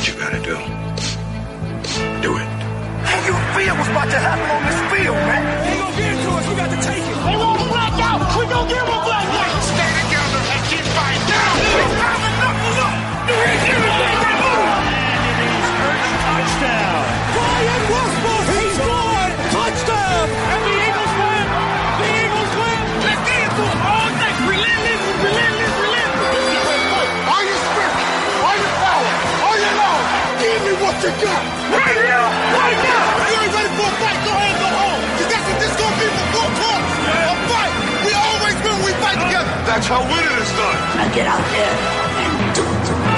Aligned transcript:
what 0.00 0.08
you 0.08 0.14
gotta 0.14 0.40
do. 0.40 0.89
How 39.90 40.02
winning 40.06 40.38
is 40.38 40.52
done. 40.54 40.80
Now 40.98 41.14
get 41.14 41.26
out 41.26 41.44
there 41.50 41.74
and 42.22 42.54
do 42.54 42.62
it. 42.62 43.10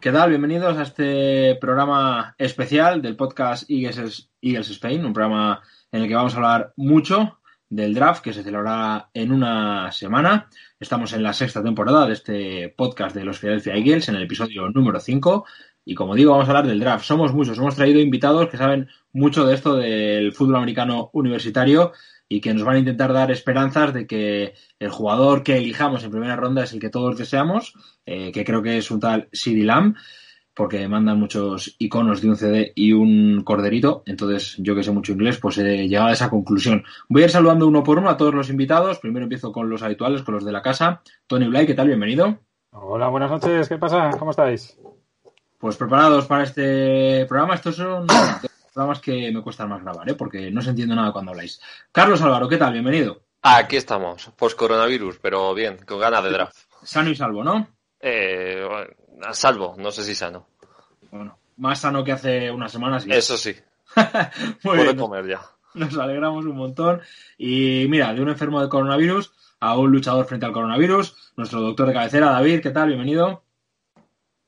¿Qué 0.00 0.12
tal? 0.12 0.28
Bienvenidos 0.28 0.76
a 0.76 0.82
este 0.82 1.56
programa 1.56 2.34
especial 2.38 3.02
del 3.02 3.16
podcast 3.16 3.68
Eagles, 3.68 4.30
Eagles 4.40 4.70
Spain, 4.70 5.04
un 5.04 5.12
programa 5.14 5.62
en 5.90 6.02
el 6.02 6.08
que 6.08 6.14
vamos 6.14 6.34
a 6.34 6.36
hablar 6.36 6.74
mucho 6.76 7.40
del 7.70 7.94
draft 7.94 8.22
que 8.22 8.32
se 8.32 8.44
celebrará 8.44 9.10
en 9.14 9.32
una 9.32 9.90
semana. 9.90 10.48
Estamos 10.78 11.12
en 11.14 11.22
la 11.22 11.32
sexta 11.32 11.62
temporada 11.62 12.06
de 12.06 12.12
este 12.12 12.68
podcast 12.68 13.16
de 13.16 13.24
los 13.24 13.40
Philadelphia 13.40 13.74
Eagles, 13.74 14.08
en 14.08 14.16
el 14.16 14.24
episodio 14.24 14.68
número 14.68 15.00
5. 15.00 15.44
Y 15.84 15.94
como 15.94 16.14
digo, 16.14 16.32
vamos 16.32 16.46
a 16.48 16.50
hablar 16.50 16.66
del 16.66 16.80
draft. 16.80 17.04
Somos 17.04 17.34
muchos, 17.34 17.58
hemos 17.58 17.76
traído 17.76 18.00
invitados 18.00 18.48
que 18.48 18.56
saben 18.56 18.88
mucho 19.12 19.46
de 19.46 19.54
esto 19.54 19.76
del 19.76 20.32
fútbol 20.32 20.56
americano 20.56 21.10
universitario 21.12 21.92
y 22.28 22.40
que 22.40 22.54
nos 22.54 22.64
van 22.64 22.76
a 22.76 22.78
intentar 22.78 23.12
dar 23.12 23.30
esperanzas 23.30 23.92
de 23.92 24.06
que 24.06 24.54
el 24.78 24.90
jugador 24.90 25.42
que 25.42 25.56
elijamos 25.56 26.02
en 26.04 26.10
primera 26.10 26.36
ronda 26.36 26.64
es 26.64 26.72
el 26.72 26.80
que 26.80 26.90
todos 26.90 27.18
deseamos, 27.18 27.74
eh, 28.06 28.32
que 28.32 28.44
creo 28.44 28.62
que 28.62 28.78
es 28.78 28.90
un 28.90 29.00
tal 29.00 29.28
CD 29.32 29.62
Lamb, 29.62 29.94
porque 30.54 30.86
mandan 30.88 31.18
muchos 31.18 31.74
iconos 31.78 32.22
de 32.22 32.28
un 32.28 32.36
CD 32.36 32.72
y 32.74 32.92
un 32.92 33.42
corderito, 33.44 34.04
entonces 34.06 34.56
yo 34.58 34.74
que 34.74 34.84
sé 34.84 34.92
mucho 34.92 35.12
inglés, 35.12 35.38
pues 35.38 35.58
he 35.58 35.88
llegado 35.88 36.08
a 36.08 36.12
esa 36.12 36.30
conclusión. 36.30 36.84
Voy 37.08 37.22
a 37.22 37.24
ir 37.26 37.30
saludando 37.30 37.66
uno 37.66 37.82
por 37.82 37.98
uno 37.98 38.08
a 38.08 38.16
todos 38.16 38.34
los 38.34 38.50
invitados, 38.50 39.00
primero 39.00 39.24
empiezo 39.24 39.52
con 39.52 39.68
los 39.68 39.82
habituales, 39.82 40.22
con 40.22 40.34
los 40.34 40.44
de 40.44 40.52
la 40.52 40.62
casa. 40.62 41.02
Tony 41.26 41.48
Blay, 41.48 41.66
¿qué 41.66 41.74
tal? 41.74 41.88
Bienvenido. 41.88 42.38
Hola, 42.70 43.08
buenas 43.08 43.30
noches, 43.30 43.68
¿qué 43.68 43.78
pasa? 43.78 44.10
¿Cómo 44.18 44.30
estáis? 44.30 44.78
Pues 45.64 45.78
preparados 45.78 46.26
para 46.26 46.42
este 46.42 47.24
programa, 47.24 47.54
estos 47.54 47.76
son 47.76 48.06
programas 48.74 49.00
que 49.00 49.32
me 49.32 49.40
cuestan 49.40 49.70
más 49.70 49.82
grabar, 49.82 50.06
¿eh? 50.10 50.14
porque 50.14 50.50
no 50.50 50.60
se 50.60 50.68
entiende 50.68 50.94
nada 50.94 51.10
cuando 51.10 51.30
habláis. 51.30 51.58
Carlos 51.90 52.20
Álvaro, 52.20 52.46
¿qué 52.50 52.58
tal? 52.58 52.74
Bienvenido. 52.74 53.22
Aquí 53.40 53.76
estamos, 53.76 54.30
post-coronavirus, 54.36 55.20
pero 55.22 55.54
bien, 55.54 55.78
con 55.86 56.00
ganas 56.00 56.22
de 56.22 56.30
draft. 56.32 56.54
Sano 56.82 57.08
y 57.08 57.16
salvo, 57.16 57.42
¿no? 57.42 57.66
Eh, 57.98 58.62
a 59.22 59.32
salvo, 59.32 59.74
no 59.78 59.90
sé 59.90 60.04
si 60.04 60.14
sano. 60.14 60.48
Bueno, 61.10 61.38
más 61.56 61.80
sano 61.80 62.04
que 62.04 62.12
hace 62.12 62.50
unas 62.50 62.70
semanas. 62.70 63.04
sí. 63.04 63.08
Eso 63.10 63.38
sí, 63.38 63.56
Muy 63.96 64.76
puedo 64.76 64.82
bien, 64.82 64.96
comer 64.98 65.26
ya. 65.26 65.40
nos 65.72 65.96
alegramos 65.96 66.44
un 66.44 66.56
montón. 66.58 67.00
Y 67.38 67.86
mira, 67.88 68.12
de 68.12 68.20
un 68.20 68.28
enfermo 68.28 68.60
de 68.60 68.68
coronavirus 68.68 69.32
a 69.60 69.78
un 69.78 69.90
luchador 69.90 70.26
frente 70.26 70.44
al 70.44 70.52
coronavirus, 70.52 71.32
nuestro 71.38 71.62
doctor 71.62 71.86
de 71.86 71.94
cabecera, 71.94 72.32
David, 72.32 72.60
¿qué 72.60 72.68
tal? 72.68 72.88
Bienvenido. 72.88 73.43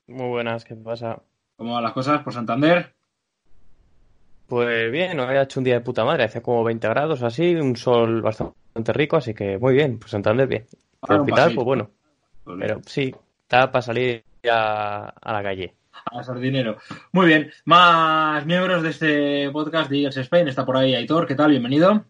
Muy 0.09 0.29
buenas, 0.29 0.65
¿qué 0.65 0.77
pasa? 0.77 1.21
¿Cómo 1.57 1.75
van 1.75 1.83
las 1.83 1.93
cosas 1.93 2.23
por 2.23 2.33
Santander? 2.33 2.95
Pues 4.47 4.93
bien, 4.93 5.19
hoy 5.19 5.37
ha 5.37 5.43
hecho 5.43 5.59
un 5.59 5.65
día 5.65 5.75
de 5.75 5.81
puta 5.81 6.05
madre, 6.05 6.25
hace 6.25 6.41
como 6.41 6.62
20 6.62 6.89
grados 6.89 7.22
así, 7.22 7.56
un 7.56 7.75
sol 7.77 8.22
bastante 8.22 8.93
rico, 8.93 9.17
así 9.17 9.34
que 9.34 9.59
muy 9.59 9.75
bien, 9.75 9.99
pues 9.99 10.12
Santander 10.12 10.47
bien. 10.47 10.67
Ah, 11.03 11.09
El 11.11 11.15
un 11.17 11.21
hospital, 11.22 11.55
pues 11.55 11.65
bueno, 11.65 11.91
Pues 12.44 12.56
pero 12.61 12.81
sí, 12.87 13.12
está 13.43 13.72
para 13.72 13.83
salir 13.83 14.25
ya 14.44 15.06
a 15.09 15.33
la 15.33 15.43
calle. 15.43 15.75
A 16.05 16.23
sardinero. 16.23 16.77
Muy 17.11 17.27
bien, 17.27 17.50
más 17.65 18.47
miembros 18.47 18.84
de 18.84 18.91
este 18.91 19.50
podcast 19.50 19.91
de 19.91 19.97
Eagles 19.97 20.19
Spain. 20.19 20.47
Está 20.47 20.65
por 20.65 20.77
ahí 20.77 20.94
Aitor, 20.94 21.27
¿qué 21.27 21.34
tal? 21.34 21.50
Bienvenido. 21.50 22.05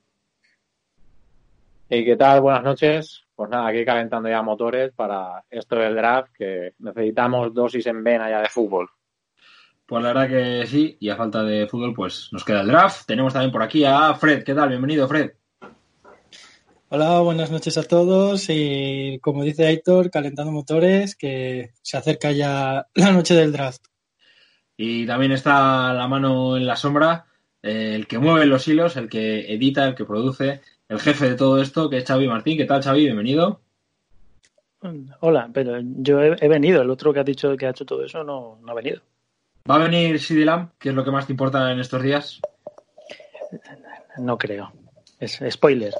¿Y 1.88 2.04
qué 2.04 2.16
tal? 2.16 2.42
Buenas 2.42 2.64
noches. 2.64 3.25
Pues 3.36 3.50
nada, 3.50 3.68
aquí 3.68 3.84
calentando 3.84 4.30
ya 4.30 4.40
motores 4.40 4.92
para 4.94 5.44
esto 5.50 5.76
del 5.76 5.94
draft, 5.94 6.32
que 6.32 6.72
necesitamos 6.78 7.52
dosis 7.52 7.86
en 7.86 8.02
vena 8.02 8.30
ya 8.30 8.40
de 8.40 8.48
fútbol. 8.48 8.88
Pues 9.84 10.02
la 10.02 10.14
verdad 10.14 10.28
que 10.28 10.66
sí, 10.66 10.96
y 10.98 11.10
a 11.10 11.16
falta 11.16 11.42
de 11.42 11.66
fútbol, 11.66 11.92
pues 11.94 12.30
nos 12.32 12.44
queda 12.44 12.62
el 12.62 12.68
draft. 12.68 13.06
Tenemos 13.06 13.34
también 13.34 13.52
por 13.52 13.62
aquí 13.62 13.84
a 13.84 14.14
Fred, 14.14 14.42
¿qué 14.42 14.54
tal? 14.54 14.70
Bienvenido, 14.70 15.06
Fred. 15.06 15.32
Hola, 16.88 17.20
buenas 17.20 17.50
noches 17.50 17.76
a 17.76 17.82
todos 17.82 18.46
y 18.48 19.18
como 19.20 19.44
dice 19.44 19.66
Aitor, 19.66 20.10
calentando 20.10 20.50
motores, 20.50 21.14
que 21.14 21.72
se 21.82 21.98
acerca 21.98 22.32
ya 22.32 22.86
la 22.94 23.12
noche 23.12 23.34
del 23.34 23.52
draft. 23.52 23.84
Y 24.78 25.06
también 25.06 25.32
está 25.32 25.92
la 25.92 26.08
mano 26.08 26.56
en 26.56 26.66
la 26.66 26.76
sombra, 26.76 27.26
eh, 27.62 27.92
el 27.96 28.06
que 28.06 28.18
mueve 28.18 28.46
los 28.46 28.66
hilos, 28.66 28.96
el 28.96 29.10
que 29.10 29.52
edita, 29.52 29.86
el 29.86 29.94
que 29.94 30.06
produce, 30.06 30.62
el 30.88 31.00
jefe 31.00 31.30
de 31.30 31.34
todo 31.34 31.60
esto, 31.60 31.90
que 31.90 31.98
es 31.98 32.04
Xavi 32.04 32.28
Martín. 32.28 32.56
¿Qué 32.56 32.64
tal, 32.64 32.82
Xavi? 32.82 33.04
Bienvenido. 33.04 33.60
Hola, 35.20 35.50
pero 35.52 35.80
yo 35.80 36.22
he, 36.22 36.36
he 36.40 36.48
venido, 36.48 36.82
el 36.82 36.90
otro 36.90 37.12
que 37.12 37.20
ha 37.20 37.24
dicho 37.24 37.56
que 37.56 37.66
ha 37.66 37.70
hecho 37.70 37.84
todo 37.84 38.04
eso 38.04 38.22
no, 38.22 38.58
no 38.62 38.72
ha 38.72 38.74
venido. 38.74 39.02
¿Va 39.68 39.76
a 39.76 39.88
venir 39.88 40.20
Lamb? 40.30 40.70
¿Qué 40.78 40.90
es 40.90 40.94
lo 40.94 41.04
que 41.04 41.10
más 41.10 41.26
te 41.26 41.32
importa 41.32 41.72
en 41.72 41.80
estos 41.80 42.02
días? 42.02 42.40
No 44.18 44.38
creo. 44.38 44.72
Es 45.18 45.40
spoiler. 45.50 45.92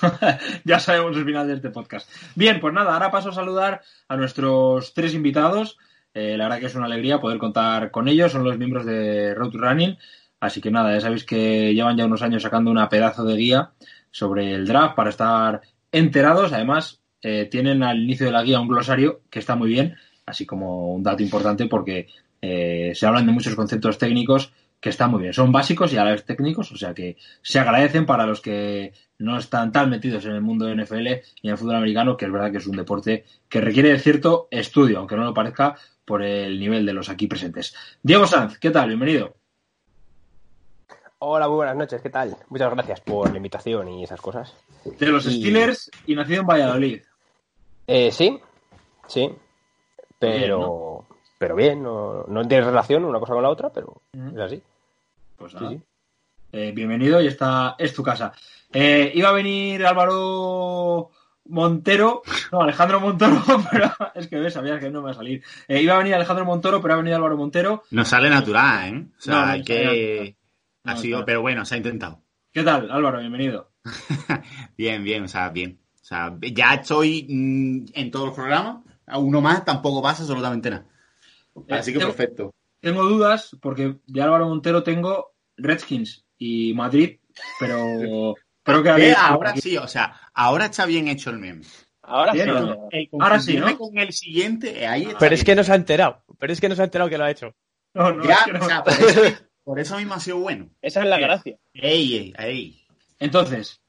ya 0.64 0.78
sabemos 0.78 1.16
el 1.16 1.24
final 1.24 1.48
de 1.48 1.54
este 1.54 1.70
podcast. 1.70 2.08
Bien, 2.36 2.60
pues 2.60 2.72
nada, 2.72 2.92
ahora 2.92 3.10
paso 3.10 3.30
a 3.30 3.34
saludar 3.34 3.82
a 4.06 4.16
nuestros 4.16 4.94
tres 4.94 5.14
invitados. 5.14 5.76
Eh, 6.12 6.36
la 6.36 6.44
verdad 6.44 6.60
que 6.60 6.66
es 6.66 6.74
una 6.76 6.86
alegría 6.86 7.20
poder 7.20 7.38
contar 7.38 7.90
con 7.90 8.06
ellos. 8.06 8.30
Son 8.30 8.44
los 8.44 8.58
miembros 8.58 8.86
de 8.86 9.34
Road 9.34 9.50
to 9.50 9.58
Running. 9.58 9.98
Así 10.38 10.60
que 10.60 10.70
nada, 10.70 10.92
ya 10.92 11.00
sabéis 11.00 11.24
que 11.24 11.74
llevan 11.74 11.96
ya 11.96 12.06
unos 12.06 12.22
años 12.22 12.42
sacando 12.42 12.70
una 12.70 12.88
pedazo 12.88 13.24
de 13.24 13.34
guía 13.34 13.72
sobre 14.14 14.54
el 14.54 14.64
draft 14.64 14.94
para 14.94 15.10
estar 15.10 15.60
enterados. 15.90 16.52
Además, 16.52 17.00
eh, 17.20 17.48
tienen 17.50 17.82
al 17.82 18.00
inicio 18.00 18.26
de 18.26 18.32
la 18.32 18.44
guía 18.44 18.60
un 18.60 18.68
glosario 18.68 19.22
que 19.28 19.40
está 19.40 19.56
muy 19.56 19.68
bien, 19.68 19.96
así 20.24 20.46
como 20.46 20.94
un 20.94 21.02
dato 21.02 21.24
importante 21.24 21.66
porque 21.66 22.06
eh, 22.40 22.92
se 22.94 23.06
hablan 23.06 23.26
de 23.26 23.32
muchos 23.32 23.56
conceptos 23.56 23.98
técnicos 23.98 24.52
que 24.78 24.90
están 24.90 25.10
muy 25.10 25.20
bien. 25.20 25.32
Son 25.32 25.50
básicos 25.50 25.92
y 25.92 25.96
a 25.96 26.04
la 26.04 26.12
vez 26.12 26.24
técnicos, 26.24 26.70
o 26.70 26.76
sea 26.76 26.94
que 26.94 27.16
se 27.42 27.58
agradecen 27.58 28.06
para 28.06 28.24
los 28.24 28.40
que 28.40 28.92
no 29.18 29.36
están 29.36 29.72
tan 29.72 29.90
metidos 29.90 30.24
en 30.26 30.32
el 30.32 30.42
mundo 30.42 30.66
de 30.66 30.76
NFL 30.76 31.06
y 31.42 31.48
en 31.48 31.50
el 31.50 31.58
fútbol 31.58 31.74
americano, 31.74 32.16
que 32.16 32.26
es 32.26 32.32
verdad 32.32 32.52
que 32.52 32.58
es 32.58 32.66
un 32.68 32.76
deporte 32.76 33.24
que 33.48 33.60
requiere 33.60 33.88
de 33.88 33.98
cierto 33.98 34.46
estudio, 34.52 35.00
aunque 35.00 35.16
no 35.16 35.24
lo 35.24 35.34
parezca 35.34 35.76
por 36.04 36.22
el 36.22 36.60
nivel 36.60 36.86
de 36.86 36.92
los 36.92 37.08
aquí 37.08 37.26
presentes. 37.26 37.74
Diego 38.00 38.28
Sanz, 38.28 38.58
¿qué 38.58 38.70
tal? 38.70 38.88
Bienvenido. 38.88 39.34
Hola, 41.26 41.48
muy 41.48 41.56
buenas 41.56 41.76
noches, 41.76 42.02
¿qué 42.02 42.10
tal? 42.10 42.36
Muchas 42.50 42.70
gracias 42.70 43.00
por 43.00 43.30
la 43.30 43.38
invitación 43.38 43.88
y 43.88 44.04
esas 44.04 44.20
cosas. 44.20 44.54
De 44.98 45.06
los 45.06 45.24
Y- 45.24 45.38
Steelers 45.40 45.90
y 46.06 46.14
nacido 46.14 46.42
en 46.42 46.46
Valladolid. 46.46 47.00
Eh, 47.86 48.10
sí, 48.12 48.38
sí, 49.06 49.30
pero, 50.18 51.06
Bien, 51.08 51.18
pero 51.38 51.56
bien, 51.56 51.82
no, 51.82 52.24
no 52.24 52.46
tiene 52.46 52.64
relación 52.64 53.06
una 53.06 53.18
cosa 53.20 53.32
con 53.32 53.42
la 53.42 53.48
otra, 53.48 53.70
pero 53.70 54.02
es 54.12 54.38
así. 54.38 54.62
Pues 55.38 55.52
Sí, 55.52 55.58
nada. 55.58 55.70
sí. 55.70 55.80
Eh, 56.52 56.72
bienvenido 56.74 57.20
y 57.22 57.26
esta 57.26 57.74
es 57.78 57.94
tu 57.94 58.02
casa. 58.02 58.32
Eh, 58.70 59.10
iba 59.14 59.30
a 59.30 59.32
venir 59.32 59.84
Álvaro 59.86 61.10
Montero, 61.46 62.20
no, 62.52 62.60
Alejandro 62.60 63.00
Montoro, 63.00 63.42
pero 63.70 63.90
es 64.14 64.28
que 64.28 64.38
ves, 64.38 64.52
sabías 64.52 64.78
que 64.78 64.90
no 64.90 65.00
me 65.00 65.06
va 65.06 65.10
a 65.12 65.14
salir. 65.14 65.42
Eh, 65.68 65.80
iba 65.80 65.94
a 65.94 65.98
venir 65.98 66.14
Alejandro 66.14 66.44
Montoro, 66.44 66.82
pero 66.82 66.92
ha 66.94 66.96
venido 66.98 67.16
Álvaro 67.16 67.38
Montero. 67.38 67.82
No 67.92 68.04
sale 68.04 68.28
natural, 68.28 68.94
¿eh? 68.94 69.06
O 69.18 69.20
sea, 69.22 69.34
No, 69.34 69.40
no 69.46 69.52
hay 69.52 69.64
sale 69.64 70.36
No, 70.84 70.92
ha 70.92 70.96
sido, 70.96 71.16
claro. 71.18 71.26
pero 71.26 71.40
bueno, 71.42 71.64
se 71.64 71.74
ha 71.74 71.78
intentado. 71.78 72.22
¿Qué 72.52 72.62
tal, 72.62 72.90
Álvaro? 72.90 73.18
Bienvenido. 73.20 73.72
Bien, 74.76 75.02
bien, 75.04 75.24
o 75.24 75.28
sea, 75.28 75.48
bien. 75.50 75.80
O 76.00 76.04
sea, 76.04 76.36
ya 76.40 76.74
estoy 76.74 77.26
mm, 77.28 77.86
en 77.94 78.10
todos 78.10 78.26
los 78.26 78.34
programas. 78.34 78.84
A 79.06 79.18
uno 79.18 79.40
más 79.40 79.64
tampoco 79.64 80.02
pasa 80.02 80.22
absolutamente 80.22 80.70
nada. 80.70 80.86
Así 81.70 81.92
que 81.92 81.98
Eh, 81.98 82.00
tengo- 82.00 82.14
perfecto. 82.14 82.54
Tengo 82.80 83.02
dudas 83.04 83.56
porque 83.62 83.96
de 84.06 84.22
Álvaro 84.22 84.46
Montero 84.48 84.82
tengo 84.82 85.32
Redskins 85.56 86.24
y 86.38 86.74
Madrid, 86.74 87.18
pero 87.58 88.34
creo 88.62 88.82
que 88.82 89.10
Eh, 89.10 89.14
ahora 89.16 89.56
sí, 89.56 89.76
o 89.78 89.88
sea, 89.88 90.14
ahora 90.34 90.66
está 90.66 90.84
bien 90.84 91.08
hecho 91.08 91.30
el 91.30 91.38
meme. 91.38 91.64
Ahora 92.02 92.32
sí. 92.34 92.40
¿no? 92.44 92.88
El 92.90 93.08
Ahora 93.18 93.40
sí, 93.40 93.56
¿no? 93.56 93.78
con 93.78 93.96
el 93.98 94.12
siguiente, 94.12 94.82
eh, 94.82 94.86
ahí 94.86 95.02
está 95.04 95.18
Pero 95.18 95.34
es 95.34 95.40
bien. 95.40 95.46
que 95.46 95.56
no 95.56 95.64
se 95.64 95.72
ha 95.72 95.76
enterado, 95.76 96.22
pero 96.38 96.52
es 96.52 96.60
que 96.60 96.68
no 96.68 96.74
se 96.74 96.82
ha 96.82 96.84
enterado 96.84 97.08
que 97.08 97.16
lo 97.16 97.24
ha 97.24 97.30
hecho. 97.30 97.54
No, 97.94 98.12
no, 98.12 98.24
Ya, 98.24 98.34
es 98.34 98.42
que 98.44 98.52
no. 98.52 98.58
o 98.60 98.68
sea, 98.68 98.84
por 98.84 98.92
eso, 98.92 99.20
por 99.64 99.80
eso 99.80 99.96
mismo 99.96 100.14
ha 100.14 100.20
sido 100.20 100.38
bueno. 100.38 100.68
Esa 100.82 101.00
es 101.02 101.06
la 101.08 101.16
Bien. 101.16 101.28
gracia. 101.28 101.58
Ey, 101.74 102.16
ey, 102.16 102.34
ey. 102.38 102.86
Entonces, 103.18 103.82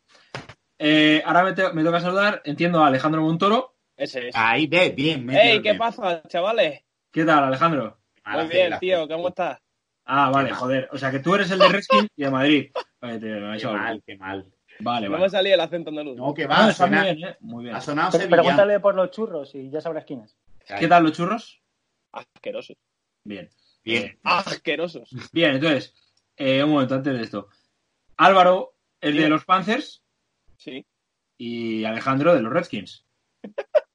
eh, 0.79 1.21
ahora 1.25 1.43
me, 1.43 1.53
te- 1.53 1.73
me 1.73 1.83
toca 1.83 1.99
saludar, 1.99 2.41
entiendo 2.45 2.83
a 2.83 2.87
Alejandro 2.87 3.21
Montoro, 3.21 3.75
Ese 3.97 4.29
es. 4.29 4.35
Ahí, 4.35 4.67
ve, 4.67 4.89
bien. 4.89 5.25
metido 5.25 5.43
¡Ey, 5.53 5.61
qué 5.61 5.75
pasa, 5.75 6.21
chavales! 6.27 6.81
¿Qué 7.11 7.23
tal, 7.23 7.43
Alejandro? 7.45 7.97
Muy 8.25 8.47
bien, 8.47 8.73
tío, 8.79 9.07
¿cómo 9.07 9.29
estás? 9.29 9.59
Ah, 10.05 10.29
vale, 10.29 10.51
joder. 10.51 10.89
O 10.91 10.97
sea, 10.97 11.11
que 11.11 11.19
tú 11.19 11.33
eres 11.35 11.49
el 11.51 11.59
de 11.59 11.67
Redskins 11.69 12.09
y 12.15 12.23
de 12.23 12.29
Madrid. 12.31 12.71
Vale, 13.01 13.19
tío, 13.19 13.29
me 13.39 13.47
ha 13.47 13.51
Qué 13.51 13.57
hecho 13.57 13.73
mal, 13.73 14.03
qué 14.05 14.17
mal. 14.17 14.51
Vale, 14.79 15.05
No 15.07 15.11
vale. 15.13 15.23
me 15.25 15.29
salía 15.29 15.53
el 15.53 15.59
acento 15.59 15.89
andaluz. 15.91 16.17
No, 16.17 16.33
que 16.33 16.43
Ah, 16.45 16.47
va, 16.47 16.69
está 16.71 16.87
muy 16.87 16.95
suena- 16.97 17.13
bien, 17.13 17.29
¿eh? 17.29 17.37
Muy 17.39 17.63
bien. 17.65 17.75
ha 17.75 17.81
sonado 17.81 18.11
sevillano. 18.11 18.35
Pregúntale 18.41 18.79
por 18.79 18.95
los 18.95 19.11
churros 19.11 19.53
y 19.55 19.69
ya 19.69 19.79
sabrás 19.81 20.05
quién 20.05 20.21
es. 20.21 20.35
¿Qué 20.79 20.87
tal 20.87 21.03
los 21.03 21.13
churros? 21.13 21.61
Asquerosos. 22.11 22.77
Bien. 23.23 23.49
Bien. 23.85 24.17
Asquerosos. 24.23 25.09
Bien, 25.31 25.51
entonces, 25.55 25.93
eh, 26.35 26.63
un 26.63 26.71
momento 26.71 26.95
antes 26.95 27.13
de 27.13 27.21
esto. 27.21 27.49
Álvaro 28.17 28.73
es 28.99 29.15
de 29.15 29.29
los 29.29 29.45
Panthers 29.45 30.01
Sí. 30.57 30.85
y 31.37 31.85
Alejandro 31.85 32.33
de 32.33 32.41
los 32.41 32.51
Redskins. 32.51 33.05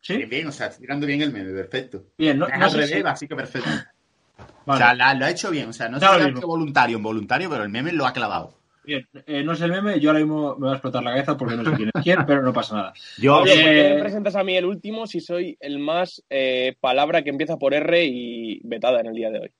¿Sí? 0.00 0.16
Bien, 0.16 0.28
bien, 0.28 0.46
o 0.48 0.52
sea, 0.52 0.70
tirando 0.70 1.06
bien 1.06 1.22
el 1.22 1.32
meme, 1.32 1.52
perfecto. 1.52 2.04
Bien, 2.18 2.38
no, 2.38 2.46
Es 2.48 2.58
no 2.58 2.70
sé 2.70 2.86
si- 2.86 3.02
así 3.04 3.28
que 3.28 3.36
perfecto. 3.36 3.68
Vale. 3.68 4.46
O 4.66 4.76
sea, 4.76 4.94
la- 4.94 5.14
lo 5.14 5.24
ha 5.26 5.30
hecho 5.30 5.50
bien. 5.50 5.68
O 5.68 5.72
sea, 5.72 5.88
no 5.88 5.98
sé 5.98 6.04
Da 6.06 6.12
lo 6.12 6.18
si 6.18 6.22
ha 6.22 6.26
mismo. 6.26 6.40
sido 6.40 6.48
voluntario 6.48 6.96
involuntario, 6.96 7.50
pero 7.50 7.62
el 7.64 7.68
meme 7.68 7.92
lo 7.92 8.06
ha 8.06 8.12
clavado. 8.12 8.58
Bien, 8.84 9.06
eh, 9.26 9.44
no 9.44 9.52
es 9.52 9.60
el 9.60 9.70
meme, 9.70 10.00
yo 10.00 10.10
ahora 10.10 10.20
mismo 10.20 10.56
me 10.56 10.66
va 10.66 10.72
a 10.72 10.76
explotar 10.76 11.02
la 11.02 11.10
cabeza 11.10 11.36
porque 11.36 11.56
no 11.56 11.64
sé 11.64 11.76
quién 11.76 11.90
es 11.94 12.02
quién, 12.02 12.18
pero 12.26 12.42
no 12.42 12.52
pasa 12.52 12.76
nada. 12.76 12.92
Yo, 13.18 13.36
Oye, 13.36 13.52
¿por 13.52 13.62
qué 13.62 13.86
Eh, 13.90 13.94
me 13.94 14.00
presentas 14.00 14.34
a 14.34 14.42
mí 14.42 14.56
el 14.56 14.64
último 14.64 15.06
si 15.06 15.20
soy 15.20 15.56
el 15.60 15.78
más 15.78 16.22
eh, 16.30 16.74
palabra 16.80 17.22
que 17.22 17.30
empieza 17.30 17.58
por 17.58 17.74
R 17.74 18.04
y 18.04 18.60
vetada 18.64 19.00
en 19.00 19.06
el 19.06 19.14
día 19.14 19.30
de 19.30 19.38
hoy? 19.38 19.52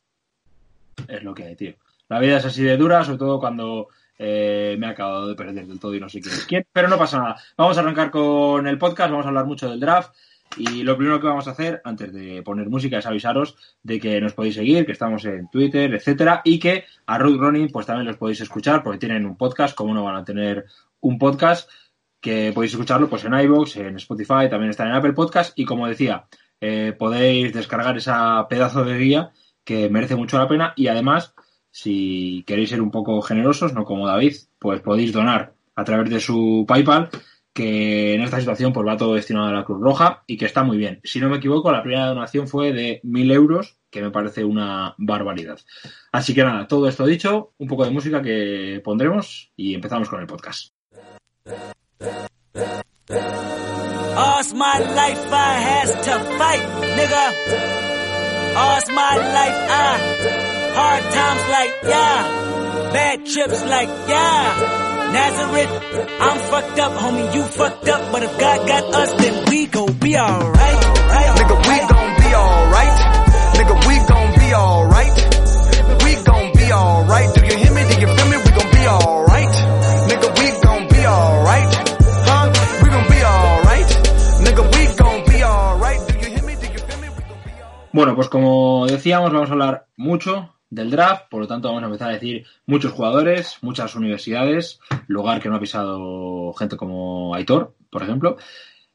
Es 1.08 1.22
lo 1.22 1.34
que 1.34 1.44
hay, 1.44 1.56
tío. 1.56 1.74
La 2.08 2.18
vida 2.18 2.38
es 2.38 2.44
así 2.44 2.62
de 2.62 2.76
dura, 2.76 3.04
sobre 3.04 3.18
todo 3.18 3.40
cuando 3.40 3.88
eh, 4.18 4.76
me 4.78 4.86
he 4.86 4.90
acabado 4.90 5.28
de 5.28 5.34
perder 5.34 5.66
del 5.66 5.80
todo 5.80 5.94
y 5.94 6.00
no 6.00 6.08
sé 6.08 6.20
quién 6.20 6.34
es 6.34 6.44
quién, 6.44 6.66
pero 6.72 6.88
no 6.88 6.98
pasa 6.98 7.18
nada. 7.18 7.36
Vamos 7.56 7.76
a 7.76 7.80
arrancar 7.80 8.10
con 8.10 8.66
el 8.66 8.78
podcast, 8.78 9.10
vamos 9.10 9.24
a 9.26 9.28
hablar 9.28 9.46
mucho 9.46 9.70
del 9.70 9.80
draft. 9.80 10.14
Y 10.56 10.82
lo 10.82 10.96
primero 10.96 11.20
que 11.20 11.26
vamos 11.26 11.48
a 11.48 11.52
hacer, 11.52 11.80
antes 11.84 12.12
de 12.12 12.42
poner 12.42 12.68
música, 12.68 12.98
es 12.98 13.06
avisaros 13.06 13.56
de 13.82 13.98
que 13.98 14.20
nos 14.20 14.34
podéis 14.34 14.56
seguir, 14.56 14.84
que 14.84 14.92
estamos 14.92 15.24
en 15.24 15.48
Twitter, 15.48 15.94
etcétera, 15.94 16.42
y 16.44 16.58
que 16.58 16.84
a 17.06 17.18
Road 17.18 17.38
Running, 17.38 17.70
pues 17.70 17.86
también 17.86 18.06
los 18.06 18.16
podéis 18.16 18.40
escuchar, 18.40 18.82
porque 18.82 18.98
tienen 18.98 19.24
un 19.24 19.36
podcast, 19.36 19.74
como 19.74 19.94
no 19.94 20.04
van 20.04 20.16
a 20.16 20.24
tener 20.24 20.66
un 21.00 21.18
podcast, 21.18 21.70
que 22.20 22.52
podéis 22.54 22.72
escucharlo 22.72 23.08
pues 23.08 23.24
en 23.24 23.34
iVoox, 23.34 23.76
en 23.76 23.96
Spotify, 23.96 24.48
también 24.48 24.70
está 24.70 24.86
en 24.86 24.92
Apple 24.92 25.12
Podcast, 25.12 25.58
y 25.58 25.64
como 25.64 25.88
decía, 25.88 26.26
eh, 26.60 26.94
podéis 26.96 27.52
descargar 27.52 27.96
esa 27.96 28.46
pedazo 28.48 28.84
de 28.84 28.98
guía 28.98 29.32
que 29.64 29.88
merece 29.88 30.16
mucho 30.16 30.38
la 30.38 30.48
pena, 30.48 30.74
y 30.76 30.88
además, 30.88 31.34
si 31.70 32.44
queréis 32.46 32.70
ser 32.70 32.82
un 32.82 32.90
poco 32.90 33.20
generosos, 33.22 33.72
no 33.72 33.84
como 33.84 34.06
David, 34.06 34.34
pues 34.58 34.80
podéis 34.80 35.12
donar 35.12 35.54
a 35.74 35.84
través 35.84 36.10
de 36.10 36.20
su 36.20 36.64
PayPal, 36.68 37.08
que 37.52 38.14
en 38.14 38.22
esta 38.22 38.38
situación 38.38 38.72
pues 38.72 38.86
va 38.86 38.96
todo 38.96 39.14
destinado 39.14 39.46
a 39.46 39.52
la 39.52 39.64
Cruz 39.64 39.80
Roja 39.80 40.24
y 40.26 40.36
que 40.36 40.46
está 40.46 40.62
muy 40.62 40.78
bien. 40.78 41.00
Si 41.04 41.20
no 41.20 41.28
me 41.28 41.36
equivoco, 41.36 41.70
la 41.70 41.82
primera 41.82 42.06
donación 42.06 42.48
fue 42.48 42.72
de 42.72 43.00
1.000 43.02 43.32
euros, 43.32 43.78
que 43.90 44.02
me 44.02 44.10
parece 44.10 44.44
una 44.44 44.94
barbaridad. 44.98 45.58
Así 46.12 46.34
que 46.34 46.44
nada, 46.44 46.66
todo 46.66 46.88
esto 46.88 47.04
dicho, 47.04 47.52
un 47.58 47.68
poco 47.68 47.84
de 47.84 47.90
música 47.90 48.22
que 48.22 48.80
pondremos 48.82 49.52
y 49.56 49.74
empezamos 49.74 50.08
con 50.08 50.20
el 50.20 50.26
podcast. 50.26 50.72
Nazareth, 65.12 65.70
I'm 66.20 66.38
fucked 66.50 66.78
up, 66.78 66.92
homie, 66.92 67.34
you 67.34 67.42
fucked 67.44 67.88
up, 67.88 68.12
but 68.12 68.22
if 68.22 68.38
God 68.38 68.66
got 68.66 68.84
us, 68.94 69.10
then 69.20 69.44
we 69.50 69.66
gon' 69.66 69.92
be 69.98 70.16
alright. 70.16 70.80
Nigga, 71.36 71.56
we 71.68 71.76
gon' 71.92 72.12
be 72.22 72.34
alright. 72.34 72.98
Nigga, 73.56 73.74
we 73.88 73.94
gon' 74.08 74.32
be 74.40 74.54
alright. 74.54 75.16
We 76.04 76.12
gon' 76.24 76.52
be 76.56 76.72
alright. 76.72 77.34
Do 77.34 77.40
you 77.44 77.56
hear 77.58 77.74
me? 77.74 77.82
Do 77.90 78.00
you 78.00 78.08
feel 78.16 78.28
me? 78.32 78.36
We 78.44 78.50
gon' 78.56 78.70
be 78.72 78.86
alright. 78.88 79.54
Nigga, 80.08 80.28
we 80.38 80.46
gon' 80.64 80.88
be 80.88 81.06
alright. 81.06 81.74
Huh? 82.28 82.52
We 82.82 82.88
gon' 82.88 83.08
be 83.10 83.20
alright. 83.22 83.88
Nigga, 84.44 84.62
we 84.74 84.96
gon' 84.96 85.24
be 85.28 85.44
alright. 85.44 86.00
Do 86.08 86.14
you 86.20 86.28
hear 86.34 86.44
me? 86.44 86.54
Do 86.56 86.66
you 86.72 86.78
feel 86.78 86.98
me? 87.00 87.08
We 87.10 87.22
gon' 87.28 87.42
be 87.44 87.50
alright. 87.52 87.90
Bueno, 87.92 88.14
pues 88.16 88.28
como 88.28 88.86
decíamos, 88.86 89.30
vamos 89.32 89.50
a 89.50 89.52
hablar 89.52 89.86
mucho 89.96 90.48
del 90.72 90.90
draft, 90.90 91.28
por 91.28 91.42
lo 91.42 91.46
tanto 91.46 91.68
vamos 91.68 91.82
a 91.82 91.86
empezar 91.86 92.08
a 92.08 92.14
decir 92.14 92.46
muchos 92.64 92.92
jugadores, 92.92 93.58
muchas 93.60 93.94
universidades, 93.94 94.80
lugar 95.06 95.38
que 95.38 95.50
no 95.50 95.56
ha 95.56 95.60
pisado 95.60 96.54
gente 96.54 96.78
como 96.78 97.34
Aitor, 97.34 97.76
por 97.90 98.02
ejemplo. 98.02 98.38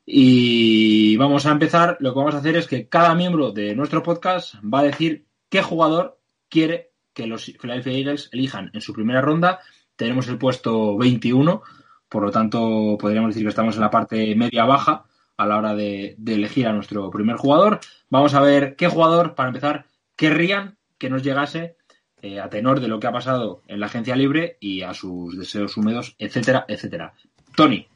Y 0.03 1.15
vamos 1.17 1.45
a 1.45 1.51
empezar, 1.51 1.97
lo 1.99 2.13
que 2.13 2.19
vamos 2.19 2.33
a 2.33 2.39
hacer 2.39 2.57
es 2.57 2.67
que 2.67 2.89
cada 2.89 3.13
miembro 3.13 3.51
de 3.51 3.75
nuestro 3.75 4.01
podcast 4.01 4.55
va 4.55 4.79
a 4.79 4.83
decir 4.85 5.27
qué 5.49 5.61
jugador 5.61 6.19
quiere 6.49 6.93
que 7.13 7.27
los 7.27 7.45
Philadelphia 7.45 7.93
Eagles 7.93 8.29
elijan 8.31 8.71
en 8.73 8.81
su 8.81 8.91
primera 8.91 9.21
ronda. 9.21 9.59
Tenemos 9.95 10.27
el 10.29 10.39
puesto 10.39 10.97
21, 10.97 11.61
por 12.09 12.23
lo 12.23 12.31
tanto 12.31 12.97
podríamos 12.99 13.29
decir 13.29 13.43
que 13.43 13.49
estamos 13.49 13.75
en 13.75 13.81
la 13.81 13.91
parte 13.91 14.33
media-baja 14.33 15.05
a 15.37 15.45
la 15.45 15.57
hora 15.57 15.75
de, 15.75 16.15
de 16.17 16.33
elegir 16.33 16.65
a 16.65 16.73
nuestro 16.73 17.11
primer 17.11 17.35
jugador. 17.35 17.79
Vamos 18.09 18.33
a 18.33 18.41
ver 18.41 18.75
qué 18.75 18.87
jugador, 18.87 19.35
para 19.35 19.49
empezar, 19.49 19.85
querrían 20.15 20.76
que 20.97 21.09
nos 21.09 21.23
llegase 21.23 21.77
eh, 22.21 22.39
a 22.39 22.49
tenor 22.49 22.79
de 22.79 22.87
lo 22.87 22.99
que 22.99 23.07
ha 23.07 23.11
pasado 23.11 23.61
en 23.67 23.79
la 23.79 23.85
agencia 23.85 24.15
libre 24.15 24.57
y 24.59 24.81
a 24.81 24.93
sus 24.93 25.37
deseos 25.37 25.77
húmedos, 25.77 26.15
etcétera, 26.17 26.65
etcétera. 26.67 27.13
Tony, 27.55 27.87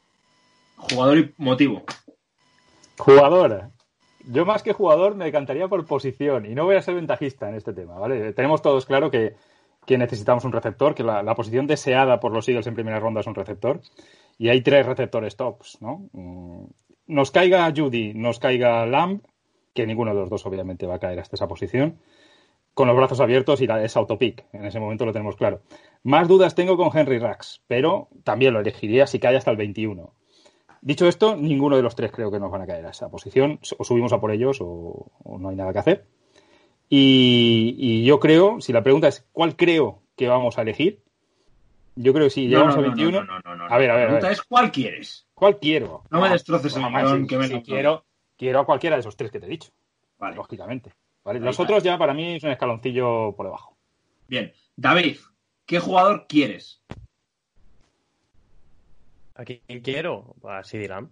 jugador 0.76 1.18
y 1.18 1.34
motivo. 1.38 1.82
Jugador. 2.98 3.70
Yo 4.26 4.46
más 4.46 4.62
que 4.62 4.72
jugador 4.72 5.16
me 5.16 5.24
decantaría 5.24 5.66
por 5.66 5.84
posición 5.86 6.46
y 6.46 6.54
no 6.54 6.64
voy 6.64 6.76
a 6.76 6.82
ser 6.82 6.94
ventajista 6.94 7.48
en 7.48 7.56
este 7.56 7.72
tema, 7.72 7.98
¿vale? 7.98 8.32
Tenemos 8.32 8.62
todos 8.62 8.86
claro 8.86 9.10
que, 9.10 9.34
que 9.86 9.98
necesitamos 9.98 10.44
un 10.44 10.52
receptor, 10.52 10.94
que 10.94 11.02
la, 11.02 11.22
la, 11.22 11.34
posición 11.34 11.66
deseada 11.66 12.20
por 12.20 12.32
los 12.32 12.48
Eagles 12.48 12.68
en 12.68 12.74
primera 12.74 13.00
ronda 13.00 13.20
es 13.20 13.26
un 13.26 13.34
receptor 13.34 13.80
y 14.38 14.48
hay 14.48 14.60
tres 14.62 14.86
receptores 14.86 15.36
tops, 15.36 15.78
¿no? 15.80 16.08
Mm, 16.12 16.66
Nos 17.08 17.32
caiga 17.32 17.72
Judy, 17.74 18.14
nos 18.14 18.38
caiga 18.38 18.86
Lamb, 18.86 19.22
que 19.74 19.86
ninguno 19.86 20.14
de 20.14 20.20
los 20.20 20.30
dos 20.30 20.46
obviamente 20.46 20.86
va 20.86 20.96
a 20.96 21.00
caer 21.00 21.18
hasta 21.18 21.36
esa 21.36 21.48
posición, 21.48 21.98
con 22.74 22.88
los 22.88 22.96
brazos 22.96 23.20
abiertos 23.20 23.60
y 23.60 23.66
la, 23.66 23.82
es 23.84 23.96
autopic, 23.96 24.44
en 24.52 24.64
ese 24.64 24.80
momento 24.80 25.04
lo 25.04 25.12
tenemos 25.12 25.36
claro. 25.36 25.60
Más 26.02 26.26
dudas 26.28 26.54
tengo 26.54 26.76
con 26.76 26.96
Henry 26.96 27.18
Rax, 27.18 27.62
pero 27.66 28.08
también 28.24 28.54
lo 28.54 28.60
elegiría 28.60 29.06
si 29.06 29.18
cae 29.18 29.36
hasta 29.36 29.50
el 29.50 29.56
21. 29.56 30.12
Dicho 30.80 31.06
esto, 31.06 31.36
ninguno 31.36 31.76
de 31.76 31.82
los 31.82 31.94
tres 31.94 32.10
creo 32.10 32.30
que 32.32 32.40
nos 32.40 32.50
van 32.50 32.62
a 32.62 32.66
caer 32.66 32.84
a 32.86 32.90
esa 32.90 33.08
posición. 33.08 33.60
O 33.78 33.84
subimos 33.84 34.12
a 34.12 34.20
por 34.20 34.32
ellos 34.32 34.58
o, 34.60 35.12
o 35.22 35.38
no 35.38 35.50
hay 35.50 35.56
nada 35.56 35.72
que 35.72 35.78
hacer. 35.78 36.06
Y, 36.88 37.76
y, 37.78 38.04
yo 38.04 38.18
creo, 38.18 38.60
si 38.60 38.72
la 38.72 38.82
pregunta 38.82 39.06
es 39.06 39.26
¿cuál 39.32 39.56
creo 39.56 40.02
que 40.16 40.26
vamos 40.26 40.58
a 40.58 40.62
elegir? 40.62 41.00
Yo 41.94 42.12
creo 42.12 42.26
que 42.26 42.30
si 42.30 42.48
llegamos 42.48 42.74
no, 42.74 42.82
no, 42.82 42.88
a 42.88 42.94
21... 42.94 43.24
No, 43.24 43.38
no, 43.40 43.56
no, 43.56 43.64
a 43.64 43.78
ver, 43.78 43.90
a 43.90 43.94
ver. 43.94 44.02
La 44.02 44.06
pregunta 44.06 44.26
a 44.26 44.30
ver. 44.30 44.38
es 44.38 44.42
¿cuál 44.42 44.72
quieres? 44.72 45.26
¿Cuál 45.34 45.58
quiero? 45.58 46.02
No 46.10 46.20
me 46.20 46.28
destroces 46.28 46.74
el 46.76 46.82
bueno, 46.82 47.26
que 47.28 47.38
me 47.38 47.46
si 47.46 47.62
quiero, 47.62 48.04
quiero 48.36 48.60
a 48.60 48.66
cualquiera 48.66 48.96
de 48.96 49.00
esos 49.00 49.16
tres 49.16 49.30
que 49.30 49.38
te 49.38 49.46
he 49.46 49.50
dicho. 49.50 49.70
Vale. 50.18 50.34
Lógicamente. 50.34 50.92
¿Vale? 51.24 51.40
Los 51.40 51.58
ahí, 51.58 51.64
otros 51.64 51.82
ya 51.82 51.98
para 51.98 52.14
mí 52.14 52.36
es 52.36 52.44
un 52.44 52.50
escaloncillo 52.50 53.34
por 53.36 53.46
debajo. 53.46 53.76
Bien. 54.28 54.52
David, 54.76 55.18
¿qué 55.66 55.78
jugador 55.78 56.26
quieres? 56.28 56.82
¿A 59.34 59.44
quién 59.44 59.80
quiero? 59.82 60.36
A. 60.44 60.62
CD 60.62 60.88
Lamb. 60.88 61.10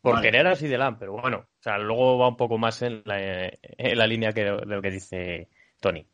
Por 0.00 0.14
vale. 0.14 0.26
querer 0.30 0.46
a 0.46 0.54
Lamb, 0.54 0.98
pero 0.98 1.12
bueno, 1.12 1.38
o 1.38 1.62
sea, 1.62 1.78
luego 1.78 2.18
va 2.18 2.28
un 2.28 2.36
poco 2.36 2.58
más 2.58 2.80
en 2.82 3.02
la, 3.04 3.46
en 3.50 3.98
la 3.98 4.06
línea 4.06 4.32
que, 4.32 4.44
de 4.44 4.66
lo 4.66 4.80
que 4.80 4.90
dice 4.90 5.48
Tony. 5.80 6.06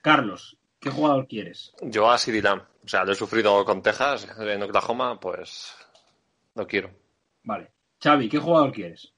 Carlos, 0.00 0.56
¿qué 0.80 0.90
jugador 0.90 1.26
quieres? 1.26 1.74
Yo 1.82 2.10
a 2.10 2.16
Lamb. 2.26 2.62
O 2.84 2.88
sea, 2.88 3.04
lo 3.04 3.12
he 3.12 3.16
sufrido 3.16 3.64
con 3.64 3.82
Texas, 3.82 4.26
en 4.38 4.62
Oklahoma, 4.62 5.18
pues 5.20 5.74
lo 6.54 6.66
quiero. 6.66 6.90
Vale. 7.42 7.70
Xavi, 8.02 8.28
¿qué 8.28 8.38
jugador 8.38 8.72
quieres? 8.72 9.12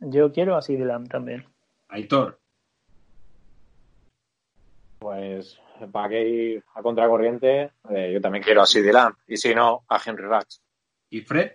Yo 0.00 0.32
quiero 0.32 0.56
a 0.56 0.60
Lamb 0.66 1.08
también. 1.08 1.44
Aitor. 1.88 2.38
Pues, 4.98 5.58
para 5.92 6.08
que 6.08 6.28
ir 6.28 6.64
a 6.74 6.82
contracorriente, 6.82 7.72
eh, 7.90 8.10
yo 8.12 8.20
también 8.20 8.42
quiero 8.42 8.62
a 8.62 8.66
Lamb. 8.92 9.14
Y 9.26 9.36
si 9.36 9.54
no, 9.54 9.84
a 9.88 10.00
Henry 10.04 10.24
Rax. 10.24 10.62
¿Y 11.10 11.20
Fred? 11.20 11.52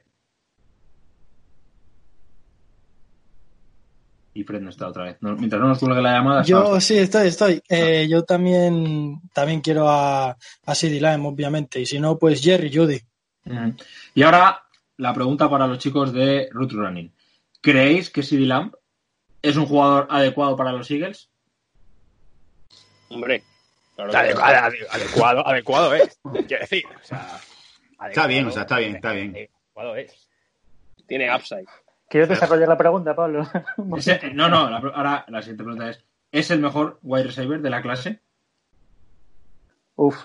Y 4.34 4.44
Fred 4.44 4.62
no 4.62 4.70
está 4.70 4.90
otra 4.90 5.06
vez. 5.06 5.18
No, 5.22 5.36
mientras 5.36 5.62
no 5.62 5.70
nos 5.70 5.80
cuelgue 5.80 6.02
la 6.02 6.14
llamada. 6.14 6.44
Yo 6.44 6.80
sí, 6.82 6.98
estoy, 6.98 7.28
estoy. 7.28 7.62
Eh, 7.70 8.06
yo 8.10 8.24
también, 8.24 9.22
también 9.34 9.62
quiero 9.62 9.88
a, 9.90 10.32
a 10.66 10.75
CD 10.75 11.00
Lamb, 11.00 11.25
obviamente. 11.25 11.80
Y 11.80 11.86
si 11.86 12.00
no, 12.00 12.18
pues 12.18 12.44
Jerry 12.44 12.70
Judy. 12.74 13.00
Uh 13.46 13.50
-huh. 13.50 13.84
Y 14.14 14.24
ahora 14.24 14.62
la 14.98 15.14
pregunta 15.14 15.50
para 15.50 15.68
los 15.68 15.80
chicos 15.80 16.12
de 16.12 16.50
Root 16.52 16.74
Running. 16.74 17.12
¿Creéis 17.65 18.12
que 18.12 18.22
CD 18.22 18.45
Lamb 18.45 18.75
es 19.41 19.57
un 19.57 19.65
jugador 19.65 20.05
adecuado 20.12 20.55
para 20.55 20.72
los 20.72 20.89
Eagles? 20.91 21.31
Hombre, 23.10 23.41
claro 23.95 24.12
que 24.12 24.17
adecuado, 24.17 24.86
adecuado, 24.91 25.48
adecuado 25.48 25.93
es. 25.95 26.19
Quiero 26.48 26.60
decir, 26.62 26.84
o 26.86 27.03
sea, 27.03 27.39
está 28.07 28.27
bien, 28.27 28.45
o 28.45 28.51
sea, 28.51 28.62
está 28.62 28.77
bien, 28.77 28.95
está 28.98 29.13
bien. 29.13 29.31
Adecuado 29.36 29.95
es. 29.95 30.29
tiene 31.07 31.36
upside. 31.36 31.65
¿Quieres 32.07 32.29
desarrollar 32.29 32.67
la 32.69 32.77
pregunta, 32.77 33.15
Pablo? 33.15 33.48
Ese- 33.98 34.19
no, 34.34 34.48
no, 34.48 34.69
la- 34.69 34.77
ahora 34.77 35.25
la 35.27 35.41
siguiente 35.41 35.63
pregunta 35.63 35.89
es: 35.89 36.03
¿es 36.31 36.51
el 36.51 36.60
mejor 36.60 37.00
wide 37.01 37.24
receiver 37.24 37.60
de 37.62 37.69
la 37.72 37.81
clase? 37.81 38.19
Uf. 39.95 40.15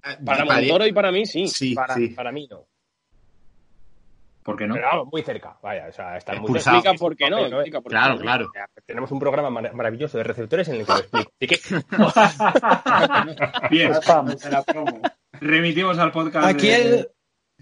Para 0.00 0.44
Para- 0.44 0.44
Montoro 0.60 0.86
y 0.86 0.92
para 0.92 1.10
mí, 1.10 1.26
sí. 1.26 1.48
Sí, 1.48 1.74
Para, 1.74 1.94
sí. 1.96 2.08
para 2.10 2.30
mí 2.30 2.46
no. 2.48 2.66
¿Por 4.42 4.56
qué 4.56 4.66
no? 4.66 4.74
Pero 4.74 5.06
muy 5.06 5.22
cerca. 5.22 5.56
Vaya, 5.62 5.86
o 5.88 5.92
sea, 5.92 6.16
está 6.16 6.34
muy 6.34 6.58
cerca. 6.60 6.78
Explica 6.78 6.98
por 6.98 7.16
qué 7.16 7.30
no, 7.30 7.38
explica 7.46 7.80
por 7.80 7.90
qué 7.90 7.96
Claro, 7.96 8.14
no. 8.16 8.20
claro. 8.20 8.50
Tenemos 8.86 9.10
un 9.12 9.20
programa 9.20 9.50
mar- 9.50 9.72
maravilloso 9.74 10.18
de 10.18 10.24
receptores 10.24 10.68
en 10.68 10.76
el 10.80 10.86
que 10.86 10.92
lo 10.92 10.98
explico. 10.98 11.32
Así 11.40 11.46
que 11.46 11.60
Bien, 13.70 13.92
remitimos 15.40 15.98
al 15.98 16.12
podcast. 16.12 16.46
Aquí 16.48 16.68
de- 16.68 16.74
el, 16.76 16.92
el 16.94 17.08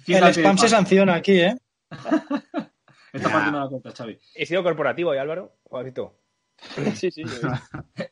Siéntate, 0.05 0.41
spam 0.41 0.59
se 0.59 0.69
sanciona 0.69 1.15
aquí, 1.15 1.41
¿eh? 1.41 1.55
Esta 3.13 3.29
parte 3.29 3.51
no 3.51 3.61
la 3.61 3.69
cuenta, 3.69 3.91
Xavi. 3.91 4.19
he 4.35 4.47
sido 4.47 4.63
corporativo, 4.63 5.15
¿y 5.15 5.19
Álvaro? 5.19 5.57
Joderito. 5.65 6.17
Sí, 6.95 7.11
sí. 7.11 7.23
yo- 7.25 7.49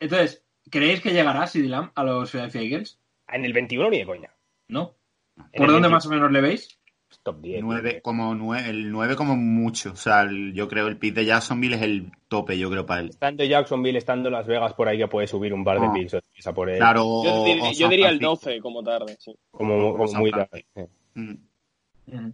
Entonces, 0.00 0.44
¿creéis 0.70 1.00
que 1.00 1.12
llegará 1.12 1.48
Lamb 1.54 1.90
a 1.94 2.04
los 2.04 2.30
Philadelphia 2.30 2.62
Eagles? 2.62 3.00
En 3.28 3.44
el 3.44 3.52
21 3.52 3.90
ni 3.90 3.98
de 3.98 4.06
coña. 4.06 4.34
¿No? 4.68 4.96
¿Por 5.36 5.46
el 5.52 5.58
dónde 5.72 5.88
21. 5.88 5.90
más 5.90 6.06
o 6.06 6.10
menos 6.10 6.32
le 6.32 6.40
veis? 6.40 6.77
Top 7.32 7.40
10. 7.42 7.62
Nueve, 7.62 8.00
como 8.02 8.34
nueve, 8.34 8.70
el 8.70 8.90
9 8.90 9.16
como 9.16 9.36
mucho. 9.36 9.92
O 9.92 9.96
sea, 9.96 10.22
el- 10.22 10.52
yo 10.54 10.66
creo 10.68 10.86
el 10.88 10.96
pick 10.96 11.14
de 11.14 11.24
Jacksonville 11.26 11.76
es 11.76 11.82
el 11.82 12.10
tope, 12.28 12.58
yo 12.58 12.70
creo, 12.70 12.86
para 12.86 13.00
él. 13.02 13.10
Estando 13.10 13.44
Jacksonville, 13.44 13.98
estando 13.98 14.30
Las 14.30 14.46
Vegas 14.46 14.72
por 14.74 14.88
ahí, 14.88 14.98
que 14.98 15.08
puede 15.08 15.26
subir 15.26 15.52
un 15.52 15.64
par 15.64 15.80
de 15.80 15.86
Ah. 15.86 15.92
picks 15.92 16.14
o 16.46 16.54
por 16.54 16.70
él. 16.70 16.78
Claro, 16.78 17.02
Yo, 17.24 17.34
o- 17.42 17.46
dir- 17.46 17.60
o 17.62 17.72
yo 17.72 17.88
diría 17.88 18.08
el 18.08 18.18
Francisco. 18.18 18.48
12 18.50 18.60
como 18.60 18.82
tarde, 18.82 19.16
sí. 19.18 19.34
Como, 19.50 19.96
como 19.96 20.12
muy 20.14 20.30
tarde. 20.30 20.64
Mm. 21.14 21.34
Ujú. 22.06 22.32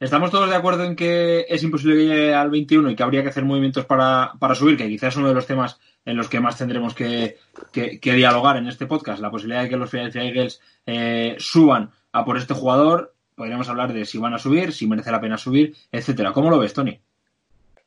¿Estamos 0.00 0.30
todos 0.32 0.50
de 0.50 0.56
acuerdo 0.56 0.82
en 0.84 0.96
que 0.96 1.46
es 1.48 1.62
imposible 1.62 1.94
que 1.96 2.06
llegue 2.06 2.34
al 2.34 2.50
21 2.50 2.90
y 2.90 2.96
que 2.96 3.02
habría 3.04 3.22
que 3.22 3.28
hacer 3.28 3.44
movimientos 3.44 3.84
para, 3.86 4.32
para 4.38 4.54
subir? 4.56 4.76
Que 4.76 4.88
quizás 4.88 5.10
es 5.14 5.16
uno 5.16 5.28
de 5.28 5.34
los 5.34 5.46
temas 5.46 5.78
en 6.04 6.16
los 6.16 6.28
que 6.28 6.40
más 6.40 6.58
tendremos 6.58 6.92
que, 6.94 7.36
que- 7.72 8.00
que 8.00 8.12
dialogar 8.14 8.56
en 8.56 8.66
este 8.66 8.86
podcast. 8.86 9.22
La 9.22 9.30
posibilidad 9.30 9.62
de 9.62 9.68
que 9.68 9.76
los 9.76 9.88
Philadelphia 9.90 10.24
Eagles 10.24 10.60
eh, 10.86 11.36
suban 11.38 11.90
a 12.10 12.24
por 12.24 12.36
este 12.36 12.52
jugador. 12.54 13.14
Podríamos 13.34 13.68
hablar 13.68 13.92
de 13.92 14.04
si 14.04 14.18
van 14.18 14.34
a 14.34 14.38
subir, 14.38 14.72
si 14.72 14.86
merece 14.86 15.10
la 15.10 15.20
pena 15.20 15.38
subir, 15.38 15.74
etcétera. 15.90 16.32
¿Cómo 16.32 16.50
lo 16.50 16.58
ves, 16.58 16.74
Tony? 16.74 17.00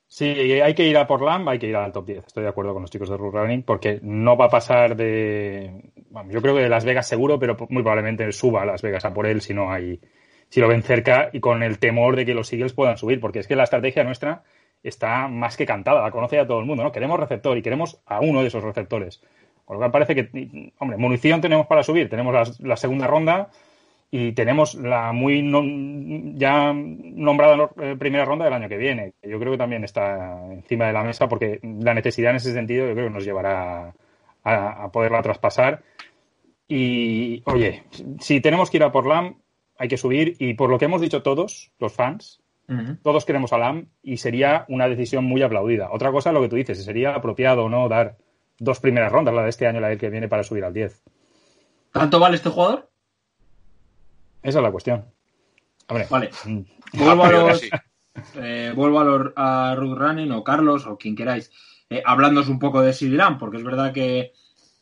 Sí, 0.08 0.26
hay 0.26 0.74
que 0.76 0.88
ir 0.88 0.98
a 0.98 1.08
por 1.08 1.22
Lamb, 1.22 1.50
hay 1.50 1.60
que 1.60 1.68
ir 1.68 1.76
al 1.76 1.92
top 1.92 2.06
10. 2.06 2.28
Estoy 2.28 2.44
de 2.44 2.50
acuerdo 2.50 2.74
con 2.74 2.84
los 2.84 2.92
chicos 2.92 3.10
de 3.10 3.18
Root 3.18 3.34
Running 3.34 3.64
porque 3.64 4.00
no 4.04 4.38
va 4.38 4.46
a 4.46 4.50
pasar 4.50 4.96
de. 4.96 5.92
yo 6.30 6.42
creo 6.42 6.56
que 6.56 6.62
de 6.62 6.70
Las 6.70 6.86
Vegas 6.86 7.08
seguro, 7.08 7.40
pero 7.40 7.58
muy 7.70 7.84
probablemente 7.84 8.32
suba 8.32 8.62
a 8.62 8.66
Las 8.66 8.82
Vegas 8.82 9.04
a 9.06 9.14
por 9.14 9.26
él 9.26 9.42
si 9.42 9.54
no 9.54 9.72
hay. 9.72 10.00
Si 10.50 10.62
lo 10.62 10.68
ven 10.68 10.84
cerca 10.84 11.30
y 11.34 11.40
con 11.40 11.64
el 11.64 11.80
temor 11.80 12.16
de 12.16 12.26
que 12.26 12.36
los 12.36 12.52
Eagles 12.54 12.74
puedan 12.74 12.98
subir, 12.98 13.20
porque 13.20 13.40
es 13.40 13.48
que 13.48 13.56
la 13.56 13.64
estrategia 13.64 14.04
nuestra 14.04 14.44
está 14.84 15.28
más 15.28 15.58
que 15.58 15.66
cantada, 15.66 16.02
la 16.02 16.12
conoce 16.12 16.36
ya 16.36 16.46
todo 16.46 16.60
el 16.60 16.66
mundo, 16.66 16.84
¿no? 16.84 16.92
Queremos 16.92 17.20
receptor 17.20 17.58
y 17.58 17.64
queremos 17.64 18.00
a 18.06 18.20
uno 18.20 18.42
de 18.42 18.48
esos 18.48 18.64
receptores. 18.64 19.22
Con 19.66 19.76
lo 19.76 19.80
cual 19.80 19.92
parece 19.92 20.14
que, 20.14 20.72
hombre, 20.78 20.98
munición 20.98 21.42
tenemos 21.42 21.66
para 21.66 21.82
subir, 21.82 22.08
tenemos 22.08 22.60
la 22.60 22.78
segunda 22.78 23.08
ronda 23.08 23.50
y 24.18 24.32
tenemos 24.32 24.76
la 24.76 25.12
muy 25.12 25.44
ya 26.36 26.72
nombrada 26.74 27.70
eh, 27.82 27.98
primera 28.00 28.24
ronda 28.24 28.46
del 28.46 28.54
año 28.54 28.70
que 28.70 28.78
viene. 28.78 29.14
que 29.22 29.30
Yo 29.30 29.38
creo 29.40 29.52
que 29.52 29.58
también 29.58 29.84
está 29.84 30.42
encima 30.54 30.88
de 30.88 30.94
la 30.94 31.04
mesa 31.04 31.28
porque 31.28 31.60
la 31.62 31.94
necesidad 31.94 32.30
en 32.32 32.38
ese 32.38 32.54
sentido 32.54 32.88
yo 32.88 32.94
creo 32.94 33.08
que 33.08 33.14
nos 33.14 33.26
llevará 33.26 33.94
a, 34.42 34.84
a 34.84 34.92
poderla 34.94 35.22
traspasar. 35.22 35.84
Y, 36.66 37.44
oye, 37.46 37.84
si 38.22 38.40
tenemos 38.40 38.70
que 38.70 38.78
ir 38.78 38.84
a 38.84 38.92
por 38.94 39.06
LAM, 39.06 39.36
hay 39.78 39.90
que 39.90 39.98
subir 39.98 40.38
y 40.40 40.54
por 40.54 40.70
lo 40.70 40.80
que 40.80 40.86
hemos 40.86 41.02
dicho 41.02 41.22
todos, 41.22 41.74
los 41.78 41.92
fans, 41.92 42.42
todos 43.04 43.26
queremos 43.26 43.52
a 43.52 43.58
LAM 43.58 43.90
y 44.02 44.16
sería 44.16 44.64
una 44.70 44.88
decisión 44.88 45.26
muy 45.26 45.42
aplaudida. 45.42 45.90
Otra 45.92 46.14
cosa, 46.14 46.32
lo 46.32 46.42
que 46.42 46.48
tú 46.48 46.56
dices, 46.56 46.78
si 46.78 46.86
sería 46.86 47.16
apropiado 47.16 47.66
o 47.66 47.70
no 47.70 47.90
dar 47.90 48.16
dos 48.60 48.80
primeras 48.80 49.12
rondas, 49.12 49.36
la 49.36 49.44
de 49.44 49.50
este 49.50 49.68
año 49.68 49.80
y 49.80 49.82
la 49.82 49.90
del 49.90 50.00
que 50.00 50.10
viene, 50.10 50.30
para 50.30 50.44
subir 50.44 50.64
al 50.64 50.74
10. 50.74 51.04
¿Tanto 51.92 52.18
vale 52.18 52.38
este 52.38 52.50
jugador? 52.50 52.90
Esa 54.46 54.60
es 54.60 54.64
la 54.64 54.72
cuestión. 54.72 55.06
Hombre, 55.88 56.08
Vale. 56.10 56.30
Vuelvo 56.94 57.24
a 57.26 57.32
los, 57.32 57.62
eh, 58.36 58.72
vuelvo 58.76 59.00
a, 59.00 59.04
los, 59.04 59.34
a 59.36 59.76
Ruth 59.76 59.98
Running 59.98 60.32
o 60.32 60.44
Carlos 60.44 60.86
o 60.88 60.98
quien 60.98 61.16
queráis, 61.16 61.52
eh, 61.90 62.02
hablándoos 62.06 62.48
un 62.48 62.60
poco 62.60 62.82
de 62.82 62.96
Lamb, 63.10 63.38
porque 63.40 63.58
es 63.58 63.64
verdad 63.64 63.92
que 63.92 64.32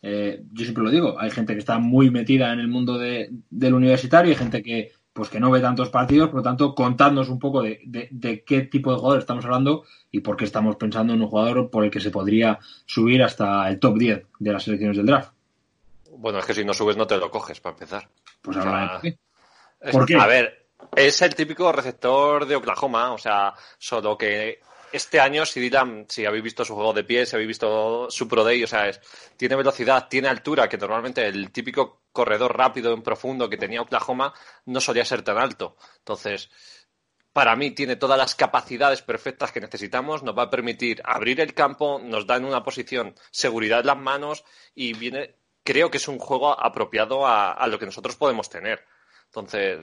eh, 0.02 0.44
yo 0.52 0.64
siempre 0.64 0.84
lo 0.84 0.90
digo, 0.92 1.20
hay 1.20 1.32
gente 1.32 1.54
que 1.54 1.60
está 1.60 1.80
muy 1.80 2.12
metida 2.12 2.52
en 2.54 2.60
el 2.60 2.68
mundo 2.68 2.98
de- 2.98 3.30
del 3.50 3.74
universitario 3.74 4.30
y 4.32 4.34
hay 4.34 4.40
gente 4.40 4.62
que 4.62 4.92
pues 5.14 5.30
que 5.30 5.40
no 5.40 5.50
ve 5.52 5.62
tantos 5.62 5.90
partidos, 5.90 6.30
por 6.30 6.38
lo 6.38 6.44
tanto, 6.44 6.74
contadnos 6.76 7.30
un 7.30 7.40
poco 7.40 7.62
de, 7.62 7.80
de- 7.86 8.10
de 8.12 8.44
qué 8.44 8.62
tipo 8.64 8.92
de 8.92 8.98
jugador 8.98 9.20
estamos 9.20 9.46
hablando 9.46 9.84
y 10.12 10.20
por 10.20 10.36
qué 10.36 10.44
estamos 10.46 10.76
pensando 10.76 11.14
en 11.14 11.22
un 11.22 11.28
jugador 11.30 11.70
por 11.70 11.86
el 11.86 11.92
que 11.92 12.00
se 12.02 12.12
podría 12.12 12.60
subir 12.86 13.24
hasta 13.24 13.70
el 13.70 13.80
top 13.80 13.98
10 13.98 14.24
de 14.40 14.52
las 14.52 14.64
selecciones 14.64 14.98
del 14.98 15.06
draft. 15.06 15.32
Bueno, 16.18 16.40
es 16.40 16.46
que 16.46 16.54
si 16.54 16.66
no 16.66 16.74
subes 16.74 16.98
no 16.98 17.08
te 17.08 17.18
lo 17.18 17.32
coges, 17.32 17.60
para 17.60 17.74
empezar. 17.74 18.10
Pues 18.42 18.58
O 18.58 18.62
sea, 18.62 18.72
ahora, 18.72 19.02
A 20.22 20.28
ver, 20.28 20.68
es 20.96 21.22
el 21.22 21.36
típico 21.36 21.72
receptor 21.72 22.46
de 22.46 22.56
Oklahoma, 22.56 23.14
o 23.14 23.18
sea, 23.18 23.54
solo 23.78 24.18
que 24.18 24.60
este 24.92 25.20
año, 25.20 25.46
si 25.46 25.60
Dylan, 25.60 26.06
si 26.08 26.26
habéis 26.26 26.44
visto 26.44 26.64
su 26.64 26.76
juego 26.76 26.94
de 26.94 27.04
pie, 27.04 27.26
si 27.26 27.36
habéis 27.36 27.48
visto 27.48 28.08
su 28.12 28.28
Pro 28.28 28.44
Day, 28.44 28.64
o 28.64 28.68
sea, 28.68 28.88
es- 28.88 29.02
tiene 29.38 29.56
velocidad, 29.56 30.08
tiene 30.08 30.28
altura, 30.28 30.70
que 30.70 30.78
normalmente 30.78 31.26
el 31.26 31.52
típico 31.52 32.04
corredor 32.12 32.56
rápido 32.56 32.94
en 32.94 33.02
profundo 33.02 33.50
que 33.50 33.58
tenía 33.58 33.82
Oklahoma 33.82 34.34
no 34.66 34.80
solía 34.80 35.04
ser 35.04 35.24
tan 35.24 35.38
alto. 35.40 35.76
Entonces, 35.98 36.52
para 37.34 37.56
mí 37.56 37.72
tiene 37.72 37.96
todas 37.96 38.18
las 38.20 38.36
capacidades 38.36 39.02
perfectas 39.02 39.52
que 39.52 39.60
necesitamos, 39.62 40.22
nos 40.22 40.38
va 40.38 40.44
a 40.44 40.50
permitir 40.52 41.02
abrir 41.04 41.42
el 41.42 41.56
campo, 41.56 42.00
nos 42.04 42.28
da 42.28 42.36
en 42.36 42.46
una 42.46 42.64
posición 42.64 43.16
seguridad 43.32 43.80
en 43.80 43.88
las 43.88 43.98
manos 43.98 44.44
y 44.76 44.94
viene, 44.94 45.36
creo 45.64 45.90
que 45.90 45.98
es 45.98 46.08
un 46.08 46.20
juego 46.20 46.52
apropiado 46.60 47.26
a, 47.26 47.52
a 47.54 47.66
lo 47.68 47.80
que 47.80 47.88
nosotros 47.88 48.16
podemos 48.16 48.50
tener. 48.50 48.86
Entonces, 49.36 49.80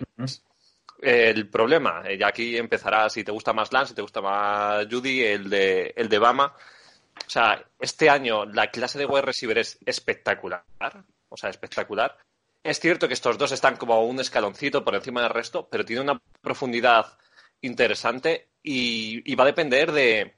el 1.00 1.48
problema, 1.48 2.02
eh, 2.06 2.16
y 2.20 2.22
aquí 2.22 2.56
empezará 2.56 3.10
si 3.10 3.24
te 3.24 3.32
gusta 3.32 3.52
más 3.52 3.72
Lance, 3.72 3.90
si 3.90 3.94
te 3.96 4.02
gusta 4.02 4.20
más 4.20 4.86
Judy, 4.88 5.24
el 5.24 5.50
de, 5.50 5.92
el 5.96 6.08
de 6.08 6.18
Bama. 6.18 6.54
O 7.26 7.30
sea, 7.30 7.64
este 7.80 8.08
año 8.08 8.44
la 8.46 8.70
clase 8.70 8.98
de 8.98 9.06
wide 9.06 9.22
receiver 9.22 9.58
es 9.58 9.78
espectacular. 9.84 10.62
O 11.28 11.36
sea, 11.36 11.50
espectacular. 11.50 12.16
Es 12.62 12.78
cierto 12.78 13.08
que 13.08 13.14
estos 13.14 13.38
dos 13.38 13.50
están 13.52 13.76
como 13.76 14.04
un 14.04 14.20
escaloncito 14.20 14.84
por 14.84 14.94
encima 14.94 15.22
del 15.22 15.30
resto, 15.30 15.68
pero 15.68 15.84
tiene 15.84 16.02
una 16.02 16.20
profundidad 16.40 17.18
interesante 17.62 18.50
y, 18.62 19.30
y 19.30 19.34
va 19.34 19.44
a 19.44 19.48
depender 19.48 19.90
de 19.92 20.36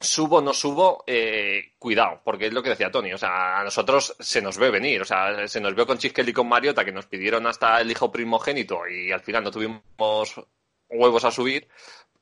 subo 0.00 0.40
no 0.40 0.52
subo, 0.52 1.04
eh, 1.06 1.72
cuidado, 1.78 2.20
porque 2.24 2.46
es 2.46 2.52
lo 2.52 2.62
que 2.62 2.70
decía 2.70 2.90
Tony, 2.90 3.12
o 3.12 3.18
sea, 3.18 3.60
a 3.60 3.64
nosotros 3.64 4.14
se 4.18 4.40
nos 4.40 4.56
ve 4.58 4.70
venir, 4.70 5.02
o 5.02 5.04
sea, 5.04 5.48
se 5.48 5.60
nos 5.60 5.74
vio 5.74 5.86
con 5.86 5.98
Chiskel 5.98 6.28
y 6.28 6.32
con 6.32 6.48
Mariota 6.48 6.84
que 6.84 6.92
nos 6.92 7.06
pidieron 7.06 7.46
hasta 7.46 7.80
el 7.80 7.90
hijo 7.90 8.12
primogénito 8.12 8.86
y 8.88 9.10
al 9.10 9.20
final 9.20 9.44
no 9.44 9.50
tuvimos 9.50 10.34
huevos 10.88 11.24
a 11.24 11.30
subir 11.30 11.68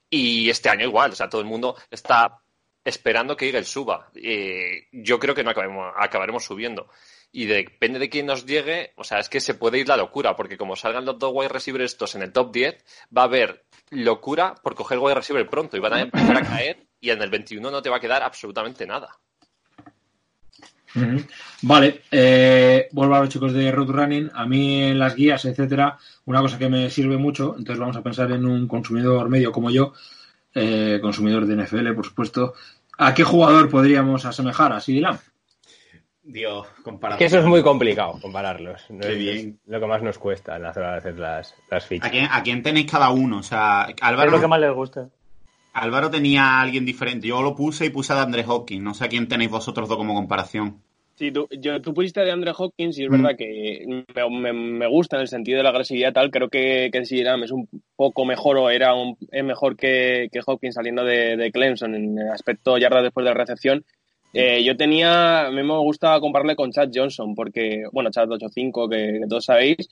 y 0.08 0.48
este 0.48 0.68
año 0.68 0.86
igual, 0.86 1.12
o 1.12 1.14
sea, 1.14 1.28
todo 1.28 1.40
el 1.40 1.46
mundo 1.46 1.76
está 1.90 2.40
esperando 2.86 3.36
que 3.36 3.46
Eagles 3.46 3.68
suba. 3.68 4.10
Eh, 4.14 4.86
yo 4.92 5.18
creo 5.18 5.34
que 5.34 5.42
no 5.42 5.50
acabaremos 5.50 6.44
subiendo. 6.44 6.88
Y 7.32 7.46
depende 7.46 7.98
de 7.98 8.08
quién 8.08 8.26
nos 8.26 8.46
llegue, 8.46 8.92
o 8.96 9.04
sea, 9.04 9.18
es 9.18 9.28
que 9.28 9.40
se 9.40 9.54
puede 9.54 9.78
ir 9.78 9.88
la 9.88 9.96
locura, 9.96 10.36
porque 10.36 10.56
como 10.56 10.76
salgan 10.76 11.04
los 11.04 11.18
dos 11.18 11.32
wide 11.34 11.48
receivers 11.48 11.92
estos 11.92 12.14
en 12.14 12.22
el 12.22 12.32
top 12.32 12.52
10, 12.52 12.84
va 13.14 13.22
a 13.22 13.24
haber 13.24 13.66
locura 13.90 14.54
por 14.54 14.74
coger 14.74 14.98
wide 14.98 15.16
receiver 15.16 15.48
pronto 15.48 15.76
y 15.76 15.80
van 15.80 15.92
a 15.92 16.00
empezar 16.00 16.36
a 16.36 16.42
caer 16.42 16.86
y 17.00 17.10
en 17.10 17.22
el 17.22 17.30
21 17.30 17.70
no 17.70 17.82
te 17.82 17.90
va 17.90 17.96
a 17.96 18.00
quedar 18.00 18.22
absolutamente 18.22 18.86
nada. 18.86 19.08
Vale, 21.62 22.02
eh, 22.10 22.88
vuelvo 22.92 23.14
a 23.16 23.20
los 23.20 23.28
chicos 23.28 23.52
de 23.52 23.70
Road 23.70 23.90
Running. 23.90 24.30
A 24.34 24.46
mí 24.46 24.82
en 24.82 24.98
las 24.98 25.14
guías, 25.14 25.44
etcétera, 25.44 25.98
una 26.24 26.40
cosa 26.40 26.58
que 26.58 26.70
me 26.70 26.88
sirve 26.88 27.18
mucho, 27.18 27.54
entonces 27.58 27.78
vamos 27.78 27.96
a 27.96 28.02
pensar 28.02 28.30
en 28.32 28.46
un 28.46 28.66
consumidor 28.66 29.28
medio 29.28 29.52
como 29.52 29.70
yo, 29.70 29.92
eh, 30.54 30.98
consumidor 31.02 31.44
de 31.46 31.54
NFL, 31.56 31.92
por 31.94 32.06
supuesto. 32.06 32.54
¿A 32.98 33.12
qué 33.12 33.24
jugador 33.24 33.68
podríamos 33.68 34.24
asemejar 34.24 34.72
a 34.72 34.80
CD 34.80 35.00
Lamb? 35.02 35.20
Dios, 36.22 36.66
comparación. 36.82 37.18
Que 37.18 37.24
eso 37.26 37.38
es 37.40 37.44
muy 37.44 37.62
complicado 37.62 38.18
compararlos. 38.20 38.82
No 38.88 39.00
Qué 39.00 39.12
es- 39.12 39.18
bien. 39.18 39.60
es 39.66 39.70
lo 39.70 39.78
que 39.80 39.86
más 39.86 40.02
nos 40.02 40.18
cuesta 40.18 40.56
en 40.56 40.62
la 40.62 40.70
hora 40.70 40.92
de 40.92 40.96
hacer 40.98 41.18
las, 41.18 41.54
las 41.70 41.84
fichas. 41.86 42.08
¿A 42.08 42.10
quién, 42.10 42.26
¿A 42.30 42.42
quién 42.42 42.62
tenéis 42.62 42.90
cada 42.90 43.10
uno? 43.10 43.38
O 43.38 43.42
sea, 43.42 43.86
Es 43.90 44.30
lo 44.30 44.40
que 44.40 44.48
más 44.48 44.60
les 44.60 44.72
gusta. 44.72 45.08
Álvaro 45.78 46.10
tenía 46.10 46.42
a 46.44 46.60
alguien 46.62 46.84
diferente. 46.86 47.26
Yo 47.28 47.42
lo 47.42 47.54
puse 47.54 47.86
y 47.86 47.90
puse 47.90 48.12
a 48.12 48.22
Andre 48.22 48.44
Hopkins. 48.46 48.82
No 48.82 48.94
sé 48.94 49.04
a 49.04 49.08
quién 49.08 49.28
tenéis 49.28 49.50
vosotros 49.50 49.88
dos 49.88 49.98
como 49.98 50.14
comparación. 50.14 50.82
Sí, 51.16 51.30
tú, 51.32 51.48
yo, 51.60 51.80
tú 51.80 51.94
pusiste 51.94 52.20
de 52.20 52.30
Andre 52.30 52.52
Hopkins 52.56 52.98
y 52.98 53.04
es 53.04 53.08
Mm. 53.08 53.12
verdad 53.12 53.36
que 53.38 53.84
me, 53.86 54.30
me- 54.30 54.52
me 54.52 54.86
gusta 54.86 55.16
en 55.16 55.22
el 55.22 55.28
sentido 55.28 55.56
de 55.56 55.62
la 55.62 55.70
agresividad 55.70 56.12
tal. 56.12 56.30
Creo 56.30 56.48
que, 56.50 56.90
que 56.92 57.06
si 57.06 57.22
Lam 57.22 57.42
es 57.44 57.50
un 57.52 57.66
poco 57.96 58.24
mejor 58.26 58.58
o 58.58 58.68
era 58.68 58.94
un- 58.94 59.16
es 59.32 59.42
mejor 59.44 59.76
que, 59.76 60.28
que 60.30 60.40
Hopkins 60.44 60.74
saliendo 60.74 61.04
de, 61.04 61.36
de 61.38 61.50
Clemson 61.52 61.94
en 61.94 62.18
el 62.18 62.28
aspecto 62.30 62.76
yardas 62.76 63.02
después 63.04 63.24
de 63.24 63.30
la 63.30 63.34
recepción. 63.38 63.84
Eh, 64.34 64.62
yo 64.62 64.76
tenía, 64.76 65.46
a 65.46 65.50
mí 65.50 65.62
me 65.62 65.78
gusta 65.78 66.20
compararle 66.20 66.56
con 66.56 66.70
Chad 66.70 66.90
Johnson 66.94 67.34
porque, 67.34 67.84
bueno, 67.92 68.10
Chad 68.10 68.28
8-5 68.28 68.86
que, 68.90 69.20
que 69.20 69.26
todos 69.26 69.46
sabéis, 69.46 69.88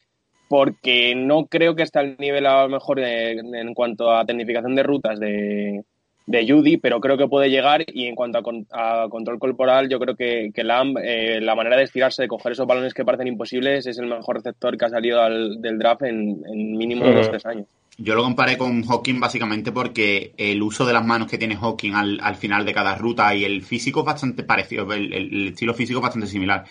porque 0.48 1.14
no 1.14 1.46
creo 1.46 1.74
que 1.74 1.82
esté 1.82 1.98
al 1.98 2.16
nivel 2.18 2.46
a 2.46 2.62
lo 2.64 2.68
mejor 2.68 3.00
de- 3.00 3.32
en 3.32 3.74
cuanto 3.74 4.12
a 4.12 4.24
tecnificación 4.24 4.74
de 4.74 4.82
rutas 4.82 5.18
de, 5.18 5.82
de 6.26 6.46
Judy, 6.48 6.76
pero 6.78 7.00
creo 7.00 7.16
que 7.18 7.28
puede 7.28 7.50
llegar 7.50 7.84
y 7.86 8.06
en 8.06 8.14
cuanto 8.14 8.38
a, 8.38 8.42
con- 8.42 8.66
a 8.72 9.06
control 9.10 9.38
corporal, 9.38 9.88
yo 9.88 9.98
creo 9.98 10.16
que, 10.16 10.50
que 10.54 10.64
Lamb, 10.64 10.96
eh, 11.02 11.40
la 11.40 11.54
manera 11.54 11.76
de 11.76 11.84
estirarse, 11.84 12.22
de 12.22 12.28
coger 12.28 12.52
esos 12.52 12.66
balones 12.66 12.94
que 12.94 13.04
parecen 13.04 13.26
imposibles, 13.28 13.86
es 13.86 13.98
el 13.98 14.06
mejor 14.06 14.36
receptor 14.36 14.76
que 14.76 14.84
ha 14.84 14.90
salido 14.90 15.20
al- 15.22 15.60
del 15.60 15.78
draft 15.78 16.02
en, 16.02 16.42
en 16.50 16.76
mínimo 16.76 17.04
Eh. 17.06 17.14
dos 17.14 17.30
tres 17.30 17.44
años. 17.46 17.66
Yo 17.96 18.16
lo 18.16 18.24
comparé 18.24 18.58
con 18.58 18.82
Hawking 18.82 19.20
básicamente 19.20 19.70
porque 19.70 20.32
el 20.36 20.60
uso 20.62 20.84
de 20.84 20.92
las 20.92 21.04
manos 21.06 21.30
que 21.30 21.38
tiene 21.38 21.54
Hawking 21.56 21.92
al, 21.94 22.18
al 22.22 22.34
final 22.34 22.64
de 22.64 22.74
cada 22.74 22.96
ruta 22.96 23.32
y 23.36 23.44
el 23.44 23.62
físico 23.62 24.00
es 24.00 24.06
bastante 24.06 24.42
parecido, 24.42 24.92
el, 24.92 25.12
el- 25.12 25.32
el 25.32 25.48
estilo 25.48 25.74
físico 25.74 26.00
es 26.00 26.02
bastante 26.02 26.26
similar. 26.26 26.64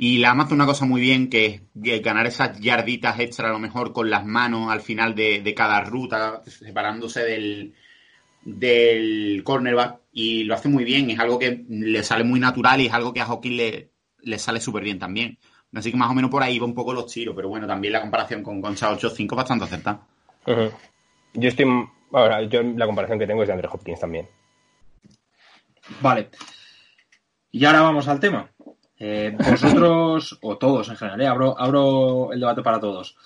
Y 0.00 0.18
Lam 0.18 0.40
hace 0.40 0.54
una 0.54 0.64
cosa 0.64 0.86
muy 0.86 1.00
bien 1.00 1.28
que 1.28 1.62
es 1.82 2.02
ganar 2.02 2.26
esas 2.26 2.58
yarditas 2.60 3.18
extra 3.18 3.48
a 3.48 3.52
lo 3.52 3.58
mejor 3.58 3.92
con 3.92 4.08
las 4.08 4.24
manos 4.24 4.70
al 4.70 4.80
final 4.80 5.16
de, 5.16 5.42
de 5.42 5.54
cada 5.54 5.80
ruta, 5.80 6.40
separándose 6.46 7.24
del, 7.24 7.74
del 8.44 9.42
cornerback 9.44 10.00
y 10.12 10.44
lo 10.44 10.54
hace 10.54 10.68
muy 10.68 10.84
bien, 10.84 11.10
es 11.10 11.18
algo 11.18 11.38
que 11.38 11.64
le 11.68 12.02
sale 12.04 12.22
muy 12.22 12.38
natural 12.38 12.80
y 12.80 12.86
es 12.86 12.92
algo 12.92 13.12
que 13.12 13.20
a 13.20 13.26
Hawking 13.26 13.56
le, 13.56 13.90
le 14.22 14.38
sale 14.38 14.60
súper 14.60 14.84
bien 14.84 14.98
también. 15.00 15.38
Así 15.74 15.90
que 15.90 15.96
más 15.96 16.10
o 16.10 16.14
menos 16.14 16.30
por 16.30 16.42
ahí 16.42 16.58
va 16.58 16.66
un 16.66 16.74
poco 16.74 16.94
los 16.94 17.12
tiros, 17.12 17.34
pero 17.36 17.48
bueno, 17.48 17.66
también 17.66 17.92
la 17.92 18.00
comparación 18.00 18.42
con 18.42 18.60
Gonzalo 18.60 18.96
8-5 18.96 19.36
bastante 19.36 19.64
acertada. 19.64 20.06
Yo 21.34 21.48
estoy. 21.48 21.66
Ahora, 22.12 22.42
yo 22.44 22.62
la 22.62 22.86
comparación 22.86 23.18
que 23.18 23.26
tengo 23.26 23.42
es 23.42 23.48
de 23.48 23.52
Andre 23.52 23.68
Hopkins 23.70 24.00
también. 24.00 24.26
Vale. 26.00 26.30
Y 27.50 27.64
ahora 27.64 27.82
vamos 27.82 28.08
al 28.08 28.20
tema. 28.20 28.50
Eh, 28.98 29.36
vosotros, 29.38 30.38
o 30.42 30.58
todos 30.58 30.88
en 30.88 30.96
general, 30.96 31.20
eh, 31.20 31.26
abro, 31.26 31.58
abro 31.60 32.32
el 32.32 32.40
debate 32.40 32.62
para 32.62 32.80
todos. 32.80 33.16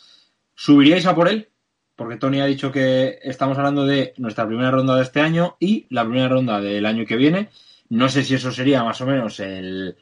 ¿Subiríais 0.54 1.06
a 1.06 1.14
por 1.14 1.28
él? 1.28 1.48
Porque 1.96 2.16
Tony 2.16 2.40
ha 2.40 2.46
dicho 2.46 2.72
que 2.72 3.18
estamos 3.22 3.56
hablando 3.58 3.84
de 3.86 4.14
nuestra 4.16 4.46
primera 4.46 4.70
ronda 4.70 4.96
de 4.96 5.02
este 5.02 5.20
año 5.20 5.56
y 5.60 5.86
la 5.90 6.04
primera 6.04 6.28
ronda 6.28 6.60
del 6.60 6.86
año 6.86 7.04
que 7.06 7.16
viene. 7.16 7.48
No 7.88 8.08
sé 8.08 8.22
si 8.24 8.34
eso 8.34 8.50
sería 8.50 8.82
más 8.82 9.00
o 9.00 9.06
menos 9.06 9.38
el 9.40 9.96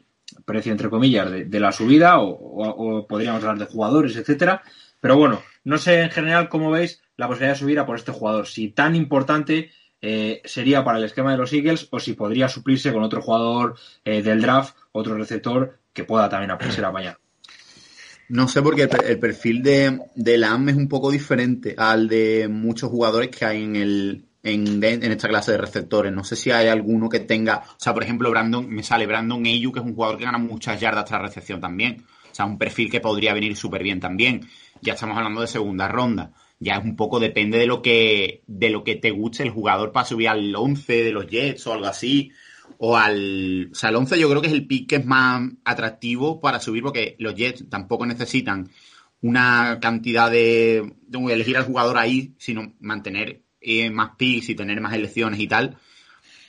precio, 0.45 0.71
entre 0.71 0.89
comillas, 0.89 1.29
de, 1.29 1.45
de 1.45 1.59
la 1.59 1.71
subida 1.71 2.19
o, 2.19 2.29
o- 2.29 2.97
o 2.99 3.07
podríamos 3.07 3.43
hablar 3.43 3.57
de 3.59 3.71
jugadores, 3.71 4.15
etcétera. 4.15 4.63
Pero 5.01 5.17
bueno, 5.17 5.41
no 5.65 5.77
sé 5.77 6.01
en 6.01 6.09
general 6.11 6.47
cómo 6.47 6.71
veis 6.71 7.01
la 7.17 7.27
posibilidad 7.27 7.53
de 7.55 7.59
subir 7.59 7.79
a 7.79 7.85
por 7.85 7.97
este 7.97 8.11
jugador. 8.13 8.47
Si 8.47 8.69
tan 8.69 8.95
importante 8.95 9.71
eh, 10.01 10.41
sería 10.45 10.83
para 10.83 10.97
el 10.97 11.03
esquema 11.03 11.31
de 11.31 11.37
los 11.37 11.53
Eagles 11.53 11.87
o 11.91 11.99
si 11.99 12.13
podría 12.13 12.47
suplirse 12.49 12.91
con 12.91 13.03
otro 13.03 13.21
jugador 13.21 13.75
eh, 14.03 14.21
del 14.21 14.41
draft, 14.41 14.75
otro 14.91 15.15
receptor 15.15 15.79
que 15.93 16.03
pueda 16.03 16.29
también 16.29 16.51
ser 16.71 16.85
apañado. 16.85 17.17
No 18.29 18.47
sé 18.47 18.61
porque 18.61 18.83
el, 18.83 18.89
per- 18.89 19.05
el 19.05 19.19
perfil 19.19 19.61
de, 19.61 20.37
Lam 20.37 20.69
es 20.69 20.75
un 20.75 20.87
poco 20.87 21.11
diferente 21.11 21.75
al 21.77 22.07
de 22.07 22.47
muchos 22.49 22.89
jugadores 22.89 23.29
que 23.29 23.45
hay 23.45 23.63
en 23.63 23.75
el 23.75 24.25
en 24.43 24.83
esta 24.83 25.27
clase 25.27 25.51
de 25.51 25.57
receptores. 25.59 26.11
No 26.11 26.23
sé 26.23 26.35
si 26.35 26.49
hay 26.49 26.67
alguno 26.67 27.09
que 27.09 27.19
tenga, 27.19 27.57
o 27.57 27.75
sea, 27.77 27.93
por 27.93 28.01
ejemplo, 28.01 28.31
Brandon, 28.31 28.67
me 28.67 28.81
sale 28.81 29.05
Brandon 29.05 29.45
Ayu, 29.45 29.71
que 29.71 29.79
es 29.81 29.85
un 29.85 29.93
jugador 29.93 30.17
que 30.17 30.23
gana 30.23 30.39
muchas 30.39 30.79
yardas 30.79 31.05
tras 31.05 31.21
recepción 31.21 31.61
también. 31.61 32.03
O 32.31 32.33
sea, 32.33 32.45
un 32.45 32.57
perfil 32.57 32.89
que 32.89 33.01
podría 33.01 33.33
venir 33.35 33.55
súper 33.55 33.83
bien 33.83 33.99
también. 33.99 34.47
Ya 34.81 34.93
estamos 34.93 35.15
hablando 35.15 35.41
de 35.41 35.47
segunda 35.47 35.87
ronda. 35.87 36.31
Ya 36.61 36.75
es 36.75 36.83
un 36.85 36.95
poco, 36.95 37.19
depende 37.19 37.57
de 37.57 37.65
lo 37.65 37.81
que, 37.81 38.43
de 38.45 38.69
lo 38.69 38.83
que 38.83 38.95
te 38.95 39.09
guste 39.09 39.41
el 39.41 39.49
jugador 39.49 39.91
para 39.91 40.05
subir 40.05 40.29
al 40.29 40.55
11 40.55 41.03
de 41.03 41.11
los 41.11 41.25
Jets 41.25 41.65
o 41.65 41.73
algo 41.73 41.87
así. 41.87 42.31
O 42.77 42.95
al. 42.95 43.69
O 43.71 43.75
sea, 43.75 43.89
el 43.89 43.95
11 43.95 44.19
yo 44.19 44.29
creo 44.29 44.41
que 44.41 44.47
es 44.47 44.53
el 44.53 44.67
pick 44.67 44.87
que 44.87 44.97
es 44.97 45.05
más 45.05 45.41
atractivo 45.65 46.39
para 46.39 46.59
subir 46.59 46.83
porque 46.83 47.15
los 47.17 47.33
Jets 47.33 47.67
tampoco 47.67 48.05
necesitan 48.05 48.69
una 49.21 49.79
cantidad 49.81 50.29
de, 50.29 50.93
elegir 51.11 51.57
al 51.57 51.65
jugador 51.65 51.97
ahí, 51.97 52.35
sino 52.37 52.73
mantener 52.79 53.41
eh, 53.59 53.89
más 53.89 54.11
picks 54.15 54.49
y 54.49 54.55
tener 54.55 54.79
más 54.81 54.93
elecciones 54.93 55.39
y 55.39 55.47
tal. 55.47 55.77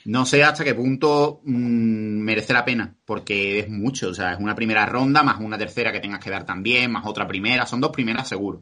No 0.05 0.27
sé 0.27 0.43
hasta 0.43 0.63
qué 0.63 0.75
punto 0.75 1.41
mm, 1.43 2.19
merece 2.21 2.53
la 2.53 2.65
pena, 2.65 2.95
porque 3.03 3.59
es 3.59 3.69
mucho. 3.69 4.09
O 4.09 4.13
sea, 4.13 4.33
es 4.33 4.39
una 4.39 4.53
primera 4.53 4.85
ronda, 4.85 5.23
más 5.23 5.39
una 5.39 5.57
tercera 5.57 5.91
que 5.91 5.99
tengas 5.99 6.23
que 6.23 6.29
dar 6.29 6.45
también, 6.45 6.91
más 6.91 7.07
otra 7.07 7.27
primera. 7.27 7.65
Son 7.65 7.81
dos 7.81 7.91
primeras 7.91 8.27
seguro. 8.27 8.61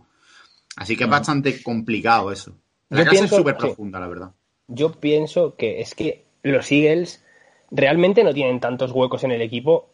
Así 0.76 0.96
que 0.96 1.04
es 1.04 1.10
bastante 1.10 1.62
complicado 1.64 2.32
eso. 2.32 2.56
La 2.90 3.04
Yo 3.04 3.10
pienso- 3.10 3.36
es 3.36 3.42
súper 3.42 3.56
profunda, 3.58 4.00
la 4.00 4.08
verdad. 4.08 4.32
Yo 4.68 4.92
pienso 4.94 5.56
que 5.56 5.82
es 5.82 5.96
que 5.96 6.26
los 6.44 6.72
Eagles 6.72 7.24
realmente 7.72 8.24
no 8.24 8.34
tienen 8.34 8.60
tantos 8.60 8.92
huecos 8.92 9.24
en 9.24 9.32
el 9.32 9.42
equipo 9.42 9.90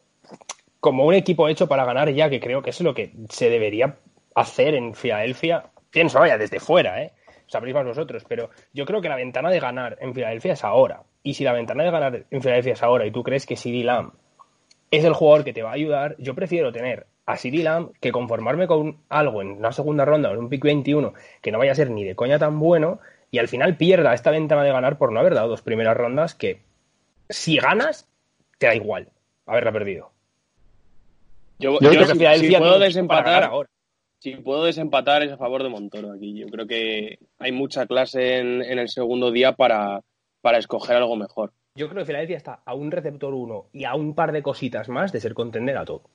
como 0.79 1.05
un 1.05 1.13
equipo 1.13 1.47
hecho 1.47 1.67
para 1.67 1.85
ganar 1.85 2.09
ya, 2.13 2.29
que 2.29 2.39
creo 2.39 2.61
que 2.61 2.69
es 2.69 2.81
lo 2.81 2.93
que 2.93 3.11
se 3.29 3.49
debería 3.49 3.97
hacer 4.35 4.75
en 4.75 4.93
Filadelfia. 4.93 5.65
Pienso, 5.89 6.19
vaya, 6.19 6.37
desde 6.37 6.59
fuera, 6.59 7.03
¿eh? 7.03 7.13
Sabréis 7.47 7.75
más 7.75 7.85
vosotros, 7.85 8.23
pero 8.27 8.49
yo 8.73 8.85
creo 8.85 9.01
que 9.01 9.09
la 9.09 9.15
ventana 9.15 9.49
de 9.49 9.59
ganar 9.59 9.97
en 10.01 10.13
Filadelfia 10.13 10.53
es 10.53 10.63
ahora. 10.63 11.03
Y 11.23 11.33
si 11.33 11.43
la 11.43 11.53
ventana 11.53 11.83
de 11.83 11.91
ganar 11.91 12.25
en 12.29 12.41
Filadelfia 12.41 12.73
es 12.73 12.83
ahora 12.83 13.05
y 13.05 13.11
tú 13.11 13.23
crees 13.23 13.45
que 13.45 13.55
CD 13.55 13.83
Lamb 13.83 14.11
es 14.91 15.03
el 15.03 15.13
jugador 15.13 15.43
que 15.43 15.53
te 15.53 15.63
va 15.63 15.71
a 15.71 15.73
ayudar, 15.73 16.15
yo 16.19 16.35
prefiero 16.35 16.71
tener 16.71 17.07
a 17.27 17.37
Lamb 17.43 17.91
que 17.99 18.11
conformarme 18.11 18.67
con 18.67 18.97
algo 19.09 19.41
en 19.41 19.51
una 19.51 19.73
segunda 19.73 20.05
ronda 20.05 20.29
o 20.29 20.33
en 20.33 20.39
un 20.39 20.49
pick 20.49 20.63
21 20.63 21.13
que 21.41 21.51
no 21.51 21.59
vaya 21.59 21.73
a 21.73 21.75
ser 21.75 21.91
ni 21.91 22.05
de 22.05 22.15
coña 22.15 22.39
tan 22.39 22.57
bueno 22.57 22.99
y 23.29 23.39
al 23.39 23.49
final 23.49 23.75
pierda 23.75 24.13
esta 24.13 24.31
ventana 24.31 24.63
de 24.63 24.71
ganar 24.71 24.97
por 24.97 25.11
no 25.11 25.19
haber 25.19 25.35
dado 25.35 25.49
dos 25.49 25.61
primeras 25.61 25.97
rondas 25.97 26.33
que 26.33 26.61
si 27.29 27.57
ganas 27.57 28.07
te 28.57 28.67
da 28.67 28.75
igual 28.75 29.09
haberla 29.45 29.73
perdido. 29.73 30.11
Yo, 31.59 31.73
Yo 31.73 31.79
yo 31.81 31.89
creo 31.89 32.01
que 32.01 32.13
si, 32.13 32.17
Filadelfia 32.17 32.57
si 32.57 32.63
puedo 32.63 32.79
desempatar 32.79 33.43
ahora. 33.43 33.69
si 34.19 34.35
puedo 34.37 34.63
desempatar 34.63 35.23
es 35.23 35.31
a 35.33 35.37
favor 35.37 35.63
de 35.63 35.69
Montoro 35.69 36.13
aquí. 36.13 36.33
Yo 36.39 36.47
creo 36.47 36.65
que 36.65 37.19
hay 37.39 37.51
mucha 37.51 37.87
clase 37.87 38.37
en, 38.37 38.61
en 38.61 38.79
el 38.79 38.87
segundo 38.87 39.31
día 39.31 39.53
para, 39.53 40.01
para 40.41 40.59
escoger 40.59 40.95
algo 40.95 41.17
mejor. 41.17 41.51
Yo 41.75 41.89
creo 41.89 42.01
que 42.01 42.05
Filadelfia 42.05 42.37
está 42.37 42.61
a 42.65 42.73
un 42.73 42.89
receptor 42.89 43.33
1 43.33 43.65
y 43.73 43.83
a 43.83 43.95
un 43.95 44.15
par 44.15 44.31
de 44.31 44.41
cositas 44.41 44.87
más 44.87 45.11
de 45.11 45.19
ser 45.19 45.33
contender 45.33 45.77
a 45.77 45.85
todo. 45.85 46.09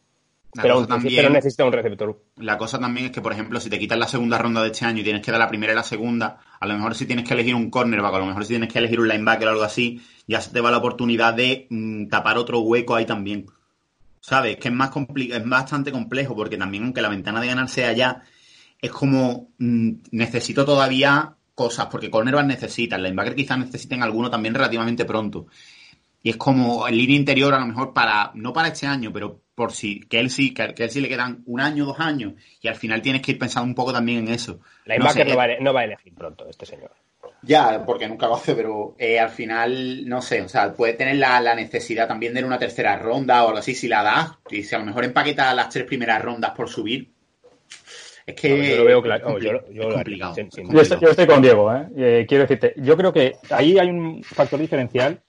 La 0.54 0.62
Pero, 0.62 0.86
también- 0.86 1.16
pero 1.16 1.30
necesita 1.30 1.64
un 1.64 1.72
receptor. 1.72 2.22
La 2.36 2.58
cosa 2.58 2.78
también 2.78 3.06
es 3.06 3.12
que, 3.12 3.22
por 3.22 3.32
ejemplo, 3.32 3.58
si 3.58 3.70
te 3.70 3.78
quitas 3.78 3.98
la 3.98 4.06
segunda 4.06 4.36
ronda 4.36 4.62
de 4.62 4.68
este 4.68 4.84
año 4.84 5.00
y 5.00 5.04
tienes 5.04 5.22
que 5.22 5.30
dar 5.30 5.40
la 5.40 5.48
primera 5.48 5.72
y 5.72 5.76
la 5.76 5.82
segunda, 5.82 6.40
a 6.60 6.66
lo 6.66 6.74
mejor 6.74 6.94
si 6.94 7.06
tienes 7.06 7.26
que 7.26 7.32
elegir 7.32 7.54
un 7.54 7.70
cornerback, 7.70 8.14
a 8.14 8.18
lo 8.18 8.26
mejor 8.26 8.44
si 8.44 8.50
tienes 8.50 8.70
que 8.70 8.78
elegir 8.78 9.00
un 9.00 9.08
linebacker 9.08 9.48
o 9.48 9.50
algo 9.52 9.62
así, 9.62 10.02
ya 10.26 10.42
se 10.42 10.50
te 10.50 10.60
va 10.60 10.70
la 10.70 10.76
oportunidad 10.76 11.32
de 11.32 11.66
mm, 11.70 12.08
tapar 12.08 12.36
otro 12.36 12.60
hueco 12.60 12.94
ahí 12.94 13.06
también. 13.06 13.46
¿Sabes? 14.20 14.58
Que 14.58 14.68
es 14.68 14.74
más 14.74 14.90
es 15.16 15.48
bastante 15.48 15.90
complejo 15.90 16.36
porque 16.36 16.58
también, 16.58 16.84
aunque 16.84 17.00
la 17.02 17.08
ventana 17.08 17.40
de 17.40 17.46
ganar 17.46 17.68
sea 17.68 17.92
ya, 17.92 18.22
es 18.78 18.90
como 18.90 19.48
mm, 19.58 19.90
necesito 20.10 20.66
todavía 20.66 21.34
cosas, 21.54 21.86
porque 21.86 22.10
cornerback 22.10 22.46
necesitan, 22.46 23.02
linebacker 23.02 23.34
quizás 23.34 23.58
necesiten 23.58 24.02
alguno 24.02 24.30
también 24.30 24.54
relativamente 24.54 25.04
pronto. 25.04 25.46
Y 26.22 26.30
es 26.30 26.36
como 26.36 26.86
en 26.86 26.96
línea 26.96 27.16
interior, 27.16 27.52
a 27.54 27.58
lo 27.58 27.66
mejor 27.66 27.92
para, 27.92 28.30
no 28.34 28.52
para 28.52 28.68
este 28.68 28.86
año, 28.86 29.12
pero 29.12 29.40
por 29.54 29.72
si, 29.72 30.00
que 30.00 30.20
él 30.20 30.30
sí, 30.30 30.54
que, 30.54 30.72
que 30.74 30.84
él 30.84 30.90
sí 30.90 31.00
le 31.00 31.08
quedan 31.08 31.42
un 31.46 31.60
año, 31.60 31.84
dos 31.84 31.98
años, 32.00 32.34
y 32.60 32.68
al 32.68 32.76
final 32.76 33.02
tienes 33.02 33.22
que 33.22 33.32
ir 33.32 33.38
pensando 33.38 33.66
un 33.66 33.74
poco 33.74 33.92
también 33.92 34.20
en 34.26 34.34
eso. 34.34 34.60
Linebacker 34.86 35.24
sé, 35.26 35.30
no, 35.32 35.36
va 35.36 35.46
eh, 35.48 35.56
a, 35.58 35.62
no 35.62 35.72
va 35.74 35.80
a 35.80 35.84
elegir 35.84 36.14
pronto 36.14 36.48
este 36.48 36.64
señor. 36.66 36.90
Ya, 37.44 37.84
porque 37.84 38.06
nunca 38.06 38.28
lo 38.28 38.36
hace, 38.36 38.54
pero 38.54 38.94
eh, 38.98 39.18
al 39.18 39.30
final, 39.30 40.08
no 40.08 40.22
sé, 40.22 40.42
o 40.42 40.48
sea, 40.48 40.72
puede 40.74 40.92
tener 40.92 41.16
la, 41.16 41.40
la 41.40 41.56
necesidad 41.56 42.06
también 42.06 42.34
de 42.34 42.44
una 42.44 42.58
tercera 42.58 42.96
ronda 42.96 43.42
o 43.42 43.48
algo 43.48 43.58
así, 43.58 43.74
si 43.74 43.88
la 43.88 44.04
das, 44.04 44.30
y 44.48 44.62
si 44.62 44.74
a 44.76 44.78
lo 44.78 44.84
mejor 44.84 45.04
empaqueta 45.04 45.52
las 45.52 45.68
tres 45.70 45.84
primeras 45.84 46.22
rondas 46.22 46.52
por 46.52 46.68
subir. 46.68 47.10
Es 48.24 48.36
que. 48.36 48.48
No, 48.56 48.64
yo 48.64 48.76
lo 48.76 48.84
veo 48.84 49.02
claro. 49.02 49.26
es 49.26 49.32
no, 49.34 49.38
yo, 49.40 49.52
lo- 49.54 49.58
compli- 49.66 49.72
yo 49.74 49.82
es 49.82 49.88
lo 49.88 49.88
haría, 49.88 49.94
complicado. 49.96 50.34
sin- 50.36 50.52
sin 50.52 50.70
Yo 50.72 50.80
estoy, 50.80 50.96
duda. 50.98 51.06
yo 51.06 51.10
estoy 51.10 51.26
con 51.26 51.42
Diego, 51.42 51.74
¿eh? 51.74 51.86
Eh, 51.96 52.26
Quiero 52.28 52.44
decirte, 52.44 52.74
yo 52.76 52.96
creo 52.96 53.12
que 53.12 53.32
ahí 53.50 53.76
hay 53.78 53.88
un 53.88 54.22
factor 54.22 54.60
diferencial 54.60 55.20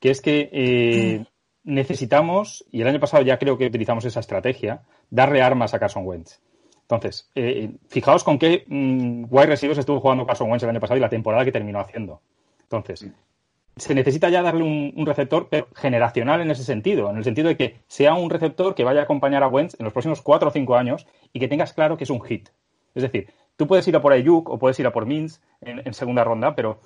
que 0.00 0.10
es 0.10 0.20
que 0.20 0.48
eh, 0.52 1.24
necesitamos, 1.64 2.64
y 2.70 2.80
el 2.80 2.88
año 2.88 3.00
pasado 3.00 3.22
ya 3.22 3.38
creo 3.38 3.58
que 3.58 3.66
utilizamos 3.66 4.04
esa 4.04 4.20
estrategia, 4.20 4.82
darle 5.10 5.42
armas 5.42 5.74
a 5.74 5.78
Carson 5.78 6.06
Wentz. 6.06 6.40
Entonces, 6.82 7.28
eh, 7.34 7.72
fijaos 7.88 8.22
con 8.22 8.38
qué 8.38 8.64
mm, 8.66 9.24
wide 9.28 9.46
receivers 9.46 9.78
estuvo 9.78 10.00
jugando 10.00 10.24
Carson 10.24 10.48
Wentz 10.48 10.62
el 10.62 10.70
año 10.70 10.80
pasado 10.80 10.98
y 10.98 11.00
la 11.00 11.08
temporada 11.08 11.44
que 11.44 11.50
terminó 11.50 11.80
haciendo. 11.80 12.20
Entonces, 12.62 13.08
se 13.74 13.94
necesita 13.94 14.28
ya 14.28 14.42
darle 14.42 14.62
un, 14.62 14.92
un 14.96 15.06
receptor 15.06 15.48
pero 15.50 15.66
generacional 15.74 16.40
en 16.40 16.50
ese 16.52 16.62
sentido, 16.62 17.10
en 17.10 17.16
el 17.16 17.24
sentido 17.24 17.48
de 17.48 17.56
que 17.56 17.80
sea 17.88 18.14
un 18.14 18.30
receptor 18.30 18.76
que 18.76 18.84
vaya 18.84 19.00
a 19.00 19.04
acompañar 19.04 19.42
a 19.42 19.48
Wentz 19.48 19.74
en 19.78 19.84
los 19.84 19.92
próximos 19.92 20.22
cuatro 20.22 20.48
o 20.48 20.52
cinco 20.52 20.76
años 20.76 21.06
y 21.32 21.40
que 21.40 21.48
tengas 21.48 21.72
claro 21.72 21.96
que 21.96 22.04
es 22.04 22.10
un 22.10 22.22
hit. 22.22 22.48
Es 22.94 23.02
decir, 23.02 23.28
tú 23.56 23.66
puedes 23.66 23.86
ir 23.88 23.96
a 23.96 24.00
por 24.00 24.12
Ayuk 24.12 24.48
o 24.48 24.58
puedes 24.58 24.78
ir 24.78 24.86
a 24.86 24.92
por 24.92 25.06
Mins 25.06 25.42
en, 25.60 25.82
en 25.84 25.92
segunda 25.92 26.22
ronda, 26.22 26.54
pero 26.54 26.80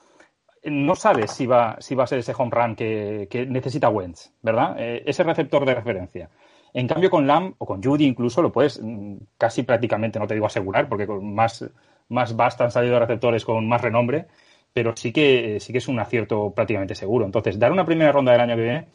no 0.64 0.94
sabes 0.94 1.30
si 1.30 1.46
va, 1.46 1.76
si 1.80 1.94
va 1.94 2.04
a 2.04 2.06
ser 2.06 2.18
ese 2.18 2.34
home 2.36 2.50
run 2.52 2.76
que, 2.76 3.28
que 3.30 3.46
necesita 3.46 3.88
Wentz, 3.88 4.32
¿verdad? 4.42 4.76
Eh, 4.78 5.02
ese 5.06 5.22
receptor 5.22 5.64
de 5.64 5.74
referencia. 5.74 6.30
En 6.72 6.86
cambio, 6.86 7.10
con 7.10 7.26
Lamb 7.26 7.54
o 7.58 7.66
con 7.66 7.82
Judy 7.82 8.04
incluso 8.04 8.42
lo 8.42 8.52
puedes 8.52 8.80
mm, 8.82 9.16
casi 9.38 9.62
prácticamente, 9.62 10.18
no 10.18 10.26
te 10.26 10.34
digo 10.34 10.46
asegurar, 10.46 10.88
porque 10.88 11.06
con 11.06 11.34
más, 11.34 11.64
más 12.08 12.36
basta 12.36 12.64
han 12.64 12.70
salido 12.70 12.98
receptores 12.98 13.44
con 13.44 13.66
más 13.68 13.80
renombre, 13.80 14.26
pero 14.72 14.94
sí 14.96 15.12
que, 15.12 15.58
sí 15.60 15.72
que 15.72 15.78
es 15.78 15.88
un 15.88 15.98
acierto 15.98 16.52
prácticamente 16.54 16.94
seguro. 16.94 17.24
Entonces, 17.24 17.58
dar 17.58 17.72
una 17.72 17.84
primera 17.84 18.12
ronda 18.12 18.32
del 18.32 18.40
año 18.42 18.56
que 18.56 18.62
viene, 18.62 18.86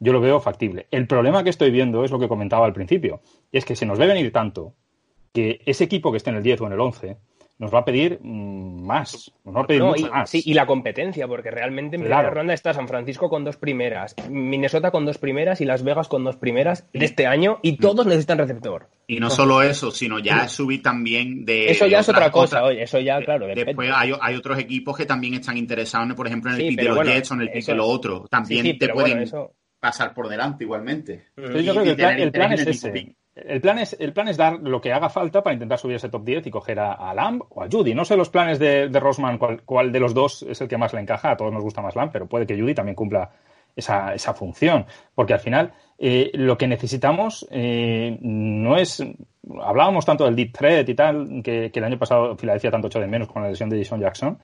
yo 0.00 0.12
lo 0.12 0.20
veo 0.20 0.40
factible. 0.40 0.86
El 0.90 1.06
problema 1.06 1.44
que 1.44 1.50
estoy 1.50 1.70
viendo 1.70 2.04
es 2.04 2.10
lo 2.10 2.18
que 2.18 2.28
comentaba 2.28 2.66
al 2.66 2.72
principio, 2.72 3.20
es 3.52 3.64
que 3.64 3.76
se 3.76 3.86
nos 3.86 3.98
ve 3.98 4.06
venir 4.06 4.32
tanto 4.32 4.74
que 5.32 5.60
ese 5.66 5.84
equipo 5.84 6.10
que 6.10 6.16
esté 6.16 6.30
en 6.30 6.36
el 6.36 6.42
10 6.42 6.62
o 6.62 6.66
en 6.66 6.72
el 6.72 6.80
11 6.80 7.16
nos 7.60 7.72
va 7.72 7.80
a 7.80 7.84
pedir 7.84 8.18
mm, 8.22 8.82
más, 8.84 9.30
nos 9.44 9.54
va 9.54 9.60
a 9.60 9.66
pedir 9.66 9.82
No, 9.82 9.88
mucho 9.90 10.06
y, 10.06 10.10
más. 10.10 10.28
sí, 10.30 10.42
y 10.44 10.54
la 10.54 10.66
competencia, 10.66 11.28
porque 11.28 11.50
realmente 11.50 11.94
en 11.96 12.02
Claro. 12.02 12.22
primera 12.22 12.34
ronda 12.34 12.54
está 12.54 12.72
San 12.74 12.88
Francisco 12.88 13.28
con 13.28 13.44
dos 13.44 13.56
primeras, 13.58 14.16
Minnesota 14.28 14.90
con 14.90 15.04
dos 15.04 15.18
primeras 15.18 15.60
y 15.60 15.66
Las 15.66 15.84
Vegas 15.84 16.08
con 16.08 16.24
dos 16.24 16.36
primeras 16.36 16.88
de 16.92 17.04
este 17.04 17.26
año 17.26 17.58
y 17.62 17.76
todos 17.76 18.06
necesitan 18.06 18.38
receptor. 18.38 18.88
Y 19.06 19.20
no 19.20 19.28
solo 19.30 19.62
eso, 19.62 19.90
sino 19.90 20.18
ya 20.18 20.48
subir 20.48 20.82
también 20.82 21.44
de. 21.44 21.70
Eso 21.70 21.86
ya 21.86 22.00
es 22.00 22.08
otra 22.08 22.30
cosa, 22.30 22.64
oye, 22.64 22.82
eso 22.82 22.98
ya, 22.98 23.20
claro. 23.22 23.46
Después 23.46 23.90
hay, 23.94 24.12
hay 24.20 24.34
otros 24.36 24.58
equipos 24.58 24.96
que 24.96 25.04
también 25.04 25.34
están 25.34 25.56
interesados, 25.56 26.14
por 26.14 26.26
ejemplo, 26.26 26.50
en 26.50 26.56
el 26.56 26.62
Sí, 26.62 26.68
pick 26.70 26.78
de 26.80 26.84
los 26.88 26.96
bueno, 26.96 27.10
Jets 27.12 27.30
o 27.30 27.34
en 27.34 27.40
el 27.42 27.50
pick 27.50 27.66
de 27.66 27.74
lo 27.74 27.86
otro. 27.86 28.26
También 28.30 28.62
Sí, 28.64 28.72
sí, 28.72 28.78
te 28.78 28.88
pueden 28.88 29.10
bueno, 29.10 29.22
eso- 29.22 29.52
pasar 29.78 30.14
por 30.14 30.28
delante 30.28 30.64
igualmente. 30.64 31.26
Entonces 31.36 31.64
yo 31.64 31.72
Y- 31.72 31.74
creo 31.74 31.84
que 31.84 31.90
el 31.90 31.96
plan, 31.96 32.52
el 32.52 32.54
es 32.54 32.60
en 32.60 32.68
el 32.68 32.74
mismo 32.74 32.88
ese. 32.90 33.16
El 33.46 33.60
plan 33.60 33.78
es, 33.78 33.96
el 33.98 34.12
plan 34.12 34.28
es 34.28 34.36
dar 34.36 34.60
lo 34.60 34.80
que 34.80 34.92
haga 34.92 35.08
falta 35.08 35.42
para 35.42 35.54
intentar 35.54 35.78
subir 35.78 35.96
ese 35.96 36.08
top 36.08 36.24
10 36.24 36.46
y 36.46 36.50
coger 36.50 36.78
a, 36.80 36.92
a 36.92 37.14
Lamb 37.14 37.42
o 37.48 37.62
a 37.62 37.68
Judy. 37.70 37.94
No 37.94 38.04
sé 38.04 38.16
los 38.16 38.28
planes 38.28 38.58
de, 38.58 38.88
de 38.88 39.00
Rosman, 39.00 39.38
cuál, 39.38 39.92
de 39.92 40.00
los 40.00 40.14
dos 40.14 40.42
es 40.42 40.60
el 40.60 40.68
que 40.68 40.76
más 40.76 40.92
le 40.92 41.00
encaja. 41.00 41.32
A 41.32 41.36
todos 41.36 41.52
nos 41.52 41.62
gusta 41.62 41.82
más 41.82 41.96
Lamb, 41.96 42.10
pero 42.12 42.26
puede 42.26 42.46
que 42.46 42.58
Judy 42.58 42.74
también 42.74 42.94
cumpla 42.94 43.30
esa, 43.74 44.14
esa 44.14 44.34
función. 44.34 44.86
Porque 45.14 45.34
al 45.34 45.40
final 45.40 45.72
eh, 45.98 46.30
lo 46.34 46.58
que 46.58 46.66
necesitamos 46.66 47.46
eh, 47.50 48.18
no 48.20 48.76
es... 48.76 49.02
Hablábamos 49.62 50.04
tanto 50.04 50.24
del 50.24 50.36
deep 50.36 50.52
threat 50.52 50.88
y 50.88 50.94
tal, 50.94 51.42
que, 51.42 51.70
que 51.72 51.78
el 51.78 51.84
año 51.84 51.98
pasado 51.98 52.36
Filadelfia 52.36 52.70
tanto 52.70 52.88
echó 52.88 53.00
de 53.00 53.06
menos 53.06 53.28
con 53.28 53.42
la 53.42 53.48
lesión 53.48 53.70
de 53.70 53.78
Jason 53.78 54.00
Jackson. 54.00 54.38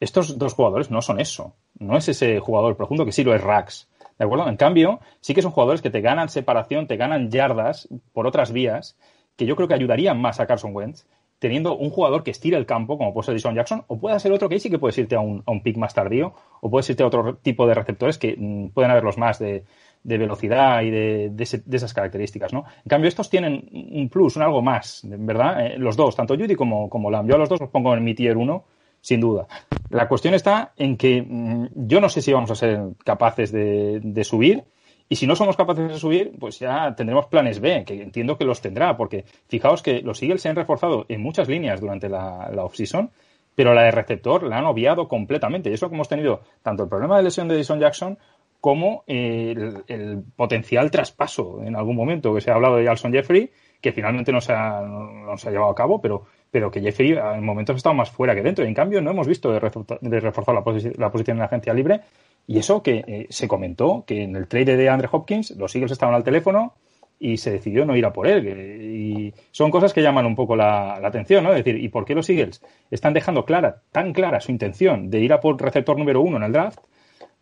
Estos 0.00 0.38
dos 0.38 0.54
jugadores 0.54 0.90
no 0.90 1.02
son 1.02 1.20
eso. 1.20 1.54
No 1.78 1.96
es 1.96 2.08
ese 2.08 2.40
jugador 2.40 2.76
profundo 2.76 3.04
que 3.04 3.12
sí 3.12 3.22
lo 3.22 3.34
es 3.34 3.42
Rax. 3.42 3.89
¿De 4.20 4.26
acuerdo? 4.26 4.48
En 4.50 4.56
cambio, 4.58 5.00
sí 5.20 5.34
que 5.34 5.40
son 5.42 5.50
jugadores 5.50 5.82
que 5.82 5.90
te 5.90 6.02
ganan 6.02 6.28
separación, 6.28 6.86
te 6.86 6.98
ganan 6.98 7.30
yardas 7.30 7.88
por 8.12 8.26
otras 8.28 8.52
vías, 8.52 8.98
que 9.36 9.46
yo 9.46 9.56
creo 9.56 9.66
que 9.66 9.74
ayudarían 9.74 10.20
más 10.20 10.40
a 10.40 10.46
Carson 10.46 10.76
Wentz, 10.76 11.06
teniendo 11.38 11.74
un 11.74 11.88
jugador 11.88 12.22
que 12.22 12.30
estire 12.30 12.58
el 12.58 12.66
campo, 12.66 12.98
como 12.98 13.14
puede 13.14 13.24
ser 13.26 13.34
Jason 13.36 13.54
Jackson, 13.54 13.84
o 13.88 13.98
puede 13.98 14.20
ser 14.20 14.30
otro 14.32 14.50
que 14.50 14.60
sí 14.60 14.68
que 14.68 14.78
puedes 14.78 14.98
irte 14.98 15.16
a 15.16 15.20
un, 15.20 15.42
a 15.46 15.50
un 15.50 15.62
pick 15.62 15.78
más 15.78 15.94
tardío, 15.94 16.34
o 16.60 16.70
puedes 16.70 16.90
irte 16.90 17.02
a 17.02 17.06
otro 17.06 17.36
tipo 17.38 17.66
de 17.66 17.72
receptores 17.74 18.18
que 18.18 18.36
mm, 18.38 18.68
pueden 18.74 18.90
haberlos 18.92 19.16
más 19.16 19.38
de, 19.38 19.64
de 20.04 20.18
velocidad 20.18 20.82
y 20.82 20.90
de, 20.90 21.30
de 21.32 21.42
ese- 21.42 21.62
de 21.64 21.76
esas 21.78 21.94
características, 21.94 22.52
¿no? 22.52 22.64
En 22.84 22.88
cambio, 22.90 23.08
estos 23.08 23.30
tienen 23.30 23.68
un 23.72 24.10
plus, 24.10 24.36
un 24.36 24.42
algo 24.42 24.60
más, 24.60 25.00
¿verdad? 25.04 25.64
Eh, 25.66 25.78
los 25.78 25.96
dos, 25.96 26.14
tanto 26.14 26.34
Judy 26.36 26.54
como, 26.56 26.90
como 26.90 27.10
Lamb. 27.10 27.26
Yo 27.28 27.36
a 27.36 27.38
los 27.38 27.48
dos 27.48 27.60
los 27.60 27.70
pongo 27.70 27.94
en 27.94 28.04
mi 28.04 28.14
tier 28.14 28.36
1, 28.36 28.64
sin 29.00 29.20
duda. 29.20 29.46
La 29.90 30.08
cuestión 30.08 30.34
está 30.34 30.72
en 30.76 30.96
que 30.96 31.22
mm, 31.22 31.66
yo 31.74 32.00
no 32.00 32.08
sé 32.08 32.22
si 32.22 32.32
vamos 32.32 32.50
a 32.50 32.54
ser 32.54 32.80
capaces 33.04 33.52
de, 33.52 34.24
subir. 34.24 34.64
Y 35.08 35.16
si 35.16 35.26
no 35.26 35.34
somos 35.34 35.56
capaces 35.56 35.88
de 35.88 35.98
subir, 35.98 36.32
pues 36.38 36.60
ya 36.60 36.94
tendremos 36.94 37.26
planes 37.26 37.60
B, 37.60 37.84
que 37.84 38.00
entiendo 38.00 38.38
que 38.38 38.44
los 38.44 38.60
tendrá, 38.60 38.96
porque 38.96 39.24
fijaos 39.48 39.82
que 39.82 40.02
los 40.02 40.22
Eagles 40.22 40.42
se 40.42 40.48
han 40.48 40.56
reforzado 40.56 41.04
en 41.08 41.20
muchas 41.20 41.48
líneas 41.48 41.80
durante 41.80 42.08
la, 42.08 42.48
la 42.54 42.64
off-season, 42.64 43.10
pero 43.56 43.74
la 43.74 43.82
de 43.82 43.90
receptor 43.90 44.44
la 44.44 44.58
han 44.58 44.66
obviado 44.66 45.08
completamente. 45.08 45.68
Y 45.68 45.72
eso 45.72 45.88
que 45.88 45.96
hemos 45.96 46.08
tenido 46.08 46.42
tanto 46.62 46.84
el 46.84 46.88
problema 46.88 47.16
de 47.16 47.24
lesión 47.24 47.48
de 47.48 47.56
Jason 47.56 47.80
Jackson 47.80 48.18
como 48.60 49.02
eh, 49.08 49.54
el, 49.56 49.84
el 49.88 50.22
potencial 50.36 50.90
traspaso 50.90 51.60
en 51.64 51.74
algún 51.74 51.96
momento, 51.96 52.32
que 52.32 52.40
se 52.40 52.52
ha 52.52 52.54
hablado 52.54 52.76
de 52.76 52.88
Alson 52.88 53.12
Jeffrey, 53.12 53.50
que 53.80 53.92
finalmente 53.92 54.32
no 54.32 54.40
se 54.40 54.52
ha, 54.52 54.80
no, 54.82 55.36
se 55.38 55.48
ha 55.48 55.52
llevado 55.52 55.70
a 55.70 55.74
cabo, 55.74 56.00
pero, 56.00 56.24
pero 56.50 56.70
que 56.70 56.80
Jeffrey 56.80 57.12
en 57.12 57.44
momentos 57.44 57.74
ha 57.74 57.76
estado 57.78 57.94
más 57.94 58.10
fuera 58.10 58.34
que 58.34 58.42
dentro. 58.42 58.64
Y 58.64 58.68
en 58.68 58.74
cambio 58.74 59.00
no 59.00 59.10
hemos 59.10 59.26
visto 59.26 59.50
de, 59.52 59.60
refuta- 59.60 59.98
de 60.00 60.20
reforzar 60.20 60.54
la, 60.54 60.62
posi- 60.62 60.94
la 60.96 61.10
posición 61.10 61.36
en 61.36 61.40
la 61.40 61.46
agencia 61.46 61.72
libre. 61.74 62.00
Y 62.46 62.58
eso 62.58 62.82
que 62.82 63.04
eh, 63.06 63.26
se 63.30 63.46
comentó, 63.48 64.04
que 64.06 64.22
en 64.22 64.34
el 64.36 64.48
trade 64.48 64.76
de 64.76 64.88
Andre 64.88 65.08
Hopkins 65.10 65.52
los 65.52 65.74
Eagles 65.74 65.92
estaban 65.92 66.14
al 66.14 66.24
teléfono 66.24 66.74
y 67.18 67.36
se 67.36 67.50
decidió 67.50 67.84
no 67.84 67.96
ir 67.96 68.06
a 68.06 68.12
por 68.12 68.26
él. 68.26 68.46
y 68.48 69.34
son 69.50 69.70
cosas 69.70 69.92
que 69.92 70.02
llaman 70.02 70.24
un 70.26 70.34
poco 70.34 70.56
la, 70.56 70.98
la 71.00 71.08
atención, 71.08 71.44
¿no? 71.44 71.50
Es 71.52 71.62
decir, 71.64 71.82
¿y 71.82 71.88
por 71.88 72.04
qué 72.06 72.14
los 72.14 72.28
Eagles 72.30 72.62
están 72.90 73.12
dejando 73.12 73.44
clara, 73.44 73.82
tan 73.92 74.12
clara 74.12 74.40
su 74.40 74.50
intención 74.52 75.10
de 75.10 75.20
ir 75.20 75.32
a 75.32 75.40
por 75.40 75.60
receptor 75.60 75.98
número 75.98 76.20
uno 76.22 76.38
en 76.38 76.44
el 76.44 76.52
draft? 76.52 76.78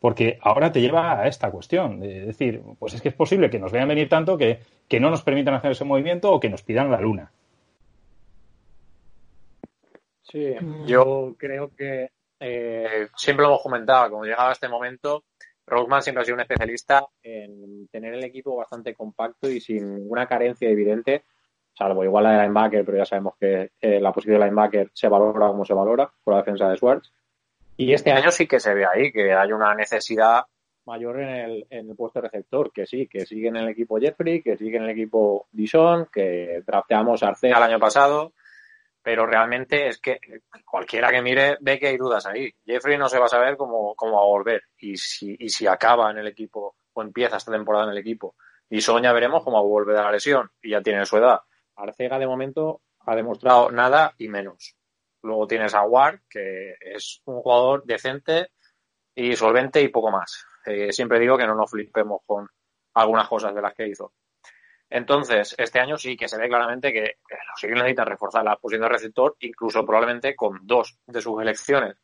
Porque 0.01 0.39
ahora 0.43 0.71
te 0.71 0.81
lleva 0.81 1.21
a 1.21 1.27
esta 1.27 1.51
cuestión, 1.51 2.01
de 2.01 2.27
decir, 2.27 2.63
pues 2.79 2.95
es 2.95 3.03
que 3.03 3.09
es 3.09 3.15
posible 3.15 3.51
que 3.51 3.59
nos 3.59 3.73
vean 3.73 3.89
venir 3.89 4.09
tanto 4.09 4.39
que, 4.39 4.61
que 4.89 5.01
no 5.01 5.11
nos 5.11 5.23
permitan 5.23 5.55
hacer 5.55 5.73
ese 5.73 5.85
movimiento 5.85 6.33
o 6.33 6.39
que 6.39 6.51
nos 6.51 6.63
pidan 6.63 6.91
la 6.91 7.01
luna. 7.01 7.33
Sí, 10.23 10.55
yo 10.87 11.35
creo 11.39 11.75
que 11.75 12.11
eh, 12.39 13.09
siempre 13.17 13.43
lo 13.43 13.51
hemos 13.51 13.63
comentado, 13.63 14.11
como 14.11 14.25
llegaba 14.25 14.51
a 14.51 14.53
este 14.53 14.69
momento, 14.69 15.25
Roseman 15.69 16.03
siempre 16.03 16.23
ha 16.23 16.25
sido 16.25 16.35
un 16.35 16.43
especialista 16.43 17.07
en 17.23 17.89
tener 17.89 18.15
el 18.15 18.25
equipo 18.25 18.57
bastante 18.57 18.95
compacto 18.95 19.49
y 19.51 19.61
sin 19.61 19.95
ninguna 19.97 20.27
carencia 20.27 20.69
evidente, 20.69 21.25
salvo 21.75 22.05
igual 22.05 22.25
la 22.25 22.33
de 22.33 22.43
linebacker, 22.43 22.85
pero 22.85 22.99
ya 22.99 23.05
sabemos 23.05 23.35
que 23.39 23.71
eh, 23.81 24.01
la 24.01 24.13
posición 24.13 24.39
de 24.39 24.47
linebacker 24.47 24.91
se 24.93 25.09
valora 25.09 25.49
como 25.49 25.65
se 25.65 25.75
valora 25.75 26.11
por 26.25 26.35
la 26.35 26.41
defensa 26.41 26.69
de 26.69 26.77
Schwartz. 26.77 27.13
Y 27.81 27.93
este 27.93 28.11
año 28.11 28.33
sí 28.33 28.49
que 28.49 28.59
se 28.59 28.75
ve 28.75 28.85
ahí 28.85 29.13
que 29.13 29.33
hay 29.33 29.53
una 29.53 29.73
necesidad 29.73 30.43
mayor 30.85 31.21
en 31.21 31.29
el, 31.29 31.67
en 31.71 31.89
el 31.89 31.95
puesto 31.95 32.21
receptor, 32.21 32.73
que 32.73 32.87
sí, 32.87 33.07
que 33.07 33.25
sigue 33.25 33.47
en 33.47 33.57
el 33.57 33.69
equipo 33.69 34.01
Jeffrey, 34.01 34.43
que 34.43 34.57
sigue 34.57 34.79
en 34.79 34.83
el 34.83 34.91
equipo 34.91 35.47
Dishon, 35.53 36.09
que 36.13 36.65
drafteamos 36.67 37.23
Arcea 37.23 37.57
el 37.57 37.63
año 37.63 37.79
pasado, 37.79 38.33
pero 39.01 39.27
realmente 39.27 39.87
es 39.87 40.01
que 40.01 40.19
cualquiera 40.65 41.13
que 41.13 41.23
mire 41.23 41.57
ve 41.61 41.79
que 41.79 41.87
hay 41.87 41.97
dudas 41.97 42.27
ahí. 42.27 42.53
Jeffrey 42.67 42.99
no 42.99 43.09
se 43.09 43.21
va 43.21 43.27
a 43.27 43.29
saber 43.29 43.57
cómo, 43.57 43.95
cómo 43.95 44.17
va 44.17 44.23
a 44.23 44.27
volver 44.27 44.63
y 44.77 44.97
si, 44.97 45.37
y 45.39 45.49
si 45.49 45.69
acaba 45.69 46.11
en 46.11 46.19
el 46.19 46.27
equipo 46.27 46.75
o 46.93 47.03
empieza 47.03 47.37
esta 47.37 47.53
temporada 47.53 47.85
en 47.85 47.93
el 47.93 47.99
equipo. 47.99 48.35
Y 48.69 48.81
Soña 48.81 49.13
veremos 49.13 49.45
cómo 49.45 49.65
vuelve 49.65 49.93
de 49.93 50.03
la 50.03 50.11
lesión 50.11 50.51
y 50.61 50.71
ya 50.71 50.83
tiene 50.83 51.07
su 51.07 51.17
edad. 51.17 51.43
Arcega 51.77 52.19
de 52.19 52.27
momento 52.27 52.81
ha 53.07 53.15
demostrado 53.15 53.71
nada 53.71 54.15
y 54.19 54.27
menos. 54.27 54.78
Luego 55.23 55.47
tienes 55.47 55.75
a 55.75 55.83
Ward, 55.83 56.21
que 56.29 56.77
es 56.81 57.23
un 57.25 57.41
jugador 57.41 57.85
decente 57.85 58.51
y 59.15 59.35
solvente 59.35 59.81
y 59.81 59.89
poco 59.89 60.11
más. 60.11 60.47
Eh, 60.65 60.93
siempre 60.93 61.19
digo 61.19 61.37
que 61.37 61.47
no 61.47 61.55
nos 61.55 61.71
flipemos 61.71 62.21
con 62.25 62.49
algunas 62.95 63.29
cosas 63.29 63.55
de 63.55 63.63
las 63.63 63.75
que 63.75 63.89
hizo. 63.89 64.13
Entonces, 64.91 65.55
este 65.59 65.81
año 65.81 65.99
sí 65.99 66.17
que 66.17 66.29
se 66.29 66.39
ve 66.39 66.49
claramente 66.49 66.93
que 66.93 67.19
los 67.29 67.63
Eagles 67.63 67.83
necesitan 67.83 68.07
reforzar 68.07 68.45
la 68.45 68.57
posición 68.57 68.83
de 68.83 68.89
receptor, 68.89 69.37
incluso 69.41 69.85
probablemente 69.85 70.35
con 70.35 70.61
dos 70.63 70.99
de 71.07 71.21
sus 71.21 71.41
elecciones. 71.43 71.97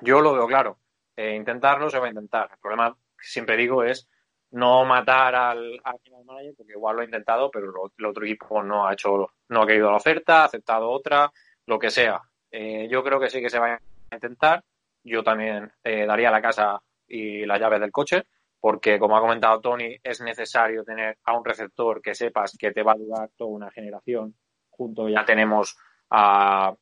Yo 0.00 0.20
lo 0.20 0.32
veo 0.34 0.46
claro. 0.46 0.78
Eh, 1.16 1.34
intentarlo 1.34 1.90
se 1.90 1.98
va 1.98 2.06
a 2.06 2.10
intentar. 2.10 2.50
El 2.52 2.58
problema, 2.58 2.96
siempre 3.18 3.56
digo, 3.56 3.82
es 3.82 4.08
no 4.50 4.84
matar 4.84 5.34
al, 5.34 5.80
al 5.82 6.00
manager, 6.24 6.54
porque 6.56 6.72
igual 6.72 6.96
lo 6.96 7.02
ha 7.02 7.06
intentado, 7.06 7.50
pero 7.50 7.90
el 7.96 8.04
otro 8.04 8.24
equipo 8.24 8.62
no 8.62 8.86
ha 8.86 8.92
hecho, 8.92 9.32
no 9.48 9.62
ha 9.62 9.66
querido 9.66 9.90
la 9.90 9.96
oferta, 9.96 10.42
ha 10.42 10.44
aceptado 10.44 10.90
otra, 10.90 11.32
lo 11.66 11.78
que 11.78 11.90
sea. 11.90 12.20
Eh, 12.56 12.86
yo 12.88 13.02
creo 13.02 13.18
que 13.18 13.28
sí 13.28 13.40
que 13.40 13.50
se 13.50 13.58
va 13.58 13.74
a 13.74 14.14
intentar. 14.14 14.62
Yo 15.02 15.24
también 15.24 15.72
eh, 15.82 16.06
daría 16.06 16.30
la 16.30 16.40
casa 16.40 16.80
y 17.08 17.44
las 17.44 17.58
llaves 17.58 17.80
del 17.80 17.90
coche, 17.90 18.22
porque 18.60 18.96
como 18.96 19.16
ha 19.16 19.20
comentado 19.20 19.60
Tony, 19.60 19.98
es 20.00 20.20
necesario 20.20 20.84
tener 20.84 21.18
a 21.24 21.36
un 21.36 21.44
receptor 21.44 22.00
que 22.00 22.14
sepas 22.14 22.56
que 22.56 22.70
te 22.70 22.84
va 22.84 22.92
a 22.92 22.96
durar 22.96 23.30
toda 23.36 23.50
una 23.50 23.72
generación. 23.72 24.36
Junto 24.70 25.08
ya 25.08 25.24
tenemos 25.24 25.76
a, 26.10 26.72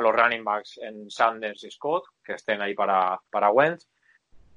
los 0.00 0.14
running 0.14 0.42
backs 0.42 0.78
en 0.78 1.10
Sanders 1.10 1.62
y 1.64 1.70
Scott, 1.70 2.04
que 2.24 2.32
estén 2.32 2.62
ahí 2.62 2.74
para, 2.74 3.20
para 3.28 3.50
Wentz. 3.50 3.86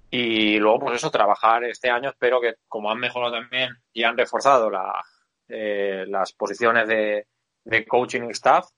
Y 0.09 0.59
luego, 0.59 0.79
pues 0.79 0.95
eso, 0.95 1.11
trabajar 1.11 1.65
este 1.65 1.89
año. 1.89 2.11
Espero 2.11 2.39
que, 2.39 2.55
como 2.69 2.89
han 2.89 2.99
mejorado 2.99 3.33
también 3.33 3.75
y 3.91 4.05
han 4.05 4.17
reforzado 4.17 4.71
eh, 5.49 6.05
las 6.07 6.31
posiciones 6.31 6.87
de, 6.87 7.27
de 7.65 7.85
coaching 7.85 8.29
staff, 8.29 8.69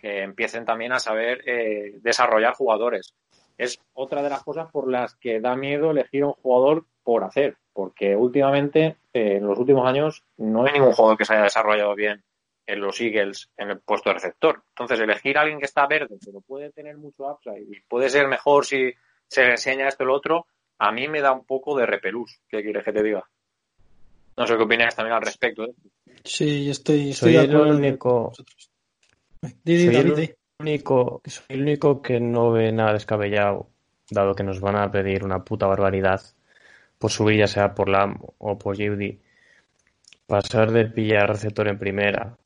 que 0.00 0.22
empiecen 0.22 0.64
también 0.64 0.92
a 0.92 0.98
saber 0.98 1.42
eh, 1.46 1.98
desarrollar 2.00 2.54
jugadores. 2.54 3.14
Es 3.58 3.78
otra 3.92 4.22
de 4.22 4.30
las 4.30 4.42
cosas 4.42 4.70
por 4.70 4.90
las 4.90 5.14
que 5.16 5.40
da 5.40 5.54
miedo 5.54 5.90
elegir 5.90 6.22
a 6.22 6.28
un 6.28 6.32
jugador 6.32 6.86
por 7.02 7.24
hacer, 7.24 7.56
porque 7.72 8.16
últimamente, 8.16 8.96
eh, 9.12 9.36
en 9.36 9.46
los 9.46 9.58
últimos 9.58 9.86
años, 9.86 10.24
no 10.38 10.64
hay 10.64 10.72
ningún 10.72 10.92
jugador 10.92 11.18
que 11.18 11.24
se 11.24 11.34
haya 11.34 11.44
desarrollado 11.44 11.94
bien 11.94 12.22
en 12.66 12.80
los 12.80 13.00
Eagles 13.00 13.50
en 13.56 13.70
el 13.70 13.80
puesto 13.80 14.10
de 14.10 14.14
receptor. 14.14 14.62
Entonces, 14.70 15.00
elegir 15.00 15.36
a 15.36 15.42
alguien 15.42 15.58
que 15.58 15.66
está 15.66 15.86
verde, 15.86 16.16
pero 16.24 16.40
puede 16.40 16.70
tener 16.70 16.96
mucho 16.96 17.26
upside 17.26 17.66
y 17.68 17.80
puede 17.80 18.08
ser 18.08 18.28
mejor 18.28 18.64
si 18.64 18.92
se 19.26 19.44
le 19.44 19.50
enseña 19.52 19.88
esto 19.88 20.04
y 20.04 20.06
lo 20.06 20.14
otro, 20.14 20.46
a 20.78 20.92
mí 20.92 21.08
me 21.08 21.20
da 21.20 21.32
un 21.32 21.44
poco 21.44 21.76
de 21.76 21.86
repelús. 21.86 22.40
¿Qué 22.48 22.62
quieres 22.62 22.84
que 22.84 22.92
te 22.92 23.02
diga? 23.02 23.28
No 24.36 24.46
sé 24.46 24.56
qué 24.56 24.62
opinas 24.62 24.94
también 24.94 25.16
al 25.16 25.22
respecto. 25.22 25.64
¿eh? 25.64 25.74
Sí, 26.24 26.64
yo 26.64 26.72
estoy, 26.72 27.10
estoy 27.10 27.34
Soy 27.34 27.46
de 27.46 27.52
el 27.52 27.56
único. 27.56 28.32
Soy 29.42 29.94
David, 29.94 30.18
el 30.18 30.36
único, 30.58 31.22
soy 31.24 31.44
el 31.48 31.62
único 31.62 32.02
que 32.02 32.20
no 32.20 32.50
ve 32.52 32.72
nada 32.72 32.92
descabellado, 32.92 33.68
dado 34.10 34.34
que 34.34 34.42
nos 34.42 34.60
van 34.60 34.76
a 34.76 34.90
pedir 34.90 35.24
una 35.24 35.44
puta 35.44 35.66
barbaridad 35.66 36.20
por 36.98 37.10
subir, 37.10 37.38
ya 37.38 37.46
sea 37.46 37.74
por 37.74 37.88
Lam 37.88 38.18
o 38.38 38.58
por 38.58 38.76
Judy, 38.76 39.20
pasar 40.26 40.70
de 40.72 40.86
pillar 40.86 41.28
receptor 41.28 41.68
en 41.68 41.78
primera, 41.78 42.36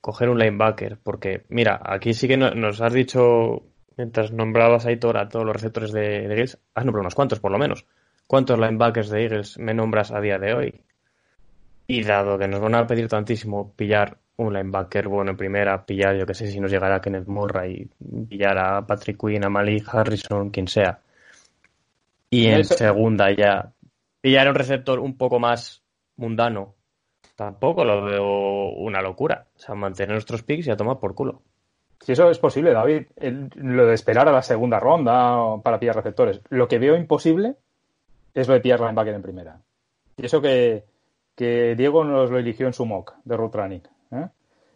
coger 0.00 0.28
un 0.28 0.38
linebacker, 0.38 0.98
porque 1.02 1.44
mira, 1.48 1.80
aquí 1.82 2.12
sí 2.14 2.28
que 2.28 2.36
no- 2.36 2.50
nos 2.50 2.80
has 2.80 2.92
dicho, 2.92 3.62
mientras 3.96 4.30
nombrabas 4.32 4.84
a 4.86 4.90
Aitor 4.90 5.16
a 5.16 5.28
todos 5.28 5.46
los 5.46 5.54
receptores 5.54 5.92
de, 5.92 6.00
de 6.00 6.24
Eagles, 6.34 6.58
has 6.74 6.84
nombrado 6.84 7.02
unos 7.02 7.14
cuantos 7.14 7.40
por 7.40 7.50
lo 7.50 7.58
menos. 7.58 7.86
¿Cuántos 8.26 8.58
linebackers 8.58 9.08
de 9.08 9.22
Eagles 9.24 9.58
me 9.58 9.72
nombras 9.72 10.10
a 10.10 10.20
día 10.20 10.38
de 10.38 10.52
hoy? 10.52 10.82
Y 11.86 12.02
dado 12.04 12.38
que 12.38 12.46
nos 12.48 12.60
van 12.60 12.74
a 12.74 12.86
pedir 12.86 13.08
tantísimo 13.08 13.72
pillar 13.74 14.18
un 14.38 14.52
linebacker 14.54 15.08
bueno 15.08 15.32
en 15.32 15.36
primera, 15.36 15.84
pillar, 15.84 16.16
yo 16.16 16.24
que 16.24 16.34
sé 16.34 16.46
si 16.46 16.60
nos 16.60 16.70
llegará 16.70 16.96
a 16.96 17.00
Kenneth 17.00 17.26
Murray, 17.26 17.88
pillar 18.28 18.56
a 18.58 18.86
Patrick 18.86 19.18
Quinn, 19.20 19.44
a 19.44 19.48
Malik 19.48 19.92
Harrison, 19.92 20.50
quien 20.50 20.68
sea. 20.68 21.00
Y 22.30 22.46
en 22.46 22.60
Eso- 22.60 22.74
segunda 22.76 23.30
ya, 23.32 23.72
pillar 24.20 24.48
un 24.48 24.54
receptor 24.54 25.00
un 25.00 25.16
poco 25.16 25.38
más 25.40 25.82
mundano, 26.16 26.74
tampoco 27.34 27.84
lo 27.84 28.04
veo 28.04 28.70
una 28.76 29.00
locura. 29.02 29.46
O 29.56 29.58
sea, 29.58 29.74
mantener 29.74 30.12
nuestros 30.12 30.42
picks 30.42 30.66
y 30.66 30.70
a 30.70 30.76
tomar 30.76 30.98
por 30.98 31.14
culo. 31.14 31.42
Si 32.00 32.12
eso 32.12 32.30
es 32.30 32.38
posible, 32.38 32.72
David, 32.72 33.06
el- 33.16 33.50
lo 33.56 33.86
de 33.86 33.94
esperar 33.94 34.28
a 34.28 34.32
la 34.32 34.42
segunda 34.42 34.78
ronda 34.78 35.56
para 35.64 35.80
pillar 35.80 35.96
receptores. 35.96 36.40
Lo 36.50 36.68
que 36.68 36.78
veo 36.78 36.96
imposible 36.96 37.56
es 38.34 38.46
lo 38.46 38.54
de 38.54 38.60
pillar 38.60 38.78
linebacker 38.80 39.14
en 39.14 39.22
primera. 39.22 39.60
Y 40.16 40.26
eso 40.26 40.40
que, 40.40 40.84
que 41.34 41.74
Diego 41.76 42.04
nos 42.04 42.30
lo 42.30 42.38
eligió 42.38 42.66
en 42.68 42.72
su 42.72 42.86
mock 42.86 43.14
de 43.24 43.36
root 43.36 43.54
running. 43.54 43.82
¿Eh? 44.12 44.26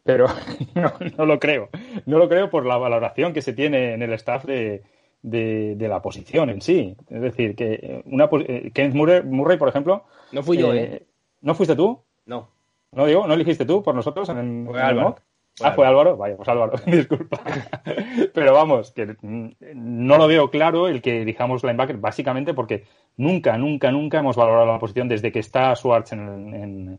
Pero 0.05 0.27
no, 0.75 0.93
no 1.19 1.27
lo 1.27 1.39
creo. 1.39 1.69
No 2.07 2.19
lo 2.19 2.29
creo 2.29 2.51
por 2.51 2.67
la 2.67 2.77
valoración 2.77 3.33
que 3.33 3.43
se 3.43 3.53
tiene 3.53 3.95
en 3.95 4.03
el 4.03 4.13
staff 4.15 4.45
de, 4.45 4.83
de- 5.23 5.75
de 5.77 5.89
la 5.89 6.03
posición 6.03 6.51
en 6.51 6.61
sí. 6.61 6.97
Es 7.09 7.21
decir, 7.21 7.55
que 7.55 7.73
eh, 7.75 8.03
una, 8.07 8.29
eh, 8.47 8.71
Kenneth 8.75 8.95
Murray, 8.95 9.23
Murray, 9.23 9.59
por 9.59 9.69
ejemplo. 9.69 10.05
No 10.33 10.43
fui 10.43 10.59
yo, 10.59 10.75
¿eh? 10.75 11.05
¿No 11.41 11.55
fuiste 11.55 11.77
tú? 11.77 12.01
No. 12.27 12.49
No, 12.93 13.07
digo, 13.07 13.27
¿no 13.27 13.35
elegiste 13.35 13.65
tú 13.65 13.83
por 13.83 13.95
nosotros 13.95 14.29
en, 14.29 14.67
Fue 14.69 14.79
el 14.79 14.85
Álvaro. 14.85 15.09
mock? 15.11 15.21
Ah, 15.63 15.73
fue 15.73 15.87
Álvaro. 15.87 16.17
Vaya, 16.17 16.37
pues 16.37 16.49
Álvaro, 16.49 16.73
disculpa. 16.87 17.41
Pero 18.35 18.53
vamos, 18.55 18.91
que 18.93 19.17
mm, 19.21 19.49
no 19.75 20.17
lo 20.19 20.27
veo 20.27 20.51
claro 20.51 20.89
el 20.89 21.01
que 21.03 21.23
elijamos 21.23 21.63
linebacker, 21.63 21.99
básicamente 21.99 22.55
porque 22.55 22.85
nunca, 23.17 23.57
nunca, 23.59 23.91
nunca 23.93 24.19
hemos 24.19 24.37
valorado 24.37 24.67
la 24.67 24.79
posición 24.79 25.09
desde 25.09 25.31
que 25.33 25.39
está 25.41 25.75
Schwartz 25.77 26.13
en, 26.13 26.55
en- 26.55 26.99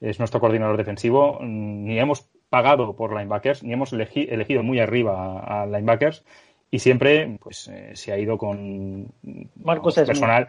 es 0.00 0.18
nuestro 0.18 0.40
coordinador 0.40 0.76
defensivo, 0.76 1.38
ni 1.42 1.98
hemos 1.98 2.28
pagado 2.50 2.94
por 2.96 3.12
linebackers, 3.12 3.62
ni 3.62 3.72
hemos 3.72 3.92
elegi- 3.92 4.26
elegido 4.30 4.62
muy 4.62 4.80
arriba 4.80 5.40
a, 5.40 5.62
a 5.62 5.66
linebackers 5.66 6.24
y 6.70 6.78
siempre 6.78 7.38
pues 7.42 7.68
eh, 7.68 7.90
se 7.94 8.12
ha 8.12 8.18
ido 8.18 8.38
con 8.38 9.08
Marcus 9.56 9.94
Smith. 9.94 10.06
personal. 10.06 10.48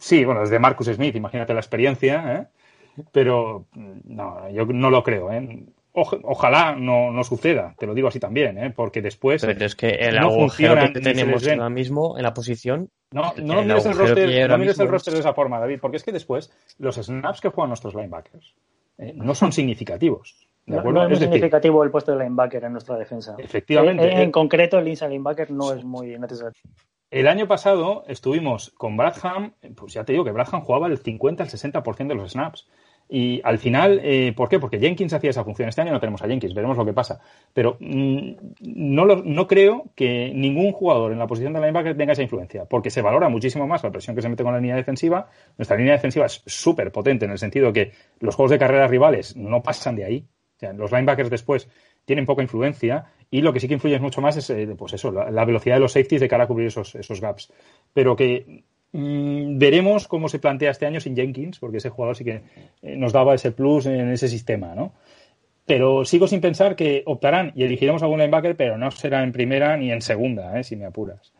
Sí, 0.00 0.24
bueno, 0.24 0.40
desde 0.40 0.58
Marcus 0.58 0.86
Smith, 0.88 1.14
imagínate 1.16 1.54
la 1.54 1.60
experiencia, 1.60 2.34
¿eh? 2.34 3.02
pero 3.12 3.66
no, 4.04 4.48
yo 4.50 4.64
no 4.66 4.90
lo 4.90 5.02
creo. 5.02 5.30
¿eh? 5.32 5.64
Oj- 5.92 6.20
ojalá 6.24 6.74
no, 6.76 7.10
no 7.10 7.24
suceda, 7.24 7.74
te 7.78 7.86
lo 7.86 7.94
digo 7.94 8.08
así 8.08 8.20
también, 8.20 8.58
¿eh? 8.58 8.70
porque 8.74 9.00
después 9.00 9.44
Pero 9.44 9.64
es 9.64 9.74
que 9.74 9.88
el 9.90 10.16
no 10.16 10.26
agujero 10.28 10.74
que 10.92 11.00
tenemos 11.00 11.46
ahora 11.46 11.70
mismo 11.70 12.16
en 12.18 12.22
la 12.22 12.34
posición. 12.34 12.90
No, 13.12 13.32
no 13.42 13.60
el 13.60 13.66
mires 13.66 13.86
el 13.86 13.96
roster, 13.96 14.50
no 14.50 14.58
mires 14.58 14.78
el 14.80 14.88
roster 14.88 15.14
de 15.14 15.20
esa 15.20 15.32
forma, 15.32 15.60
David, 15.60 15.78
porque 15.80 15.96
es 15.96 16.02
que 16.04 16.12
después 16.12 16.52
los 16.78 16.96
snaps 16.96 17.40
que 17.40 17.48
juegan 17.48 17.70
nuestros 17.70 17.94
linebackers 17.94 18.54
eh, 18.98 19.12
no 19.14 19.34
son 19.34 19.52
significativos. 19.52 20.46
¿de 20.66 20.74
No, 20.74 20.80
acuerdo? 20.80 21.00
no 21.00 21.06
es 21.06 21.12
es 21.12 21.20
decir, 21.20 21.32
significativo 21.34 21.84
el 21.84 21.90
puesto 21.90 22.12
de 22.12 22.18
linebacker 22.24 22.64
en 22.64 22.72
nuestra 22.72 22.96
defensa. 22.96 23.34
Efectivamente. 23.38 24.10
En, 24.10 24.18
en 24.18 24.32
concreto, 24.32 24.78
el 24.78 24.88
inside 24.88 25.10
linebacker 25.10 25.50
no 25.50 25.72
es 25.72 25.84
muy 25.84 26.18
necesario. 26.18 26.52
el 27.10 27.28
año 27.28 27.46
pasado 27.46 28.04
estuvimos 28.08 28.70
con 28.76 28.96
Bradham, 28.96 29.52
pues 29.76 29.92
ya 29.92 30.04
te 30.04 30.12
digo 30.12 30.24
que 30.24 30.32
Bradham 30.32 30.62
jugaba 30.62 30.88
el 30.88 30.98
50 30.98 31.42
al 31.44 31.48
60% 31.48 32.06
de 32.08 32.14
los 32.14 32.32
snaps. 32.32 32.68
Y 33.08 33.40
al 33.44 33.58
final, 33.58 34.00
eh, 34.02 34.32
¿por 34.36 34.48
qué? 34.48 34.58
Porque 34.58 34.80
Jenkins 34.80 35.12
hacía 35.12 35.30
esa 35.30 35.44
función. 35.44 35.68
Este 35.68 35.80
año 35.80 35.92
no 35.92 36.00
tenemos 36.00 36.22
a 36.22 36.26
Jenkins, 36.28 36.54
veremos 36.54 36.76
lo 36.76 36.84
que 36.84 36.92
pasa. 36.92 37.20
Pero 37.52 37.76
mm, 37.78 38.30
no, 38.60 39.04
lo- 39.04 39.22
no 39.22 39.46
creo 39.46 39.84
que 39.94 40.32
ningún 40.34 40.72
jugador 40.72 41.12
en 41.12 41.18
la 41.18 41.26
posición 41.26 41.52
de 41.52 41.60
linebacker 41.60 41.96
tenga 41.96 42.12
esa 42.14 42.22
influencia, 42.22 42.64
porque 42.64 42.90
se 42.90 43.02
valora 43.02 43.28
muchísimo 43.28 43.66
más 43.66 43.82
la 43.84 43.90
presión 43.92 44.16
que 44.16 44.22
se 44.22 44.28
mete 44.28 44.42
con 44.42 44.52
la 44.52 44.60
línea 44.60 44.76
defensiva. 44.76 45.28
Nuestra 45.56 45.76
línea 45.76 45.92
defensiva 45.92 46.26
es 46.26 46.42
súper 46.46 46.90
potente 46.92 47.24
en 47.26 47.30
el 47.30 47.38
sentido 47.38 47.72
que 47.72 47.92
los 48.20 48.34
juegos 48.34 48.50
de 48.50 48.58
carrera 48.58 48.88
rivales 48.88 49.36
no 49.36 49.62
pasan 49.62 49.96
de 49.96 50.04
ahí. 50.04 50.26
Los 50.74 50.90
linebackers 50.90 51.28
después 51.30 51.68
tienen 52.04 52.24
poca 52.24 52.42
influencia 52.42 53.04
y 53.30 53.42
lo 53.42 53.52
que 53.52 53.60
sí 53.60 53.68
que 53.68 53.74
influye 53.74 53.98
mucho 54.00 54.20
más 54.22 54.36
es 54.36 54.48
eh, 54.50 54.74
pues 54.76 54.94
eso, 54.94 55.12
la, 55.12 55.30
la 55.30 55.44
velocidad 55.44 55.76
de 55.76 55.80
los 55.80 55.92
safeties 55.92 56.20
de 56.20 56.28
cara 56.28 56.44
a 56.44 56.46
cubrir 56.46 56.68
esos, 56.68 56.94
esos 56.94 57.20
gaps. 57.20 57.52
Pero 57.92 58.16
que 58.16 58.64
mm, 58.92 59.58
veremos 59.58 60.08
cómo 60.08 60.28
se 60.28 60.38
plantea 60.38 60.70
este 60.70 60.86
año 60.86 61.00
sin 61.00 61.16
Jenkins, 61.16 61.58
porque 61.58 61.78
ese 61.78 61.90
jugador 61.90 62.16
sí 62.16 62.24
que 62.24 62.42
eh, 62.82 62.96
nos 62.96 63.12
daba 63.12 63.34
ese 63.34 63.52
plus 63.52 63.86
en 63.86 64.10
ese 64.10 64.28
sistema, 64.28 64.74
¿no? 64.74 64.92
Pero 65.66 66.04
sigo 66.04 66.28
sin 66.28 66.40
pensar 66.40 66.76
que 66.76 67.02
optarán 67.06 67.52
y 67.56 67.64
elegiremos 67.64 68.02
algún 68.02 68.20
linebacker, 68.20 68.56
pero 68.56 68.78
no 68.78 68.90
será 68.92 69.22
en 69.22 69.32
primera 69.32 69.76
ni 69.76 69.90
en 69.90 70.00
segunda, 70.00 70.58
¿eh? 70.58 70.62
si 70.62 70.76
me 70.76 70.84
apuras. 70.84 71.32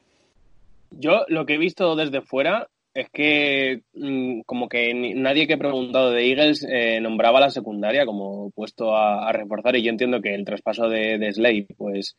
Yo 0.90 1.24
lo 1.28 1.46
que 1.46 1.54
he 1.54 1.58
visto 1.58 1.94
desde 1.94 2.22
fuera 2.22 2.68
es 2.92 3.08
que 3.10 3.82
mm, 3.94 4.40
como 4.46 4.68
que 4.68 4.92
nadie 4.94 5.46
que 5.46 5.54
he 5.54 5.58
preguntado 5.58 6.10
de 6.10 6.28
Eagles 6.28 6.66
eh, 6.68 7.00
nombraba 7.00 7.40
la 7.40 7.50
secundaria 7.50 8.06
como 8.06 8.50
puesto 8.50 8.96
a, 8.96 9.28
a 9.28 9.32
reforzar 9.32 9.76
y 9.76 9.82
yo 9.82 9.90
entiendo 9.90 10.20
que 10.20 10.34
el 10.34 10.44
traspaso 10.44 10.88
de, 10.88 11.18
de 11.18 11.32
Slade 11.32 11.66
pues 11.76 12.16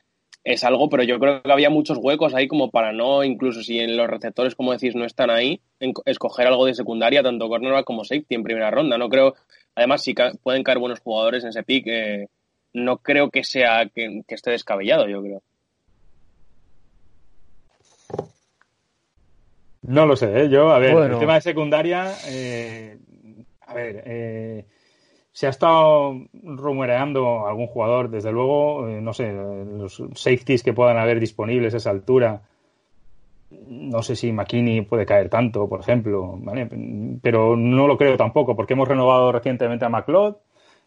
es 0.49 0.63
algo, 0.63 0.87
pero 0.87 1.03
yo 1.03 1.19
creo 1.19 1.41
que 1.43 1.51
había 1.51 1.69
muchos 1.69 1.97
huecos 2.01 2.33
ahí 2.33 2.47
como 2.47 2.71
para 2.71 2.93
no, 2.93 3.21
incluso 3.25 3.61
si 3.61 3.79
en 3.79 3.97
los 3.97 4.07
receptores, 4.07 4.55
como 4.55 4.71
decís, 4.71 4.95
no 4.95 5.03
están 5.03 5.29
ahí, 5.29 5.59
en- 5.81 5.91
escoger 6.05 6.47
algo 6.47 6.65
de 6.65 6.73
secundaria, 6.73 7.21
tanto 7.21 7.49
cornerback 7.49 7.83
como 7.83 8.05
safety 8.05 8.35
en 8.35 8.43
primera 8.43 8.71
ronda. 8.71 8.97
No 8.97 9.09
creo, 9.09 9.35
además 9.75 10.01
si 10.03 10.13
ca- 10.13 10.31
pueden 10.41 10.63
caer 10.63 10.79
buenos 10.79 11.01
jugadores 11.01 11.43
en 11.43 11.49
ese 11.49 11.63
pick, 11.63 11.87
eh, 11.87 12.27
no 12.73 12.99
creo 12.99 13.29
que 13.29 13.43
sea 13.43 13.87
que, 13.93 14.21
que 14.25 14.35
esté 14.35 14.51
descabellado, 14.51 15.07
yo 15.09 15.21
creo. 15.21 15.41
No 19.81 20.05
lo 20.05 20.15
sé, 20.15 20.43
¿eh? 20.43 20.49
yo, 20.49 20.71
a 20.71 20.79
ver, 20.79 20.93
Bueno. 20.93 21.13
el 21.15 21.19
tema 21.19 21.35
de 21.35 21.41
secundaria, 21.41 22.19
eh, 22.25 22.97
a 23.61 23.73
ver, 23.73 24.03
eh, 24.05 24.65
se 25.37 25.45
ha 25.45 25.51
estado 25.51 26.19
rumoreando 26.33 27.45
algún 27.45 27.67
jugador, 27.67 28.09
desde 28.09 28.31
luego, 28.31 28.89
eh, 28.89 28.99
no 28.99 29.13
sé, 29.13 29.31
los 29.31 30.01
safeties 30.15 30.63
que 30.63 30.73
puedan 30.73 30.97
haber 30.97 31.19
disponibles 31.19 31.75
a 31.75 31.77
esa 31.77 31.91
altura, 31.91 32.41
no 33.67 34.01
sé 34.01 34.15
si 34.15 34.31
McKinney 34.31 34.81
puede 34.81 35.05
caer 35.05 35.29
tanto, 35.29 35.69
por 35.69 35.81
ejemplo, 35.81 36.39
¿vale? 36.39 36.67
pero 37.21 37.55
no 37.55 37.85
lo 37.85 37.99
creo 37.99 38.17
tampoco, 38.17 38.55
porque 38.55 38.73
hemos 38.73 38.87
renovado 38.87 39.31
recientemente 39.31 39.85
a 39.85 39.89
McLeod, 39.89 40.37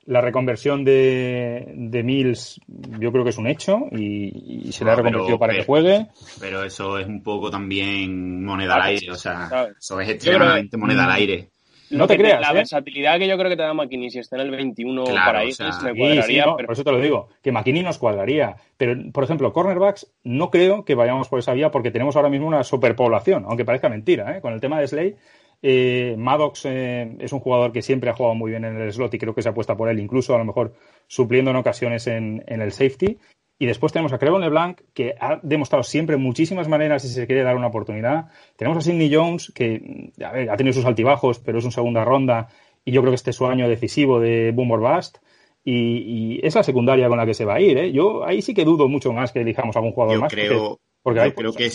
la 0.07 0.21
reconversión 0.21 0.85
de, 0.85 1.73
de 1.77 2.03
Mills 2.03 2.61
yo 2.99 3.13
creo 3.13 3.23
que 3.23 3.31
es 3.31 3.39
un 3.39 3.47
hecho 3.47 3.83
y, 3.93 4.67
y 4.69 4.73
se 4.73 4.85
le 4.85 4.91
ha 4.91 4.95
Ah, 4.95 4.97
reconvertido 4.97 5.39
para 5.39 5.55
que 5.55 5.65
juegue. 5.65 6.09
Pero 6.41 6.65
eso 6.65 6.99
es 6.99 7.07
un 7.07 7.23
poco 7.23 7.53
también 7.53 8.45
moneda 8.45 8.75
al 8.75 8.83
aire, 8.83 9.13
o 9.13 9.15
sea, 9.15 9.49
¿sabes? 9.49 9.77
eso 9.79 10.01
es 10.01 10.09
extremadamente 10.09 10.77
moneda 10.77 11.05
al 11.05 11.13
aire. 11.13 11.51
No 11.91 12.07
te 12.07 12.17
creas, 12.17 12.41
La 12.41 12.51
¿eh? 12.51 12.55
versatilidad 12.55 13.19
que 13.19 13.27
yo 13.29 13.37
creo 13.37 13.51
que 13.51 13.57
te 13.57 13.63
da 13.63 13.75
McKinney 13.75 14.11
si 14.11 14.19
está 14.21 14.37
en 14.37 14.43
el 14.43 14.51
21 14.51 15.05
Claro, 15.05 15.27
para 15.27 15.39
o 15.39 15.43
Eagles 15.43 15.57
sea, 15.57 15.67
me 15.83 15.97
cuadraría. 15.99 16.23
sí, 16.23 16.37
no, 16.39 16.57
pero- 16.57 16.67
por 16.67 16.73
eso 16.75 16.85
te 16.85 16.93
lo 16.93 17.01
digo, 17.01 17.29
que 17.43 17.53
McKinney 17.53 17.83
nos 17.83 17.99
cuadraría. 17.99 18.57
Pero, 18.77 18.95
por 19.13 19.25
ejemplo, 19.25 19.53
cornerbacks, 19.53 20.13
no 20.25 20.51
creo 20.51 20.85
que 20.85 20.95
vayamos 20.95 21.29
por 21.29 21.39
esa 21.39 21.53
vía 21.55 21.71
porque 21.71 21.91
tenemos 21.91 22.17
ahora 22.17 22.29
mismo 22.31 22.47
una 22.47 22.63
superpoblación, 22.65 23.45
aunque 23.47 23.65
parezca 23.65 23.89
mentira. 23.89 24.37
¿eh? 24.37 24.41
Con 24.41 24.53
el 24.53 24.61
tema 24.61 24.81
de 24.81 24.87
Slay, 24.89 25.17
eh, 25.63 26.15
Maddox 26.17 26.65
eh, 26.67 27.17
es 27.19 27.33
un 27.33 27.41
jugador 27.41 27.73
que 27.73 27.83
siempre 27.83 28.09
ha 28.11 28.15
jugado 28.15 28.35
muy 28.35 28.51
bien 28.51 28.65
en 28.65 28.81
el 28.81 28.93
slot 28.93 29.13
y 29.15 29.19
creo 29.19 29.35
que 29.35 29.43
se 29.43 29.49
apuesta 29.51 29.77
por 29.77 29.89
él, 29.89 29.99
incluso 30.01 30.35
a 30.35 30.39
lo 30.39 30.45
mejor 30.45 30.73
supliendo 31.07 31.51
en 31.51 31.57
ocasiones 31.59 32.07
en, 32.07 32.43
en 32.47 32.63
el 32.63 32.73
safety. 32.73 33.19
Y 33.61 33.67
después 33.67 33.93
tenemos 33.93 34.11
a 34.15 34.19
Crevon 34.19 34.41
LeBlanc, 34.41 34.81
que 34.95 35.17
ha 35.21 35.39
demostrado 35.43 35.83
siempre 35.83 36.17
muchísimas 36.17 36.67
maneras 36.67 37.03
si 37.03 37.09
se 37.09 37.27
quiere 37.27 37.43
dar 37.43 37.57
una 37.57 37.67
oportunidad. 37.67 38.29
Tenemos 38.57 38.79
a 38.79 38.81
Sidney 38.81 39.15
Jones, 39.15 39.53
que 39.55 40.11
a 40.25 40.33
ver, 40.33 40.49
ha 40.49 40.57
tenido 40.57 40.73
sus 40.73 40.87
altibajos, 40.87 41.41
pero 41.41 41.59
es 41.59 41.65
un 41.67 41.71
segunda 41.71 42.03
ronda. 42.03 42.49
Y 42.87 42.93
yo 42.93 43.03
creo 43.03 43.13
que 43.13 43.17
este 43.17 43.31
es 43.31 43.37
su 43.37 43.47
año 43.47 43.69
decisivo 43.69 44.19
de 44.19 44.53
Boom 44.53 44.71
or 44.71 44.81
Bust. 44.81 45.19
Y, 45.63 45.75
y 45.75 46.41
es 46.43 46.55
la 46.55 46.63
secundaria 46.63 47.07
con 47.11 47.19
la 47.19 47.27
que 47.27 47.35
se 47.35 47.45
va 47.45 47.57
a 47.57 47.61
ir. 47.61 47.77
¿eh? 47.77 47.93
Yo 47.93 48.25
ahí 48.25 48.41
sí 48.41 48.55
que 48.55 48.65
dudo 48.65 48.89
mucho 48.89 49.13
más 49.13 49.31
que 49.31 49.43
elijamos 49.43 49.77
algún 49.77 49.93
jugador 49.93 50.15
Yo 50.15 50.21
más. 50.23 50.33
creo, 50.33 50.81
porque 51.03 51.19
yo 51.19 51.25
hay 51.25 51.33
creo 51.33 51.53
que 51.53 51.69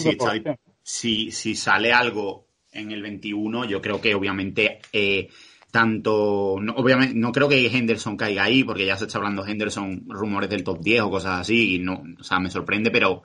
si, 0.81 1.31
si 1.31 1.55
sale 1.55 1.93
algo 1.93 2.47
en 2.71 2.91
el 2.93 3.03
21, 3.03 3.65
yo 3.65 3.79
creo 3.79 4.01
que 4.01 4.15
obviamente 4.15 4.79
eh, 4.91 5.29
tanto, 5.75 6.55
no, 6.61 6.71
obviamente, 6.75 7.15
no 7.15 7.33
creo 7.33 7.49
que 7.49 7.67
Henderson 7.67 8.15
caiga 8.15 8.45
ahí, 8.45 8.63
porque 8.63 8.85
ya 8.85 8.95
se 8.95 9.07
está 9.07 9.17
hablando 9.17 9.45
Henderson, 9.45 10.05
rumores 10.07 10.49
del 10.49 10.63
top 10.63 10.79
10 10.81 11.01
o 11.01 11.09
cosas 11.09 11.41
así, 11.41 11.75
y 11.75 11.79
no, 11.79 12.01
o 12.17 12.23
sea, 12.23 12.39
me 12.39 12.49
sorprende, 12.49 12.91
pero 12.91 13.23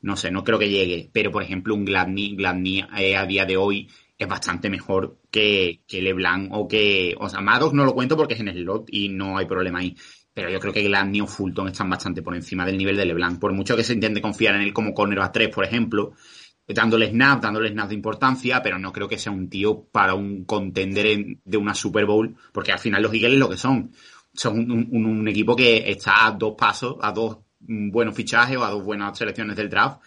no 0.00 0.16
sé, 0.16 0.30
no 0.30 0.42
creo 0.42 0.58
que 0.58 0.70
llegue. 0.70 1.10
Pero, 1.12 1.30
por 1.30 1.42
ejemplo, 1.42 1.74
un 1.74 1.84
Gladney, 1.84 2.34
Gladney 2.34 2.82
eh, 2.96 3.14
a 3.14 3.26
día 3.26 3.44
de 3.44 3.58
hoy 3.58 3.90
es 4.16 4.26
bastante 4.26 4.70
mejor 4.70 5.18
que, 5.30 5.82
que 5.86 6.00
LeBlanc 6.00 6.48
o 6.52 6.66
que, 6.66 7.14
o 7.18 7.28
sea, 7.28 7.42
Maddox 7.42 7.74
no 7.74 7.84
lo 7.84 7.92
cuento 7.92 8.16
porque 8.16 8.32
es 8.32 8.40
en 8.40 8.48
el 8.48 8.62
slot 8.62 8.86
y 8.88 9.10
no 9.10 9.36
hay 9.36 9.44
problema 9.44 9.80
ahí. 9.80 9.94
Pero 10.32 10.48
yo 10.48 10.60
creo 10.60 10.72
que 10.72 10.84
Gladney 10.84 11.20
o 11.20 11.26
Fulton 11.26 11.68
están 11.68 11.90
bastante 11.90 12.22
por 12.22 12.34
encima 12.34 12.64
del 12.64 12.78
nivel 12.78 12.96
de 12.96 13.04
LeBlanc. 13.04 13.38
Por 13.38 13.52
mucho 13.52 13.76
que 13.76 13.84
se 13.84 13.92
intente 13.92 14.22
confiar 14.22 14.54
en 14.54 14.62
él 14.62 14.72
como 14.72 14.94
cornerback 14.94 15.32
3, 15.34 15.48
por 15.50 15.66
ejemplo, 15.66 16.14
dándole 16.66 17.10
snap, 17.10 17.42
dándole 17.42 17.70
snap 17.70 17.88
de 17.88 17.94
importancia, 17.94 18.62
pero 18.62 18.78
no 18.78 18.92
creo 18.92 19.08
que 19.08 19.18
sea 19.18 19.32
un 19.32 19.48
tío 19.48 19.84
para 19.92 20.14
un 20.14 20.44
contender 20.44 21.06
en- 21.06 21.40
de 21.44 21.56
una 21.56 21.74
Super 21.74 22.06
Bowl, 22.06 22.34
porque 22.52 22.72
al 22.72 22.78
final 22.78 23.02
los 23.02 23.12
Eagles 23.12 23.38
lo 23.38 23.48
que 23.50 23.56
son. 23.56 23.90
Son 24.34 24.58
un, 24.58 24.88
un- 24.90 25.04
un 25.06 25.28
equipo 25.28 25.54
que 25.54 25.90
está 25.90 26.26
a 26.26 26.30
dos 26.32 26.54
pasos, 26.56 26.96
a 27.02 27.12
dos 27.12 27.38
mm, 27.60 27.90
buenos 27.90 28.14
fichajes 28.14 28.56
o 28.56 28.64
a 28.64 28.70
dos 28.70 28.82
buenas 28.84 29.16
selecciones 29.18 29.56
del 29.56 29.68
draft 29.68 30.00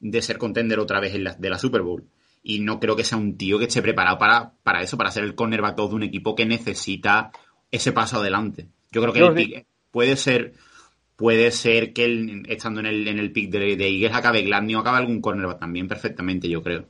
de 0.00 0.22
ser 0.22 0.38
contender 0.38 0.78
otra 0.78 1.00
vez 1.00 1.14
en 1.14 1.24
la- 1.24 1.34
de 1.34 1.50
la 1.50 1.58
Super 1.58 1.82
Bowl. 1.82 2.04
Y 2.42 2.60
no 2.60 2.78
creo 2.80 2.94
que 2.96 3.04
sea 3.04 3.18
un 3.18 3.36
tío 3.36 3.58
que 3.58 3.64
esté 3.66 3.82
preparado 3.82 4.18
para, 4.18 4.52
para 4.62 4.80
eso, 4.82 4.96
para 4.96 5.10
ser 5.10 5.24
el 5.24 5.34
cornerback 5.34 5.76
2 5.76 5.90
de 5.90 5.96
un 5.96 6.02
equipo 6.04 6.34
que 6.34 6.46
necesita 6.46 7.30
ese 7.70 7.92
paso 7.92 8.18
adelante. 8.20 8.68
Yo 8.92 9.00
creo 9.02 9.12
que 9.12 9.18
el 9.18 9.34
pick 9.46 9.66
puede 9.90 10.16
ser 10.16 10.54
puede 11.16 11.50
ser 11.50 11.92
que 11.92 12.04
él, 12.04 12.42
estando 12.48 12.80
en 12.80 12.86
el, 12.86 13.08
en 13.08 13.18
el 13.18 13.32
pick 13.32 13.50
de, 13.50 13.76
de 13.76 13.88
Eagles 13.88 14.14
acabe 14.14 14.42
Gladney 14.42 14.74
o 14.74 14.80
acabe 14.80 14.98
algún 14.98 15.20
cornerback 15.20 15.58
también 15.58 15.88
perfectamente, 15.88 16.48
yo 16.48 16.62
creo. 16.62 16.84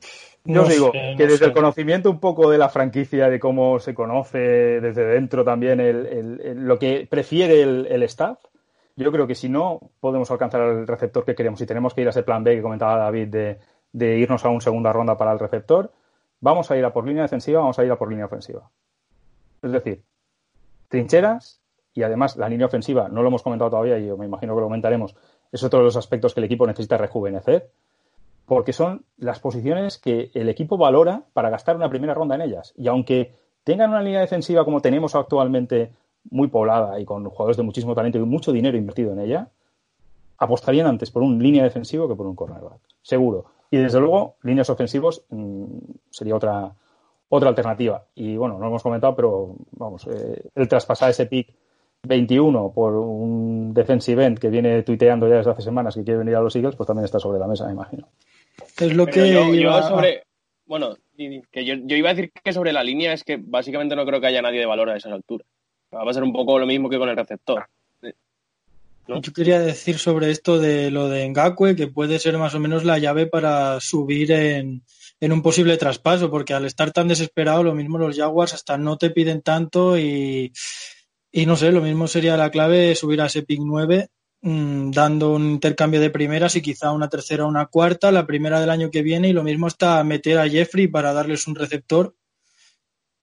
Yo 0.45 0.61
os 0.61 0.67
No 0.67 0.73
digo 0.73 0.91
sé, 0.91 0.99
que 0.99 1.11
no 1.13 1.17
desde 1.17 1.37
sé. 1.37 1.45
el 1.45 1.53
conocimiento 1.53 2.09
un 2.09 2.19
poco 2.19 2.49
de 2.49 2.57
la 2.57 2.69
franquicia, 2.69 3.29
de 3.29 3.39
cómo 3.39 3.79
se 3.79 3.93
conoce 3.93 4.37
desde 4.37 5.05
dentro 5.05 5.43
también 5.43 5.79
el, 5.79 6.05
el- 6.05 6.41
el- 6.41 6.65
lo 6.65 6.77
que 6.79 7.07
prefiere 7.09 7.61
el, 7.61 7.87
el 7.89 8.03
staff, 8.03 8.39
yo 8.95 9.11
creo 9.11 9.27
que 9.27 9.35
si 9.35 9.49
no 9.49 9.79
podemos 9.99 10.29
alcanzar 10.31 10.61
el 10.61 10.87
receptor 10.87 11.23
que 11.25 11.35
queremos 11.35 11.61
y 11.61 11.65
tenemos 11.65 11.93
que 11.93 12.01
ir 12.01 12.07
a 12.07 12.09
ese 12.11 12.23
plan 12.23 12.43
B 12.43 12.55
que 12.55 12.61
comentaba 12.61 12.97
David 12.97 13.27
de, 13.27 13.59
de 13.91 14.17
irnos 14.17 14.43
a 14.43 14.49
una 14.49 14.61
segunda 14.61 14.91
ronda 14.93 15.17
para 15.17 15.31
el 15.33 15.39
receptor, 15.39 15.91
vamos 16.39 16.69
a 16.71 16.77
ir 16.77 16.83
a 16.85 16.91
por 16.93 17.05
línea 17.05 17.23
defensiva, 17.23 17.59
vamos 17.59 17.77
a 17.79 17.85
ir 17.85 17.91
a 17.91 17.97
por 17.97 18.09
línea 18.09 18.25
ofensiva. 18.25 18.69
Es 19.61 19.71
decir, 19.71 20.01
trincheras 20.87 21.61
y 21.97 22.03
además 22.03 22.37
la 22.37 22.47
línea 22.47 22.67
ofensiva, 22.67 23.09
no 23.09 23.23
lo 23.23 23.29
hemos 23.29 23.41
comentado 23.41 23.71
todavía 23.71 23.97
y 23.97 24.05
yo 24.05 24.17
me 24.17 24.27
imagino 24.27 24.53
que 24.53 24.61
lo 24.61 24.67
comentaremos, 24.67 25.15
es 25.51 25.63
otro 25.63 25.79
de 25.79 25.85
los 25.85 25.97
aspectos 25.97 26.35
que 26.35 26.41
el 26.41 26.43
equipo 26.43 26.67
necesita 26.67 26.95
rejuvenecer 26.95 27.71
porque 28.45 28.71
son 28.71 29.03
las 29.17 29.39
posiciones 29.39 29.97
que 29.97 30.29
el 30.35 30.47
equipo 30.47 30.77
valora 30.77 31.23
para 31.33 31.49
gastar 31.49 31.75
una 31.75 31.89
primera 31.89 32.13
ronda 32.13 32.35
en 32.35 32.41
ellas. 32.41 32.73
Y 32.77 32.87
aunque 32.87 33.33
tengan 33.63 33.89
una 33.89 34.03
línea 34.03 34.21
defensiva 34.21 34.63
como 34.63 34.79
tenemos 34.79 35.15
actualmente 35.15 35.91
muy 36.29 36.49
poblada 36.49 36.99
y 36.99 37.03
con 37.03 37.25
jugadores 37.25 37.57
de 37.57 37.63
muchísimo 37.63 37.95
talento 37.95 38.19
y 38.19 38.21
mucho 38.21 38.51
dinero 38.51 38.77
invertido 38.77 39.11
en 39.13 39.19
ella, 39.19 39.49
apostarían 40.37 40.85
antes 40.85 41.09
por 41.09 41.23
un 41.23 41.41
línea 41.41 41.63
defensivo 41.63 42.07
que 42.07 42.13
por 42.13 42.27
un 42.27 42.35
cornerback, 42.35 42.79
seguro. 43.01 43.45
Y 43.71 43.77
desde 43.77 43.99
luego, 43.99 44.35
líneas 44.43 44.69
ofensivos 44.69 45.25
mm, 45.29 45.65
sería 46.11 46.35
otra, 46.35 46.75
otra 47.27 47.49
alternativa. 47.49 48.05
Y 48.13 48.37
bueno, 48.37 48.53
no 48.53 48.61
lo 48.61 48.67
hemos 48.67 48.83
comentado, 48.83 49.15
pero 49.15 49.55
vamos, 49.71 50.07
eh, 50.07 50.51
el 50.53 50.67
traspasar 50.67 51.09
ese 51.09 51.25
pick 51.25 51.53
21 52.07 52.71
por 52.73 52.93
un 52.95 53.73
defensive 53.73 54.25
end 54.25 54.39
que 54.39 54.49
viene 54.49 54.81
tuiteando 54.83 55.27
ya 55.27 55.37
desde 55.37 55.51
hace 55.51 55.61
semanas 55.61 55.95
que 55.95 56.03
quiere 56.03 56.19
venir 56.19 56.35
a 56.35 56.41
los 56.41 56.55
Eagles, 56.55 56.75
pues 56.75 56.87
también 56.87 57.05
está 57.05 57.19
sobre 57.19 57.39
la 57.39 57.47
mesa, 57.47 57.65
me 57.65 57.73
imagino. 57.73 58.07
Es 58.79 58.93
lo 58.95 59.05
Pero 59.05 59.13
que 59.15 59.31
yo, 59.33 59.45
yo 59.47 59.53
iba- 59.53 59.87
sobre. 59.87 60.23
Bueno, 60.65 60.95
que 61.15 61.65
yo, 61.65 61.75
yo 61.83 61.95
iba 61.95 62.09
a 62.09 62.13
decir 62.13 62.31
que 62.31 62.51
sobre 62.53 62.73
la 62.73 62.83
línea 62.83 63.13
es 63.13 63.23
que 63.23 63.37
básicamente 63.37 63.95
no 63.95 64.05
creo 64.05 64.19
que 64.19 64.27
haya 64.27 64.41
nadie 64.41 64.59
de 64.59 64.65
valor 64.65 64.89
a 64.89 64.97
esas 64.97 65.13
alturas. 65.13 65.47
Va 65.93 66.09
a 66.09 66.13
ser 66.13 66.23
un 66.23 66.33
poco 66.33 66.59
lo 66.59 66.65
mismo 66.65 66.89
que 66.89 66.97
con 66.97 67.07
el 67.09 67.15
receptor. 67.15 67.65
¿no? 69.07 69.21
Yo 69.21 69.31
quería 69.31 69.59
decir 69.61 69.97
sobre 69.97 70.31
esto 70.31 70.59
de 70.59 70.91
lo 70.91 71.07
de 71.07 71.27
Ngakwe, 71.29 71.77
que 71.77 71.87
puede 71.87 72.19
ser 72.19 72.37
más 72.37 72.53
o 72.55 72.59
menos 72.59 72.83
la 72.83 72.97
llave 72.99 73.25
para 73.25 73.79
subir 73.79 74.33
en, 74.33 74.81
en 75.21 75.31
un 75.31 75.41
posible 75.41 75.77
traspaso, 75.77 76.29
porque 76.29 76.53
al 76.53 76.65
estar 76.65 76.91
tan 76.91 77.07
desesperado, 77.07 77.63
lo 77.63 77.73
mismo 77.73 77.97
los 77.97 78.17
Jaguars 78.17 78.53
hasta 78.53 78.77
no 78.77 78.97
te 78.97 79.09
piden 79.09 79.41
tanto 79.41 79.97
y, 79.97 80.51
y 81.31 81.45
no 81.45 81.55
sé, 81.55 81.71
lo 81.71 81.81
mismo 81.81 82.07
sería 82.07 82.37
la 82.37 82.49
clave 82.51 82.95
subir 82.95 83.21
a 83.21 83.25
ese 83.27 83.43
pick 83.43 83.59
9, 83.63 84.09
mm, 84.41 84.91
dando 84.91 85.33
un 85.33 85.49
intercambio 85.51 85.99
de 85.99 86.09
primeras 86.09 86.55
y 86.55 86.61
quizá 86.61 86.91
una 86.91 87.09
tercera 87.09 87.45
o 87.45 87.47
una 87.49 87.65
cuarta, 87.67 88.11
la 88.11 88.25
primera 88.25 88.59
del 88.59 88.69
año 88.69 88.89
que 88.91 89.01
viene, 89.01 89.29
y 89.29 89.33
lo 89.33 89.43
mismo 89.43 89.67
hasta 89.67 90.03
meter 90.03 90.37
a 90.39 90.49
Jeffrey 90.49 90.87
para 90.87 91.13
darles 91.13 91.47
un 91.47 91.55
receptor. 91.55 92.15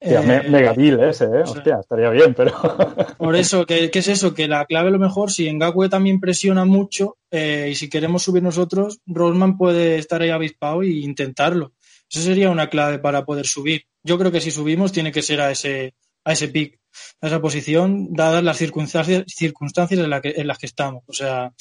Hostia, 0.00 0.20
Eh, 0.20 0.26
me- 0.26 0.48
mega 0.50 0.74
deal 0.74 1.02
ese, 1.02 1.24
¿eh? 1.24 1.42
Hostia, 1.46 1.78
estaría 1.80 2.10
bien, 2.10 2.34
pero... 2.34 2.52
Por 3.16 3.36
eso, 3.36 3.64
¿qué, 3.64 3.90
qué 3.90 4.00
es 4.00 4.08
eso? 4.08 4.34
Que 4.34 4.48
la 4.48 4.66
clave 4.66 4.88
a 4.88 4.92
lo 4.92 4.98
mejor, 4.98 5.30
si 5.30 5.50
Ngakwe 5.50 5.88
también 5.88 6.20
presiona 6.20 6.66
mucho 6.66 7.16
eh, 7.30 7.68
y 7.70 7.74
si 7.74 7.88
queremos 7.88 8.22
subir 8.22 8.42
nosotros, 8.42 9.00
Rollman 9.06 9.56
puede 9.56 9.96
estar 9.96 10.20
ahí 10.20 10.28
avispado 10.30 10.82
e 10.82 10.88
intentarlo. 10.90 11.72
Eso 12.10 12.20
sería 12.20 12.50
una 12.50 12.68
clave 12.68 12.98
para 12.98 13.24
poder 13.24 13.46
subir. 13.46 13.84
Yo 14.02 14.18
creo 14.18 14.30
que 14.30 14.42
si 14.42 14.50
subimos 14.50 14.92
tiene 14.92 15.10
que 15.10 15.22
ser 15.22 15.40
a 15.40 15.50
ese, 15.50 15.94
a 16.24 16.32
ese 16.32 16.48
pick, 16.48 16.78
a 17.20 17.26
esa 17.26 17.40
posición, 17.40 18.12
dadas 18.12 18.42
las 18.42 18.56
circunstancias, 18.56 19.24
circunstancias 19.26 20.00
en, 20.00 20.10
la 20.10 20.20
que- 20.20 20.34
en 20.36 20.46
las 20.46 20.58
que 20.58 20.66
estamos. 20.66 21.02
O 21.06 21.12
sea, 21.12 21.52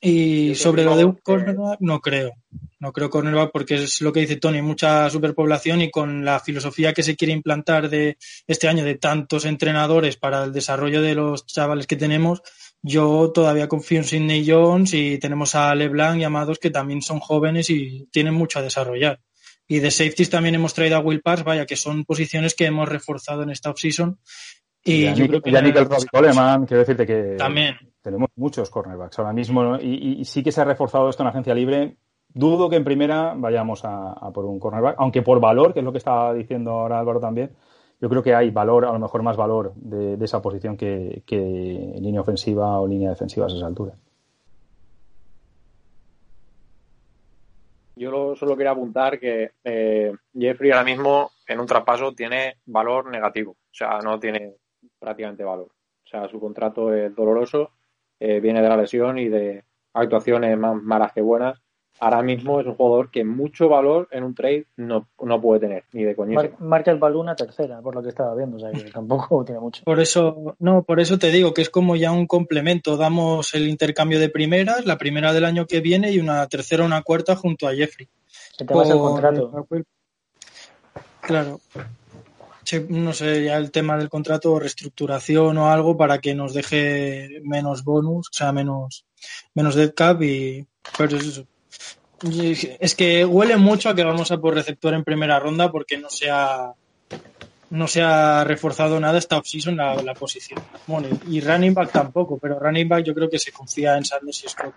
y 0.00 0.54
sobre 0.54 0.84
lo 0.84 0.96
de 0.96 1.04
un 1.04 1.14
que- 1.16 1.22
cornerback, 1.22 1.78
no 1.80 2.00
creo. 2.00 2.32
No 2.80 2.92
creo 2.92 3.10
cornerback 3.10 3.52
porque 3.52 3.74
es 3.76 4.00
lo 4.00 4.12
que 4.12 4.20
dice 4.20 4.36
Tony, 4.36 4.60
mucha 4.60 5.08
superpoblación 5.08 5.82
y 5.82 5.90
con 5.90 6.24
la 6.24 6.40
filosofía 6.40 6.92
que 6.92 7.04
se 7.04 7.14
quiere 7.16 7.32
implantar 7.32 7.88
de 7.88 8.18
este 8.46 8.66
año 8.68 8.84
de 8.84 8.96
tantos 8.96 9.44
entrenadores 9.44 10.16
para 10.16 10.42
el 10.44 10.52
desarrollo 10.52 11.00
de 11.00 11.14
los 11.14 11.46
chavales 11.46 11.86
que 11.86 11.94
tenemos, 11.96 12.42
yo 12.82 13.30
todavía 13.32 13.68
confío 13.68 13.98
en 13.98 14.04
Sidney 14.04 14.44
Jones 14.48 14.94
y 14.94 15.18
tenemos 15.18 15.54
a 15.54 15.72
LeBlanc 15.76 16.20
y 16.20 16.24
Amados 16.24 16.58
que 16.58 16.70
también 16.70 17.00
son 17.02 17.20
jóvenes 17.20 17.70
y 17.70 18.08
tienen 18.10 18.34
mucho 18.34 18.58
a 18.58 18.62
desarrollar. 18.62 19.20
Y 19.72 19.80
de 19.80 19.90
safeties 19.90 20.28
también 20.28 20.54
hemos 20.54 20.74
traído 20.74 20.96
a 20.96 21.00
Will 21.00 21.22
Parks, 21.22 21.44
vaya, 21.44 21.64
que 21.64 21.76
son 21.76 22.04
posiciones 22.04 22.54
que 22.54 22.66
hemos 22.66 22.86
reforzado 22.86 23.42
en 23.42 23.48
esta 23.48 23.70
offseason. 23.70 24.18
Y, 24.84 25.06
a 25.06 25.14
yo 25.14 25.26
creo 25.26 25.40
que 25.40 25.48
y 25.48 25.52
Nickel 25.52 25.86
Robbie 25.86 26.06
Coleman, 26.12 26.66
quiero 26.66 26.80
decirte 26.80 27.06
que 27.06 27.36
También. 27.38 27.76
tenemos 28.02 28.28
muchos 28.36 28.68
cornerbacks 28.68 29.18
ahora 29.18 29.32
mismo 29.32 29.62
¿no? 29.62 29.80
y, 29.80 29.94
y- 29.94 30.20
y 30.20 30.24
sí 30.26 30.42
que 30.42 30.52
se 30.52 30.60
ha 30.60 30.64
reforzado 30.64 31.08
esto 31.08 31.22
en 31.22 31.28
agencia 31.30 31.54
libre. 31.54 31.96
Dudo 32.34 32.68
que 32.68 32.76
en 32.76 32.84
primera 32.84 33.32
vayamos 33.34 33.82
a, 33.86 34.12
a 34.12 34.30
por 34.30 34.44
un 34.44 34.58
cornerback, 34.58 34.96
aunque 34.98 35.22
por 35.22 35.40
valor, 35.40 35.72
que 35.72 35.78
es 35.78 35.84
lo 35.84 35.92
que 35.92 35.98
estaba 35.98 36.34
diciendo 36.34 36.72
ahora 36.72 36.98
Álvaro 36.98 37.20
también, 37.20 37.52
yo 38.00 38.08
creo 38.10 38.22
que 38.22 38.34
hay 38.34 38.50
valor, 38.50 38.84
a 38.84 38.92
lo 38.92 38.98
mejor 38.98 39.22
más 39.22 39.36
valor 39.38 39.72
de, 39.76 40.18
de 40.18 40.24
esa 40.26 40.42
posición 40.42 40.76
que, 40.76 41.22
que 41.24 41.94
línea 41.98 42.20
ofensiva 42.20 42.78
o 42.78 42.86
línea 42.86 43.08
defensiva 43.10 43.46
a 43.46 43.48
esa 43.48 43.66
altura. 43.66 43.94
Yo 47.94 48.10
lo- 48.10 48.34
solo 48.36 48.56
quería 48.56 48.72
apuntar 48.72 49.18
que 49.18 49.52
eh, 49.64 50.12
Jeffrey 50.34 50.70
ahora 50.70 50.84
mismo 50.84 51.30
en 51.46 51.60
un 51.60 51.66
traspaso 51.66 52.12
tiene 52.14 52.56
valor 52.66 53.10
negativo, 53.10 53.52
o 53.52 53.56
sea, 53.74 53.98
no 54.00 54.18
tiene 54.18 54.54
prácticamente 54.98 55.44
valor. 55.44 55.68
O 56.04 56.08
sea, 56.08 56.28
su 56.28 56.40
contrato 56.40 56.92
es 56.94 57.14
doloroso, 57.14 57.72
eh, 58.18 58.40
viene 58.40 58.62
de 58.62 58.68
la 58.68 58.76
lesión 58.76 59.18
y 59.18 59.28
de 59.28 59.64
actuaciones 59.94 60.56
más 60.58 60.74
malas 60.82 61.12
que 61.12 61.20
buenas. 61.20 61.60
Ahora 62.00 62.20
mismo 62.22 62.58
es 62.58 62.66
un 62.66 62.74
jugador 62.74 63.10
que 63.12 63.22
mucho 63.22 63.68
valor 63.68 64.08
en 64.10 64.24
un 64.24 64.34
trade 64.34 64.66
no, 64.76 65.08
no 65.22 65.40
puede 65.40 65.60
tener, 65.60 65.84
ni 65.92 66.02
de 66.02 66.16
coñito. 66.16 66.40
Mar- 66.42 66.56
marca 66.58 66.90
el 66.90 66.98
balón 66.98 67.20
una 67.20 67.36
tercera, 67.36 67.80
por 67.80 67.94
lo 67.94 68.02
que 68.02 68.08
estaba 68.08 68.34
viendo, 68.34 68.56
o 68.56 68.60
sea 68.60 68.72
que 68.72 68.90
tampoco 68.90 69.44
tiene 69.46 69.60
mucho. 69.60 69.84
Por 69.84 70.00
eso, 70.00 70.56
no, 70.58 70.82
por 70.82 70.98
eso 70.98 71.18
te 71.18 71.30
digo 71.30 71.54
que 71.54 71.62
es 71.62 71.70
como 71.70 71.94
ya 71.94 72.10
un 72.10 72.26
complemento. 72.26 72.96
Damos 72.96 73.54
el 73.54 73.68
intercambio 73.68 74.18
de 74.18 74.30
primeras, 74.30 74.84
la 74.84 74.98
primera 74.98 75.32
del 75.32 75.44
año 75.44 75.66
que 75.66 75.80
viene 75.80 76.10
y 76.10 76.18
una 76.18 76.44
tercera 76.48 76.82
o 76.82 76.86
una 76.86 77.02
cuarta 77.02 77.36
junto 77.36 77.68
a 77.68 77.74
Jeffrey. 77.74 78.08
Que 78.58 78.64
te 78.64 78.74
el 78.74 78.80
Con- 78.80 78.98
contrato. 78.98 79.66
Claro. 81.20 81.60
No 82.88 83.12
sé, 83.12 83.44
ya 83.44 83.58
el 83.58 83.70
tema 83.70 83.96
del 83.98 84.08
contrato, 84.08 84.58
reestructuración 84.58 85.58
o 85.58 85.70
algo 85.70 85.96
para 85.96 86.18
que 86.20 86.34
nos 86.34 86.54
deje 86.54 87.40
menos 87.44 87.84
bonus, 87.84 88.28
o 88.28 88.32
sea, 88.32 88.50
menos, 88.52 89.04
menos 89.54 89.74
dead 89.74 89.92
cap 89.94 90.22
y. 90.22 90.66
Pero 90.96 91.16
es 91.16 91.26
eso. 91.26 91.46
Es 92.80 92.94
que 92.94 93.24
huele 93.24 93.56
mucho 93.56 93.88
a 93.88 93.94
que 93.94 94.04
vamos 94.04 94.30
a 94.30 94.38
por 94.38 94.54
receptor 94.54 94.94
en 94.94 95.02
primera 95.02 95.40
ronda 95.40 95.72
porque 95.72 95.98
no 95.98 96.08
se 96.08 96.30
ha, 96.30 96.72
no 97.70 97.88
se 97.88 98.02
ha 98.02 98.44
reforzado 98.44 99.00
nada 99.00 99.18
esta 99.18 99.38
offseason 99.38 99.76
la, 99.76 99.96
la 100.02 100.14
posición. 100.14 100.60
Y 101.28 101.40
running 101.40 101.74
back 101.74 101.90
tampoco, 101.90 102.38
pero 102.38 102.58
running 102.58 102.88
back 102.88 103.04
yo 103.04 103.14
creo 103.14 103.28
que 103.28 103.38
se 103.38 103.50
confía 103.50 103.96
en 103.96 104.04
Sanders 104.04 104.44
y 104.44 104.48
Scott. 104.48 104.74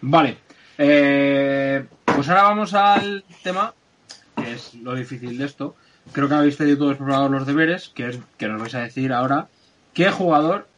Vale. 0.00 0.38
Eh, 0.78 1.84
pues 2.04 2.28
ahora 2.28 2.42
vamos 2.44 2.74
al 2.74 3.24
tema, 3.42 3.74
que 4.36 4.52
es 4.52 4.74
lo 4.74 4.94
difícil 4.94 5.38
de 5.38 5.46
esto. 5.46 5.76
Creo 6.12 6.28
que 6.28 6.34
habéis 6.34 6.56
tenido 6.56 6.78
todos 6.78 6.96
preparados 6.96 7.30
los 7.30 7.46
deberes, 7.46 7.88
que 7.88 8.08
es 8.08 8.18
que 8.36 8.48
nos 8.48 8.60
vais 8.60 8.74
a 8.74 8.80
decir 8.80 9.12
ahora 9.12 9.48
qué 9.94 10.10
jugador, 10.10 10.68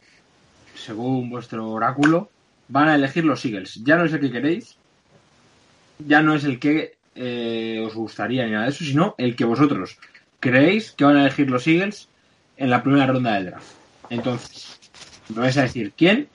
según 0.75 1.29
vuestro 1.29 1.69
oráculo, 1.69 2.29
van 2.67 2.89
a 2.89 2.95
elegir 2.95 3.25
los 3.25 3.43
Eagles. 3.45 3.83
Ya 3.83 3.95
no 3.95 4.05
es 4.05 4.13
el 4.13 4.19
que 4.19 4.31
queréis, 4.31 4.77
ya 5.99 6.21
no 6.21 6.33
es 6.33 6.43
el 6.43 6.59
que 6.59 6.97
eh, 7.15 7.83
os 7.85 7.95
gustaría 7.95 8.45
ni 8.45 8.51
nada 8.51 8.65
de 8.65 8.71
eso, 8.71 8.83
sino 8.83 9.15
el 9.17 9.35
que 9.35 9.45
vosotros 9.45 9.97
creéis 10.39 10.91
que 10.91 11.05
van 11.05 11.17
a 11.17 11.21
elegir 11.21 11.49
los 11.49 11.65
Eagles 11.67 12.09
en 12.57 12.69
la 12.69 12.83
primera 12.83 13.07
ronda 13.07 13.33
del 13.33 13.47
draft. 13.47 13.71
Entonces, 14.09 14.79
me 15.29 15.41
vais 15.41 15.57
a 15.57 15.63
decir 15.63 15.93
quién 15.95 16.27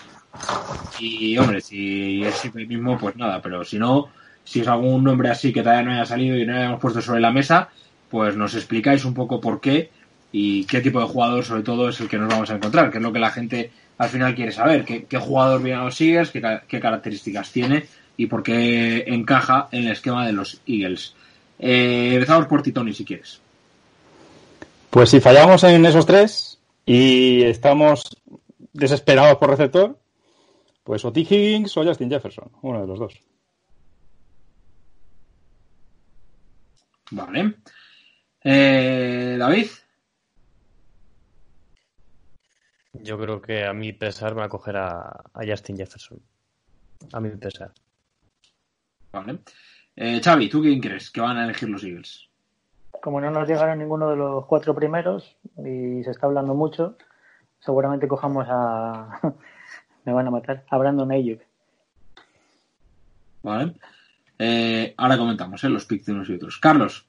y 0.98 1.36
hombre, 1.38 1.60
si 1.60 2.22
es 2.24 2.44
el 2.44 2.66
mismo, 2.66 2.98
pues 2.98 3.16
nada, 3.16 3.42
pero 3.42 3.64
si 3.64 3.78
no, 3.78 4.08
si 4.44 4.60
es 4.60 4.68
algún 4.68 5.04
nombre 5.04 5.30
así 5.30 5.52
que 5.52 5.62
todavía 5.62 5.82
no 5.82 5.92
haya 5.92 6.06
salido 6.06 6.36
y 6.36 6.46
no 6.46 6.54
hayamos 6.54 6.80
puesto 6.80 7.00
sobre 7.00 7.20
la 7.20 7.32
mesa, 7.32 7.68
pues 8.10 8.36
nos 8.36 8.54
explicáis 8.54 9.04
un 9.04 9.14
poco 9.14 9.40
por 9.40 9.60
qué 9.60 9.90
y 10.32 10.64
qué 10.64 10.80
tipo 10.80 11.00
de 11.00 11.06
jugador 11.06 11.44
sobre 11.44 11.62
todo 11.62 11.88
es 11.88 12.00
el 12.00 12.08
que 12.08 12.18
nos 12.18 12.28
vamos 12.28 12.50
a 12.50 12.56
encontrar, 12.56 12.90
que 12.90 12.98
es 12.98 13.02
lo 13.02 13.12
que 13.12 13.18
la 13.18 13.30
gente 13.30 13.70
al 13.98 14.08
final 14.08 14.34
quiere 14.34 14.52
saber, 14.52 14.84
qué, 14.84 15.04
qué 15.04 15.18
jugador 15.18 15.62
viene 15.62 15.80
a 15.80 15.84
los 15.84 16.00
Eagles, 16.00 16.30
qué 16.30 16.80
características 16.80 17.52
tiene 17.52 17.84
y 18.16 18.26
por 18.26 18.42
qué 18.42 19.04
encaja 19.06 19.68
en 19.72 19.84
el 19.84 19.92
esquema 19.92 20.26
de 20.26 20.32
los 20.32 20.60
Eagles. 20.66 21.14
Eh, 21.58 22.14
empezamos 22.14 22.46
por 22.46 22.62
Titoni 22.62 22.92
si 22.92 23.04
quieres. 23.04 23.40
Pues 24.90 25.10
si 25.10 25.20
fallamos 25.20 25.64
en 25.64 25.86
esos 25.86 26.04
tres 26.04 26.58
y 26.84 27.42
estamos 27.44 28.16
desesperados 28.72 29.38
por 29.38 29.50
receptor, 29.50 29.98
pues 30.84 31.04
o 31.04 31.12
T. 31.12 31.20
Higgins 31.20 31.76
o 31.76 31.84
Justin 31.84 32.10
Jefferson, 32.10 32.50
uno 32.62 32.80
de 32.80 32.86
los 32.86 32.98
dos. 32.98 33.20
Vale. 37.10 37.54
Eh, 38.42 39.36
David. 39.38 39.66
Yo 43.02 43.18
creo 43.18 43.42
que 43.42 43.64
a 43.64 43.72
mi 43.72 43.92
pesar 43.92 44.34
me 44.34 44.40
va 44.40 44.46
a 44.46 44.48
coger 44.48 44.76
a, 44.76 45.00
a 45.34 45.40
Justin 45.46 45.76
Jefferson. 45.76 46.20
A 47.12 47.20
mi 47.20 47.30
pesar. 47.30 47.72
Vale. 49.12 49.40
Eh, 49.96 50.20
Xavi, 50.22 50.48
¿tú 50.48 50.62
quién 50.62 50.80
crees 50.80 51.10
que 51.10 51.20
van 51.20 51.36
a 51.36 51.44
elegir 51.44 51.68
los 51.68 51.82
Eagles? 51.82 52.28
Como 53.02 53.20
no 53.20 53.30
nos 53.30 53.48
llegaron 53.48 53.78
ninguno 53.78 54.08
de 54.08 54.16
los 54.16 54.46
cuatro 54.46 54.74
primeros 54.74 55.36
y 55.58 56.02
se 56.04 56.10
está 56.10 56.26
hablando 56.26 56.54
mucho, 56.54 56.96
seguramente 57.58 58.06
cojamos 58.06 58.46
a. 58.48 59.20
me 60.04 60.12
van 60.12 60.28
a 60.28 60.30
matar. 60.30 60.64
A 60.70 60.78
Brandon 60.78 61.10
Ayuk. 61.10 61.42
Vale. 63.42 63.74
Eh, 64.38 64.94
ahora 64.96 65.18
comentamos 65.18 65.62
¿eh? 65.64 65.68
los 65.68 65.84
picks 65.84 66.06
de 66.06 66.12
unos 66.12 66.28
y 66.30 66.34
otros. 66.34 66.58
Carlos. 66.58 67.06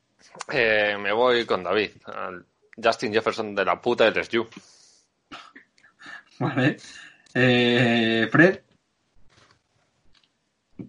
Eh, 0.51 0.97
me 0.99 1.11
voy 1.11 1.45
con 1.45 1.63
David. 1.63 1.91
al 2.07 2.45
Justin 2.83 3.13
Jefferson 3.13 3.53
de 3.53 3.65
la 3.65 3.79
puta 3.79 4.09
de 4.09 4.19
LSU. 4.19 4.47
Vale. 6.39 6.77
Eh, 7.33 8.27
Fred. 8.31 8.59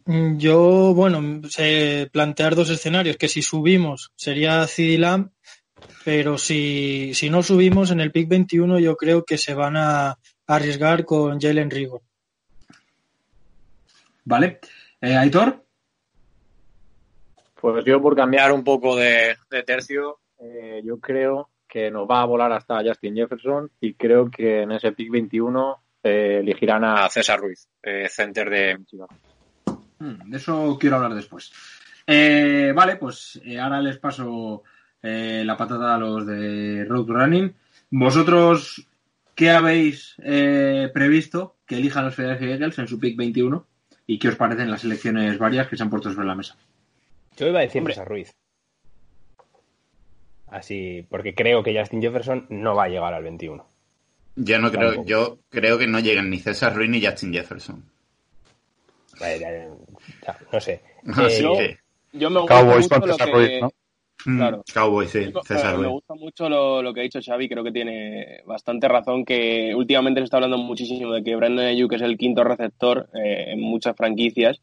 Mm, 0.06 0.38
Yo, 0.38 0.94
bueno, 0.94 1.48
sé 1.48 2.08
plantear 2.12 2.54
dos 2.54 2.70
escenarios, 2.70 3.16
que 3.16 3.28
si 3.28 3.42
subimos 3.42 4.12
sería 4.16 4.66
CD 4.66 4.98
Lamb, 4.98 5.30
pero 6.04 6.38
si, 6.38 7.12
si 7.14 7.30
no 7.30 7.42
subimos 7.42 7.90
en 7.90 8.00
el 8.00 8.12
pick 8.12 8.28
21 8.28 8.78
yo 8.78 8.96
creo 8.96 9.24
que 9.24 9.38
se 9.38 9.54
van 9.54 9.76
a 9.76 10.18
arriesgar 10.46 11.04
con 11.04 11.40
Jalen 11.40 11.70
Rigor. 11.70 12.02
Vale. 14.24 14.60
Eh, 15.00 15.16
Aitor. 15.16 15.64
Pues 17.60 17.84
yo 17.84 18.00
por 18.00 18.14
cambiar 18.14 18.52
un 18.52 18.62
poco 18.64 18.96
de, 18.96 19.36
de 19.50 19.62
tercio, 19.62 20.20
eh, 20.38 20.82
yo 20.84 20.98
creo 20.98 21.50
que 21.74 21.90
nos 21.90 22.08
va 22.08 22.22
a 22.22 22.24
volar 22.24 22.52
hasta 22.52 22.84
Justin 22.84 23.16
Jefferson 23.16 23.68
y 23.80 23.94
creo 23.94 24.30
que 24.30 24.62
en 24.62 24.70
ese 24.70 24.92
pick 24.92 25.10
21 25.10 25.82
eh, 26.04 26.38
elegirán 26.40 26.84
a 26.84 27.08
César 27.08 27.40
Ruiz, 27.40 27.66
eh, 27.82 28.06
center 28.08 28.48
de 28.48 28.78
Michigan. 28.78 29.08
Mm, 29.98 30.30
De 30.30 30.36
eso 30.36 30.78
quiero 30.78 30.96
hablar 30.96 31.14
después. 31.14 31.52
Eh, 32.06 32.72
vale, 32.72 32.94
pues 32.94 33.40
eh, 33.44 33.58
ahora 33.58 33.80
les 33.82 33.98
paso 33.98 34.62
eh, 35.02 35.42
la 35.44 35.56
patata 35.56 35.96
a 35.96 35.98
los 35.98 36.24
de 36.24 36.84
Road 36.84 37.08
Running. 37.08 37.52
¿Vosotros 37.90 38.86
qué 39.34 39.50
habéis 39.50 40.14
eh, 40.22 40.92
previsto 40.94 41.56
que 41.66 41.78
elijan 41.78 42.04
los 42.04 42.14
Philadelphia 42.14 42.50
Eagles 42.50 42.78
en 42.78 42.86
su 42.86 43.00
pick 43.00 43.16
21? 43.16 43.66
¿Y 44.06 44.20
qué 44.20 44.28
os 44.28 44.36
parecen 44.36 44.70
las 44.70 44.84
elecciones 44.84 45.38
varias 45.38 45.66
que 45.66 45.76
se 45.76 45.82
han 45.82 45.90
puesto 45.90 46.12
sobre 46.12 46.28
la 46.28 46.36
mesa? 46.36 46.54
Yo 47.36 47.48
iba 47.48 47.58
a 47.58 47.62
decir 47.62 47.82
César 47.84 48.06
Ruiz. 48.06 48.32
Así, 50.54 51.04
porque 51.10 51.34
creo 51.34 51.62
que 51.64 51.76
Justin 51.76 52.00
Jefferson 52.00 52.46
no 52.48 52.74
va 52.76 52.84
a 52.84 52.88
llegar 52.88 53.12
al 53.12 53.24
21. 53.24 53.66
Yo 54.36 54.58
no 54.60 54.70
creo, 54.70 54.88
Tampoco. 54.90 55.08
yo 55.08 55.38
creo 55.48 55.78
que 55.78 55.86
no 55.88 55.98
llegan 56.00 56.30
ni 56.30 56.38
César 56.38 56.74
Ruiz 56.74 56.88
ni 56.90 57.04
Justin 57.04 57.32
Jefferson. 57.32 57.84
Ya, 59.20 60.38
No 60.52 60.60
sé. 60.60 60.80
Así 61.16 61.44
Eh, 61.44 61.78
que- 62.12 62.18
Yo 62.18 62.30
me 62.30 62.40
gusta 62.40 62.54
Cowboys 62.60 62.84
mucho 62.90 63.00
con 63.00 63.08
lo 63.08 63.14
César 63.14 63.26
que... 63.26 63.32
Ruiz, 63.34 63.60
¿no? 63.62 63.70
Mm, 64.26 64.38
Claro. 64.38 64.62
Cowboy, 64.72 65.06
sí, 65.08 65.32
César 65.44 65.76
me 65.76 65.88
gusta 65.88 66.14
mucho 66.14 66.48
lo, 66.48 66.80
lo 66.82 66.94
que 66.94 67.00
ha 67.00 67.02
dicho 67.02 67.18
Xavi, 67.20 67.48
creo 67.48 67.64
que 67.64 67.72
tiene 67.72 68.42
bastante 68.46 68.88
razón, 68.88 69.24
que 69.24 69.74
últimamente 69.74 70.20
se 70.20 70.24
está 70.24 70.36
hablando 70.38 70.56
muchísimo 70.56 71.12
de 71.12 71.22
que 71.24 71.34
Brandon 71.36 71.66
Ayuk 71.66 71.92
es 71.94 72.02
el 72.02 72.16
quinto 72.16 72.42
receptor 72.44 73.08
eh, 73.12 73.46
en 73.52 73.60
muchas 73.60 73.94
franquicias 73.96 74.60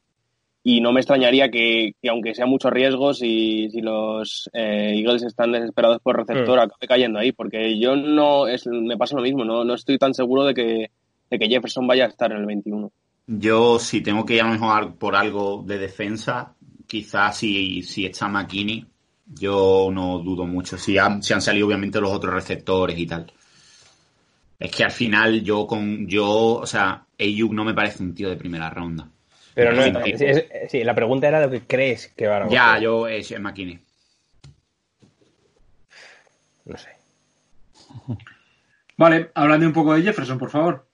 y 0.63 0.79
no 0.79 0.91
me 0.91 0.99
extrañaría 0.99 1.49
que, 1.49 1.95
que 2.01 2.09
aunque 2.09 2.35
sea 2.35 2.45
muchos 2.45 2.71
riesgos 2.71 3.21
y 3.23 3.69
si 3.71 3.81
los 3.81 4.49
eh, 4.53 4.93
Eagles 4.95 5.23
están 5.23 5.51
desesperados 5.51 5.99
por 6.01 6.17
receptor, 6.17 6.59
Mm. 6.59 6.61
acabe 6.61 6.87
cayendo 6.87 7.19
ahí, 7.19 7.31
porque 7.31 7.79
yo 7.79 7.95
no, 7.95 8.47
es, 8.47 8.67
me 8.67 8.97
pasa 8.97 9.15
lo 9.15 9.23
mismo, 9.23 9.43
no, 9.43 9.63
no 9.63 9.73
estoy 9.73 9.97
tan 9.97 10.13
seguro 10.13 10.45
de 10.45 10.53
que, 10.53 10.91
de 11.29 11.39
que 11.39 11.47
Jefferson 11.47 11.87
vaya 11.87 12.05
a 12.05 12.09
estar 12.09 12.31
en 12.31 12.37
el 12.39 12.45
21. 12.45 12.91
Yo, 13.27 13.79
si 13.79 14.01
tengo 14.01 14.25
que 14.25 14.35
ir 14.35 14.41
a 14.41 14.45
lo 14.45 14.51
mejor 14.51 14.95
por 14.95 15.15
algo 15.15 15.63
de 15.65 15.79
defensa, 15.79 16.53
quizás 16.85 17.37
si, 17.37 17.81
si 17.83 18.05
está 18.05 18.27
McKinney, 18.27 18.85
yo 19.25 19.89
no 19.91 20.19
dudo 20.19 20.45
mucho. 20.45 20.77
Si 20.77 20.97
han, 20.97 21.23
si 21.23 21.33
han 21.33 21.41
salido 21.41 21.67
obviamente 21.67 22.01
los 22.01 22.11
otros 22.11 22.33
receptores 22.33 22.97
y 22.99 23.07
tal. 23.07 23.31
Es 24.59 24.71
que 24.71 24.83
al 24.83 24.91
final 24.91 25.41
yo 25.41 25.65
con 25.65 26.07
yo, 26.07 26.55
o 26.55 26.65
sea, 26.65 27.05
Ayuk 27.17 27.53
no 27.53 27.63
me 27.63 27.73
parece 27.73 28.03
un 28.03 28.13
tío 28.13 28.29
de 28.29 28.35
primera 28.35 28.69
ronda. 28.69 29.09
Pero 29.53 29.73
no, 29.73 29.83
Sí, 30.03 30.11
es- 30.13 30.21
es- 30.21 30.71
sí, 30.71 30.83
la 30.83 30.95
pregunta 30.95 31.27
era 31.27 31.41
lo 31.41 31.49
que 31.51 31.61
crees 31.61 32.07
que 32.15 32.27
van 32.27 32.43
a 32.43 32.49
Ya, 32.49 32.79
yo 32.79 33.07
es 33.07 33.37
McKinney. 33.39 33.79
No 36.65 36.77
sé. 36.77 36.89
Vale, 38.97 39.31
hablando 39.33 39.65
un 39.65 39.73
poco 39.73 39.93
de 39.93 40.03
Jefferson, 40.03 40.37
por 40.37 40.49
favor. 40.51 40.85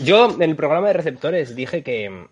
Yo 0.00 0.30
en 0.30 0.42
el 0.42 0.54
programa 0.56 0.88
de 0.88 0.92
receptores 0.92 1.56
dije 1.56 1.82
que, 1.82 2.26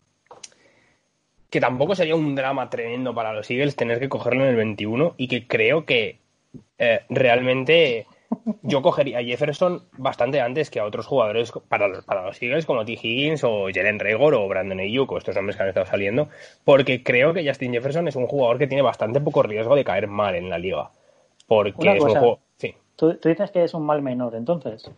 que 1.51 1.61
tampoco 1.61 1.95
sería 1.97 2.15
un 2.15 2.35
drama 2.37 2.71
tremendo 2.71 3.15
para 3.15 3.33
los 3.33 3.51
Eagles 3.51 3.75
tener 3.77 3.99
que 3.99 4.09
cogerlo 4.09 4.45
en 4.45 4.51
el 4.51 4.57
21 4.57 5.15
y 5.17 5.27
que 5.29 5.47
creo 5.47 5.85
que 5.85 6.19
eh, 6.79 7.01
realmente 7.09 8.07
yo 8.63 8.83
cogería 8.83 9.19
a 9.19 9.23
Jefferson 9.23 9.83
bastante 9.99 10.41
antes 10.41 10.71
que 10.71 10.81
a 10.81 10.85
otros 10.85 11.07
jugadores 11.07 11.53
para 11.69 11.89
los, 11.89 12.05
para 12.05 12.27
los 12.27 12.41
Eagles 12.43 12.67
como 12.67 12.85
T. 12.85 12.93
Higgins 12.93 13.45
o 13.45 13.69
Jalen 13.73 13.99
Raygor 13.99 14.35
o 14.35 14.49
Brandon 14.49 14.81
Ayuk 14.81 15.13
o 15.13 15.19
estos 15.19 15.35
nombres 15.35 15.57
que 15.57 15.63
han 15.63 15.69
estado 15.69 15.87
saliendo 15.87 16.29
porque 16.65 17.03
creo 17.03 17.33
que 17.35 17.47
Justin 17.47 17.73
Jefferson 17.73 18.09
es 18.09 18.17
un 18.17 18.27
jugador 18.27 18.59
que 18.59 18.67
tiene 18.67 18.83
bastante 18.83 19.21
poco 19.21 19.43
riesgo 19.43 19.77
de 19.77 19.85
caer 19.85 20.07
mal 20.09 20.35
en 20.35 20.51
la 20.51 20.59
liga 20.59 20.91
porque 21.47 21.75
Una 21.77 21.95
es 21.95 22.03
un 22.03 22.11
juego... 22.11 22.41
Sí. 22.57 22.75
¿Tú, 22.97 23.15
tú 23.15 23.29
dices 23.29 23.51
que 23.51 23.65
es 23.65 23.75
un 23.75 23.85
mal 23.85 24.03
menor, 24.03 24.35
entonces. 24.35 24.91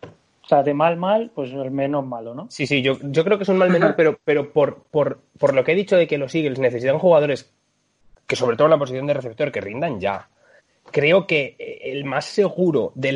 O 0.43 0.49
sea, 0.49 0.63
de 0.63 0.73
mal, 0.73 0.97
mal, 0.97 1.31
pues 1.35 1.53
el 1.53 1.71
menos 1.71 2.07
malo, 2.07 2.35
¿no? 2.35 2.47
Sí, 2.49 2.67
sí, 2.67 2.81
yo, 2.81 2.97
yo 3.03 3.23
creo 3.23 3.37
que 3.37 3.43
es 3.43 3.51
un 3.51 3.59
mal 3.59 3.69
menor, 3.69 3.95
pero, 3.97 4.19
pero 4.25 4.51
por, 4.51 4.83
por, 4.85 5.21
por 5.39 5.55
lo 5.55 5.63
que 5.63 5.73
he 5.73 5.75
dicho 5.75 5.95
de 5.95 6.07
que 6.07 6.17
los 6.17 6.35
Eagles 6.35 6.59
necesitan 6.59 6.99
jugadores 6.99 7.53
que 8.27 8.37
sobre 8.37 8.57
todo 8.57 8.67
en 8.67 8.71
la 8.71 8.79
posición 8.79 9.07
de 9.07 9.15
receptor 9.15 9.53
que 9.53 9.61
rindan 9.61 10.01
ya. 10.01 10.29
Creo 10.93 11.27
que 11.27 11.57
el 11.83 12.05
más 12.05 12.25
seguro 12.25 12.93
de 12.95 13.13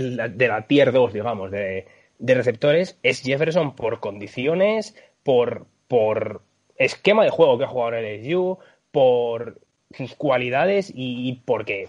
la 0.48 0.66
tier 0.66 0.92
2, 0.92 1.12
digamos, 1.12 1.50
de, 1.50 1.86
de 2.18 2.34
receptores 2.34 2.98
es 3.02 3.22
Jefferson 3.22 3.74
por 3.74 4.00
condiciones, 4.00 4.94
por, 5.22 5.66
por 5.88 6.42
esquema 6.76 7.24
de 7.24 7.30
juego 7.30 7.58
que 7.58 7.64
ha 7.64 7.68
jugado 7.68 7.96
en 7.96 8.04
el 8.04 8.20
LSU, 8.26 8.58
por 8.90 9.58
sus 9.96 10.14
cualidades 10.14 10.92
y 10.94 11.42
porque 11.44 11.88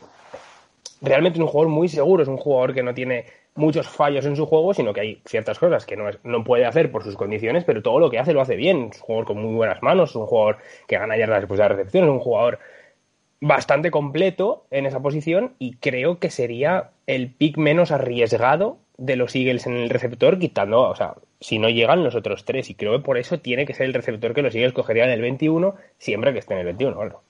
realmente 1.02 1.38
es 1.40 1.42
un 1.44 1.48
jugador 1.48 1.72
muy 1.72 1.88
seguro, 1.90 2.24
es 2.24 2.30
un 2.30 2.38
jugador 2.38 2.74
que 2.74 2.84
no 2.84 2.94
tiene 2.94 3.26
muchos 3.56 3.88
fallos 3.88 4.26
en 4.26 4.36
su 4.36 4.46
juego, 4.46 4.74
sino 4.74 4.94
que 4.94 5.02
hay 5.02 5.22
ciertas 5.26 5.60
cosas 5.60 5.86
que 5.86 5.96
no, 5.96 6.10
es- 6.10 6.18
no 6.24 6.44
puede 6.44 6.66
hacer 6.66 6.92
por 6.92 7.04
sus 7.04 7.16
condiciones, 7.16 7.64
pero 7.66 7.82
todo 7.82 8.00
lo 8.00 8.10
que 8.10 8.20
hace 8.20 8.34
lo 8.34 8.42
hace 8.42 8.56
bien. 8.56 8.90
Es 8.92 9.00
un 9.00 9.06
jugador 9.06 9.26
con 9.28 9.42
muy 9.42 9.54
buenas 9.56 9.82
manos, 9.84 10.10
es 10.12 10.16
un 10.16 10.26
jugador 10.26 10.58
que 10.88 10.98
gana 10.98 11.18
yardas 11.18 11.42
después 11.42 11.58
de 11.60 11.64
la 11.64 11.76
recepción, 11.76 12.06
es 12.06 12.10
un 12.10 12.20
jugador 12.20 12.60
bastante 13.44 13.91
completo 13.91 14.66
en 14.72 14.86
esa 14.86 15.02
posición 15.02 15.54
y 15.60 15.76
creo 15.76 16.18
que 16.18 16.30
sería 16.30 16.91
el 17.08 17.30
pick 17.30 17.58
menos 17.58 17.91
arriesgado 17.91 18.78
de 18.98 19.18
los 19.18 19.36
Eagles 19.36 19.68
en 19.68 19.76
el 19.76 19.89
receptor, 19.89 20.39
quitando, 20.39 20.82
o 20.82 20.96
sea, 20.96 21.16
si 21.41 21.60
no 21.60 21.68
llegan 21.68 22.06
los 22.06 22.16
otros 22.16 22.46
tres. 22.46 22.70
Y 22.70 22.76
creo 22.76 22.94
que 22.94 23.04
por 23.04 23.18
eso 23.18 23.39
tiene 23.41 23.66
que 23.66 23.74
ser 23.74 23.88
el 23.88 23.94
receptor 23.94 24.34
que 24.34 24.41
los 24.41 24.56
Eagles 24.56 24.72
cogerían 24.72 25.10
en 25.10 25.16
el 25.16 25.22
21, 25.22 25.76
siempre 25.98 26.32
que 26.32 26.39
esté 26.39 26.54
en 26.54 26.62
el 26.62 26.66
21, 26.68 26.96
claro. 26.96 27.22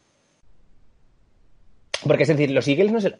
Porque 2.05 2.23
es 2.23 2.29
decir, 2.29 2.51
los 2.51 2.67
Eagles 2.67 2.91
no 2.91 3.01
se, 3.01 3.15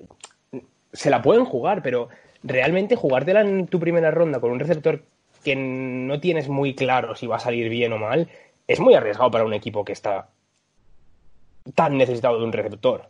se 0.92 1.10
la 1.10 1.24
pueden 1.24 1.46
jugar, 1.46 1.82
pero 1.82 2.10
realmente 2.44 2.96
jugártela 2.96 3.42
en 3.42 3.66
tu 3.66 3.80
primera 3.80 4.12
ronda 4.12 4.40
con 4.40 4.52
un 4.52 4.60
receptor 4.60 5.02
que 5.44 5.56
no 5.56 6.20
tienes 6.20 6.48
muy 6.48 6.76
claro 6.76 7.16
si 7.16 7.26
va 7.26 7.38
a 7.38 7.40
salir 7.40 7.70
bien 7.70 7.92
o 7.92 7.98
mal, 7.98 8.30
es 8.68 8.80
muy 8.80 8.94
arriesgado 8.94 9.32
para 9.32 9.46
un 9.46 9.54
equipo 9.54 9.84
que 9.84 9.94
está 9.94 10.30
tan 11.76 11.98
necesitado 11.98 12.38
de 12.40 12.46
un 12.46 12.52
receptor. 12.54 13.10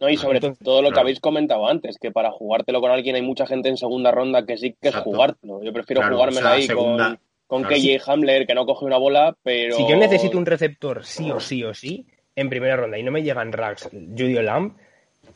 No, 0.00 0.08
y 0.08 0.16
sobre 0.16 0.36
Entonces, 0.38 0.64
todo 0.64 0.80
lo 0.80 0.90
que 0.92 1.00
habéis 1.00 1.20
comentado 1.20 1.68
antes, 1.68 1.98
que 1.98 2.10
para 2.10 2.30
jugártelo 2.30 2.80
con 2.80 2.90
alguien 2.90 3.16
hay 3.16 3.22
mucha 3.22 3.46
gente 3.46 3.68
en 3.68 3.76
segunda 3.76 4.10
ronda 4.10 4.46
que 4.46 4.56
sí 4.56 4.70
que 4.72 4.88
es 4.88 4.94
Exacto. 4.94 5.10
jugártelo. 5.10 5.62
Yo 5.62 5.72
prefiero 5.74 6.00
Claro, 6.00 6.16
jugármela 6.16 6.40
o 6.40 6.42
sea, 6.52 6.56
ahí 6.56 6.66
segunda- 6.66 7.08
con, 7.46 7.62
con 7.62 7.62
claro. 7.64 7.76
KJ 7.82 8.10
Hamler, 8.10 8.46
que 8.46 8.54
no 8.54 8.64
coge 8.64 8.86
una 8.86 8.96
bola, 8.96 9.36
pero... 9.42 9.76
Si 9.76 9.86
yo 9.86 9.96
necesito 9.96 10.38
un 10.38 10.46
receptor 10.46 11.04
sí 11.04 11.30
o 11.30 11.38
sí 11.38 11.62
o 11.64 11.74
sí 11.74 12.06
en 12.34 12.48
primera 12.48 12.76
ronda 12.76 12.96
y 12.96 13.02
no 13.02 13.10
me 13.10 13.22
llegan 13.22 13.52
racks 13.52 13.90
Judy 13.92 14.38
o 14.38 14.42
Lamb, 14.42 14.74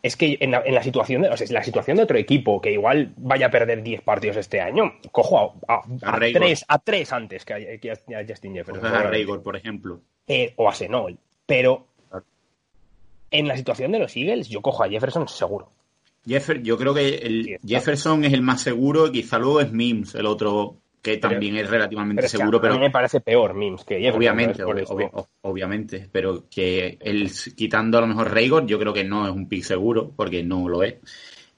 es 0.02 0.16
que 0.16 0.38
en 0.40 0.50
la, 0.52 0.62
en 0.64 0.74
la 0.74 0.82
situación 0.82 1.22
de, 1.22 1.28
o 1.28 1.36
sea, 1.36 1.46
en 1.46 1.52
la 1.54 1.62
situación 1.62 1.96
de 1.98 2.02
otro 2.04 2.16
equipo 2.16 2.60
que 2.60 2.72
igual 2.72 3.12
vaya 3.18 3.46
a 3.46 3.50
perder 3.50 3.82
10 3.82 4.00
partidos 4.02 4.36
este 4.38 4.60
año, 4.62 4.94
cojo 5.12 5.56
a, 5.68 5.74
a- 5.74 5.82
A 6.02 6.16
a 6.16 6.18
tres, 6.18 6.64
a 6.68 6.78
tres 6.78 7.12
antes 7.12 7.44
que 7.44 7.52
a, 7.54 7.58
que 7.78 7.90
a 7.90 8.24
Justin 8.26 8.54
Jefferson. 8.54 8.86
A 8.86 9.02
Raygor, 9.02 9.42
por 9.42 9.56
ejemplo. 9.56 10.00
Eh, 10.26 10.54
o 10.56 10.68
a 10.70 10.74
Senol. 10.74 11.18
Pero 11.46 11.86
en 13.38 13.48
la 13.48 13.56
situación 13.56 13.92
de 13.92 13.98
los 13.98 14.16
Eagles, 14.16 14.48
yo 14.48 14.60
cojo 14.62 14.84
a 14.84 14.88
Jefferson 14.88 15.28
seguro. 15.28 15.70
Jeffer, 16.26 16.62
yo 16.62 16.78
creo 16.78 16.94
que 16.94 17.16
el 17.16 17.58
Jefferson 17.66 18.24
es 18.24 18.32
el 18.32 18.40
más 18.42 18.62
seguro, 18.62 19.12
quizá 19.12 19.38
luego 19.38 19.60
es 19.60 19.70
Mims, 19.72 20.14
el 20.14 20.24
otro 20.26 20.76
que 21.02 21.18
Pero- 21.18 21.32
también 21.32 21.56
es 21.56 21.68
relativamente 21.68 22.20
Pero 22.22 22.26
es 22.26 22.32
que 22.32 22.38
seguro, 22.38 22.58
a 22.58 22.60
pero 22.62 22.74
mí 22.74 22.80
me 22.80 22.90
parece 22.90 23.20
peor 23.20 23.52
Mims 23.54 23.84
que 23.84 23.96
Jefferson. 23.96 24.16
obviamente, 24.16 24.62
obviamente, 25.42 26.08
pero 26.10 26.44
que 26.48 26.96
el, 27.00 27.30
quitando 27.54 27.98
a 27.98 28.00
lo 28.00 28.06
mejor 28.06 28.32
Raygor, 28.32 28.64
yo 28.66 28.78
creo 28.78 28.94
que 28.94 29.04
no 29.04 29.26
es 29.28 29.34
un 29.34 29.46
pick 29.48 29.62
seguro, 29.64 30.10
porque 30.16 30.42
no 30.42 30.66
lo 30.68 30.82
es. 30.82 30.94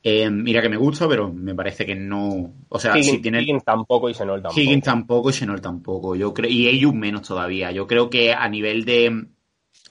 Eh, 0.03 0.31
mira 0.31 0.63
que 0.63 0.69
me 0.69 0.77
gusta, 0.77 1.09
pero 1.09 1.33
me 1.33 1.55
parece 1.55 1.85
que 1.87 1.95
no. 1.97 2.53
O 2.69 2.79
sea, 2.79 2.93
Higgins, 2.97 3.07
si 3.17 3.23
tiene. 3.23 3.43
Higgins 3.43 3.65
tampoco 3.65 4.09
y 4.09 4.15
Senol 4.15 4.41
tampoco. 4.43 4.61
Higgins 4.61 4.85
tampoco 4.85 5.31
y 5.31 5.33
Chenol 5.33 5.61
tampoco. 5.61 6.15
Yo 6.15 6.33
creo, 6.33 6.49
y 6.51 6.69
Ayuk 6.69 6.95
menos 6.95 7.23
todavía. 7.27 7.73
Yo 7.73 7.87
creo 7.89 8.09
que 8.09 8.33
a 8.33 8.49
nivel 8.49 8.85
de. 8.85 9.27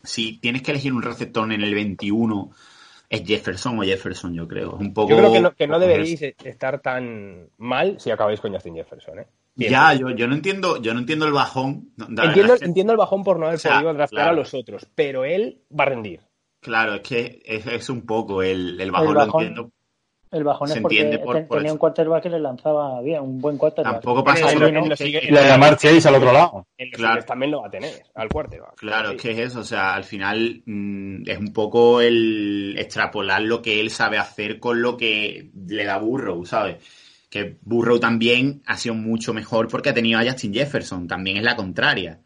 Si 0.06 0.40
tienes 0.40 0.62
que 0.62 0.72
elegir 0.72 0.94
un 0.94 1.02
receptor 1.02 1.52
en 1.52 1.62
el 1.62 1.74
21, 1.74 2.52
es 3.10 3.24
Jefferson 3.24 3.80
o 3.80 3.84
Jefferson, 3.84 4.34
yo 4.34 4.48
creo. 4.48 4.76
Es 4.76 4.82
un 4.82 4.94
poco. 4.94 5.10
Yo 5.10 5.18
creo 5.18 5.32
que 5.34 5.40
no, 5.42 5.56
que 5.56 5.68
no 5.68 5.80
deberíais 5.80 6.22
estar 6.44 6.82
tan 6.82 7.50
mal 7.58 8.00
si 8.00 8.12
acabáis 8.12 8.40
con 8.40 8.54
Justin 8.54 8.76
Jefferson, 8.76 9.20
¿eh? 9.20 9.28
Ya, 9.58 9.94
yo, 9.94 10.10
yo 10.10 10.28
no 10.28 10.36
entiendo, 10.36 10.82
yo 10.82 10.94
no 10.94 11.00
entiendo 11.00 11.26
el 11.26 11.32
bajón. 11.32 11.90
Entiendo, 11.98 12.58
que- 12.58 12.66
entiendo 12.66 12.92
el 12.92 12.98
bajón 12.98 13.24
por 13.24 13.40
no 13.40 13.46
haber 13.46 13.56
O 13.56 13.60
sea, 13.60 13.76
podido 13.76 13.94
draftear 13.94 14.24
claro. 14.24 14.32
a 14.32 14.36
los 14.36 14.54
otros, 14.54 14.86
pero 14.96 15.24
él 15.24 15.62
va 15.72 15.84
a 15.86 15.88
rendir. 15.88 16.20
Claro, 16.60 16.96
es 16.96 17.02
que 17.02 17.42
es, 17.46 17.66
es 17.68 17.90
un 17.90 18.06
poco 18.06 18.42
el, 18.44 18.82
el 18.82 18.92
bajón, 18.92 19.08
El 19.08 19.14
lo 19.14 19.20
bajón, 19.20 19.44
entiendo. 19.44 19.72
El 20.36 20.44
bajón 20.44 20.68
Se 20.68 20.76
es 20.76 20.82
porque 20.82 21.00
entiende 21.02 21.20
por- 21.26 21.36
ten- 21.36 21.48
por 21.48 21.58
tenía 21.58 21.68
eso. 21.70 21.74
un 21.76 21.80
quarterback 21.80 22.24
que 22.24 22.30
le 22.30 22.40
lanzaba 22.40 23.02
bien, 23.02 23.22
un 23.22 23.40
buen 23.42 23.58
quarterback. 23.58 23.94
Tampoco 23.94 24.24
pasa 24.24 24.52
Y 24.54 24.60
la 25.32 25.42
de 25.42 25.48
Jamar 25.50 25.78
Chase 25.78 26.08
al 26.08 26.16
otro 26.16 26.32
lado. 26.34 26.68
En 26.78 26.90
los 26.90 26.98
Claro. 26.98 27.14
Eagles 27.14 27.26
también 27.26 27.52
lo 27.52 27.62
va 27.62 27.68
a 27.68 27.72
tener, 27.72 27.92
al 28.14 28.30
quarterback. 28.30 28.76
Claro, 28.76 29.10
Sí. 29.12 29.16
es 29.16 29.22
que 29.22 29.32
es 29.32 29.40
eso, 29.40 29.60
o 29.60 29.64
sea, 29.64 29.96
al 29.96 30.04
final 30.04 30.62
mm, 30.66 31.30
es 31.30 31.38
un 31.40 31.54
poco 31.54 32.02
el 32.02 32.76
extrapolar 32.78 33.42
lo 33.42 33.62
que 33.62 33.80
él 33.80 33.90
sabe 33.90 34.18
hacer 34.18 34.60
con 34.60 34.82
lo 34.82 34.98
que 34.98 35.50
le 35.68 35.86
da 35.86 35.98
Burrow, 35.98 36.46
¿sabes? 36.46 36.78
Que 37.30 37.58
Burrow 37.64 38.00
también 38.00 38.62
ha 38.66 38.78
sido 38.78 38.96
mucho 38.96 39.34
mejor 39.34 39.68
porque 39.68 39.90
ha 39.90 39.94
tenido 39.94 40.20
a 40.20 40.24
Justin 40.24 40.54
Jefferson, 40.54 41.08
también 41.08 41.38
es 41.38 41.44
la 41.44 41.56
contraria. 41.56 42.20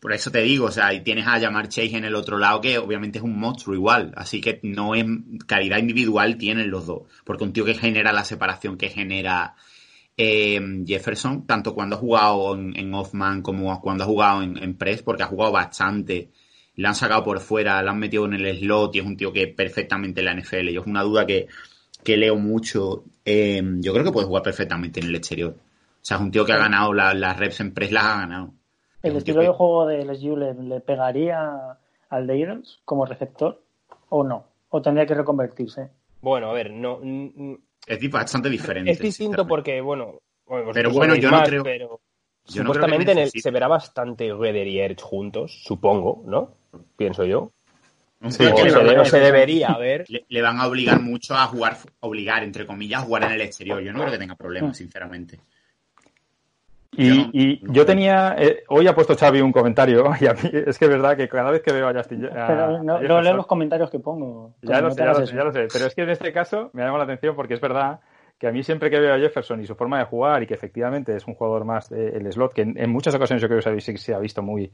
Por 0.00 0.12
eso 0.14 0.30
te 0.30 0.40
digo, 0.40 0.66
o 0.66 0.70
sea, 0.70 0.94
y 0.94 1.02
tienes 1.02 1.26
a 1.26 1.38
Jamar 1.38 1.68
Chase 1.68 1.94
en 1.96 2.04
el 2.06 2.14
otro 2.14 2.38
lado 2.38 2.60
que 2.62 2.78
obviamente 2.78 3.18
es 3.18 3.24
un 3.24 3.38
monstruo 3.38 3.74
igual, 3.76 4.12
así 4.16 4.40
que 4.40 4.58
no 4.62 4.94
es 4.94 5.04
calidad 5.46 5.76
individual 5.78 6.38
tienen 6.38 6.70
los 6.70 6.86
dos, 6.86 7.02
porque 7.24 7.44
un 7.44 7.52
tío 7.52 7.66
que 7.66 7.74
genera 7.74 8.10
la 8.12 8.24
separación 8.24 8.78
que 8.78 8.88
genera 8.88 9.54
eh, 10.16 10.60
Jefferson, 10.86 11.46
tanto 11.46 11.74
cuando 11.74 11.96
ha 11.96 11.98
jugado 11.98 12.54
en, 12.54 12.76
en 12.78 12.92
Off-Man 12.94 13.42
como 13.42 13.78
cuando 13.80 14.04
ha 14.04 14.06
jugado 14.06 14.42
en, 14.42 14.56
en 14.62 14.74
Press, 14.76 15.02
porque 15.02 15.22
ha 15.22 15.26
jugado 15.26 15.52
bastante. 15.52 16.30
Le 16.76 16.88
han 16.88 16.94
sacado 16.94 17.22
por 17.24 17.40
fuera, 17.40 17.82
le 17.82 17.90
han 17.90 17.98
metido 17.98 18.24
en 18.26 18.34
el 18.34 18.58
slot 18.58 18.94
y 18.96 19.00
es 19.00 19.04
un 19.06 19.16
tío 19.16 19.32
que 19.32 19.48
perfectamente 19.48 20.20
en 20.20 20.26
la 20.26 20.32
NFL. 20.34 20.68
Yo 20.70 20.80
es 20.82 20.86
una 20.86 21.02
duda 21.02 21.26
que, 21.26 21.46
que 22.04 22.16
leo 22.16 22.36
mucho. 22.36 23.04
Eh, 23.24 23.62
yo 23.80 23.92
creo 23.92 24.04
que 24.04 24.12
puede 24.12 24.26
jugar 24.26 24.42
perfectamente 24.42 25.00
en 25.00 25.06
el 25.06 25.14
exterior. 25.16 25.56
O 25.58 25.98
sea, 26.04 26.16
es 26.16 26.22
un 26.22 26.30
tío 26.30 26.44
que 26.46 26.52
ha 26.52 26.58
ganado 26.58 26.94
la- 26.94 27.12
las 27.14 27.36
reps 27.38 27.60
en 27.60 27.72
Press, 27.74 27.92
las 27.92 28.04
ha 28.04 28.16
ganado. 28.20 28.54
¿El 29.02 29.16
estilo 29.16 29.40
de 29.40 29.48
juego 29.48 29.86
de 29.86 30.04
LSU 30.04 30.36
le, 30.36 30.54
le 30.54 30.80
pegaría 30.80 31.78
al 32.10 32.26
de 32.26 32.40
Eagles 32.40 32.80
como 32.84 33.06
receptor 33.06 33.62
o 34.08 34.24
no? 34.24 34.44
¿O 34.68 34.82
tendría 34.82 35.06
que 35.06 35.14
reconvertirse? 35.14 35.90
Bueno, 36.20 36.50
a 36.50 36.52
ver, 36.52 36.70
no. 36.70 37.00
Es 37.86 38.10
bastante 38.10 38.50
diferente. 38.50 38.90
Es 38.90 38.98
distinto 39.00 39.46
porque, 39.46 39.80
bueno. 39.80 40.20
Pero 40.72 40.90
bueno, 40.90 41.14
yo 41.14 41.30
no 41.30 41.42
creo- 41.44 41.62
Pero 41.62 42.00
yo 42.46 42.62
no 42.64 42.72
creo 42.72 42.86
que 42.86 42.90
supuestamente 42.90 43.12
en 43.12 43.18
el- 43.18 43.30
se 43.30 43.50
verá 43.50 43.68
bastante 43.68 44.32
Redder 44.34 44.66
y 44.66 44.80
Ertz 44.80 45.02
juntos, 45.02 45.62
supongo, 45.64 46.22
¿no? 46.26 46.54
Pienso 46.96 47.24
yo. 47.24 47.52
Sí, 48.28 48.44
o 48.44 48.56
se, 48.56 48.64
le- 48.82 48.84
de- 48.94 48.98
o 48.98 49.04
se 49.06 49.18
debería 49.18 49.78
ver. 49.78 50.04
Le, 50.08 50.26
le 50.28 50.42
van 50.42 50.60
a 50.60 50.66
obligar 50.66 51.00
mucho 51.00 51.34
a 51.34 51.46
jugar, 51.46 51.78
obligar, 52.00 52.42
entre 52.42 52.66
comillas, 52.66 53.02
a 53.02 53.06
jugar 53.06 53.24
en 53.24 53.32
el 53.32 53.40
exterior. 53.40 53.80
Yo 53.80 53.92
no 53.92 54.00
creo 54.00 54.12
que 54.12 54.18
tenga 54.18 54.34
problemas, 54.34 54.76
sinceramente. 54.76 55.40
Y, 56.92 57.30
y 57.32 57.72
yo 57.72 57.86
tenía. 57.86 58.34
eh, 58.36 58.64
hoy 58.68 58.86
ha 58.88 58.94
puesto 58.94 59.16
Xavi 59.16 59.40
un 59.40 59.52
comentario, 59.52 60.10
y 60.20 60.26
a 60.26 60.32
mí 60.34 60.40
es 60.52 60.78
que 60.78 60.84
es 60.86 60.90
verdad 60.90 61.16
que 61.16 61.28
cada 61.28 61.50
vez 61.50 61.62
que 61.62 61.72
veo 61.72 61.88
a 61.88 61.94
Justin. 61.94 62.26
a- 62.26 62.46
Pero 62.46 62.64
a 62.78 62.82
no, 62.82 63.00
leo 63.00 63.34
los 63.34 63.46
comentarios 63.46 63.90
que 63.90 64.00
pongo. 64.00 64.54
Ya 64.62 64.80
lo 64.80 64.88
no 64.88 64.90
sé, 64.90 64.96
te 64.96 65.02
ya 65.02 65.10
hagas 65.10 65.18
lo 65.18 65.24
eso. 65.24 65.32
sé, 65.32 65.36
ya 65.38 65.44
lo 65.44 65.52
sé. 65.52 65.68
Pero 65.72 65.86
es 65.86 65.94
que 65.94 66.02
en 66.02 66.10
este 66.10 66.32
caso 66.32 66.70
me 66.72 66.82
llama 66.82 66.98
la 66.98 67.04
atención 67.04 67.36
porque 67.36 67.54
es 67.54 67.60
verdad 67.60 68.00
que 68.38 68.48
a 68.48 68.52
mí 68.52 68.62
siempre 68.62 68.90
que 68.90 68.98
veo 68.98 69.14
a 69.14 69.18
Jefferson 69.18 69.60
y 69.60 69.66
su 69.66 69.74
forma 69.76 69.98
de 69.98 70.06
jugar 70.06 70.42
y 70.42 70.46
que 70.46 70.54
efectivamente 70.54 71.14
es 71.14 71.26
un 71.26 71.34
jugador 71.34 71.64
más 71.64 71.90
del 71.90 72.32
slot, 72.32 72.54
que 72.54 72.62
en, 72.62 72.76
en 72.78 72.90
muchas 72.90 73.14
ocasiones 73.14 73.42
yo 73.42 73.48
creo 73.48 73.58
que 73.58 73.62
se 73.62 73.68
ha, 73.68 73.72
visto- 73.72 73.96
se 73.98 74.14
ha 74.14 74.18
visto 74.18 74.42
muy 74.42 74.72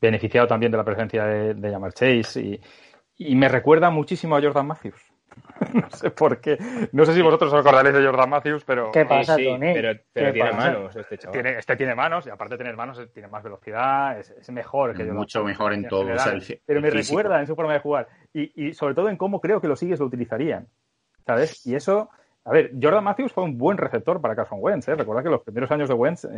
beneficiado 0.00 0.46
también 0.46 0.70
de 0.72 0.78
la 0.78 0.84
presencia 0.84 1.24
de, 1.24 1.54
de 1.54 1.76
Chase 1.92 2.40
y, 2.40 2.60
y 3.18 3.34
me 3.34 3.48
recuerda 3.48 3.90
muchísimo 3.90 4.36
a 4.36 4.40
Jordan 4.40 4.68
Matthews. 4.68 5.02
no 5.74 5.90
sé 5.90 6.10
por 6.10 6.40
qué. 6.40 6.58
No 6.92 7.04
sé 7.04 7.14
si 7.14 7.22
vosotros 7.22 7.52
os 7.52 7.60
acordaréis 7.60 7.94
de 7.94 8.04
Jordan 8.04 8.30
Matthews, 8.30 8.64
pero... 8.64 8.90
¿Qué 8.92 9.04
pasa, 9.04 9.36
Sí, 9.36 9.42
sí, 9.44 9.48
Tony? 9.48 9.72
pero- 9.74 10.00
pero 10.12 10.26
¿Qué 10.26 10.32
tiene 10.32 10.50
pasa? 10.50 10.62
manos 10.72 10.96
este 10.96 11.18
chaval. 11.18 11.32
Tiene, 11.42 11.58
este 11.58 11.76
tiene 11.76 11.94
manos 11.94 12.26
y 12.26 12.30
aparte 12.30 12.54
de 12.54 12.58
tener 12.58 12.76
manos 12.76 13.00
tiene 13.12 13.28
más 13.28 13.42
velocidad, 13.42 14.18
es, 14.18 14.30
es 14.30 14.50
mejor 14.50 14.96
que 14.96 15.04
mucho 15.04 15.42
mejor 15.44 15.72
en 15.72 15.86
todo, 15.88 16.00
general. 16.04 16.38
o 16.38 16.40
sea, 16.40 16.54
el 16.56 16.62
pero 16.66 16.80
me 16.80 16.90
físico. 16.90 17.18
recuerda 17.18 17.40
en 17.40 17.46
su 17.46 17.54
forma 17.56 17.72
de 17.72 17.80
jugar 17.80 18.08
y, 18.32 18.68
y 18.68 18.74
sobre 18.74 18.94
todo 18.94 19.08
en 19.08 19.16
cómo 19.16 19.40
creo 19.40 19.60
que 19.60 19.68
los 19.68 19.78
sigues 19.78 19.98
lo 20.00 20.06
utilizarían. 20.06 20.66
¿Sabes? 21.26 21.66
Y 21.66 21.74
eso, 21.74 22.08
a 22.44 22.52
ver, 22.52 22.72
Jordan 22.80 23.04
Matthews 23.04 23.32
fue 23.32 23.44
un 23.44 23.58
buen 23.58 23.76
receptor 23.76 24.20
para 24.20 24.34
Carson 24.34 24.58
Wentz. 24.62 24.88
¿eh? 24.88 24.94
Recordad 24.94 25.22
que 25.22 25.28
los 25.28 25.42
primeros 25.42 25.70
años 25.70 25.88
de 25.88 25.94
Wentz 25.94 26.24
eh, 26.24 26.28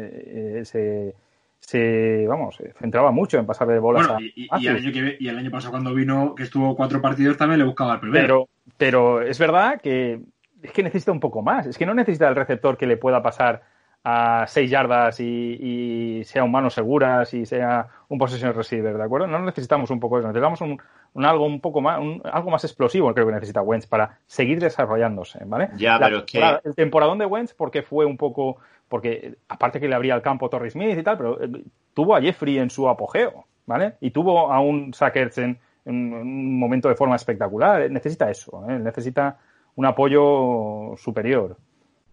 eh, 0.60 0.64
se, 0.64 1.14
se, 1.60 2.26
vamos, 2.26 2.56
se 2.56 2.72
centraba 2.74 3.10
mucho 3.12 3.38
en 3.38 3.46
pasar 3.46 3.68
de 3.68 3.78
bolas 3.78 4.06
Bueno, 4.08 4.18
a 4.18 4.22
y, 4.22 4.32
y- 4.36 4.48
y 4.60 4.66
el 4.66 4.76
año 4.76 4.92
que, 4.92 5.16
y 5.20 5.28
el 5.28 5.38
año 5.38 5.50
pasado 5.50 5.72
cuando 5.72 5.94
vino, 5.94 6.34
que 6.34 6.42
estuvo 6.42 6.74
cuatro 6.76 7.00
partidos, 7.00 7.36
también 7.36 7.58
le 7.60 7.64
buscaba 7.64 7.94
el 7.94 8.00
primero. 8.00 8.22
Pero, 8.22 8.48
pero 8.76 9.22
es 9.22 9.38
verdad 9.38 9.80
que 9.80 10.20
es 10.62 10.72
que 10.72 10.82
necesita 10.82 11.12
un 11.12 11.20
poco 11.20 11.42
más. 11.42 11.66
Es 11.66 11.78
que 11.78 11.86
no 11.86 11.94
necesita 11.94 12.28
el 12.28 12.36
receptor 12.36 12.76
que 12.76 12.86
le 12.86 12.96
pueda 12.96 13.22
pasar 13.22 13.62
a 14.02 14.46
seis 14.48 14.70
yardas 14.70 15.20
y, 15.20 15.58
y 15.60 16.24
sea 16.24 16.42
un 16.42 16.50
mano 16.50 16.70
seguras 16.70 17.34
y 17.34 17.44
sea 17.44 17.86
un 18.08 18.18
possession 18.18 18.54
receiver, 18.54 18.96
¿de 18.96 19.02
acuerdo? 19.02 19.26
No 19.26 19.38
necesitamos 19.40 19.90
un 19.90 20.00
poco 20.00 20.18
eso, 20.18 20.26
necesitamos 20.28 20.60
un, 20.62 20.80
un 21.12 21.24
algo 21.26 21.44
un 21.44 21.60
poco 21.60 21.82
más, 21.82 22.00
un- 22.00 22.22
algo 22.24 22.50
más 22.50 22.64
explosivo, 22.64 23.12
creo 23.12 23.26
que 23.26 23.32
necesita 23.34 23.60
Wentz 23.60 23.86
para 23.86 24.18
seguir 24.26 24.58
desarrollándose, 24.58 25.40
¿vale? 25.44 25.68
Ya, 25.76 25.98
La 25.98 26.06
pero 26.06 26.18
es 26.18 26.24
que- 26.24 26.60
el 26.64 26.74
temporadón 26.74 27.18
de 27.18 27.26
Wentz 27.26 27.52
porque 27.52 27.82
fue 27.82 28.06
un 28.06 28.16
poco, 28.16 28.56
porque 28.90 29.36
aparte 29.48 29.78
que 29.80 29.88
le 29.88 29.94
abría 29.94 30.16
el 30.16 30.20
campo 30.20 30.50
Torrey 30.50 30.68
Smith 30.70 30.98
y 30.98 31.02
tal, 31.04 31.16
pero 31.16 31.40
eh, 31.40 31.48
tuvo 31.94 32.16
a 32.16 32.20
Jeffrey 32.20 32.58
en 32.58 32.70
su 32.70 32.88
apogeo, 32.88 33.46
¿vale? 33.64 33.94
Y 34.00 34.10
tuvo 34.10 34.52
a 34.52 34.60
un 34.60 34.92
Sackers 34.92 35.38
en, 35.38 35.58
en 35.84 36.12
un 36.12 36.58
momento 36.58 36.88
de 36.88 36.96
forma 36.96 37.14
espectacular. 37.14 37.82
Eh, 37.82 37.88
Necesita 37.88 38.28
eso, 38.28 38.64
¿eh? 38.68 38.78
necesita 38.80 39.38
un 39.76 39.86
apoyo 39.86 40.96
superior. 40.96 41.56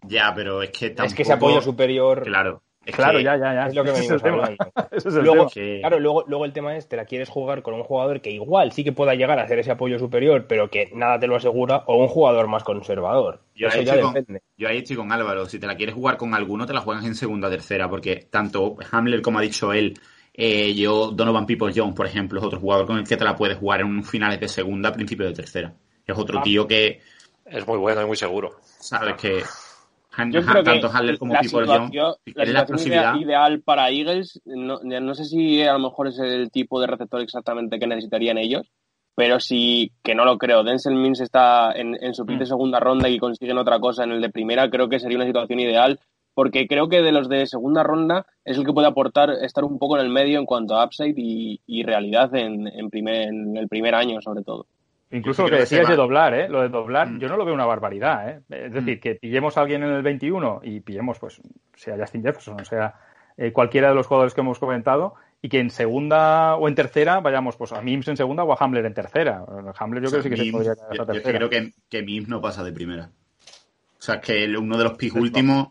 Ya, 0.03 0.31
pero 0.35 0.61
es 0.61 0.69
que 0.69 0.91
tampoco... 0.91 1.07
Es 1.07 1.13
que 1.15 1.23
ese 1.23 1.33
apoyo 1.33 1.61
superior. 1.61 2.21
Claro. 2.21 2.61
Es 2.87 2.95
Claro, 2.95 3.17
que- 3.17 3.23
ya, 3.25 3.35
ya, 3.37 3.53
ya. 3.53 3.67
Es 3.67 3.75
lo 3.75 3.83
que 3.83 3.91
venimos 3.91 4.11
es 4.91 5.05
el 5.05 5.23
luego, 5.23 5.47
tema. 5.49 5.79
Claro, 5.81 5.99
luego, 5.99 6.23
luego 6.27 6.45
el 6.45 6.53
tema 6.53 6.77
es, 6.77 6.87
te 6.87 6.95
la 6.95 7.03
quieres 7.05 7.27
jugar 7.27 7.61
con 7.61 7.73
un 7.73 7.83
jugador 7.83 8.21
que 8.21 8.31
igual 8.31 8.71
sí 8.71 8.83
que 8.85 8.93
pueda 8.93 9.13
llegar 9.13 9.37
a 9.39 9.43
hacer 9.43 9.59
ese 9.59 9.71
apoyo 9.71 9.99
superior, 9.99 10.45
pero 10.47 10.69
que 10.69 10.89
nada 10.95 11.19
te 11.19 11.27
lo 11.27 11.35
asegura, 11.35 11.83
o 11.87 11.97
un 11.97 12.07
jugador 12.07 12.47
más 12.47 12.63
conservador. 12.63 13.41
Yo 13.55 13.67
Eso 13.67 13.79
ahí, 13.79 13.85
ya 13.85 13.91
estoy 13.93 14.03
con, 14.05 14.13
depende. 14.13 14.41
yo 14.57 14.69
ahí 14.69 14.77
estoy 14.77 14.95
con 14.95 15.11
Álvaro. 15.11 15.45
Si 15.47 15.59
te 15.59 15.67
la 15.67 15.75
quieres 15.75 15.95
jugar 15.95 16.15
con 16.17 16.33
alguno, 16.33 16.65
te 16.65 16.73
la 16.73 16.79
juegas 16.79 17.03
en 17.05 17.15
segunda 17.15 17.49
o 17.49 17.51
tercera, 17.51 17.89
porque 17.89 18.27
tanto 18.31 18.77
Hamler 18.91 19.21
como 19.21 19.39
ha 19.39 19.41
dicho 19.41 19.73
él, 19.73 19.93
eh, 20.33 20.73
yo, 20.73 21.11
Donovan 21.11 21.45
People 21.45 21.73
Jones, 21.75 21.93
por 21.95 22.05
ejemplo, 22.05 22.39
es 22.39 22.45
otro 22.45 22.59
jugador 22.59 22.85
con 22.85 22.97
el 22.99 23.07
que 23.07 23.17
te 23.17 23.25
la 23.25 23.35
puedes 23.35 23.57
jugar 23.57 23.81
en 23.81 23.87
un 23.87 24.03
finales 24.03 24.39
de 24.39 24.47
segunda, 24.47 24.93
principio 24.93 25.25
de 25.25 25.33
tercera. 25.33 25.73
Es 26.05 26.17
otro 26.17 26.39
Ah. 26.39 26.41
tío 26.43 26.65
que, 26.67 27.01
Es 27.45 27.67
muy 27.67 27.77
bueno 27.79 28.01
y 28.01 28.05
muy 28.05 28.15
seguro. 28.15 28.51
sabes 28.61 29.15
que 29.15 29.41
Yo 30.31 30.41
creo 30.41 30.63
que 30.63 30.71
tanto 30.71 30.89
Hamler 30.91 31.17
como 31.17 31.33
la 31.33 31.43
situación, 31.43 32.15
si 32.25 32.33
la 32.33 32.65
situación 32.65 33.21
ideal 33.21 33.61
para 33.61 33.89
Eagles, 33.89 34.41
no, 34.45 34.79
no 34.81 35.13
sé 35.13 35.25
si 35.25 35.61
a 35.63 35.73
lo 35.73 35.79
mejor 35.79 36.07
es 36.07 36.19
el 36.19 36.51
tipo 36.51 36.81
de 36.81 36.87
receptor 36.87 37.21
exactamente 37.21 37.79
que 37.79 37.87
necesitarían 37.87 38.37
ellos, 38.37 38.71
pero 39.15 39.39
sí 39.39 39.91
que 40.03 40.15
no 40.15 40.25
lo 40.25 40.37
creo. 40.37 40.63
Denzel 40.63 40.95
Mims 40.95 41.19
está 41.21 41.71
en, 41.71 41.97
en 42.01 42.13
su 42.13 42.25
pick 42.25 42.39
de 42.39 42.45
segunda 42.45 42.79
ronda 42.79 43.09
y 43.09 43.19
consiguen 43.19 43.57
otra 43.57 43.79
cosa 43.79 44.03
en 44.03 44.11
el 44.11 44.21
de 44.21 44.29
primera, 44.29 44.69
creo 44.69 44.89
que 44.89 44.99
sería 44.99 45.17
una 45.17 45.25
situación 45.25 45.59
ideal, 45.59 45.99
porque 46.33 46.67
creo 46.67 46.87
que 46.87 47.01
de 47.01 47.11
los 47.11 47.29
de 47.29 47.47
segunda 47.47 47.81
ronda 47.81 48.27
es 48.45 48.57
el 48.57 48.65
que 48.65 48.73
puede 48.73 48.87
aportar 48.87 49.31
estar 49.41 49.63
un 49.63 49.79
poco 49.79 49.97
en 49.97 50.05
el 50.05 50.11
medio 50.11 50.37
en 50.37 50.45
cuanto 50.45 50.75
a 50.75 50.85
upside 50.85 51.15
y, 51.17 51.61
y 51.65 51.81
realidad 51.81 52.33
en, 52.35 52.67
en, 52.67 52.89
primer, 52.91 53.29
en 53.29 53.57
el 53.57 53.67
primer 53.67 53.95
año, 53.95 54.21
sobre 54.21 54.43
todo. 54.43 54.67
Incluso 55.11 55.43
lo 55.43 55.49
que 55.49 55.55
decías 55.57 55.87
de 55.87 55.95
doblar, 55.95 56.33
¿eh? 56.33 56.49
Lo 56.49 56.61
de 56.61 56.69
doblar, 56.69 57.09
Mm. 57.09 57.19
yo 57.19 57.29
no 57.29 57.37
lo 57.37 57.45
veo 57.45 57.53
una 57.53 57.65
barbaridad, 57.65 58.29
¿eh? 58.29 58.41
Es 58.49 58.73
decir, 58.73 58.99
que 58.99 59.15
pillemos 59.15 59.57
a 59.57 59.61
alguien 59.61 59.83
en 59.83 59.91
el 59.91 60.01
21 60.01 60.59
y 60.63 60.81
pillemos, 60.81 61.17
pues, 61.19 61.41
sea 61.75 61.95
Justin 61.97 62.23
Jefferson, 62.23 62.65
sea 62.65 62.93
eh, 63.37 63.51
cualquiera 63.53 63.89
de 63.89 63.95
los 63.95 64.07
jugadores 64.07 64.33
que 64.33 64.41
hemos 64.41 64.57
comentado, 64.59 65.13
y 65.41 65.47
que 65.49 65.59
en 65.59 65.69
segunda 65.69 66.55
o 66.55 66.67
en 66.67 66.73
tercera 66.75 67.19
vayamos, 67.21 67.55
pues, 67.55 67.71
a 67.71 67.81
Mims 67.81 68.07
en 68.07 68.17
segunda 68.17 68.43
o 68.43 68.51
a 68.51 68.57
Hamler 68.59 68.85
en 68.85 68.93
tercera. 68.95 69.45
Hamler 69.77 70.01
yo 70.03 70.07
o 70.07 70.09
sea, 70.09 70.19
creo 70.21 70.31
que 70.31 70.37
sí 70.37 70.43
que 70.43 70.45
se 70.47 70.51
podría 70.51 70.73
quedar 70.75 70.93
yo, 70.95 71.01
hasta 71.03 71.13
yo 71.13 71.21
tercera. 71.21 71.37
creo 71.37 71.49
que, 71.49 71.71
que 71.89 72.01
Mims 72.03 72.27
no 72.27 72.41
pasa 72.41 72.63
de 72.63 72.73
primera. 72.73 73.11
O 73.99 74.01
sea, 74.01 74.19
que 74.19 74.45
uno 74.57 74.77
de 74.77 74.83
los 74.83 74.93
picks 74.97 75.15
últimos, 75.15 75.67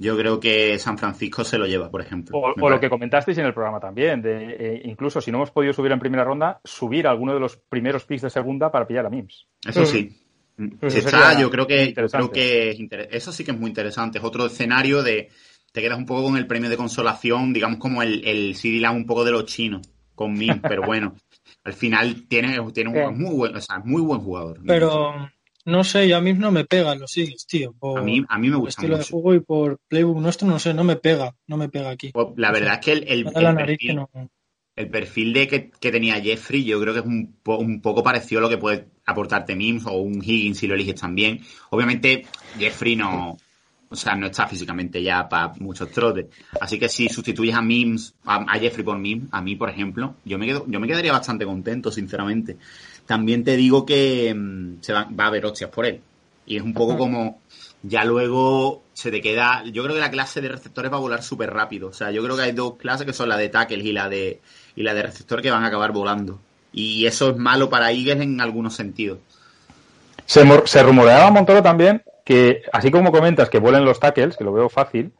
yo 0.00 0.16
creo 0.16 0.40
que 0.40 0.78
San 0.78 0.96
Francisco 0.96 1.44
se 1.44 1.58
lo 1.58 1.66
lleva, 1.66 1.90
por 1.90 2.00
ejemplo. 2.00 2.38
O, 2.38 2.70
lo 2.70 2.80
que 2.80 2.88
comentasteis 2.88 3.36
en 3.36 3.44
el 3.44 3.52
programa 3.52 3.78
también, 3.78 4.22
de 4.22 4.56
eh, 4.58 4.82
incluso 4.86 5.20
si 5.20 5.30
no 5.30 5.36
hemos 5.36 5.50
podido 5.50 5.74
subir 5.74 5.92
en 5.92 6.00
primera 6.00 6.24
ronda, 6.24 6.58
subir 6.64 7.06
a 7.06 7.10
alguno 7.10 7.34
de 7.34 7.40
los 7.40 7.58
primeros 7.58 8.06
picks 8.06 8.22
de 8.22 8.30
segunda 8.30 8.72
para 8.72 8.86
pillar 8.86 9.04
a 9.04 9.10
Mims. 9.10 9.46
Eso 9.68 9.84
sí. 9.84 10.10
Eso 10.56 10.88
Si 10.90 10.98
está, 11.00 11.10
sería 11.32 11.40
yo 11.42 11.50
creo 11.50 11.66
que, 11.66 11.76
yo 11.76 11.88
interesante. 11.88 12.28
creo 12.30 12.32
que 12.32 12.70
es 12.70 12.80
inter- 12.80 13.08
eso 13.12 13.30
sí 13.30 13.44
que 13.44 13.50
es 13.50 13.58
muy 13.60 13.68
interesante. 13.68 14.18
Es 14.18 14.24
otro 14.24 14.46
escenario 14.46 15.02
de 15.02 15.28
te 15.72 15.82
quedas 15.82 15.98
un 15.98 16.06
poco 16.06 16.24
con 16.24 16.36
el 16.38 16.46
premio 16.46 16.70
de 16.70 16.78
consolación, 16.78 17.52
digamos 17.52 17.78
como 17.78 18.02
el, 18.02 18.26
el 18.26 18.54
CD 18.56 18.88
un 18.88 19.04
poco 19.06 19.24
de 19.24 19.32
los 19.32 19.44
chinos 19.44 19.86
con 20.14 20.32
Min, 20.32 20.60
pero 20.62 20.82
bueno, 20.86 21.14
al 21.64 21.74
final 21.74 22.26
tiene, 22.26 22.58
tiene 22.72 22.90
un 22.90 23.18
muy 23.18 23.34
buen, 23.34 23.54
o 23.54 23.60
sea, 23.60 23.80
muy 23.84 24.00
buen 24.00 24.20
jugador. 24.20 24.60
Pero 24.66 25.30
no 25.64 25.84
sé, 25.84 26.06
y 26.06 26.12
a 26.12 26.20
mí 26.20 26.32
no 26.32 26.50
me 26.50 26.64
pegan 26.64 26.98
los 27.00 27.16
Eagles, 27.16 27.46
tío. 27.46 27.72
Por 27.72 28.00
A 28.00 28.02
mí, 28.02 28.24
a 28.28 28.38
mí 28.38 28.48
me 28.50 28.56
gusta 28.56 28.82
estilo 28.82 28.96
de 28.96 28.98
mucho. 29.04 29.12
juego 29.12 29.34
y 29.34 29.40
por 29.40 29.78
playbook 29.88 30.18
nuestro, 30.18 30.48
no 30.48 30.58
sé, 30.58 30.74
no 30.74 30.84
me 30.84 30.96
pega, 30.96 31.34
no 31.46 31.56
me 31.56 31.68
pega 31.68 31.90
aquí. 31.90 32.10
Pues 32.12 32.28
la 32.36 32.50
verdad 32.52 32.74
es 32.74 32.80
que 32.80 32.92
el, 32.92 33.04
el- 33.08 33.24
perfil, 33.56 33.96
no. 33.96 34.10
el 34.76 34.88
perfil 34.90 35.32
de 35.32 35.48
que, 35.48 35.70
que 35.70 35.92
tenía 35.92 36.20
Jeffrey, 36.20 36.64
yo 36.64 36.80
creo 36.80 36.94
que 36.94 37.00
es 37.00 37.06
un, 37.06 37.34
po- 37.42 37.58
un 37.58 37.80
poco 37.80 38.02
parecido 38.02 38.38
a 38.40 38.42
lo 38.42 38.48
que 38.48 38.58
puede 38.58 38.86
aportarte 39.06 39.54
Mims 39.54 39.86
o 39.86 39.92
un 39.98 40.22
Higgins 40.22 40.58
si 40.58 40.66
lo 40.66 40.74
eliges 40.74 41.00
también. 41.00 41.40
Obviamente, 41.70 42.26
Jeffrey 42.56 42.96
no, 42.96 43.36
o 43.88 43.96
sea, 43.96 44.14
no 44.14 44.26
está 44.26 44.46
físicamente 44.46 45.02
ya 45.02 45.28
para 45.28 45.52
muchos 45.60 45.90
trotes. 45.90 46.26
Así 46.60 46.78
que 46.78 46.88
si 46.88 47.08
sustituyes 47.08 47.54
a 47.54 47.62
Mims, 47.62 48.14
a, 48.24 48.36
a 48.54 48.58
Jeffrey 48.58 48.84
por 48.84 48.98
Mims, 48.98 49.28
a 49.32 49.42
mí, 49.42 49.56
por 49.56 49.68
ejemplo, 49.68 50.14
yo 50.24 50.38
me 50.38 50.46
quedo, 50.46 50.64
yo 50.68 50.80
me 50.80 50.86
quedaría 50.86 51.12
bastante 51.12 51.44
contento, 51.44 51.90
sinceramente. 51.92 52.56
También 53.10 53.42
te 53.42 53.56
digo 53.56 53.84
que 53.84 54.32
mm, 54.32 54.82
se 54.82 54.92
va, 54.92 55.08
va 55.18 55.24
a 55.24 55.26
haber 55.26 55.44
hostias 55.44 55.68
por 55.68 55.84
él. 55.84 56.00
Y 56.46 56.56
es 56.58 56.62
un 56.62 56.72
poco 56.72 56.96
como, 56.96 57.40
ya 57.82 58.04
luego 58.04 58.84
se 58.92 59.10
te 59.10 59.20
queda. 59.20 59.64
Yo 59.64 59.82
creo 59.82 59.96
que 59.96 60.00
la 60.00 60.12
clase 60.12 60.40
de 60.40 60.48
receptores 60.48 60.92
va 60.92 60.96
a 60.98 61.00
volar 61.00 61.20
súper 61.24 61.52
rápido. 61.52 61.88
O 61.88 61.92
sea, 61.92 62.12
yo 62.12 62.22
creo 62.22 62.36
que 62.36 62.42
hay 62.42 62.52
dos 62.52 62.76
clases 62.76 63.04
que 63.06 63.12
son 63.12 63.28
la 63.28 63.36
de 63.36 63.48
tackles 63.48 63.84
y 63.84 63.90
la 63.90 64.08
de, 64.08 64.40
y 64.76 64.84
la 64.84 64.94
de 64.94 65.02
receptor 65.02 65.42
que 65.42 65.50
van 65.50 65.64
a 65.64 65.66
acabar 65.66 65.90
volando. 65.90 66.38
Y 66.72 67.04
eso 67.06 67.30
es 67.30 67.36
malo 67.36 67.68
para 67.68 67.90
Eagles 67.90 68.20
en 68.20 68.40
algunos 68.40 68.76
sentidos. 68.76 69.18
Se, 70.24 70.44
se 70.66 70.82
rumoreaba, 70.84 71.32
Montoro, 71.32 71.64
también 71.64 72.04
que, 72.24 72.62
así 72.72 72.92
como 72.92 73.10
comentas 73.10 73.50
que 73.50 73.58
vuelen 73.58 73.84
los 73.84 73.98
tackles, 73.98 74.36
que 74.36 74.44
lo 74.44 74.52
veo 74.52 74.68
fácil, 74.68 75.10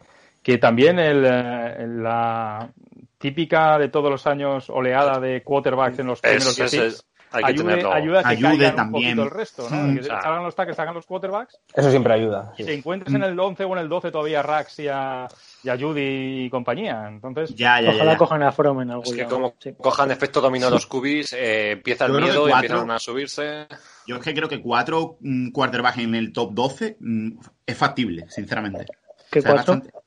que 0.44 0.58
también 0.58 1.00
el, 1.00 1.24
eh, 1.26 1.86
la 1.88 2.70
típica 3.18 3.78
de 3.78 3.88
todos 3.88 4.10
los 4.10 4.28
años 4.28 4.70
oleada 4.70 5.18
de 5.18 5.42
quarterbacks 5.42 5.98
en 5.98 6.06
los 6.06 6.20
primeros 6.20 6.56
Es- 6.56 6.58
es- 6.60 6.70
picks, 6.70 6.84
es- 6.94 7.04
hay 7.32 7.42
que 7.44 7.50
ayude, 7.50 7.64
tenerlo. 7.70 7.92
ayuda 7.92 8.20
a 8.20 8.22
que 8.22 8.28
Ayude 8.28 8.48
caigan 8.50 8.76
también. 8.76 9.10
un 9.10 9.16
poquito 9.16 9.22
el 9.22 9.30
resto, 9.30 9.70
¿no? 9.70 9.76
Mm. 9.76 9.96
Que 9.96 10.02
salgan 10.04 10.42
los 10.44 10.54
tackles, 10.54 10.76
salgan 10.76 10.94
los 10.94 11.06
quarterbacks 11.06 11.58
Eso 11.74 11.90
siempre 11.90 12.12
ayuda. 12.14 12.52
y 12.58 12.64
te 12.64 12.74
encuentres 12.74 13.14
en 13.14 13.22
el 13.22 13.38
11 13.38 13.64
o 13.64 13.72
en 13.74 13.78
el 13.78 13.88
12 13.88 14.10
todavía 14.10 14.40
a 14.40 14.42
Rax 14.42 14.78
y 14.80 14.88
a, 14.88 15.28
y 15.62 15.68
a 15.68 15.78
Judy 15.78 16.44
y 16.46 16.50
compañía. 16.50 17.06
Entonces, 17.08 17.54
Ya, 17.54 17.80
ya. 17.80 17.90
Ojalá 17.90 18.12
ya. 18.12 18.18
cojan 18.18 18.42
a 18.42 18.52
From 18.52 18.80
en 18.82 18.90
algún 18.90 19.06
Es 19.06 19.12
que 19.12 19.22
lado. 19.22 19.30
como 19.34 19.54
Sí. 19.58 19.74
cojan 19.80 20.10
efecto 20.10 20.40
dominó 20.40 20.70
los 20.70 20.86
cubis, 20.86 21.32
eh, 21.32 21.72
empieza 21.72 22.06
el 22.06 22.12
miedo 22.12 22.46
y 22.48 22.50
cuatro- 22.50 22.56
empiezan 22.68 22.90
a 22.90 22.98
subirse. 22.98 23.66
Yo 24.06 24.16
es 24.16 24.22
que 24.22 24.34
creo 24.34 24.48
que 24.48 24.60
cuatro 24.60 25.16
mm, 25.20 25.50
quarterbacks 25.50 25.98
en 25.98 26.14
el 26.14 26.32
top 26.32 26.52
12 26.52 26.96
mm, 27.00 27.30
es 27.66 27.76
factible, 27.76 28.26
sinceramente. 28.28 28.86
¿Qué 29.30 29.38
O 29.38 29.42
sea, 29.42 29.52
cuatro? 29.52 29.74
bastante- 29.74 29.98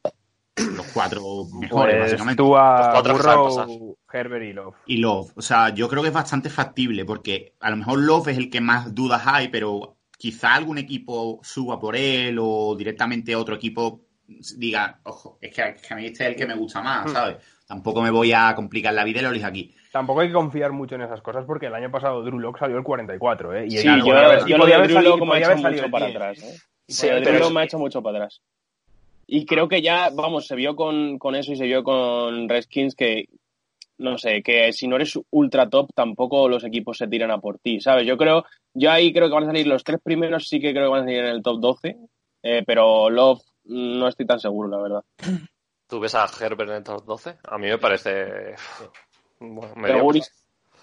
Los 0.55 0.85
cuatro 0.93 1.21
mejores, 1.59 1.95
pues 1.95 2.11
básicamente. 2.11 2.37
tú 2.43 2.55
a. 2.55 3.01
Burrow, 3.01 3.97
Herbert 4.11 4.43
y 4.45 4.53
Love. 4.53 4.75
Y 4.85 4.97
Love. 4.97 5.31
O 5.35 5.41
sea, 5.41 5.69
yo 5.69 5.89
creo 5.89 6.01
que 6.03 6.09
es 6.09 6.13
bastante 6.13 6.49
factible 6.49 7.05
porque 7.05 7.53
a 7.59 7.71
lo 7.71 7.77
mejor 7.77 7.99
Love 7.99 8.27
es 8.29 8.37
el 8.37 8.49
que 8.51 8.61
más 8.61 8.93
dudas 8.93 9.23
hay, 9.25 9.47
pero 9.47 9.97
quizá 10.17 10.53
algún 10.53 10.77
equipo 10.77 11.39
suba 11.43 11.79
por 11.79 11.95
él 11.95 12.37
o 12.39 12.75
directamente 12.75 13.35
otro 13.35 13.55
equipo 13.55 14.01
diga, 14.57 14.99
ojo, 15.03 15.37
es 15.41 15.53
que, 15.53 15.61
es 15.69 15.81
que 15.81 15.93
a 15.93 15.97
mí 15.97 16.05
este 16.05 16.23
es 16.23 16.29
el 16.29 16.35
que 16.35 16.45
me 16.45 16.55
gusta 16.55 16.81
más, 16.81 17.11
¿sabes? 17.11 17.37
Tampoco 17.67 18.01
me 18.01 18.11
voy 18.11 18.31
a 18.31 18.53
complicar 18.55 18.93
la 18.93 19.03
vida 19.03 19.19
y 19.19 19.23
lo 19.23 19.29
elijo 19.31 19.47
aquí. 19.47 19.73
Tampoco 19.91 20.21
hay 20.21 20.27
que 20.27 20.33
confiar 20.33 20.71
mucho 20.71 20.95
en 20.95 21.01
esas 21.01 21.21
cosas 21.21 21.45
porque 21.45 21.65
el 21.67 21.73
año 21.75 21.89
pasado 21.91 22.21
Drew 22.23 22.39
Lock 22.39 22.59
salió 22.59 22.77
el 22.77 22.83
44, 22.83 23.53
¿eh? 23.55 23.65
Y 23.67 23.71
Sí, 23.71 23.77
ella 23.79 23.97
yo, 23.97 24.05
podía 24.05 24.25
haber- 24.25 24.47
y 24.47 24.51
yo 24.51 24.57
lo 24.57 24.65
Drew 24.65 24.73
salido- 24.93 25.13
ha 25.15 25.17
podía 25.17 25.37
hecho 25.39 25.47
salido 25.49 25.69
mucho 25.71 25.85
el 25.85 25.91
para 25.91 26.05
10. 26.05 26.15
atrás. 26.15 26.37
¿eh? 26.43 26.57
Sí, 26.87 27.07
pero 27.09 27.21
Drew 27.21 27.33
Lock 27.39 27.47
es- 27.47 27.53
me 27.53 27.59
ha 27.59 27.63
hecho 27.63 27.79
mucho 27.79 28.03
para 28.03 28.17
atrás. 28.17 28.41
Y 29.27 29.45
creo 29.45 29.67
que 29.67 29.81
ya, 29.81 30.09
vamos, 30.13 30.47
se 30.47 30.55
vio 30.55 30.75
con, 30.75 31.17
con 31.17 31.35
eso 31.35 31.53
y 31.53 31.55
se 31.57 31.65
vio 31.65 31.83
con 31.83 32.49
Redskins 32.49 32.95
que, 32.95 33.29
no 33.97 34.17
sé, 34.17 34.43
que 34.43 34.71
si 34.73 34.87
no 34.87 34.95
eres 34.97 35.17
ultra 35.31 35.69
top 35.69 35.89
tampoco 35.93 36.49
los 36.49 36.63
equipos 36.63 36.97
se 36.97 37.07
tiran 37.07 37.31
a 37.31 37.39
por 37.39 37.59
ti, 37.59 37.79
¿sabes? 37.79 38.05
Yo 38.05 38.17
creo, 38.17 38.45
yo 38.73 38.91
ahí 38.91 39.13
creo 39.13 39.27
que 39.29 39.33
van 39.33 39.43
a 39.43 39.47
salir 39.47 39.67
los 39.67 39.83
tres 39.83 39.99
primeros, 40.03 40.47
sí 40.47 40.59
que 40.59 40.71
creo 40.71 40.85
que 40.85 40.91
van 40.91 41.01
a 41.01 41.05
salir 41.05 41.19
en 41.19 41.25
el 41.27 41.41
top 41.43 41.59
12, 41.59 41.97
eh, 42.43 42.63
pero 42.65 43.09
Love 43.09 43.41
mm, 43.65 43.99
no 43.99 44.07
estoy 44.07 44.25
tan 44.25 44.39
seguro, 44.39 44.69
la 44.69 44.81
verdad. 44.81 45.03
¿Tú 45.87 45.99
ves 45.99 46.15
a 46.15 46.25
Herbert 46.25 46.69
en 46.71 46.77
el 46.77 46.83
top 46.83 47.05
12? 47.05 47.37
A 47.43 47.57
mí 47.57 47.67
me 47.67 47.77
parece. 47.77 48.55
Bueno, 49.39 49.73
Pero 49.81 50.09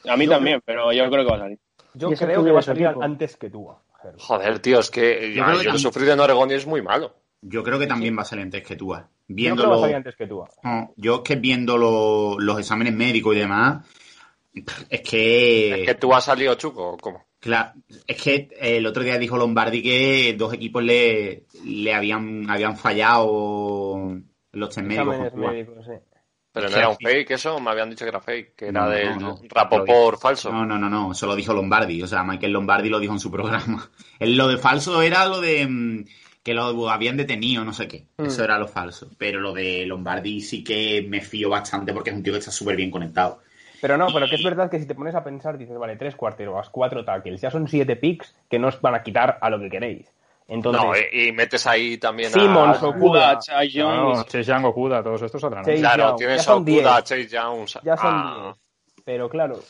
a 0.09 0.16
mí 0.16 0.24
Yo 0.24 0.30
también, 0.30 0.61
pero 0.64 0.93
yo 0.93 1.11
creo 1.11 1.24
que 1.24 1.30
va 1.30 1.36
a 1.36 1.41
salir. 1.41 1.59
Yo 1.95 2.11
¿Y 2.11 2.12
ese 2.12 2.24
creo 2.26 2.41
que 2.41 2.47
de 2.47 2.53
va 2.53 2.61
a 2.61 2.62
salir 2.62 2.86
antes 2.86 3.36
que 3.36 3.51
tú. 3.51 3.68
Herbert. 4.03 4.20
Joder, 4.20 4.59
tío, 4.61 4.78
es 4.78 4.91
que 4.91 5.34
Yo 5.34 5.45
creo 5.45 5.59
que 5.59 5.64
yo 5.64 5.91
también- 5.91 6.12
en 6.12 6.20
Oregón 6.20 6.51
y 6.51 6.55
es 6.55 6.66
muy 6.66 6.80
malo. 6.80 7.14
Yo 7.43 7.62
creo 7.62 7.78
que 7.78 7.86
también 7.86 8.16
va 8.16 8.22
a 8.22 8.24
salir 8.24 8.45
antes 8.45 8.62
que 8.62 8.76
tú. 8.76 8.88
Yo 8.88 8.95
creo 8.95 9.03
que 9.03 9.03
va 9.03 9.09
a 9.09 9.26
Viéndolo. 9.28 9.80
salir 9.80 9.97
antes 9.97 10.16
que 10.16 10.26
tú. 10.26 10.45
No, 10.62 10.93
yo 10.97 11.14
es 11.16 11.20
que 11.22 11.36
viendo 11.36 11.78
lo- 11.78 12.38
los 12.38 12.59
exámenes 12.59 12.93
médicos 12.95 13.34
y 13.34 13.38
demás, 13.38 13.86
es 14.88 15.01
que. 15.03 15.80
¿Es 15.80 15.86
que 15.86 15.95
tú 15.95 16.12
has 16.14 16.24
salido 16.24 16.55
chuco 16.57 16.91
o 16.91 16.97
cómo? 16.99 17.24
Claro, 17.38 17.72
es 18.07 18.20
que 18.22 18.51
el 18.61 18.84
otro 18.86 19.03
día 19.03 19.16
dijo 19.18 19.38
Lombardi 19.38 19.82
que 19.82 20.34
dos 20.36 20.53
equipos 20.53 20.82
le, 20.82 21.45
le 21.64 21.95
habían, 21.95 22.51
habían 22.51 22.76
fallado 22.76 24.18
los 24.53 24.68
test 24.74 24.86
médicos. 24.86 25.14
Exámenes 25.14 25.32
con 25.32 25.41
Tua. 25.41 25.51
médicos, 25.53 25.86
sí. 25.86 25.93
Pero 26.53 26.68
no 26.68 26.76
era 26.76 26.88
un 26.88 26.97
fake 26.97 27.30
eso, 27.30 27.61
me 27.61 27.70
habían 27.70 27.88
dicho 27.91 28.05
que 28.05 28.09
era 28.09 28.20
fake, 28.20 28.55
que 28.57 28.66
era 28.66 28.80
No, 28.80 28.86
no, 28.88 28.91
del 28.93 29.18
no. 29.18 29.41
rapopor 29.49 30.18
falso. 30.18 30.51
No, 30.53 30.66
no, 30.66 30.76
no, 30.78 30.91
no, 30.91 31.12
eso 31.12 31.26
lo 31.28 31.36
dijo 31.36 31.55
Lombardi, 31.55 32.03
o 32.03 32.09
sea, 32.09 32.24
Michael 32.24 32.53
Lombardi 32.53 32.88
lo 32.88 32.99
dijo 32.99 33.12
en 33.12 33.20
su 33.20 33.30
programa. 33.32 33.88
El- 34.18 34.36
lo 34.36 34.49
de 34.49 34.59
falso 34.59 35.01
era 35.01 35.26
lo 35.26 35.41
de 35.41 35.66
mm, 35.66 36.05
que 36.43 36.55
lo 36.55 36.88
habían 36.91 37.16
detenido, 37.16 37.64
no 37.64 37.72
sé 37.72 37.86
qué. 37.88 38.07
Mm. 38.18 38.26
Eso 38.26 38.45
era 38.45 38.59
lo 38.59 38.66
falso. 38.68 39.09
Pero 39.18 39.41
lo 39.41 39.53
de 39.53 39.84
Lombardi 39.86 40.41
sí 40.41 40.64
que 40.64 41.05
me 41.09 41.20
fío 41.20 41.49
bastante 41.51 41.93
porque 41.93 42.11
es 42.11 42.16
un 42.16 42.22
tío 42.22 42.32
que 42.32 42.38
está 42.38 42.51
súper 42.51 42.76
bien 42.76 42.91
conectado. 42.91 43.41
Pero 43.80 43.97
no, 43.97 44.09
pero 44.12 44.28
que 44.28 44.34
es 44.36 44.45
verdad 44.45 44.70
que 44.70 44.78
si 44.78 44.86
te 44.86 44.95
pones 44.95 45.14
a 45.14 45.24
pensar, 45.24 45.57
dices, 45.57 45.78
vale, 45.78 45.97
tres 45.97 46.14
quarterbacks, 46.14 46.68
cuatro 46.68 47.03
tackles, 47.05 47.41
ya 47.41 47.51
son 47.51 47.66
siete 47.66 47.97
picks 47.97 48.34
que 48.51 48.59
no 48.59 48.68
os 48.68 48.80
van 48.80 48.95
a 48.95 49.03
quitar 49.03 49.38
a 49.41 49.49
lo 49.49 49.59
que 49.59 49.70
queréis. 49.70 50.07
Entonces, 50.49 50.82
No, 50.82 50.93
y, 50.97 51.28
y 51.28 51.32
metes 51.32 51.66
ahí 51.66 51.97
también 51.97 52.30
Simmons, 52.30 52.82
a... 52.82 52.86
Okuda, 52.88 53.38
Chase 53.38 53.78
No, 53.78 54.12
Jones. 54.12 54.26
Chase 54.26 54.43
Young, 54.45 54.64
Okuda, 54.66 55.03
todos 55.03 55.22
estos. 55.22 55.41
Chase 55.41 55.76
Claro, 55.76 56.09
Young, 56.09 56.16
tienes 56.18 56.36
ya 56.36 56.43
a 56.43 56.45
son 56.45 56.62
Okuda, 56.62 56.95
10. 57.01 57.05
Chase 57.05 57.28
Jones. 57.30 57.78
ya 57.84 57.97
son 57.97 58.07
Ah, 58.12 58.55
10. 58.97 59.03
Pero 59.05 59.28
claro, 59.30 59.61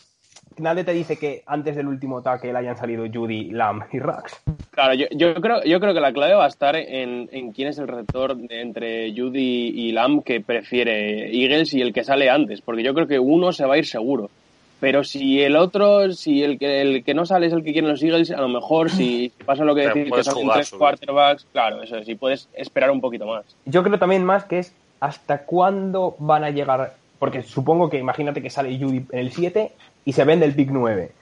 nadie 0.61 0.84
te 0.84 0.92
dice 0.92 1.16
que 1.18 1.42
antes 1.46 1.74
del 1.76 1.88
último 1.88 2.22
tackle 2.22 2.56
hayan 2.56 2.76
salido 2.76 3.04
Judy, 3.12 3.50
Lamb 3.50 3.82
y 3.92 3.98
Rax. 3.98 4.42
Claro, 4.70 4.94
yo, 4.94 5.06
yo 5.11 5.34
creo, 5.34 5.62
yo 5.64 5.80
creo 5.80 5.94
que 5.94 6.00
la 6.00 6.12
clave 6.12 6.34
va 6.34 6.44
a 6.44 6.48
estar 6.48 6.76
en, 6.76 7.28
en 7.32 7.52
quién 7.52 7.68
es 7.68 7.78
el 7.78 7.88
receptor 7.88 8.36
de- 8.36 8.61
entre 8.61 9.12
Judy 9.16 9.72
y 9.74 9.92
Lamb 9.92 10.22
que 10.22 10.40
prefiere 10.40 11.30
Eagles 11.36 11.74
y 11.74 11.80
el 11.82 11.92
que 11.92 12.04
sale 12.04 12.30
antes, 12.30 12.61
porque 12.61 12.82
yo 12.82 12.94
creo 12.94 13.06
que 13.06 13.18
uno 13.18 13.52
se 13.52 13.64
va 13.66 13.74
a 13.74 13.78
ir 13.78 13.86
seguro. 13.86 14.30
Pero 14.78 15.04
si 15.04 15.42
el 15.42 15.56
otro, 15.56 16.11
si 16.12 16.42
el 16.42 16.58
que, 16.58 16.80
el 16.80 17.04
que 17.04 17.12
no 17.12 17.26
sale 17.26 17.48
es 17.48 17.52
el 17.52 17.62
que 17.62 17.72
quieren 17.72 17.90
los 17.90 18.02
Eagles, 18.02 18.30
a 18.30 18.40
lo 18.40 18.48
mejor 18.48 18.88
si 18.90 19.30
pasa 19.44 19.64
lo 19.64 19.74
que 19.74 19.82
Pero 19.82 19.94
decir, 19.94 20.12
que 20.12 20.24
salen 20.24 20.42
jugar, 20.42 20.56
tres 20.56 20.70
quarterbacks, 20.70 21.46
claro, 21.52 21.82
eso 21.82 22.02
sí, 22.02 22.14
puedes 22.14 22.48
esperar 22.54 22.90
un 22.90 23.00
poquito 23.02 23.26
más. 23.26 23.44
Yo 23.66 23.82
creo 23.82 23.98
también 23.98 24.24
más 24.24 24.44
que 24.44 24.61
es 24.61 24.74
hasta 25.00 25.44
cuándo 25.44 26.16
van 26.18 26.44
a 26.44 26.50
llegar, 26.50 26.94
porque 27.18 27.42
supongo 27.42 27.90
que 27.90 27.98
imagínate 27.98 28.40
que 28.40 28.48
sale 28.48 28.78
Judy 28.78 29.04
en 29.12 29.18
el 29.18 29.30
7 29.32 29.72
y 30.05 30.12
se 30.12 30.24
vende 30.24 30.46
el 30.46 30.55
pick 30.55 30.70
9. 30.70 31.12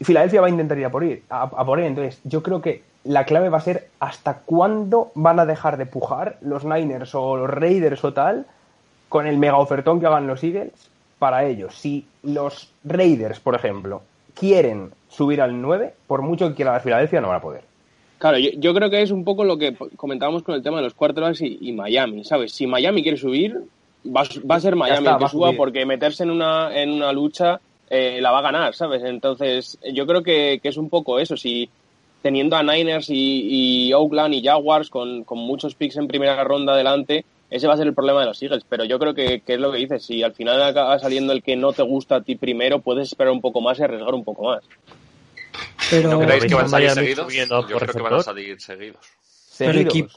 Y 0.00 0.04
Filadelfia 0.04 0.40
va 0.40 0.48
a 0.48 0.50
intentar 0.50 0.78
ir 0.78 0.86
a 0.86 0.90
por, 0.90 1.04
ir, 1.04 1.22
a, 1.28 1.42
a 1.42 1.64
por 1.64 1.78
él, 1.78 1.86
entonces 1.86 2.20
yo 2.24 2.42
creo 2.42 2.60
que 2.60 2.82
la 3.04 3.24
clave 3.24 3.48
va 3.48 3.58
a 3.58 3.62
ser 3.62 3.88
hasta 4.00 4.38
cuándo 4.40 5.12
van 5.14 5.38
a 5.38 5.46
dejar 5.46 5.76
de 5.76 5.86
pujar 5.86 6.38
los 6.40 6.64
Niners 6.64 7.14
o 7.14 7.36
los 7.36 7.50
Raiders 7.50 8.02
o 8.04 8.12
tal 8.12 8.46
con 9.08 9.26
el 9.26 9.38
mega 9.38 9.58
ofertón 9.58 10.00
que 10.00 10.06
hagan 10.06 10.26
los 10.26 10.42
Eagles 10.42 10.72
para 11.18 11.44
ellos. 11.44 11.74
Si 11.74 12.06
los 12.22 12.72
Raiders, 12.82 13.40
por 13.40 13.54
ejemplo, 13.54 14.02
quieren 14.34 14.90
subir 15.08 15.40
al 15.40 15.60
9, 15.60 15.94
por 16.06 16.22
mucho 16.22 16.48
que 16.48 16.54
quiera 16.54 16.72
la 16.72 16.80
Filadelfia, 16.80 17.20
no 17.20 17.28
van 17.28 17.36
a 17.36 17.42
poder. 17.42 17.62
Claro, 18.18 18.38
yo, 18.38 18.50
yo 18.56 18.74
creo 18.74 18.90
que 18.90 19.02
es 19.02 19.10
un 19.10 19.24
poco 19.24 19.44
lo 19.44 19.58
que 19.58 19.76
comentábamos 19.96 20.42
con 20.42 20.54
el 20.54 20.62
tema 20.62 20.78
de 20.78 20.84
los 20.84 20.94
quarterbacks 20.94 21.42
y, 21.42 21.58
y 21.60 21.72
Miami, 21.72 22.24
¿sabes? 22.24 22.52
Si 22.52 22.66
Miami 22.66 23.02
quiere 23.02 23.18
subir, 23.18 23.56
va, 24.04 24.24
va 24.50 24.56
a 24.56 24.60
ser 24.60 24.76
Miami 24.76 25.06
está, 25.06 25.16
el 25.16 25.18
que 25.18 25.28
suba 25.28 25.48
subir. 25.48 25.58
porque 25.58 25.86
meterse 25.86 26.22
en 26.24 26.30
una, 26.30 26.74
en 26.74 26.90
una 26.90 27.12
lucha 27.12 27.60
eh, 27.90 28.18
la 28.20 28.30
va 28.30 28.38
a 28.38 28.42
ganar, 28.42 28.74
¿sabes? 28.74 29.02
Entonces, 29.04 29.78
yo 29.92 30.06
creo 30.06 30.22
que, 30.22 30.60
que 30.62 30.68
es 30.68 30.76
un 30.76 30.88
poco 30.90 31.18
eso. 31.18 31.36
Si 31.36 31.68
teniendo 32.22 32.56
a 32.56 32.62
Niners 32.62 33.10
y, 33.10 33.86
y 33.88 33.92
Oakland 33.92 34.34
y 34.34 34.42
Jaguars 34.42 34.88
con, 34.90 35.24
con 35.24 35.38
muchos 35.38 35.74
picks 35.74 35.96
en 35.96 36.08
primera 36.08 36.42
ronda 36.44 36.72
adelante, 36.72 37.24
ese 37.50 37.66
va 37.66 37.74
a 37.74 37.76
ser 37.76 37.86
el 37.86 37.94
problema 37.94 38.20
de 38.20 38.26
los 38.26 38.42
Eagles. 38.42 38.64
Pero 38.68 38.84
yo 38.84 38.98
creo 38.98 39.14
que, 39.14 39.40
que 39.40 39.54
es 39.54 39.60
lo 39.60 39.70
que 39.70 39.78
dices. 39.78 40.04
Si 40.04 40.22
al 40.22 40.32
final 40.32 40.62
acaba 40.62 40.98
saliendo 40.98 41.32
el 41.32 41.42
que 41.42 41.54
no 41.56 41.72
te 41.72 41.82
gusta 41.82 42.16
a 42.16 42.20
ti 42.22 42.36
primero, 42.36 42.80
puedes 42.80 43.08
esperar 43.08 43.32
un 43.32 43.40
poco 43.42 43.60
más 43.60 43.78
y 43.78 43.82
arriesgar 43.82 44.14
un 44.14 44.24
poco 44.24 44.44
más. 44.44 44.64
Pero, 45.90 46.08
¿No 46.10 46.20
creéis 46.20 46.44
que 46.44 46.54
van 46.54 46.64
a 46.64 46.68
salir 46.68 46.88
seguidos? 46.94 47.26
Yo 47.68 47.76
creo 47.78 47.94
que 47.94 48.02
van 48.02 48.12
a 48.14 48.22
salir 48.22 48.60
seguidos. 48.60 49.06
pero 49.58 49.72
equip- 49.90 50.10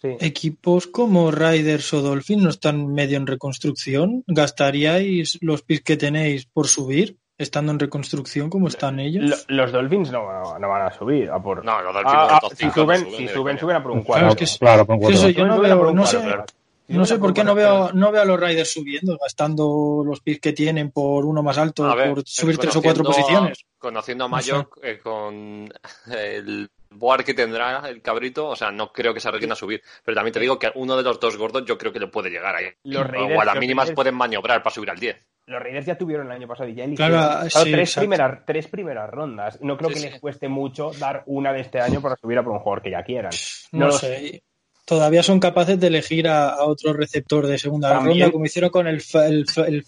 Sí. 0.00 0.16
equipos 0.20 0.86
como 0.86 1.32
Riders 1.32 1.92
o 1.92 2.00
Dolphins 2.02 2.42
no 2.42 2.50
están 2.50 2.86
medio 2.92 3.16
en 3.16 3.26
reconstrucción. 3.26 4.22
¿Gastaríais 4.28 5.38
los 5.40 5.62
picks 5.62 5.82
que 5.82 5.96
tenéis 5.96 6.46
por 6.46 6.68
subir, 6.68 7.16
estando 7.36 7.72
en 7.72 7.80
reconstrucción 7.80 8.48
como 8.48 8.68
están 8.68 9.00
ellos? 9.00 9.44
Lo- 9.48 9.56
los 9.56 9.72
Dolphins 9.72 10.12
no, 10.12 10.56
no 10.58 10.68
van 10.68 10.82
a 10.86 10.92
subir 10.92 11.28
a 11.30 11.42
por. 11.42 11.64
No, 11.64 11.82
los 11.82 11.92
Dolphins 11.94 12.14
Ah, 12.16 12.26
no, 12.30 12.34
ah, 12.36 12.38
top 12.40 12.50
si 12.50 12.56
cinco 12.56 12.74
no 12.76 12.82
suben, 12.84 13.00
suben 13.00 13.16
si 13.28 13.28
suben, 13.34 13.58
suben 13.58 13.76
a 13.76 13.82
por 13.82 13.90
un 13.92 14.02
Claro, 14.02 14.06
cuadro. 14.06 14.28
es 14.30 14.36
que 14.36 14.46
sí. 14.46 14.58
Claro, 14.60 14.86
Sí, 14.86 15.34
yo 15.34 15.46
no 15.46 15.56
por 15.56 15.64
veo, 15.64 15.88
un 15.90 15.96
no 15.96 16.02
cuadro, 16.02 16.06
sé, 16.20 16.26
claro. 16.26 16.44
Si 16.86 16.94
no 16.94 17.04
sé 17.04 17.18
por 17.18 17.34
qué 17.34 17.44
no 17.44 17.54
veo, 17.54 17.92
no 17.92 18.10
veo 18.12 18.22
a 18.22 18.24
los 18.24 18.40
Riders 18.40 18.72
subiendo, 18.72 19.18
gastando 19.20 20.02
los 20.06 20.20
picks 20.20 20.40
que 20.40 20.52
tienen 20.54 20.90
por 20.90 21.26
uno 21.26 21.42
más 21.42 21.58
alto, 21.58 21.94
ver, 21.94 22.14
por 22.14 22.22
subir 22.24 22.56
tres 22.56 22.74
o 22.76 22.80
cuatro 22.82 23.04
conociendo 23.04 23.28
a- 23.30 23.40
posiciones. 23.42 23.64
Conociendo 23.78 24.24
a 24.24 24.28
No 24.28 24.40
sé. 24.40 24.52
Mayock, 24.52 24.78
eh, 24.82 24.98
con 25.02 25.68
el 26.16 26.70
boar 26.90 27.24
que 27.24 27.34
tendrá 27.34 27.88
el 27.88 28.00
cabrito, 28.02 28.48
o 28.48 28.56
sea, 28.56 28.70
no 28.70 28.92
creo 28.92 29.12
que 29.14 29.20
se 29.20 29.28
arriesguen 29.28 29.52
a 29.52 29.56
subir. 29.56 29.82
Pero 30.04 30.14
también 30.14 30.32
te 30.32 30.40
digo 30.40 30.58
que 30.58 30.70
uno 30.74 30.96
de 30.96 31.02
los 31.02 31.20
dos 31.20 31.36
gordos 31.36 31.64
yo 31.64 31.76
creo 31.78 31.92
que 31.92 32.00
le 32.00 32.06
puede 32.08 32.30
llegar 32.30 32.54
ahí. 32.56 32.66
Los 32.84 33.06
Raiders- 33.06 33.36
o 33.36 33.40
a 33.40 33.44
las 33.44 33.56
mínimas 33.58 33.88
Raiders- 33.88 33.94
pueden 33.94 34.14
maniobrar 34.14 34.62
para 34.62 34.74
subir 34.74 34.90
al 34.90 34.98
10. 34.98 35.24
Los 35.46 35.62
Raiders 35.62 35.86
ya 35.86 35.96
tuvieron 35.96 36.26
el 36.26 36.32
año 36.32 36.46
pasado 36.46 36.68
y 36.68 36.74
ya 36.74 36.84
Claro, 36.94 37.40
eligieron 37.40 37.50
sí, 37.50 37.72
tres, 37.72 37.96
primeras, 37.96 38.44
tres 38.44 38.66
primeras 38.68 39.10
rondas. 39.10 39.58
No 39.62 39.76
creo 39.78 39.88
Sí, 39.88 39.94
que 39.94 40.00
sí. 40.00 40.10
les 40.10 40.20
cueste 40.20 40.48
mucho 40.48 40.90
dar 40.98 41.22
una 41.26 41.52
de 41.54 41.60
este 41.60 41.80
año 41.80 42.02
para 42.02 42.16
subir 42.16 42.36
a 42.38 42.42
por 42.42 42.52
un 42.52 42.58
jugador 42.58 42.82
que 42.82 42.90
ya 42.90 43.02
quieran. 43.02 43.30
No, 43.72 43.86
lo 43.86 43.92
sé. 43.92 44.42
Todavía 44.88 45.22
son 45.22 45.38
capaces 45.38 45.78
de 45.78 45.86
elegir 45.88 46.26
a, 46.28 46.48
a 46.48 46.64
otro 46.64 46.94
receptor 46.94 47.46
de 47.46 47.58
segunda 47.58 47.90
También- 47.90 48.20
ronda, 48.20 48.32
como 48.32 48.46
hicieron 48.46 48.70
con 48.70 48.86
el, 48.86 49.02
fa- 49.02 49.26
el, 49.26 49.44
el 49.66 49.84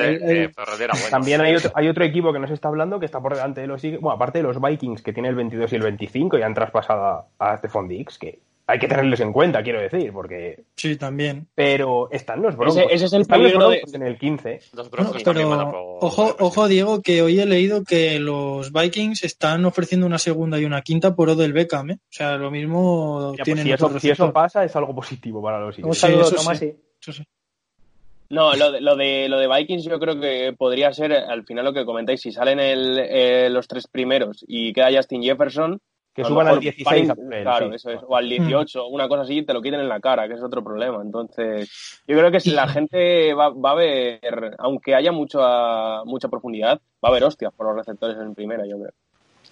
el- 0.00 0.22
eh, 0.44 0.52
bueno. 0.96 1.10
También 1.10 1.40
hay 1.42 1.54
otro, 1.56 1.70
hay 1.74 1.86
otro 1.88 2.04
equipo 2.04 2.32
que 2.32 2.38
no 2.38 2.48
se 2.48 2.54
está 2.54 2.68
hablando 2.68 2.98
que 2.98 3.04
está 3.06 3.20
por 3.20 3.34
delante 3.34 3.60
de 3.60 3.66
los. 3.66 3.82
Bueno, 3.82 4.12
aparte 4.12 4.38
de 4.38 4.44
los 4.44 4.60
Vikings 4.60 5.02
que 5.02 5.12
tiene 5.12 5.28
el 5.28 5.34
22 5.34 5.70
y 5.72 5.76
el 5.76 5.82
25 5.82 6.38
y 6.38 6.42
han 6.42 6.54
traspasado 6.54 7.28
a, 7.38 7.52
a 7.52 7.58
Stephon 7.58 7.88
Diggs, 7.88 8.18
que 8.18 8.38
hay 8.70 8.78
que 8.78 8.88
tenerles 8.88 9.20
en 9.20 9.32
cuenta, 9.32 9.62
quiero 9.62 9.80
decir, 9.80 10.12
porque. 10.12 10.64
Sí, 10.76 10.96
también. 10.96 11.48
Pero 11.54 12.08
están 12.10 12.40
los 12.42 12.56
Broncos. 12.56 12.78
Ese- 12.78 12.94
ese 12.94 13.04
es 13.06 13.12
el 13.12 13.22
están 13.22 13.42
los 13.42 13.52
peligro 13.52 13.68
de- 13.70 13.82
en 13.92 14.02
el 14.02 14.18
15. 14.18 14.60
Los 14.74 14.86
a 14.86 14.90
pero 14.90 15.48
por- 15.70 15.74
ojo, 16.00 16.36
ojo 16.38 16.68
Diego, 16.68 17.02
que 17.02 17.22
hoy 17.22 17.40
he 17.40 17.46
leído 17.46 17.84
que 17.84 18.18
los 18.20 18.72
Vikings 18.72 19.24
están 19.24 19.64
ofreciendo 19.64 20.06
una 20.06 20.18
segunda 20.18 20.58
y 20.58 20.64
una 20.64 20.82
quinta 20.82 21.14
por 21.14 21.28
Odell 21.30 21.52
Beckham, 21.52 21.90
¿eh? 21.90 21.94
O 22.00 22.06
sea, 22.12 22.36
lo 22.36 22.50
mismo 22.50 23.32
Ya, 23.32 23.38
pues, 23.38 23.44
tienen 23.44 23.64
si, 23.66 23.72
otro 23.72 23.88
eso, 23.88 24.00
si 24.00 24.10
eso 24.10 24.32
pasa, 24.32 24.64
es 24.64 24.74
algo 24.76 24.94
positivo 24.94 25.42
para 25.42 25.58
los 25.60 25.76
Un 25.78 25.84
Eagles. 25.84 25.98
Sí, 25.98 26.00
saludo, 26.06 26.22
eso 26.22 26.36
Tomás. 26.36 26.58
sí. 26.58 26.66
sí. 26.70 26.76
Eso 27.00 27.12
sí. 27.12 27.24
No, 28.30 28.54
lo 28.54 28.70
de, 28.70 28.80
lo, 28.80 28.94
de, 28.94 29.28
lo 29.28 29.38
de 29.40 29.48
Vikings 29.48 29.82
yo 29.84 29.98
creo 29.98 30.20
que 30.20 30.54
podría 30.56 30.92
ser 30.92 31.12
al 31.12 31.44
final 31.44 31.64
lo 31.64 31.72
que 31.72 31.84
comentáis. 31.84 32.20
Si 32.20 32.30
salen 32.30 32.60
el, 32.60 32.96
eh, 33.00 33.50
los 33.50 33.66
tres 33.66 33.88
primeros 33.88 34.44
y 34.46 34.72
queda 34.72 34.92
Justin 34.94 35.22
Jefferson, 35.24 35.80
Que 36.22 36.28
suban 36.28 36.46
al 36.48 36.52
mejor 36.54 36.60
16 36.62 37.08
van- 37.08 37.10
a 37.10 37.14
por 37.22 37.34
él, 37.34 37.42
Claro, 37.42 37.68
sí. 37.70 37.74
eso 37.76 37.90
es. 37.90 38.00
O 38.06 38.16
al 38.16 38.28
18, 38.28 38.86
una 38.88 39.08
cosa 39.08 39.22
así, 39.22 39.42
te 39.42 39.52
lo 39.52 39.60
quiten 39.62 39.80
en 39.80 39.88
la 39.88 40.00
cara, 40.00 40.26
que 40.28 40.34
es 40.34 40.42
otro 40.42 40.62
problema. 40.64 41.02
Entonces, 41.02 42.00
yo 42.06 42.16
creo 42.18 42.30
que 42.30 42.40
si 42.40 42.50
la 42.50 42.66
gente 42.84 43.34
va, 43.34 43.50
va 43.50 43.72
a 43.72 43.74
ver, 43.74 44.54
aunque 44.58 44.94
haya 44.94 45.12
mucha, 45.12 46.04
mucha 46.04 46.28
profundidad, 46.28 46.80
va 47.04 47.08
a 47.08 47.12
haber 47.12 47.24
hostias 47.24 47.52
por 47.54 47.66
los 47.66 47.76
receptores 47.76 48.16
en 48.18 48.34
primera, 48.34 48.64
yo 48.66 48.76
creo. 48.78 48.92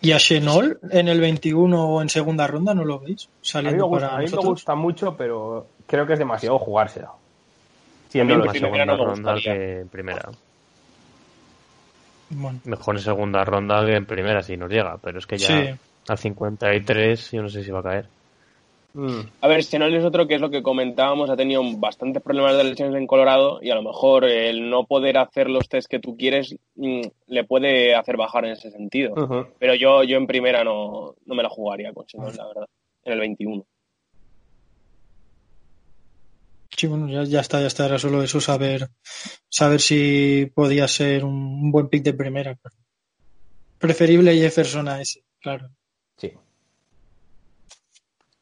¿Y 0.00 0.12
a 0.12 0.18
Chenol 0.18 0.78
en 0.92 1.08
el 1.08 1.20
21 1.20 1.88
o 1.88 2.00
en 2.02 2.08
segunda 2.08 2.46
ronda 2.46 2.72
no 2.72 2.84
lo 2.84 3.00
veis? 3.00 3.24
A 3.24 3.28
mí, 3.28 3.32
me 3.32 3.40
Saliendo 3.42 3.86
gusta, 3.86 4.06
para 4.06 4.18
a 4.18 4.20
mí 4.20 4.26
me 4.30 4.36
gusta 4.38 4.74
mucho, 4.76 5.16
pero 5.16 5.66
creo 5.88 6.06
que 6.06 6.12
es 6.12 6.18
demasiado 6.20 6.56
jugársela. 6.58 7.10
Siendo 8.08 8.34
primera 8.40 8.52
segunda 8.52 8.84
no 8.86 9.04
ronda 9.04 9.34
que 9.42 9.80
en 9.80 9.88
primera. 9.88 10.30
Bueno, 12.30 12.60
Mejor 12.64 12.96
en 12.96 13.02
segunda 13.02 13.44
ronda 13.44 13.84
que 13.86 13.94
en 13.96 14.04
primera 14.06 14.42
si 14.42 14.56
nos 14.56 14.70
llega, 14.70 14.98
pero 15.02 15.18
es 15.18 15.26
que 15.26 15.38
ya 15.38 15.46
Sí. 15.46 15.74
Al 16.10 16.18
53 16.18 17.30
yo 17.32 17.42
no 17.42 17.48
sé 17.48 17.64
si 17.64 17.70
va 17.70 17.80
a 17.80 17.82
caer. 17.82 18.08
Mm. 18.94 19.20
A 19.42 19.48
ver, 19.48 19.62
Senol 19.62 19.94
es 19.94 20.04
otro 20.04 20.26
que 20.26 20.34
es 20.34 20.40
lo 20.40 20.50
que 20.50 20.62
comentábamos, 20.62 21.30
ha 21.30 21.36
tenido 21.36 21.62
bastantes 21.76 22.22
problemas 22.22 22.56
de 22.56 22.64
lesiones 22.64 22.96
en 22.96 23.06
Colorado 23.06 23.60
y 23.62 23.70
a 23.70 23.74
lo 23.74 23.82
mejor 23.82 24.24
el 24.24 24.70
no 24.70 24.86
poder 24.86 25.18
hacer 25.18 25.50
los 25.50 25.68
test 25.68 25.88
que 25.88 26.00
tú 26.00 26.16
quieres 26.16 26.56
mm, 26.74 27.02
le 27.26 27.44
puede 27.44 27.94
hacer 27.94 28.16
bajar 28.16 28.46
en 28.46 28.52
ese 28.52 28.70
sentido. 28.70 29.14
Pero 29.58 29.74
yo, 29.74 30.02
yo 30.04 30.16
en 30.16 30.26
primera 30.26 30.64
no, 30.64 31.14
no 31.26 31.34
me 31.34 31.42
la 31.42 31.48
jugaría 31.48 31.92
con 31.92 32.08
Senol, 32.08 32.34
la 32.36 32.46
verdad, 32.46 32.66
en 33.04 33.12
el 33.12 33.20
21. 33.20 33.64
sí, 36.76 36.86
bueno, 36.86 37.08
ya, 37.08 37.24
ya 37.24 37.40
está, 37.40 37.60
ya 37.60 37.66
está. 37.66 37.86
Era 37.86 37.98
solo 37.98 38.22
eso, 38.22 38.40
saber, 38.40 38.88
saber 39.48 39.80
si 39.80 40.50
podía 40.54 40.86
ser 40.86 41.24
un, 41.24 41.34
un 41.34 41.72
buen 41.72 41.88
pick 41.88 42.04
de 42.04 42.14
primera. 42.14 42.56
Preferible 43.78 44.36
Jefferson 44.36 44.88
a 44.88 45.00
ese, 45.00 45.24
claro. 45.40 45.70
Sí. 46.18 46.32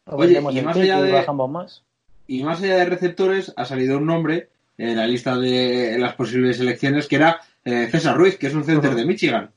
Oye, 0.07 0.27
Vendemos 0.27 0.55
y 0.57 0.61
más 0.63 0.77
allá 0.77 0.99
y 1.01 1.03
de- 1.05 1.13
bajamos 1.13 1.51
más. 1.51 1.83
Y 2.27 2.43
más 2.43 2.61
allá 2.63 2.77
de 2.79 2.85
receptores, 2.87 3.53
ha 3.57 3.65
salido 3.65 3.99
un 3.99 4.07
nombre 4.07 4.51
en 4.79 4.97
la 4.97 5.07
lista 5.07 5.37
de 5.39 5.97
las 5.99 6.15
posibles 6.17 6.57
selecciones 6.57 7.07
que 7.07 7.17
era 7.17 7.41
eh, 7.65 7.89
César 7.91 8.17
Ruiz, 8.17 8.37
que 8.37 8.49
es 8.49 8.55
un 8.55 8.65
center 8.65 8.95
de 8.95 9.05
Michigan. 9.07 9.51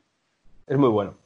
Es 0.67 0.77
muy 0.77 0.89
bueno. 0.89 1.17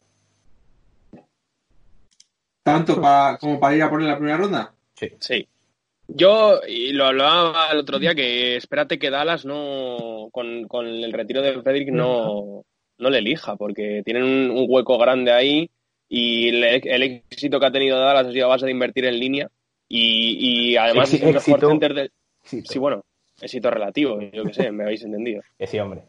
Tanto 2.63 3.01
pa- 3.01 3.37
como 3.39 3.59
para 3.59 3.75
ir 3.75 3.83
a 3.83 3.89
poner 3.89 4.07
la 4.07 4.15
primera 4.17 4.37
ronda. 4.37 4.73
Sí. 5.19 5.47
Yo, 6.07 6.59
y 6.67 6.93
lo 6.93 7.05
hablaba 7.05 7.67
el 7.71 7.79
otro 7.79 7.99
día, 7.99 8.15
que 8.15 8.55
espérate 8.57 8.99
que 8.99 9.09
Dallas 9.09 9.45
no, 9.45 10.29
con, 10.31 10.67
con 10.67 10.85
el 10.85 11.11
retiro 11.13 11.41
de 11.41 11.61
Frederick 11.61 11.89
no, 11.91 12.63
no 12.97 13.09
le 13.09 13.17
elija, 13.17 13.55
porque 13.55 14.01
tienen 14.05 14.23
un, 14.23 14.51
un 14.51 14.65
hueco 14.67 14.97
grande 14.97 15.31
ahí 15.31 15.69
y 16.15 16.49
el, 16.49 16.63
el 16.63 17.03
éxito 17.31 17.59
que 17.59 17.65
ha 17.65 17.71
tenido 17.71 17.99
Dallas 17.99 18.27
ha 18.27 18.31
sido 18.31 18.45
a 18.45 18.49
base 18.49 18.67
de 18.67 18.71
invertir 18.71 19.05
en 19.05 19.19
línea 19.19 19.49
y, 19.89 20.71
y 20.73 20.77
además 20.77 21.11
es 21.11 21.23
el 21.23 21.33
mejor 21.33 21.59
center 21.59 21.93
del... 21.95 22.11
Éxito. 22.43 22.71
Sí, 22.73 22.77
bueno, 22.77 23.03
éxito 23.41 23.71
relativo, 23.71 24.19
yo 24.21 24.43
que 24.43 24.53
sé, 24.53 24.71
me 24.71 24.83
habéis 24.83 25.03
entendido. 25.03 25.41
Sí, 25.65 25.79
hombre. 25.79 26.03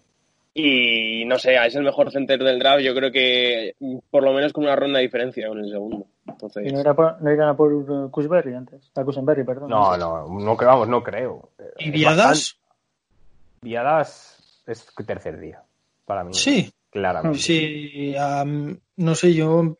Y 0.53 1.25
no 1.25 1.39
sé, 1.39 1.57
es 1.57 1.75
el 1.75 1.83
mejor 1.85 2.13
center 2.13 2.39
del 2.45 2.59
draft, 2.59 2.83
yo 2.83 2.95
creo 2.95 3.11
que 3.11 3.75
por 4.11 4.23
lo 4.23 4.33
menos 4.35 4.53
con 4.53 4.65
una 4.65 4.77
ronda 4.77 4.99
de 4.99 5.05
diferencia 5.07 5.49
con 5.49 5.59
el 5.59 5.71
segundo. 5.71 6.07
Entonces, 6.29 6.67
¿Y 6.67 6.73
no, 6.73 6.81
era 6.81 6.95
por- 6.95 7.21
no 7.23 7.33
irán 7.33 7.49
a 7.49 7.57
por 7.57 7.73
uh, 7.73 8.11
Cusberry 8.11 8.55
antes? 8.55 8.91
A 8.95 9.05
Cusenberry, 9.05 9.43
perdón. 9.43 9.71
No, 9.71 9.97
no, 9.97 10.29
no, 10.29 10.57
que 10.57 10.65
vamos, 10.67 10.87
no 10.87 11.03
creo. 11.03 11.49
¿Y 11.79 11.91
Viadas? 11.91 12.59
Viadas 13.63 14.63
es 14.67 14.87
tercer 15.07 15.41
día, 15.41 15.63
para 16.05 16.25
mí. 16.25 16.35
Sí. 16.35 16.71
Claramente. 16.91 17.39
Sí, 17.41 18.15
no 18.97 19.15
sé, 19.17 19.35
yo 19.35 19.79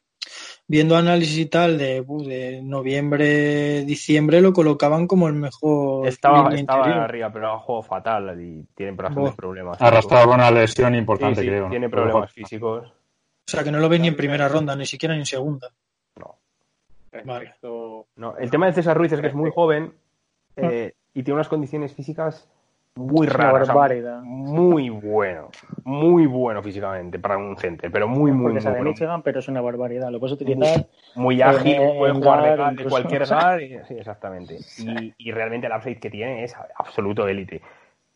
viendo 0.67 0.97
análisis 0.97 1.39
y 1.39 1.47
tal 1.47 1.79
de, 1.79 2.03
de 2.03 2.63
noviembre, 2.63 3.85
diciembre 3.85 4.41
lo 4.41 4.53
colocaban 4.53 5.07
como 5.07 5.29
el 5.29 5.35
mejor 5.35 6.07
Estaba, 6.09 6.55
estaba 6.55 7.05
arriba, 7.05 7.31
pero 7.33 7.53
ha 7.53 7.59
jugado 7.59 7.83
fatal 7.83 8.41
y 8.41 8.65
tiene 8.75 8.93
bastantes 8.93 9.35
problemas. 9.35 9.81
Arrastraba 9.81 10.35
una 10.35 10.51
lesión 10.51 10.95
importante, 10.95 11.41
Sí, 11.41 11.47
sí, 11.47 11.49
creo. 11.49 11.69
Tiene 11.69 11.89
problemas 11.89 12.33
físicos. 12.33 12.89
O 12.89 13.51
sea, 13.51 13.63
que 13.63 13.71
no 13.71 13.79
lo 13.79 13.89
ves 13.89 14.01
ni 14.01 14.09
en 14.09 14.17
primera 14.17 14.49
ronda, 14.49 14.75
ni 14.75 14.87
siquiera 14.87 15.15
ni 15.15 15.21
en 15.21 15.27
segunda. 15.27 15.69
Vale. 17.25 17.55
No, 18.17 18.37
el 18.39 18.51
tema 18.51 18.67
de 18.67 18.73
César 18.73 18.97
Ruiz 18.97 19.13
es 19.13 19.21
que 19.21 19.29
es 19.29 19.35
muy 19.35 19.51
joven 19.55 19.95
eh, 20.57 20.95
y 21.13 21.23
tiene 21.23 21.35
unas 21.37 21.49
condiciones 21.49 21.95
físicas 21.95 22.49
muy 22.97 23.27
raras. 23.27 23.69
o 23.69 23.87
sea, 23.87 24.21
muy 24.23 24.89
bueno. 24.89 25.51
Muy 25.85 26.27
bueno 26.27 26.63
físicamente 26.63 27.19
para 27.19 27.37
un 27.37 27.57
center, 27.57 27.91
pero 27.91 28.07
muy, 28.09 28.31
muy, 28.33 28.53
muy 28.53 28.63
bueno. 28.63 28.83
Michigan, 28.85 29.23
pero 29.23 29.41
es 29.41 29.49
una 29.49 29.61
barbaridad. 29.61 30.11
Lo 30.11 30.21
puedes 30.21 30.35
utilizar. 30.35 30.87
Muy 31.15 31.43
ágil, 31.43 31.77
puede 31.99 32.13
jugar 32.13 32.43
de, 32.43 32.57
gar- 32.63 32.77
de 32.77 32.85
cualquier 32.85 33.27
guard. 33.29 33.61
y- 33.61 33.79
sí, 33.85 33.95
exactamente. 33.99 34.59
Y, 34.79 35.13
y 35.19 35.33
realmente 35.33 35.67
el 35.67 35.73
upside 35.73 35.99
que 35.99 36.11
tiene 36.11 36.45
es 36.45 36.55
absoluto 36.77 37.27
élite. 37.29 37.61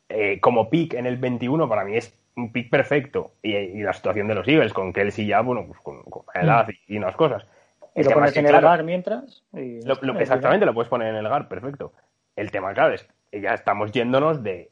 Eh, 0.08 0.40
como 0.40 0.70
pick 0.70 0.94
en 0.94 1.06
el 1.06 1.16
21 1.18 1.68
para 1.68 1.84
mí 1.84 1.96
es 1.96 2.16
un 2.36 2.52
pick 2.52 2.70
perfecto. 2.70 3.32
Y, 3.42 3.54
y 3.56 3.82
la 3.82 3.92
situación 3.92 4.28
de 4.28 4.36
los 4.36 4.46
Eagles 4.48 4.72
con 4.72 4.92
Kelsey 4.92 5.26
ya, 5.26 5.40
bueno, 5.40 5.64
pues 5.66 5.80
con, 5.80 6.02
con 6.04 6.22
la 6.34 6.40
edad 6.40 6.68
y, 6.88 6.94
y 6.94 6.96
unas 6.98 7.16
cosas. 7.16 7.44
Y 7.94 8.00
El 8.00 8.06
lo 8.06 8.12
pones 8.14 8.36
en 8.36 8.44
el 8.46 8.52
claro, 8.52 8.68
bar 8.68 8.84
mientras. 8.84 9.42
y- 9.54 9.82
lo- 9.82 9.98
lo- 10.00 10.18
exactamente, 10.20 10.64
lo 10.64 10.72
puedes 10.72 10.88
poner 10.88 11.08
en 11.08 11.16
el 11.16 11.28
GAR, 11.28 11.48
perfecto. 11.48 11.92
El 12.36 12.50
tema, 12.52 12.72
claro, 12.72 12.94
es 12.94 13.06
ya 13.32 13.54
estamos 13.54 13.92
yéndonos 13.92 14.42
de 14.42 14.70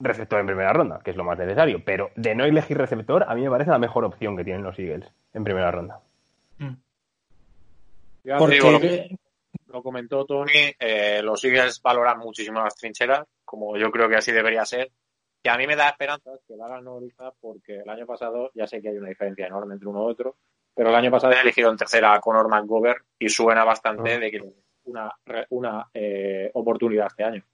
receptor 0.00 0.40
en 0.40 0.46
primera 0.46 0.72
ronda, 0.72 1.00
que 1.04 1.10
es 1.10 1.16
lo 1.16 1.24
más 1.24 1.38
necesario, 1.38 1.82
pero 1.84 2.10
de 2.16 2.34
no 2.34 2.44
elegir 2.44 2.76
receptor, 2.76 3.24
a 3.26 3.34
mí 3.34 3.42
me 3.42 3.50
parece 3.50 3.70
la 3.70 3.78
mejor 3.78 4.04
opción 4.04 4.36
que 4.36 4.44
tienen 4.44 4.62
los 4.62 4.78
Eagles 4.78 5.10
en 5.32 5.44
primera 5.44 5.70
ronda. 5.70 6.00
Ya 8.24 8.34
te 8.34 8.38
Porque 8.38 8.54
digo, 8.54 8.70
lo, 8.70 8.78
lo 9.74 9.82
comentó 9.82 10.24
Tony, 10.24 10.74
eh, 10.78 11.20
los 11.22 11.44
Eagles 11.44 11.80
valoran 11.82 12.18
muchísimo 12.18 12.60
las 12.60 12.74
trincheras, 12.74 13.26
como 13.44 13.76
yo 13.76 13.90
creo 13.90 14.08
que 14.08 14.16
así 14.16 14.32
debería 14.32 14.64
ser. 14.64 14.90
Que 15.42 15.50
a 15.50 15.58
mí 15.58 15.66
me 15.66 15.76
da 15.76 15.90
esperanzas 15.90 16.40
que 16.48 16.56
Dallas 16.56 16.82
no 16.82 16.98
elija, 16.98 17.30
porque 17.38 17.76
el 17.76 17.88
año 17.90 18.06
pasado, 18.06 18.50
ya 18.54 18.66
sé 18.66 18.80
que 18.80 18.88
hay 18.88 18.96
una 18.96 19.10
diferencia 19.10 19.46
enorme 19.46 19.74
entre 19.74 19.88
uno 19.88 20.08
y 20.08 20.12
otro, 20.12 20.36
pero 20.74 20.88
el 20.88 20.94
año 20.94 21.10
pasado 21.10 21.34
eligieron 21.34 21.76
tercera 21.76 22.14
a 22.14 22.20
Conor 22.20 22.48
McGovern 22.48 23.02
y 23.18 23.28
suena 23.28 23.62
bastante 23.62 24.18
de 24.18 24.30
que 24.30 24.40
una, 24.84 25.12
una 25.50 25.86
eh, 25.92 26.50
oportunidad 26.54 27.08
este 27.08 27.24
año. 27.24 27.44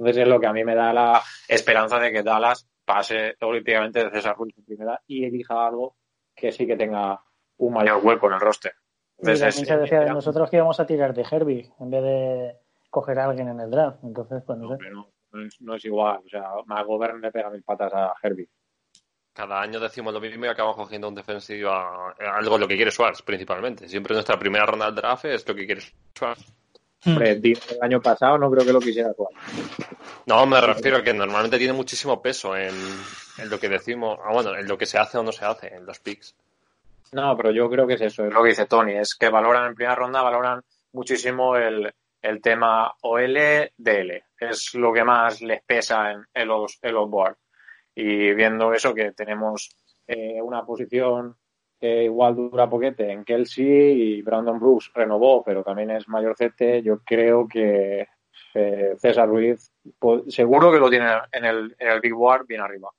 Entonces 0.00 0.22
es 0.22 0.28
lo 0.28 0.40
que 0.40 0.46
a 0.46 0.52
mí 0.54 0.64
me 0.64 0.74
da 0.74 0.94
la 0.94 1.22
esperanza 1.46 1.98
de 1.98 2.10
que 2.10 2.22
Dallas 2.22 2.66
pase 2.86 3.36
olímpicamente 3.42 4.02
de 4.02 4.10
César 4.10 4.34
Ruiz 4.34 4.56
en 4.56 4.64
primera 4.64 4.98
y 5.06 5.26
elija 5.26 5.66
algo 5.66 5.94
que 6.34 6.50
sí 6.52 6.66
que 6.66 6.74
tenga 6.74 7.20
un 7.58 7.74
mayor 7.74 8.00
hueco 8.02 8.26
en 8.28 8.32
el 8.32 8.40
roster. 8.40 8.72
Entonces, 9.18 9.48
es- 9.60 9.68
se 9.68 9.76
decía 9.76 10.00
de 10.00 10.06
nosotros 10.14 10.48
que 10.48 10.56
íbamos 10.56 10.80
a 10.80 10.86
tirar 10.86 11.12
de 11.12 11.26
Herbie 11.30 11.70
en 11.78 11.90
vez 11.90 12.02
de 12.02 12.56
coger 12.88 13.18
a 13.18 13.26
alguien 13.26 13.48
en 13.48 13.60
el 13.60 13.70
draft. 13.70 14.02
Entonces, 14.02 14.42
pues 14.46 14.58
no 14.58 14.68
sé. 14.68 14.72
Hombre, 14.74 14.90
no, 14.90 15.10
no 15.32 15.46
es, 15.46 15.60
no 15.60 15.74
es 15.74 15.84
igual. 15.84 16.22
O 16.24 16.28
sea, 16.30 16.44
McGovern 16.64 17.20
le 17.20 17.30
pega 17.30 17.50
mil 17.50 17.62
patas 17.62 17.92
a 17.92 18.14
Herbie. 18.22 18.48
Cada 19.34 19.60
año 19.60 19.78
decimos 19.78 20.14
lo 20.14 20.20
mismo 20.20 20.46
y 20.46 20.48
acabamos 20.48 20.76
cogiendo 20.76 21.08
un 21.08 21.14
defensivo 21.14 21.68
a- 21.70 22.14
algo 22.34 22.56
lo 22.56 22.66
que 22.66 22.76
quiere 22.76 22.90
Schwartz, 22.90 23.20
principalmente. 23.20 23.86
Siempre 23.86 24.14
nuestra 24.14 24.38
primera 24.38 24.64
ronda 24.64 24.86
del 24.86 24.94
draft 24.94 25.26
es 25.26 25.46
lo 25.46 25.54
que 25.54 25.66
quiere 25.66 25.82
Schwartz. 26.16 26.54
Hombre, 27.06 27.36
Dean 27.36 27.56
el 27.70 27.78
año 27.82 28.00
pasado 28.02 28.36
no 28.36 28.50
creo 28.50 28.64
que 28.64 28.72
lo 28.72 28.80
quisiera 28.80 29.12
jugar. 29.14 29.32
No, 30.26 30.44
me 30.46 30.60
refiero 30.60 30.98
a 30.98 31.02
que 31.02 31.14
normalmente 31.14 31.58
tiene 31.58 31.72
muchísimo 31.72 32.20
peso 32.20 32.56
en, 32.56 32.74
en 33.38 33.48
lo 33.48 33.58
que 33.58 33.68
decimos, 33.68 34.18
ah, 34.22 34.32
bueno, 34.32 34.54
en 34.56 34.68
lo 34.68 34.76
que 34.76 34.86
se 34.86 34.98
hace 34.98 35.18
o 35.18 35.22
no 35.22 35.32
se 35.32 35.44
hace, 35.44 35.74
en 35.74 35.86
los 35.86 35.98
picks. 35.98 36.34
No, 37.12 37.36
pero 37.36 37.50
yo 37.50 37.68
creo 37.70 37.86
que 37.86 37.94
es 37.94 38.00
eso, 38.02 38.24
es 38.24 38.32
lo 38.32 38.42
que 38.42 38.50
dice 38.50 38.66
Tony, 38.66 38.92
es 38.92 39.14
que 39.14 39.30
valoran 39.30 39.66
en 39.66 39.74
primera 39.74 39.96
ronda, 39.96 40.22
valoran 40.22 40.62
muchísimo 40.92 41.56
el, 41.56 41.92
el 42.22 42.40
tema 42.40 42.94
OL-DL. 43.00 44.24
Es 44.38 44.74
lo 44.74 44.92
que 44.92 45.04
más 45.04 45.40
les 45.40 45.62
pesa 45.62 46.12
en, 46.12 46.26
en 46.32 46.48
los, 46.48 46.78
en 46.82 46.94
los 46.94 47.10
board. 47.10 47.36
Y 47.94 48.32
viendo 48.34 48.72
eso, 48.72 48.94
que 48.94 49.12
tenemos 49.12 49.70
eh, 50.06 50.40
una 50.40 50.64
posición 50.64 51.36
que 51.80 52.04
igual 52.04 52.36
dura 52.36 52.68
poquete 52.68 53.10
en 53.10 53.24
Kelsey 53.24 54.18
y 54.18 54.22
Brandon 54.22 54.60
Brooks 54.60 54.92
renovó, 54.94 55.42
pero 55.42 55.64
también 55.64 55.90
es 55.90 56.06
mayor 56.08 56.36
CT, 56.36 56.82
yo 56.82 57.00
creo 57.00 57.48
que 57.48 58.06
eh, 58.54 58.94
César 58.98 59.28
Ruiz 59.28 59.72
seguro 60.28 60.70
que 60.70 60.78
lo 60.78 60.90
tiene 60.90 61.06
en 61.32 61.44
el, 61.44 61.76
en 61.78 61.88
el 61.88 62.00
Big 62.00 62.12
Board 62.12 62.46
bien 62.46 62.60
arriba. 62.60 62.90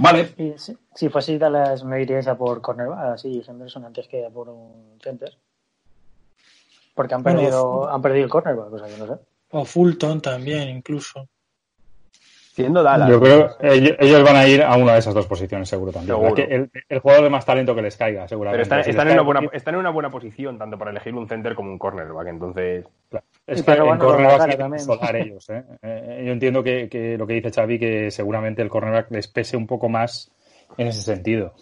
Vale. 0.00 0.32
Y 0.36 0.56
si, 0.58 0.78
si 0.94 1.08
fuese 1.08 1.38
Dallas, 1.38 1.82
me 1.82 2.00
iría 2.00 2.20
esa 2.20 2.38
por 2.38 2.60
cornerback, 2.60 3.14
así 3.14 3.42
Henderson 3.46 3.84
antes 3.84 4.06
que 4.06 4.24
a 4.24 4.30
por 4.30 4.48
un 4.48 4.96
center. 5.02 5.36
Porque 6.94 7.14
han 7.14 7.24
perdido, 7.24 7.90
han 7.90 8.00
perdido 8.00 8.24
el 8.24 8.30
cornerback, 8.30 8.72
o 8.72 8.78
sea 8.78 8.88
que 8.88 8.96
no 8.96 9.06
sé. 9.08 9.20
O 9.50 9.64
Fulton 9.64 10.20
también, 10.20 10.68
incluso. 10.68 11.28
Siendo 12.62 12.82
Dallas. 12.82 13.08
Yo 13.08 13.20
creo 13.20 13.56
que 13.58 13.72
ellos, 13.74 13.96
ellos 14.00 14.22
van 14.24 14.36
a 14.36 14.46
ir 14.48 14.62
a 14.62 14.76
una 14.76 14.94
de 14.94 14.98
esas 14.98 15.14
dos 15.14 15.26
posiciones, 15.26 15.68
seguro 15.68 15.92
también. 15.92 16.14
Seguro. 16.16 16.30
La 16.30 16.34
que- 16.34 16.54
El, 16.54 16.70
el 16.88 16.98
jugador 16.98 17.24
de 17.24 17.30
más 17.30 17.46
talento 17.46 17.74
que 17.74 17.82
les 17.82 17.96
caiga, 17.96 18.20
Pero 18.22 18.28
seguramente. 18.28 18.62
están, 18.62 18.82
Si 18.84 18.88
les 18.88 18.94
están 18.96 19.08
en 19.08 19.12
una 19.14 19.22
buena, 19.22 19.40
están 19.52 19.74
en 19.74 19.80
una 19.80 19.90
buena 19.90 20.10
posición, 20.10 20.58
tanto 20.58 20.76
para 20.76 20.90
elegir 20.90 21.14
un 21.14 21.28
center 21.28 21.54
como 21.54 21.70
un 21.70 21.78
cornerback. 21.78 22.26
Entonces. 22.28 22.84
Es 23.46 23.62
que 23.62 23.72
en 23.72 23.98
cornerback 23.98 24.78
solar 24.78 25.16
ellos. 25.16 25.48
¿eh? 25.50 25.62
Eh, 25.82 26.22
Yo 26.26 26.32
entiendo 26.32 26.62
que, 26.62 26.88
que 26.88 27.16
lo 27.16 27.26
que 27.26 27.34
dice 27.34 27.50
Xavi, 27.50 27.78
que 27.78 28.10
seguramente 28.10 28.60
el 28.62 28.68
cornerback 28.68 29.10
les 29.12 29.28
pese 29.28 29.56
un 29.56 29.66
poco 29.66 29.88
más 29.88 30.30
en 30.76 30.88
ese 30.88 31.02
sentido. 31.02 31.54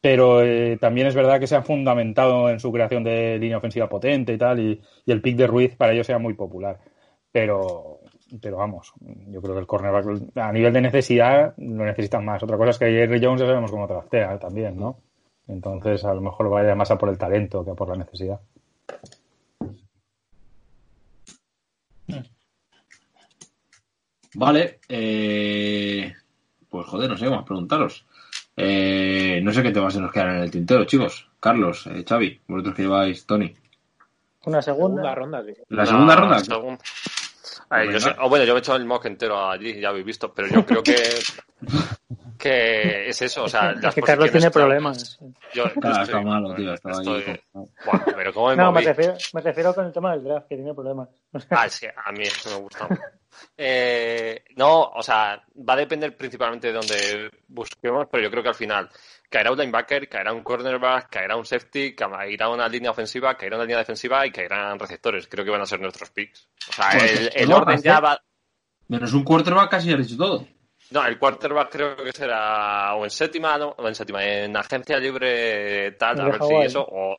Pero 0.00 0.42
eh, 0.42 0.76
también 0.78 1.06
es 1.06 1.14
verdad 1.14 1.40
que 1.40 1.46
se 1.46 1.56
han 1.56 1.64
fundamentado 1.64 2.50
en 2.50 2.60
su 2.60 2.70
creación 2.70 3.02
de 3.04 3.38
línea 3.38 3.56
ofensiva 3.56 3.88
potente 3.88 4.34
y 4.34 4.36
tal, 4.38 4.60
y, 4.60 4.78
y 5.06 5.10
el 5.12 5.22
pick 5.22 5.36
de 5.36 5.46
Ruiz 5.46 5.74
para 5.76 5.92
ellos 5.94 6.06
sea 6.06 6.18
muy 6.18 6.34
popular. 6.34 6.78
Pero, 7.32 8.00
pero 8.40 8.56
vamos, 8.56 8.92
yo 9.28 9.40
creo 9.42 9.54
que 9.54 9.60
el 9.60 9.66
cornerback 9.66 10.36
a 10.36 10.52
nivel 10.52 10.72
de 10.72 10.80
necesidad 10.80 11.54
lo 11.58 11.84
necesitan 11.84 12.24
más. 12.24 12.42
Otra 12.42 12.56
cosa 12.56 12.70
es 12.70 12.78
que 12.78 12.86
Jerry 12.86 13.20
Jones 13.22 13.40
ya 13.40 13.46
sabemos 13.46 13.70
cómo 13.70 13.86
trastea 13.86 14.38
también, 14.38 14.76
¿no? 14.78 14.98
Entonces 15.46 16.04
a 16.04 16.14
lo 16.14 16.20
mejor 16.20 16.48
vaya 16.50 16.74
más 16.74 16.90
a 16.90 16.98
por 16.98 17.08
el 17.10 17.18
talento 17.18 17.64
que 17.64 17.70
a 17.72 17.74
por 17.74 17.88
la 17.88 17.96
necesidad. 17.96 18.40
Vale. 24.34 24.80
eh, 24.88 26.12
Pues 26.68 26.86
joder, 26.86 27.08
no 27.10 27.16
sé, 27.16 27.26
vamos 27.26 27.42
a 27.42 27.44
preguntaros. 27.44 28.04
Eh, 28.56 29.40
no 29.42 29.52
sé 29.52 29.62
qué 29.62 29.70
temas 29.70 29.94
se 29.94 30.00
nos 30.00 30.12
quedan 30.12 30.36
en 30.36 30.42
el 30.42 30.50
tintero, 30.50 30.84
chicos. 30.84 31.28
Carlos, 31.40 31.86
eh, 31.86 32.04
Xavi, 32.08 32.40
vosotros 32.48 32.74
que 32.74 32.82
lleváis, 32.82 33.26
Tony. 33.26 33.54
Una 34.46 34.60
segunda. 34.60 35.02
Segunda 35.02 35.14
ronda, 35.14 35.44
sí. 35.44 35.54
¿La 35.68 35.86
segunda 35.86 36.16
ronda? 36.16 36.38
segun- 36.40 36.78
Yo 37.82 38.00
sé- 38.00 38.14
oh, 38.20 38.28
bueno, 38.28 38.44
yo 38.44 38.54
me 38.54 38.58
he 38.58 38.60
hecho 38.60 38.76
el 38.76 38.84
mock 38.84 39.04
entero 39.06 39.50
allí, 39.50 39.80
ya 39.80 39.88
habéis 39.90 40.04
visto, 40.06 40.32
pero 40.32 40.48
yo 40.48 40.64
creo 40.64 40.82
que, 40.82 40.94
que 42.38 43.08
es 43.08 43.22
eso, 43.22 43.44
o 43.44 43.48
sea, 43.48 43.70
Es 43.72 43.82
las 43.82 43.94
que 43.94 44.02
Carlos 44.02 44.30
tiene 44.30 44.50
problemas. 44.50 45.18
Yo, 45.52 45.64
yo 45.64 45.72
Claro, 45.80 46.02
estoy- 46.02 46.14
está 46.16 46.20
malo, 46.20 46.54
tío. 46.54 46.70
Ahí. 46.70 46.76
estoy- 46.98 47.40
Buah, 47.52 48.04
pero 48.14 48.32
cómo 48.32 48.48
me 48.50 48.56
No, 48.56 48.72
me 48.72 48.80
refiero, 48.82 49.14
me 49.32 49.40
refiero 49.40 49.74
con 49.74 49.86
el 49.86 49.92
tema 49.92 50.12
del 50.12 50.24
draft, 50.24 50.48
que 50.48 50.56
tiene 50.56 50.74
problemas. 50.74 51.08
Ah, 51.50 51.66
es 51.66 51.80
que 51.80 51.88
a 51.88 52.12
mí 52.12 52.22
eso 52.22 52.50
me 52.50 52.56
gusta. 52.62 52.88
Eh, 53.56 54.44
no, 54.56 54.82
o 54.84 55.02
sea, 55.02 55.42
va 55.68 55.72
a 55.74 55.76
depender 55.76 56.16
principalmente 56.16 56.68
de 56.68 56.72
donde 56.72 57.30
busquemos, 57.48 58.06
pero 58.10 58.22
yo 58.22 58.30
creo 58.30 58.42
que 58.42 58.48
al 58.50 58.54
final 58.54 58.88
caerá 59.34 59.50
un 59.50 59.58
linebacker, 59.58 60.08
caerá 60.08 60.32
un 60.32 60.44
cornerback, 60.44 61.10
caerá 61.10 61.34
un 61.34 61.44
safety, 61.44 61.96
caerá 61.96 62.48
una 62.48 62.68
línea 62.68 62.92
ofensiva, 62.92 63.36
caerá 63.36 63.56
una 63.56 63.64
línea 63.64 63.78
defensiva 63.78 64.24
y 64.24 64.30
caerán 64.30 64.78
receptores. 64.78 65.26
Creo 65.26 65.44
que 65.44 65.50
van 65.50 65.60
a 65.60 65.66
ser 65.66 65.80
nuestros 65.80 66.08
picks. 66.10 66.48
O 66.68 66.72
sea, 66.72 66.90
el, 67.34 67.52
orden 67.52 67.82
ya 67.82 67.98
va. 67.98 68.16
Menos 68.86 69.12
un 69.12 69.24
quarterback 69.24 69.72
casi 69.72 69.92
has 69.92 69.98
dicho 69.98 70.16
todo. 70.16 70.46
No, 70.92 71.04
el 71.04 71.18
quarterback 71.18 71.68
creo 71.68 71.96
que 71.96 72.12
será 72.12 72.94
o 72.94 73.02
en 73.02 73.10
séptima, 73.10 73.58
no, 73.58 73.74
o 73.76 73.88
en 73.88 73.96
séptima, 73.96 74.24
en 74.24 74.56
agencia 74.56 74.98
libre 74.98 75.90
tal, 75.92 76.20
a 76.20 76.24
ver 76.26 76.40
si 76.40 76.54
eso, 76.54 76.86
o... 76.88 77.16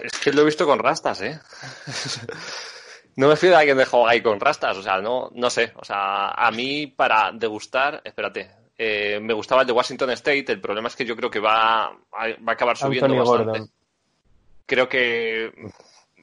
Es 0.00 0.12
que 0.20 0.30
lo 0.30 0.42
he 0.42 0.44
visto 0.44 0.64
con 0.64 0.78
rastas, 0.78 1.22
¿eh? 1.22 1.40
No 3.16 3.26
me 3.26 3.34
fío 3.34 3.50
de 3.50 3.56
alguien 3.56 3.76
de 3.76 3.84
Hawái 3.84 4.22
con 4.22 4.38
rastas, 4.38 4.76
o 4.76 4.82
sea, 4.82 5.00
no, 5.00 5.28
no 5.34 5.50
sé. 5.50 5.72
O 5.74 5.84
sea, 5.84 6.28
a 6.28 6.52
mí 6.52 6.86
para 6.86 7.32
degustar, 7.32 8.00
espérate, 8.04 8.48
eh, 8.78 9.18
me 9.20 9.34
gustaba 9.34 9.62
el 9.62 9.66
de 9.66 9.72
Washington 9.72 10.10
State, 10.10 10.52
el 10.52 10.60
problema 10.60 10.88
es 10.88 10.96
que 10.96 11.04
yo 11.04 11.16
creo 11.16 11.30
que 11.30 11.40
va, 11.40 11.86
a- 11.86 11.92
va 12.12 12.28
a 12.46 12.52
acabar 12.52 12.76
subiendo 12.76 13.06
Anthony 13.06 13.18
bastante. 13.18 13.58
Gordon. 13.58 13.70
Creo 14.66 14.88
que 14.88 15.52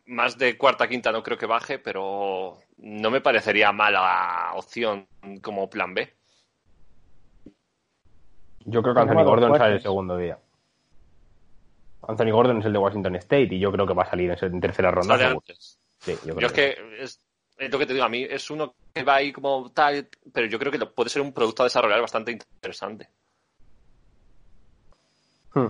más 0.05 0.37
de 0.37 0.57
cuarta, 0.57 0.87
quinta 0.87 1.11
no 1.11 1.21
creo 1.23 1.37
que 1.37 1.45
baje, 1.47 1.79
pero 1.79 2.59
no 2.77 3.11
me 3.11 3.21
parecería 3.21 3.71
mala 3.71 4.51
opción 4.55 5.07
como 5.41 5.69
plan 5.69 5.93
B. 5.93 6.13
Yo 8.65 8.81
creo 8.81 8.93
que 8.95 9.01
Anthony 9.01 9.23
Gordon 9.23 9.57
sale 9.57 9.75
el 9.75 9.81
segundo 9.81 10.17
día. 10.17 10.37
Anthony 12.07 12.31
Gordon 12.31 12.59
es 12.59 12.65
el 12.65 12.73
de 12.73 12.79
Washington 12.79 13.15
State 13.15 13.55
y 13.55 13.59
yo 13.59 13.71
creo 13.71 13.87
que 13.87 13.93
va 13.93 14.03
a 14.03 14.09
salir 14.09 14.35
en 14.39 14.61
tercera 14.61 14.91
ronda. 14.91 15.13
Sale 15.15 15.23
seguro. 15.23 15.43
antes. 15.47 15.79
Sí, 15.99 16.11
yo 16.23 16.27
Yo 16.27 16.35
creo 16.35 16.47
es 16.47 16.53
que 16.53 16.75
es, 16.99 17.24
es 17.57 17.71
lo 17.71 17.79
que 17.79 17.85
te 17.85 17.93
digo, 17.93 18.05
a 18.05 18.09
mí 18.09 18.25
es 18.29 18.49
uno 18.49 18.75
que 18.93 19.03
va 19.03 19.15
ahí 19.15 19.31
como 19.31 19.71
tal, 19.71 20.07
pero 20.33 20.47
yo 20.47 20.59
creo 20.59 20.71
que 20.71 20.85
puede 20.85 21.09
ser 21.09 21.21
un 21.21 21.33
producto 21.33 21.63
a 21.63 21.65
desarrollar 21.65 22.01
bastante 22.01 22.31
interesante. 22.31 23.09
Hmm. 25.53 25.67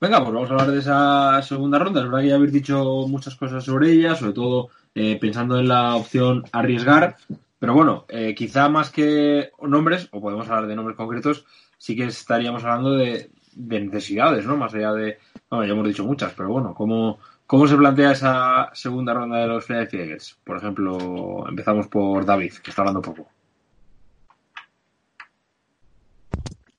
Venga, 0.00 0.20
pues 0.20 0.32
vamos 0.32 0.48
a 0.50 0.52
hablar 0.54 0.70
de 0.70 0.78
esa 0.78 1.42
segunda 1.42 1.78
ronda. 1.78 2.00
Es 2.00 2.06
verdad 2.06 2.22
que 2.22 2.28
ya 2.28 2.36
habéis 2.36 2.52
dicho 2.52 3.06
muchas 3.06 3.36
cosas 3.36 3.62
sobre 3.62 3.92
ella, 3.92 4.14
sobre 4.14 4.32
todo 4.32 4.70
eh, 4.94 5.18
pensando 5.20 5.58
en 5.58 5.68
la 5.68 5.94
opción 5.94 6.44
arriesgar. 6.52 7.16
Pero 7.58 7.74
bueno, 7.74 8.06
eh, 8.08 8.34
quizá 8.34 8.70
más 8.70 8.90
que 8.90 9.50
nombres, 9.60 10.08
o 10.12 10.20
podemos 10.22 10.48
hablar 10.48 10.66
de 10.66 10.76
nombres 10.76 10.96
concretos, 10.96 11.44
sí 11.76 11.94
que 11.94 12.04
estaríamos 12.04 12.64
hablando 12.64 12.92
de, 12.92 13.30
de 13.52 13.80
necesidades, 13.80 14.46
¿no? 14.46 14.56
Más 14.56 14.72
allá 14.74 14.94
de. 14.94 15.18
Bueno, 15.50 15.66
ya 15.66 15.72
hemos 15.72 15.86
dicho 15.86 16.04
muchas, 16.04 16.32
pero 16.32 16.48
bueno, 16.48 16.72
¿cómo, 16.72 17.18
¿cómo 17.50 17.66
se 17.66 17.76
plantea 17.76 18.12
esa 18.12 18.70
segunda 18.74 19.12
ronda 19.12 19.38
de 19.38 19.48
los 19.48 19.64
Philadelphia 19.64 20.02
Eagles? 20.02 20.38
Por 20.44 20.58
ejemplo, 20.58 21.48
empezamos 21.48 21.88
por 21.88 22.24
David, 22.24 22.52
que 22.62 22.70
está 22.70 22.82
hablando 22.82 23.02
poco. 23.02 23.28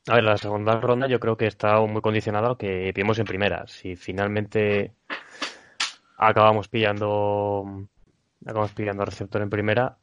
A 0.08 0.16
ver, 0.16 0.24
la 0.24 0.38
segunda 0.38 0.80
ronda 0.80 1.08
yo 1.08 1.20
creo 1.20 1.36
que 1.36 1.46
está 1.46 1.78
muy 1.82 2.02
condicionada 2.02 2.46
a 2.46 2.50
lo 2.52 2.58
que 2.58 2.94
vimos 2.96 3.20
en 3.20 3.26
primera. 3.26 3.68
Si 3.68 3.98
finalmente 3.98 4.94
acabamos 6.18 6.70
pillando 6.70 7.90
acabamos 8.46 8.72
pillando 8.72 9.04
receptor 9.04 9.42
en 9.42 9.50
primera, 9.50 9.98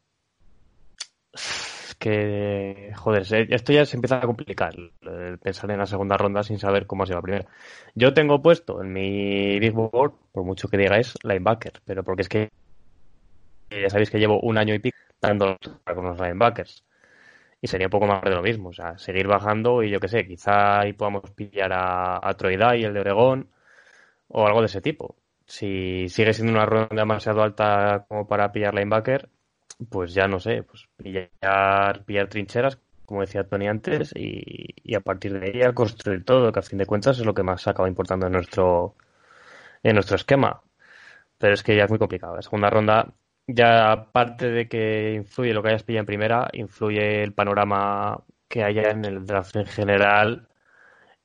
que 1.99 2.92
joder, 2.96 3.22
esto 3.51 3.72
ya 3.72 3.84
se 3.84 3.96
empieza 3.96 4.18
a 4.18 4.20
complicar 4.22 4.74
el 5.03 5.38
pensar 5.38 5.70
en 5.70 5.78
la 5.78 5.86
segunda 5.86 6.16
ronda 6.16 6.42
sin 6.42 6.59
saber 6.59 6.86
cómo 6.86 7.03
ha 7.03 7.07
sido 7.07 7.18
la 7.18 7.22
primera. 7.22 7.46
Yo 7.94 8.14
tengo 8.14 8.42
puesto 8.42 8.82
en 8.82 8.92
mi 8.92 9.59
big 9.59 9.72
board, 9.72 10.12
por 10.32 10.44
mucho 10.44 10.68
que 10.68 10.78
digáis, 10.78 11.14
linebacker, 11.24 11.80
pero 11.84 12.05
porque 12.05 12.22
es 12.22 12.28
que 12.28 12.51
ya 13.70 13.90
sabéis 13.90 14.11
que 14.11 14.18
llevo 14.18 14.40
un 14.40 14.59
año 14.59 14.74
y 14.74 14.78
pico 14.78 14.99
dando 15.20 15.59
con 15.84 16.05
los 16.05 16.18
linebackers 16.18 16.84
y 17.61 17.66
sería 17.68 17.86
un 17.88 17.90
poco 17.90 18.07
más 18.07 18.22
de 18.22 18.30
lo 18.30 18.42
mismo, 18.42 18.70
o 18.70 18.72
sea, 18.72 18.99
seguir 18.99 19.26
bajando 19.26 19.82
y 19.82 19.90
yo 19.90 20.01
qué 20.01 20.09
sé, 20.09 20.26
quizá 20.26 20.80
ahí 20.80 20.92
podamos 20.92 21.30
pillar 21.32 21.72
a, 21.72 22.16
a 22.18 22.34
Dye, 22.34 22.86
el 22.86 22.94
de 22.94 23.01
Oregón, 23.01 23.51
o 24.28 24.46
algo 24.46 24.61
de 24.61 24.66
ese 24.66 24.80
tipo. 24.80 25.16
Si 25.46 26.09
sigue 26.09 26.34
siendo 26.34 26.53
una 26.53 26.66
ronda 26.66 26.88
demasiado 26.90 27.42
alta 27.42 28.07
como 28.09 28.28
para 28.28 28.53
pillar 28.53 28.74
linebacker, 28.74 29.30
pues 29.90 30.14
ya 30.14 30.28
no 30.28 30.40
sé, 30.40 30.62
pues 30.62 30.88
pillar, 30.96 32.04
pillar 32.04 32.28
trincheras, 32.28 32.78
como 33.06 33.22
decía 33.22 33.44
Tony 33.48 33.68
antes, 33.68 34.12
y, 34.16 34.74
y 34.82 34.94
a 34.94 35.00
partir 35.00 35.38
de 35.38 35.50
ahí 35.50 35.62
a 35.62 35.72
construir 35.74 36.24
todo, 36.24 36.52
que 36.52 36.58
a 36.60 36.62
fin 36.62 36.78
de 36.78 36.86
cuentas 36.86 37.18
es 37.18 37.26
lo 37.26 37.34
que 37.34 37.42
más 37.42 37.66
acaba 37.68 37.88
importando 37.88 38.26
en 38.26 38.32
nuestro, 38.32 38.96
en 39.82 39.94
nuestro 39.94 40.16
esquema. 40.16 40.62
Pero 41.38 41.54
es 41.54 41.62
que 41.62 41.76
ya 41.76 41.84
es 41.84 41.90
muy 41.90 41.98
complicado. 41.98 42.36
La 42.36 42.42
segunda 42.42 42.70
ronda 42.70 43.14
ya 43.48 43.92
aparte 43.92 44.50
de 44.50 44.68
que 44.68 45.14
influye 45.14 45.54
lo 45.54 45.62
que 45.62 45.70
hayas 45.70 45.82
pillado 45.82 46.02
en 46.02 46.06
primera, 46.06 46.48
influye 46.52 47.22
el 47.22 47.32
panorama 47.34 48.22
que 48.48 48.62
haya 48.64 48.90
en 48.90 49.04
el 49.04 49.26
draft 49.26 49.56
en 49.56 49.66
general 49.66 50.48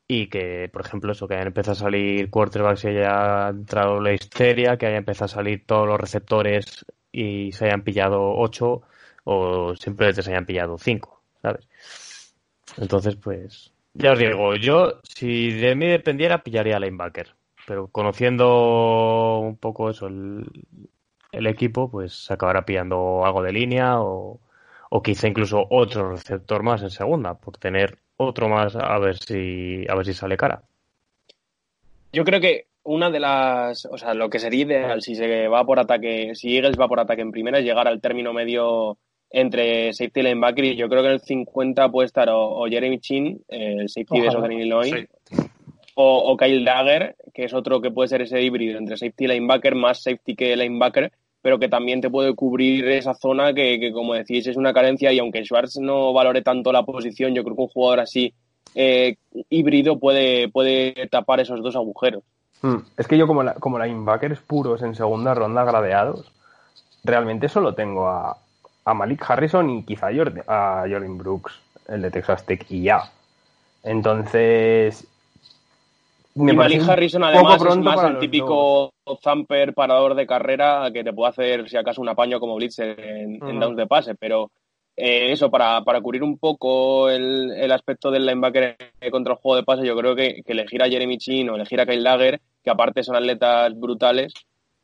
y 0.08 0.28
que, 0.30 0.70
por 0.72 0.86
ejemplo, 0.86 1.12
eso, 1.14 1.28
que 1.28 1.36
hayan 1.36 1.48
empezado 1.48 1.74
a 1.74 1.76
salir 1.76 2.30
quarterbacks 2.30 2.86
y 2.86 2.90
haya 2.90 3.50
entrado 3.50 4.00
la 4.02 4.14
histeria, 4.14 4.78
que 4.78 4.88
haya 4.88 4.98
empezado 4.98 5.26
a 5.26 5.30
salir 5.30 5.66
todos 5.66 5.88
los 5.88 6.00
receptores 6.00 6.86
y 7.14 7.54
se 7.54 7.66
hayan 7.66 7.84
pillado 7.84 8.36
ocho 8.36 8.82
o 9.24 9.74
simplemente 9.76 10.22
se 10.22 10.32
hayan 10.32 10.46
pillado 10.46 10.78
cinco, 10.78 11.22
¿sabes? 11.42 11.66
Entonces, 12.78 13.16
pues, 13.16 13.72
ya 13.94 14.12
os 14.14 14.20
digo, 14.20 14.56
yo, 14.56 15.00
si 15.04 15.52
de 15.52 15.76
mí 15.76 15.86
dependiera, 15.88 16.44
pillaría 16.44 16.80
linebacker, 16.80 17.36
pero 17.68 17.88
conociendo 17.88 19.40
un 19.40 19.56
poco 19.56 19.90
eso, 19.90 20.08
el, 20.08 20.46
el 21.32 21.48
equipo, 21.48 21.90
pues 21.90 22.30
acabará 22.32 22.66
pillando 22.66 23.24
algo 23.24 23.44
de 23.44 23.54
línea 23.54 24.02
o, 24.02 24.40
o 24.90 25.02
quizá 25.04 25.28
incluso 25.28 25.66
otro 25.70 26.12
receptor 26.12 26.64
más 26.64 26.82
en 26.82 26.90
segunda, 26.90 27.36
por 27.36 27.58
tener 27.58 28.00
otro 28.18 28.50
más 28.50 28.76
a 28.76 28.98
ver 29.00 29.18
si 29.18 29.86
a 29.88 29.96
ver 29.96 30.06
si 30.06 30.14
sale 30.14 30.38
cara. 30.38 30.64
Yo 32.12 32.24
creo 32.24 32.42
que 32.42 32.68
una 32.84 33.10
de 33.10 33.20
las, 33.20 33.86
o 33.86 33.98
sea, 33.98 34.14
lo 34.14 34.30
que 34.30 34.40
sería 34.40 34.64
ideal 34.64 35.02
si 35.02 35.16
se 35.16 35.48
va 35.48 35.66
por 35.66 35.80
ataque, 35.80 36.36
si 36.36 36.56
Eagles 36.58 36.78
va 36.80 36.88
por 36.88 37.00
ataque 37.00 37.22
en 37.22 37.32
primera 37.32 37.60
es 37.60 37.66
llegar 37.66 37.88
al 37.88 38.02
término 38.02 38.34
medio 38.34 38.98
entre 39.30 39.92
safety 39.94 40.20
y 40.20 40.24
linebacker 40.24 40.66
y 40.66 40.76
yo 40.76 40.88
creo 40.90 41.02
que 41.02 41.08
en 41.08 41.14
el 41.14 41.22
50 41.22 41.90
puede 41.90 42.06
estar 42.08 42.30
o, 42.30 42.60
o 42.62 42.68
Jeremy 42.68 43.00
Chin, 43.00 43.42
el 43.48 43.90
safety 43.90 44.22
de. 44.22 44.32
Southern 44.32 44.52
Illinois, 44.54 44.92
Sí. 45.30 45.36
o, 45.96 46.32
o 46.32 46.38
Kyle 46.38 46.64
Dagger, 46.64 47.16
que 47.34 47.46
es 47.46 47.54
otro 47.54 47.82
que 47.82 47.92
puede 47.92 48.10
ser 48.10 48.22
ese 48.22 48.42
híbrido 48.42 48.78
entre 48.78 48.98
safety 48.98 49.26
y 49.26 49.28
linebacker, 49.28 49.76
más 49.76 50.04
safety 50.04 50.36
que 50.36 50.56
linebacker, 50.56 51.12
pero 51.42 51.60
que 51.60 51.68
también 51.70 52.00
te 52.02 52.10
puede 52.10 52.34
cubrir 52.36 52.88
esa 52.88 53.14
zona 53.16 53.54
que, 53.54 53.80
que, 53.80 53.92
como 53.92 54.14
decís, 54.14 54.46
es 54.48 54.56
una 54.56 54.74
carencia 54.74 55.12
y 55.12 55.20
aunque 55.20 55.44
Schwartz 55.44 55.78
no 55.80 56.14
valore 56.14 56.42
tanto 56.42 56.72
la 56.72 56.84
posición, 56.84 57.34
yo 57.34 57.44
creo 57.44 57.56
que 57.56 57.62
un 57.64 57.68
jugador 57.70 58.00
así 58.02 58.34
eh, 58.76 59.16
híbrido 59.50 60.00
puede, 60.00 60.48
puede 60.50 60.94
tapar 61.10 61.40
esos 61.40 61.62
dos 61.62 61.76
agujeros. 61.76 62.24
Mm, 62.64 62.78
Es 62.98 63.08
que 63.08 63.18
yo 63.18 63.28
como, 63.28 63.44
la, 63.44 63.54
como 63.56 63.78
linebackers 63.78 64.40
puros 64.40 64.82
en 64.82 64.96
segunda 64.96 65.34
ronda 65.34 65.64
gradeados, 65.64 66.32
realmente 67.04 67.50
solo 67.50 67.76
tengo 67.76 68.08
a, 68.08 68.38
a 68.86 68.94
Malik 68.94 69.24
Harrison 69.30 69.70
y 69.70 69.84
quizá 69.84 70.08
a 70.08 70.16
Jordan, 70.16 70.44
a 70.48 70.86
Jordan 70.90 71.18
Brooks, 71.18 71.60
el 71.90 72.02
de 72.02 72.10
Texas 72.12 72.46
Tech, 72.46 72.66
y 72.70 72.84
ya. 72.84 73.04
Entonces... 73.84 75.06
y 76.36 76.54
Malik 76.54 76.88
Harrison 76.88 77.24
además 77.24 77.62
es 77.62 77.78
más 77.78 78.04
el 78.04 78.20
típico 78.20 78.92
thumper 79.22 79.74
parador 79.74 80.16
de 80.16 80.26
carrera 80.26 80.90
que 80.94 81.04
te 81.04 81.12
puede 81.12 81.32
hacer 81.32 81.70
si 81.70 81.76
acaso 81.76 82.02
un 82.02 82.10
apaño 82.10 82.40
como 82.40 82.56
blitzer 82.56 82.98
en, 82.98 83.36
en 83.36 83.44
Ujú. 83.44 83.60
downs 83.60 83.78
de 83.78 83.88
pase, 83.88 84.16
pero 84.16 84.50
eh, 84.96 85.32
eso, 85.32 85.50
para, 85.50 85.82
para 85.84 86.02
cubrir 86.02 86.24
un 86.24 86.38
poco 86.38 87.10
el, 87.10 87.52
el 87.52 87.72
aspecto 87.72 88.12
del 88.12 88.26
linebacker 88.26 88.78
contra 89.12 89.34
el 89.34 89.40
juego 89.40 89.56
de 89.56 89.64
pase, 89.64 89.86
yo 89.86 89.96
creo 89.98 90.16
que, 90.16 90.44
elegir 90.46 90.84
a 90.84 90.88
Jeremy 90.88 91.18
Chin 91.18 91.50
o 91.50 91.56
elegir 91.56 91.82
a 91.82 91.86
Kyle 91.86 92.04
Dagger, 92.04 92.42
que 92.64 92.70
aparte 92.70 93.04
son 93.04 93.16
atletas 93.16 93.74
brutales, 93.80 94.34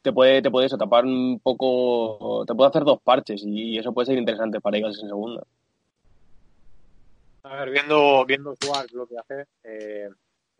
te 0.01 0.11
puede, 0.11 0.41
te 0.41 0.49
puede 0.49 0.67
eso, 0.67 0.77
tapar 0.77 1.05
un 1.05 1.39
poco, 1.39 2.43
te 2.45 2.55
puede 2.55 2.69
hacer 2.69 2.83
dos 2.83 3.01
parches 3.01 3.43
y 3.45 3.77
eso 3.77 3.93
puede 3.93 4.07
ser 4.07 4.17
interesante 4.17 4.59
para 4.59 4.77
Eagles 4.77 4.99
en 5.01 5.09
segunda. 5.09 5.43
A 7.43 7.55
ver, 7.55 7.69
viendo, 7.69 8.25
viendo 8.25 8.55
Schwartz 8.55 8.93
lo 8.93 9.07
que 9.07 9.17
hace, 9.17 9.45
eh, 9.63 10.09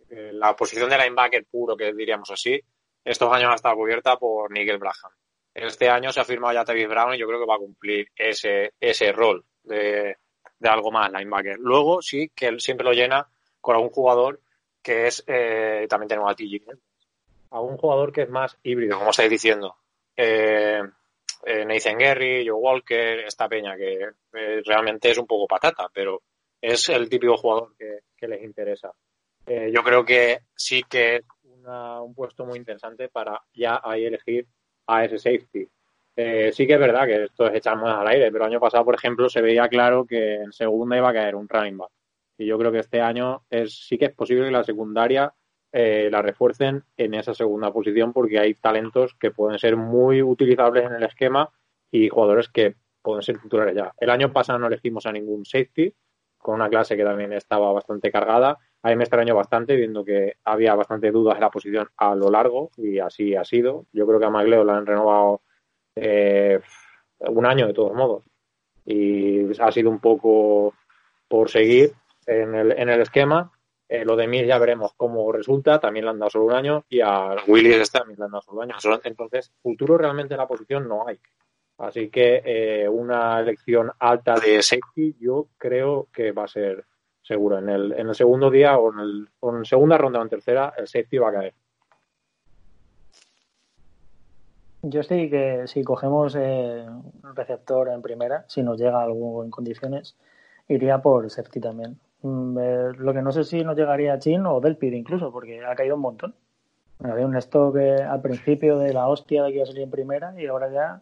eh, 0.09 0.31
la 0.33 0.55
posición 0.55 0.89
de 0.89 0.97
linebacker 0.97 1.45
puro, 1.45 1.75
que 1.75 1.93
diríamos 1.93 2.29
así, 2.31 2.59
estos 3.03 3.31
años 3.31 3.51
ha 3.51 3.55
estado 3.55 3.75
cubierta 3.75 4.17
por 4.17 4.51
Nigel 4.51 4.77
Braham. 4.77 5.11
Este 5.63 5.89
año 5.89 6.11
se 6.11 6.19
ha 6.19 6.25
firmado 6.25 6.53
ya 6.53 6.65
Travis 6.65 6.87
Brown 6.87 7.13
y 7.13 7.19
yo 7.19 7.27
creo 7.27 7.39
que 7.39 7.45
va 7.45 7.55
a 7.55 7.59
cumplir 7.59 8.09
ese, 8.15 8.73
ese 8.79 9.11
rol 9.11 9.43
de, 9.63 10.17
de 10.59 10.69
algo 10.69 10.91
más 10.91 11.11
linebacker. 11.11 11.57
Luego 11.59 12.01
sí 12.01 12.31
que 12.35 12.47
él 12.47 12.59
siempre 12.59 12.85
lo 12.85 12.93
llena 12.93 13.27
con 13.61 13.75
algún 13.75 13.89
jugador 13.89 14.41
que 14.81 15.07
es, 15.07 15.23
eh, 15.27 15.85
también 15.89 16.07
tenemos 16.07 16.31
a 16.31 16.35
TG, 16.35 16.61
algún 17.51 17.77
jugador 17.77 18.11
que 18.11 18.21
es 18.23 18.29
más 18.29 18.57
híbrido, 18.63 18.97
como 18.97 19.11
estáis 19.11 19.29
diciendo. 19.29 19.75
Eh, 20.15 20.81
eh, 21.45 21.65
Nathan 21.65 21.97
Gary, 21.97 22.47
Joe 22.47 22.59
Walker, 22.59 23.19
esta 23.19 23.47
peña 23.47 23.75
que 23.77 24.09
eh, 24.33 24.61
realmente 24.65 25.11
es 25.11 25.17
un 25.17 25.27
poco 25.27 25.47
patata, 25.47 25.89
pero 25.93 26.21
es 26.61 26.89
el 26.89 27.09
típico 27.09 27.37
jugador 27.37 27.75
que, 27.77 28.27
les 28.27 28.43
interesa. 28.43 28.91
Eh, 29.45 29.71
yo 29.73 29.81
creo 29.81 30.03
que 30.03 30.39
sí 30.55 30.83
que 30.83 31.17
es 31.17 31.23
un 31.45 32.13
puesto 32.13 32.45
muy 32.45 32.57
interesante 32.57 33.09
para 33.09 33.41
ya 33.53 33.79
ahí 33.83 34.05
elegir 34.05 34.47
a 34.89 35.05
ese 35.05 35.17
safety. 35.17 35.67
Eh, 36.15 36.51
sí 36.51 36.67
que 36.67 36.73
es 36.73 36.79
verdad 36.79 37.05
que 37.05 37.23
esto 37.25 37.47
es 37.47 37.55
echar 37.55 37.77
más 37.77 37.97
al 37.97 38.07
aire, 38.07 38.31
pero 38.31 38.43
el 38.43 38.51
año 38.51 38.59
pasado, 38.59 38.83
por 38.83 38.95
ejemplo, 38.95 39.29
se 39.29 39.41
veía 39.41 39.69
claro 39.69 40.05
que 40.05 40.35
en 40.35 40.51
segunda 40.51 40.97
iba 40.97 41.09
a 41.09 41.13
caer 41.13 41.35
un 41.35 41.47
running 41.47 41.77
back. 41.77 41.91
Y 42.37 42.45
yo 42.45 42.57
creo 42.57 42.71
que 42.71 42.79
este 42.79 43.01
año 43.01 43.43
es, 43.49 43.87
sí 43.87 43.97
que 43.97 44.05
es 44.05 44.13
posible 44.13 44.45
que 44.45 44.51
la 44.51 44.63
secundaria 44.63 45.33
eh, 45.71 46.09
la 46.11 46.21
refuercen 46.21 46.83
en 46.97 47.13
esa 47.13 47.33
segunda 47.33 47.71
posición 47.71 48.11
porque 48.11 48.39
hay 48.39 48.55
talentos 48.55 49.13
que 49.19 49.31
pueden 49.31 49.59
ser 49.59 49.77
muy 49.77 50.21
utilizables 50.23 50.85
en 50.85 50.93
el 50.93 51.03
esquema 51.03 51.49
y 51.91 52.09
jugadores 52.09 52.49
que 52.49 52.75
pueden 53.01 53.21
ser 53.21 53.39
titulares 53.39 53.75
ya. 53.75 53.93
El 53.97 54.09
año 54.09 54.33
pasado 54.33 54.59
no 54.59 54.67
elegimos 54.67 55.05
a 55.05 55.11
ningún 55.11 55.45
safety, 55.45 55.93
con 56.37 56.55
una 56.55 56.69
clase 56.69 56.97
que 56.97 57.03
también 57.03 57.33
estaba 57.33 57.71
bastante 57.71 58.11
cargada. 58.11 58.57
A 58.81 58.89
mí 58.89 58.95
me 58.95 59.03
extrañó 59.03 59.35
bastante 59.35 59.75
viendo 59.75 60.05
que 60.05 60.37
había 60.45 60.73
bastante 60.73 61.11
dudas 61.11 61.35
en 61.35 61.41
la 61.41 61.49
posición 61.49 61.89
a 61.97 62.15
lo 62.15 62.29
largo 62.29 62.71
y 62.77 62.99
así 62.99 63.35
ha 63.35 63.43
sido. 63.43 63.85
Yo 63.91 64.07
creo 64.07 64.19
que 64.19 64.25
a 64.25 64.29
Magleo 64.29 64.63
lo 64.63 64.73
han 64.73 64.85
renovado 64.85 65.41
eh, 65.95 66.59
un 67.19 67.45
año 67.45 67.67
de 67.67 67.73
todos 67.73 67.93
modos 67.93 68.23
y 68.85 69.51
ha 69.61 69.71
sido 69.71 69.89
un 69.89 69.99
poco 69.99 70.73
por 71.27 71.49
seguir 71.49 71.93
en 72.25 72.55
el, 72.55 72.71
en 72.71 72.89
el 72.89 73.01
esquema. 73.01 73.51
Eh, 73.87 74.05
lo 74.05 74.15
de 74.15 74.27
Mir 74.27 74.45
ya 74.45 74.57
veremos 74.59 74.93
cómo 74.95 75.31
resulta, 75.31 75.79
también 75.79 76.05
le 76.05 76.11
han 76.11 76.19
dado 76.19 76.29
solo 76.29 76.45
un 76.45 76.53
año 76.53 76.85
y 76.89 77.01
a 77.01 77.35
Willis 77.47 77.91
también 77.91 78.19
le 78.19 78.25
han 78.25 78.31
dado 78.31 78.43
solo 78.43 78.59
un 78.59 78.63
año. 78.63 78.75
Entonces, 79.03 79.51
futuro 79.61 79.97
realmente 79.97 80.35
en 80.35 80.39
la 80.39 80.47
posición 80.47 80.87
no 80.87 81.07
hay. 81.07 81.19
Así 81.79 82.09
que 82.09 82.41
eh, 82.45 82.89
una 82.89 83.39
elección 83.39 83.91
alta 83.99 84.35
de 84.35 84.61
safety 84.61 85.15
yo 85.19 85.47
creo 85.57 86.07
que 86.13 86.31
va 86.31 86.43
a 86.43 86.47
ser 86.47 86.85
seguro. 87.29 87.59
En 87.59 87.69
el, 87.69 87.93
en 87.93 88.09
el 88.09 88.15
segundo 88.15 88.49
día 88.49 88.77
o 88.77 88.91
en, 88.91 88.99
el, 88.99 89.29
o 89.39 89.55
en 89.55 89.63
segunda 89.63 89.97
ronda 89.97 90.19
o 90.19 90.23
en 90.23 90.29
tercera, 90.29 90.73
el 90.77 90.87
safety 90.87 91.17
va 91.19 91.29
a 91.29 91.33
caer. 91.33 91.53
Yo 94.81 95.03
sí 95.03 95.29
que 95.29 95.63
si 95.67 95.83
cogemos 95.83 96.35
eh, 96.39 96.85
un 96.87 97.35
receptor 97.35 97.89
en 97.89 98.01
primera, 98.01 98.45
si 98.47 98.63
nos 98.63 98.79
llega 98.79 99.01
algo 99.01 99.43
en 99.43 99.51
condiciones, 99.51 100.17
iría 100.67 101.01
por 101.01 101.29
safety 101.29 101.59
también. 101.59 101.99
Mm, 102.21 102.57
eh, 102.59 102.91
lo 102.97 103.13
que 103.13 103.21
no 103.21 103.31
sé 103.31 103.43
si 103.43 103.63
nos 103.63 103.77
llegaría 103.77 104.13
a 104.13 104.19
Chin 104.19 104.45
o 104.45 104.59
Delpid 104.59 104.93
incluso, 104.93 105.31
porque 105.31 105.63
ha 105.63 105.75
caído 105.75 105.95
un 105.95 106.01
montón. 106.01 106.33
Había 107.03 107.25
un 107.25 107.35
stock 107.37 107.75
eh, 107.77 108.01
al 108.03 108.21
principio 108.21 108.77
de 108.79 108.93
la 108.93 109.07
hostia 109.07 109.43
de 109.43 109.49
que 109.51 109.55
iba 109.57 109.63
a 109.63 109.67
salir 109.67 109.83
en 109.83 109.91
primera 109.91 110.33
y 110.41 110.47
ahora 110.47 110.69
ya 110.71 111.01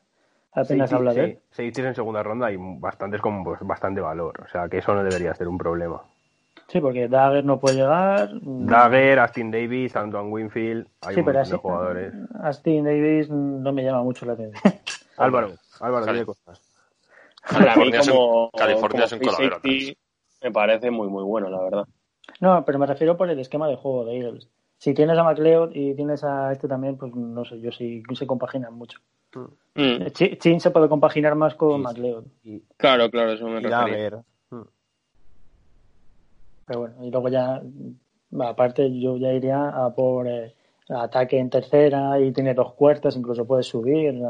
apenas 0.52 0.90
Safety- 0.90 0.96
habla 0.96 1.14
de 1.14 1.24
él. 1.24 1.40
sí, 1.52 1.72
en 1.82 1.96
segunda 1.96 2.22
ronda 2.24 2.52
y 2.52 2.58
bastantes 2.60 3.22
con 3.22 3.44
pues, 3.44 3.60
bastante 3.62 4.02
valor. 4.02 4.42
O 4.44 4.48
sea, 4.48 4.68
que 4.70 4.80
eso 4.80 4.94
no 4.94 5.04
debería 5.04 5.34
ser 5.36 5.48
un 5.48 5.58
problema. 5.58 6.04
Sí, 6.68 6.82
porque 6.82 7.08
Dagger 7.08 7.46
no 7.46 7.60
puede 7.60 7.76
llegar. 7.78 8.34
mm, 8.34 8.68
Dagger, 8.68 9.20
Austin 9.20 9.52
Davis, 9.52 9.96
Antoine 9.96 10.30
Winfield, 10.30 10.88
hay 11.02 11.14
Sí, 11.16 11.20
un 11.22 11.26
pero 11.26 11.40
así, 11.40 11.52
de 11.52 11.58
jugadores. 11.58 12.14
Austin 12.44 12.84
Davis 12.84 13.30
no 13.30 13.72
me 13.72 13.84
llama 13.84 14.04
mucho 14.04 14.26
la 14.26 14.34
atención. 14.34 14.62
Álvaro, 15.18 15.54
Álvaro, 15.80 16.06
dile 16.06 16.26
cosas. 16.26 16.62
California 17.42 18.00
es 18.02 18.08
un- 18.08 18.14
como, 18.14 18.52
California 18.52 18.90
como 18.92 19.06
es 19.06 19.12
un 19.14 19.18
free 19.20 19.28
coladero 19.28 19.56
safety 19.56 19.98
me 20.44 20.52
parece 20.52 20.92
muy, 20.92 21.08
muy 21.08 21.24
bueno, 21.24 21.50
la 21.50 21.62
verdad. 21.64 21.88
No, 22.42 22.64
pero 22.66 22.78
me 22.78 22.86
refiero 22.86 23.16
por 23.18 23.30
el 23.30 23.40
esquema 23.40 23.68
de 23.68 23.76
juego 23.78 24.06
de 24.06 24.18
Eagles. 24.20 24.50
Si 24.78 24.94
tienes 24.94 25.18
a 25.18 25.24
McLeod 25.24 25.72
y 25.74 25.96
tienes 25.96 26.24
a 26.24 26.52
este 26.52 26.68
también, 26.68 26.98
pues 26.98 27.16
no 27.16 27.44
sé, 27.46 27.60
yo 27.62 27.72
sí 27.72 28.04
se 28.14 28.28
compaginan 28.28 28.74
mucho. 28.74 29.00
Mm. 29.76 30.04
Ch- 30.12 30.38
Chin 30.38 30.60
se 30.60 30.70
puede 30.72 30.88
compaginar 30.90 31.34
más 31.36 31.56
con 31.56 31.82
McLeod. 31.82 32.26
Claro, 32.78 33.10
claro, 33.10 33.32
eso 33.32 33.48
me. 33.48 33.62
Dagger. 33.62 34.20
Pero 36.68 36.82
bueno, 36.82 36.96
y 37.04 37.10
luego 37.10 37.30
ya, 37.30 37.62
aparte, 38.42 39.00
yo 39.00 39.18
ya 39.18 39.32
iría 39.34 39.70
a 39.70 39.96
por 39.96 40.28
eh, 40.28 40.54
ataque 40.90 41.40
en 41.40 41.50
tercera 41.50 42.20
y 42.20 42.32
tiene 42.32 42.54
dos 42.54 42.74
cuartas, 42.74 43.16
incluso 43.16 43.46
puedes 43.46 43.66
subir. 43.68 44.22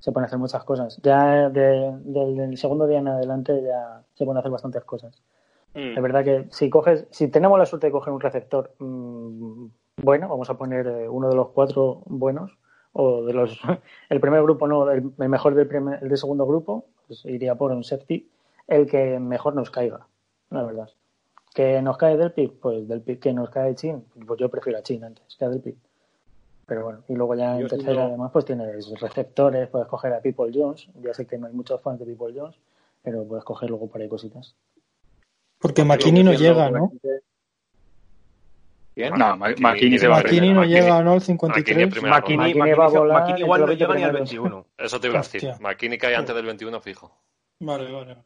se 0.00 0.12
pueden 0.12 0.26
hacer 0.26 0.38
muchas 0.38 0.64
cosas. 0.64 0.98
Ya 1.02 1.48
de- 1.50 1.92
del, 2.04 2.36
del 2.36 2.56
segundo 2.56 2.86
día 2.86 2.98
en 2.98 3.08
adelante 3.08 3.62
ya 3.62 4.02
se 4.14 4.24
pueden 4.24 4.38
hacer 4.38 4.50
bastantes 4.50 4.84
cosas. 4.84 5.20
Mm. 5.74 5.96
Es 5.96 6.02
verdad 6.02 6.24
que 6.24 6.46
si 6.50 6.70
coges, 6.70 7.06
si 7.10 7.28
tenemos 7.28 7.58
la 7.58 7.66
suerte 7.66 7.88
de 7.88 7.92
coger 7.92 8.12
un 8.14 8.20
receptor 8.20 8.72
mm, 8.78 9.66
bueno, 10.02 10.28
vamos 10.28 10.48
a 10.48 10.56
poner 10.56 10.86
eh, 10.86 11.08
uno 11.08 11.28
de 11.28 11.34
los 11.36 11.48
cuatro 11.48 12.02
buenos, 12.06 12.56
o 12.92 13.24
de 13.24 13.32
los 13.34 13.60
el 14.08 14.20
primer 14.20 14.42
grupo 14.42 14.66
no, 14.68 14.88
el, 14.90 15.12
el 15.18 15.28
mejor 15.28 15.54
del 15.54 15.66
primer, 15.66 16.02
el 16.02 16.08
del 16.08 16.16
segundo 16.18 16.46
grupo, 16.46 16.84
pues 17.06 17.24
iría 17.26 17.56
por 17.56 17.72
un 17.72 17.82
safety, 17.84 18.26
el 18.68 18.86
que 18.86 19.18
mejor 19.18 19.54
nos 19.54 19.70
caiga, 19.70 20.06
la 20.50 20.62
verdad. 20.62 20.88
Que 21.58 21.82
nos 21.82 21.96
cae 21.96 22.16
del 22.16 22.30
pick, 22.30 22.52
pues 22.60 22.86
del 22.86 23.00
pick 23.00 23.18
que 23.18 23.32
nos 23.32 23.50
cae 23.50 23.74
Chin, 23.74 24.04
pues 24.24 24.38
yo 24.38 24.48
prefiero 24.48 24.78
a 24.78 24.82
Chin 24.84 25.02
antes 25.02 25.34
que 25.36 25.44
a 25.44 25.48
del 25.48 25.60
pick. 25.60 25.74
Pero 26.64 26.84
bueno, 26.84 27.02
y 27.08 27.14
luego 27.14 27.34
ya 27.34 27.56
en 27.56 27.62
Yo 27.62 27.66
tercera 27.66 28.04
además 28.04 28.30
pues 28.32 28.44
tienes 28.44 28.88
receptores, 29.00 29.66
puedes 29.66 29.88
coger 29.88 30.12
a 30.12 30.20
People 30.20 30.52
Jones, 30.54 30.88
ya 31.02 31.12
sé 31.12 31.26
que 31.26 31.36
no 31.36 31.48
hay 31.48 31.52
muchos 31.52 31.82
fans 31.82 31.98
de 31.98 32.06
People 32.06 32.32
Jones, 32.32 32.54
pero 33.02 33.24
puedes 33.26 33.44
coger 33.44 33.70
luego 33.70 33.88
por 33.88 34.00
ahí 34.00 34.08
cositas. 34.08 34.54
Porque 35.58 35.82
McKinney 35.82 36.22
no 36.22 36.32
llega, 36.32 36.70
¿no? 36.70 36.92
¿Quién? 38.94 39.14
No, 39.14 39.36
McKinney 39.36 39.98
se 39.98 40.06
va 40.06 40.18
a 40.18 40.22
McKinney 40.22 40.52
no 40.52 40.64
llega, 40.64 41.02
¿no? 41.02 41.14
Al 41.14 41.22
53. 41.22 41.88
primera 41.88 42.20
ronda. 42.20 42.20
McKinney, 42.20 42.54
McKinney 42.54 42.74
va 42.74 42.84
a 42.84 42.88
volar 42.88 43.20
McKinney 43.20 43.42
igual 43.42 43.60
no 43.62 43.66
20 43.66 43.84
llega 43.84 43.94
ni 43.96 44.04
al 44.04 44.10
primeros. 44.10 44.30
21. 44.30 44.66
Eso 44.78 45.00
te 45.00 45.08
iba 45.08 45.18
a 45.18 45.22
decir. 45.22 45.48
Hostia. 45.48 45.68
McKinney 45.68 45.98
cae 45.98 46.14
antes 46.14 46.36
del 46.36 46.46
21 46.46 46.80
fijo. 46.80 47.10
Vale, 47.58 47.90
vale. 47.90 48.16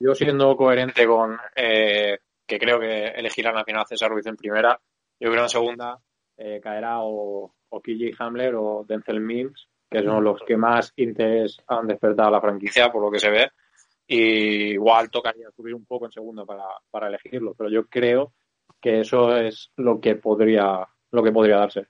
Yo 0.00 0.12
siendo 0.16 0.56
coherente 0.56 1.06
con 1.06 1.38
eh, 1.54 2.18
que 2.46 2.58
creo 2.58 2.78
que 2.80 3.08
elegirán 3.08 3.56
al 3.56 3.64
final 3.64 3.86
César 3.86 4.10
Ruiz 4.10 4.26
en 4.26 4.36
primera, 4.36 4.78
yo 5.20 5.30
creo 5.30 5.42
en 5.44 5.48
segunda 5.48 5.98
eh, 6.36 6.60
caerá 6.62 7.00
o, 7.00 7.54
o 7.68 7.80
KJ 7.80 8.14
Hamler 8.18 8.54
o 8.56 8.84
Denzel 8.86 9.20
Mills 9.20 9.68
que 9.90 10.02
son 10.02 10.24
los 10.24 10.40
que 10.42 10.56
más 10.56 10.92
interés 10.96 11.56
han 11.68 11.86
despertado 11.86 12.28
a 12.28 12.32
la 12.32 12.40
franquicia, 12.40 12.90
por 12.90 13.00
lo 13.02 13.10
que 13.12 13.20
se 13.20 13.30
ve. 13.30 13.48
Y 14.08 14.72
igual 14.72 15.08
tocaría 15.08 15.48
subir 15.52 15.72
un 15.74 15.84
poco 15.86 16.06
en 16.06 16.10
segundo 16.12 16.44
para, 16.44 16.64
para 16.90 17.06
elegirlo, 17.06 17.54
pero 17.54 17.70
yo 17.70 17.86
creo 17.86 18.32
que 18.80 19.00
eso 19.00 19.36
es 19.36 19.70
lo 19.76 20.00
que 20.00 20.16
podría, 20.16 20.86
lo 21.12 21.22
que 21.22 21.30
podría 21.32 21.58
darse. 21.58 21.86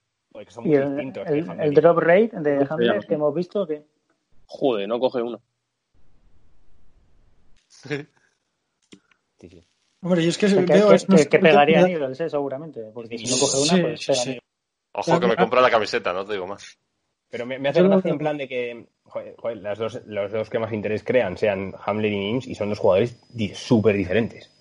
¿Y 0.66 0.74
el, 0.74 0.98
el- 1.28 1.44
el 1.62 1.74
drop 1.74 1.98
rate 1.98 2.30
de 2.40 2.56
Hamlet 2.68 3.06
que 3.08 3.14
hemos 3.14 3.34
visto? 3.34 3.66
que 3.66 3.86
Joder, 4.46 4.86
no 4.86 5.00
coge 5.00 5.22
uno. 5.22 5.40
Hombre, 10.04 10.22
yo 10.22 10.28
es 10.28 10.36
que, 10.38 10.46
que, 10.46 10.60
veo 10.60 10.90
que- 10.90 10.94
es- 10.96 11.06
que- 11.06 11.28
que 11.28 11.38
pegaría 11.40 11.80
a 11.84 11.88
Eagles, 11.88 12.20
eh, 12.20 12.28
seguramente, 12.30 12.82
porque 12.92 13.18
si 13.18 13.24
no 13.24 13.38
coge 13.38 13.56
Sí, 13.56 13.74
una, 13.74 13.82
pues 13.88 14.00
sí, 14.00 14.06
pega. 14.12 14.22
sí. 14.22 14.38
Ojo 14.92 15.18
que 15.20 15.26
me 15.26 15.36
compra 15.36 15.60
la 15.60 15.70
camiseta, 15.70 16.12
no 16.12 16.24
te 16.26 16.34
digo 16.34 16.46
más. 16.46 16.78
Pero 17.30 17.46
me, 17.46 17.58
me 17.58 17.70
hace 17.70 17.82
gracia 17.82 18.10
en 18.12 18.18
plan 18.18 18.36
de 18.38 18.46
que 18.46 18.86
joder, 19.04 19.34
joder, 19.38 19.56
las 19.56 19.78
dos, 19.78 20.00
los 20.06 20.30
dos 20.30 20.48
que 20.50 20.58
más 20.60 20.72
interés 20.72 21.02
crean 21.02 21.36
sean 21.36 21.72
Hamler 21.84 22.12
y 22.12 22.16
Mims 22.16 22.46
y 22.46 22.54
son 22.54 22.68
dos 22.68 22.78
jugadores 22.78 23.18
di- 23.34 23.54
súper 23.54 23.96
diferentes. 23.96 24.52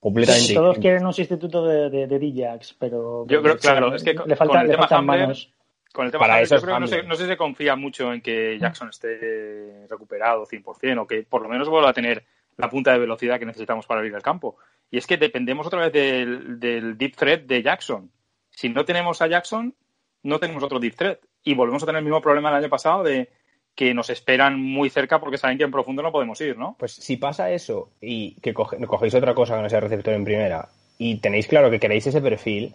Completamente. 0.00 0.54
Todos 0.54 0.78
quieren 0.78 1.04
un 1.06 1.12
sustituto 1.12 1.66
de, 1.66 1.90
de, 1.90 2.06
de 2.06 2.18
D-Jax, 2.18 2.74
pero 2.78 3.26
Yo 3.28 3.42
creo, 3.42 3.58
claro, 3.58 3.94
es 3.94 4.02
que 4.02 4.14
con, 4.14 4.28
le, 4.28 4.36
falta, 4.36 4.52
con 4.54 4.60
el 4.62 4.68
le 4.68 4.76
faltan 4.76 4.98
Hamler, 5.00 5.20
manos. 5.20 5.52
con 5.92 6.06
el 6.06 6.12
tema 6.12 6.20
Para 6.22 6.34
Hamler, 6.34 6.44
eso 6.44 6.54
yo 6.54 6.58
es 6.58 6.62
creo 6.64 6.74
que 6.76 6.80
no 6.80 6.86
se, 6.86 7.02
no 7.02 7.14
sé 7.16 7.22
si 7.24 7.28
se 7.28 7.36
confía 7.36 7.76
mucho 7.76 8.12
en 8.12 8.20
que 8.20 8.58
Jackson 8.58 8.88
esté 8.88 9.86
recuperado 9.88 10.46
100% 10.46 11.02
o 11.02 11.06
que 11.06 11.22
por 11.22 11.42
lo 11.42 11.48
menos 11.48 11.68
vuelva 11.68 11.90
a 11.90 11.94
tener 11.94 12.24
la 12.56 12.68
punta 12.70 12.92
de 12.92 12.98
velocidad 12.98 13.38
que 13.38 13.46
necesitamos 13.46 13.86
para 13.86 14.00
abrir 14.00 14.14
el 14.14 14.22
campo. 14.22 14.56
Y 14.90 14.98
es 14.98 15.06
que 15.06 15.16
dependemos 15.16 15.66
otra 15.66 15.80
vez 15.88 15.92
del, 15.92 16.58
del 16.60 16.96
deep 16.96 17.16
threat 17.16 17.42
de 17.42 17.62
Jackson. 17.62 18.10
Si 18.50 18.68
no 18.68 18.84
tenemos 18.84 19.20
a 19.22 19.26
Jackson, 19.26 19.74
no 20.22 20.38
tenemos 20.38 20.62
otro 20.62 20.78
deep 20.78 20.94
threat. 20.94 21.18
Y 21.42 21.54
volvemos 21.54 21.82
a 21.82 21.86
tener 21.86 21.98
el 21.98 22.04
mismo 22.04 22.20
problema 22.20 22.50
del 22.50 22.58
año 22.64 22.70
pasado 22.70 23.02
de 23.02 23.28
que 23.74 23.92
nos 23.92 24.08
esperan 24.08 24.58
muy 24.58 24.88
cerca 24.88 25.20
porque 25.20 25.36
saben 25.36 25.58
que 25.58 25.64
en 25.64 25.70
profundo 25.70 26.02
no 26.02 26.10
podemos 26.10 26.40
ir, 26.40 26.56
¿no? 26.56 26.76
Pues 26.78 26.92
si 26.92 27.18
pasa 27.18 27.50
eso 27.50 27.92
y 28.00 28.34
que 28.40 28.54
coge- 28.54 28.84
cogéis 28.86 29.14
otra 29.14 29.34
cosa 29.34 29.56
que 29.56 29.62
no 29.62 29.68
sea 29.68 29.80
receptor 29.80 30.14
en 30.14 30.24
primera 30.24 30.68
y 30.96 31.16
tenéis 31.20 31.46
claro 31.46 31.70
que 31.70 31.78
queréis 31.78 32.06
ese 32.06 32.22
perfil, 32.22 32.74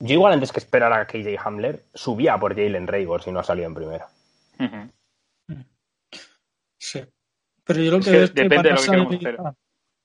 yo 0.00 0.14
igual 0.14 0.32
antes 0.32 0.50
que 0.50 0.58
esperar 0.60 0.90
a 0.94 1.06
KJ 1.06 1.36
Hamler, 1.44 1.84
subía 1.92 2.38
por 2.38 2.54
Jalen 2.56 2.86
Raygor 2.86 3.22
si 3.22 3.30
no 3.30 3.40
ha 3.40 3.44
salido 3.44 3.66
en 3.68 3.74
primera. 3.74 4.08
Sí. 6.78 7.02
Pero 7.64 7.82
yo 7.82 7.90
lo 7.92 7.98
Es 7.98 8.04
que 8.04 8.10
que 8.10 8.16
veo 8.16 8.24
es 8.24 8.30
que 8.32 8.42
depende 8.42 8.68
de 8.68 8.74
lo 8.74 8.80
que 8.80 8.86
queramos 8.90 9.14
salir- 9.14 9.28
hacer. 9.40 9.54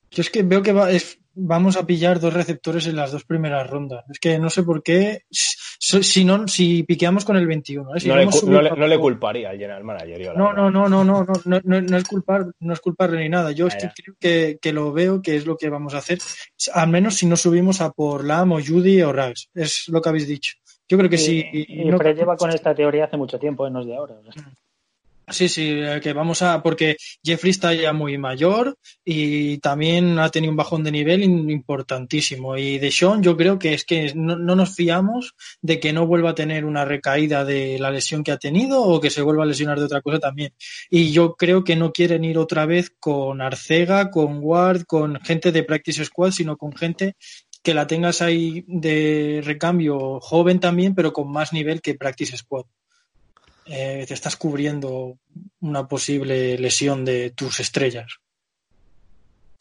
Yo 0.09 0.21
es 0.21 0.29
que 0.29 0.43
veo 0.43 0.61
que 0.61 0.71
va- 0.71 0.89
es- 0.91 1.19
vamos 1.33 1.75
a 1.75 1.85
pillar 1.85 2.19
dos 2.21 2.33
receptores 2.33 2.87
en 2.87 2.95
las 2.95 3.11
dos 3.11 3.25
primeras 3.25 3.69
rondas. 3.69 4.05
Es 4.09 4.19
que 4.19 4.39
no 4.39 4.49
sé 4.49 4.63
por 4.63 4.81
qué. 4.81 5.23
Si, 5.29 6.01
si 6.01 6.23
no, 6.25 6.47
si 6.47 6.83
piqueamos 6.83 7.25
con 7.25 7.35
el 7.35 7.45
21. 7.45 7.93
¿eh? 7.95 7.99
Si 7.99 8.07
no, 8.07 8.15
le, 8.15 8.25
no 8.25 8.87
no 8.87 8.99
culparía 8.99 9.49
al 9.49 9.57
general 9.57 9.83
manager. 9.83 10.19
yo, 10.21 10.33
No, 10.33 10.53
no, 10.53 10.71
no, 10.71 10.87
no, 10.87 11.03
no, 11.03 11.23
no, 11.25 11.33
no, 11.45 11.61
no, 11.63 11.81
no 11.81 11.97
es 11.97 12.03
culpar, 12.05 12.45
no 12.59 12.73
es 12.73 12.79
culparle 12.79 13.19
ni 13.21 13.29
nada. 13.29 13.51
Yo 13.51 13.67
es 13.67 13.75
Ah, 13.75 13.77
que 13.79 13.83
ya. 13.87 13.93
creo 13.95 14.15
que, 14.19 14.59
que 14.61 14.73
lo 14.73 14.93
veo 14.93 15.21
que 15.21 15.35
es 15.35 15.45
lo 15.45 15.57
que 15.57 15.69
vamos 15.69 15.93
a 15.93 15.97
hacer. 15.97 16.19
Al 16.73 16.89
menos 16.89 17.15
si 17.15 17.25
no 17.25 17.35
subimos 17.35 17.81
a 17.81 17.91
por 17.91 18.23
Lam 18.23 18.53
o 18.53 18.59
Judy 18.65 19.01
o 19.01 19.11
Rags. 19.11 19.49
Es 19.53 19.89
lo 19.89 20.01
que 20.01 20.09
habéis 20.09 20.27
dicho. 20.27 20.53
Yo 20.87 20.97
creo 20.97 21.09
que 21.09 21.17
sí. 21.17 21.45
Y, 21.51 21.83
no- 21.85 21.97
Fred 21.97 22.15
lleva 22.15 22.37
con 22.37 22.49
esta 22.49 22.73
teoría 22.73 23.05
hace 23.05 23.17
mucho 23.17 23.37
tiempo, 23.37 23.67
eh, 23.67 23.71
no 23.71 23.81
es 23.81 23.87
de 23.87 23.95
ahora. 23.97 24.15
Sí, 25.29 25.49
sí, 25.49 25.71
eh, 25.71 25.99
que 26.01 26.13
vamos 26.13 26.41
a. 26.41 26.63
Porque 26.63 26.95
Jeffrey 27.21 27.51
está 27.51 27.73
ya 27.73 27.91
muy 27.91 28.17
mayor 28.17 28.77
y 29.03 29.57
también 29.57 30.17
ha 30.19 30.29
tenido 30.29 30.51
un 30.51 30.57
bajón 30.57 30.85
de 30.85 30.91
nivel 30.91 31.21
importantísimo. 31.21 32.55
Y 32.55 32.79
de 32.79 32.91
Sean, 32.91 33.21
yo 33.21 33.35
creo 33.35 33.59
que 33.59 33.73
es 33.73 33.83
que 33.83 34.13
no, 34.15 34.37
no 34.37 34.55
nos 34.55 34.73
fiamos 34.73 35.33
de 35.61 35.81
que 35.81 35.91
no 35.91 36.07
vuelva 36.07 36.29
a 36.29 36.35
tener 36.35 36.63
una 36.63 36.85
recaída 36.85 37.43
de 37.43 37.77
la 37.77 37.91
lesión 37.91 38.23
que 38.23 38.31
ha 38.31 38.37
tenido 38.37 38.81
o 38.81 39.01
que 39.01 39.09
se 39.09 39.21
vuelva 39.21 39.43
a 39.43 39.47
lesionar 39.47 39.79
de 39.79 39.85
otra 39.85 40.01
cosa 40.01 40.19
también. 40.19 40.53
Y 40.89 41.11
yo 41.11 41.35
creo 41.35 41.65
que 41.65 41.75
no 41.75 41.91
quieren 41.91 42.23
ir 42.23 42.37
otra 42.37 42.65
vez 42.65 42.93
con 42.97 43.41
Arcega, 43.41 44.09
con 44.09 44.39
Ward, 44.41 44.85
con 44.85 45.19
gente 45.21 45.51
de 45.51 45.63
Practice 45.63 46.05
Squad, 46.05 46.31
sino 46.31 46.55
con 46.55 46.73
gente 46.73 47.15
que 47.63 47.73
la 47.73 47.85
tengas 47.85 48.21
ahí 48.21 48.63
de 48.67 49.41
recambio 49.43 50.21
joven 50.21 50.61
también, 50.61 50.95
pero 50.95 51.11
con 51.11 51.29
más 51.29 51.51
nivel 51.51 51.81
que 51.81 51.95
Practice 51.95 52.37
Squad 52.37 52.65
eh, 53.69 54.05
te 54.07 54.13
estás 54.13 54.35
cubriendo 54.35 55.17
una 55.61 55.87
posible 55.87 56.57
lesión 56.57 57.05
de 57.05 57.31
tus 57.31 57.59
estrellas. 57.59 58.17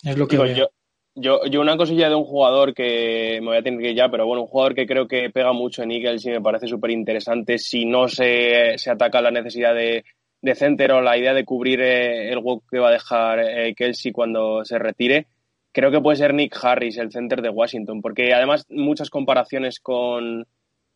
Es 0.02 0.16
lo 0.16 0.26
que 0.26 0.36
Digo, 0.36 0.46
yo, 0.46 0.68
yo, 1.14 1.40
yo 1.46 1.60
una 1.60 1.76
cosilla 1.76 2.08
de 2.08 2.14
un 2.14 2.24
jugador 2.24 2.74
que 2.74 3.38
me 3.40 3.48
voy 3.48 3.56
a 3.56 3.62
tener 3.62 3.80
que 3.80 3.90
ir 3.90 3.96
ya, 3.96 4.10
pero 4.10 4.26
bueno, 4.26 4.42
un 4.42 4.48
jugador 4.48 4.74
que 4.74 4.86
creo 4.86 5.08
que 5.08 5.30
pega 5.30 5.52
mucho 5.52 5.82
en 5.82 5.90
Eagles 5.90 6.24
y 6.26 6.30
me 6.30 6.42
parece 6.42 6.68
súper 6.68 6.90
interesante 6.90 7.58
si 7.58 7.86
no 7.86 8.06
se, 8.08 8.76
se 8.76 8.90
ataca 8.90 9.20
la 9.20 9.30
necesidad 9.30 9.74
de, 9.74 10.04
de 10.42 10.54
center 10.54 10.92
o 10.92 11.00
la 11.00 11.16
idea 11.16 11.34
de 11.34 11.44
cubrir 11.44 11.80
eh, 11.80 12.30
el 12.30 12.38
hueco 12.38 12.62
que 12.70 12.78
va 12.78 12.88
a 12.88 12.92
dejar 12.92 13.40
eh, 13.40 13.74
Kelsey 13.74 14.12
cuando 14.12 14.64
se 14.64 14.78
retire. 14.78 15.26
Creo 15.72 15.90
que 15.90 16.00
puede 16.00 16.16
ser 16.16 16.32
Nick 16.32 16.56
Harris, 16.62 16.96
el 16.98 17.12
center 17.12 17.42
de 17.42 17.50
Washington, 17.50 18.00
porque 18.00 18.32
además 18.32 18.64
muchas 18.70 19.10
comparaciones 19.10 19.80
con, 19.80 20.46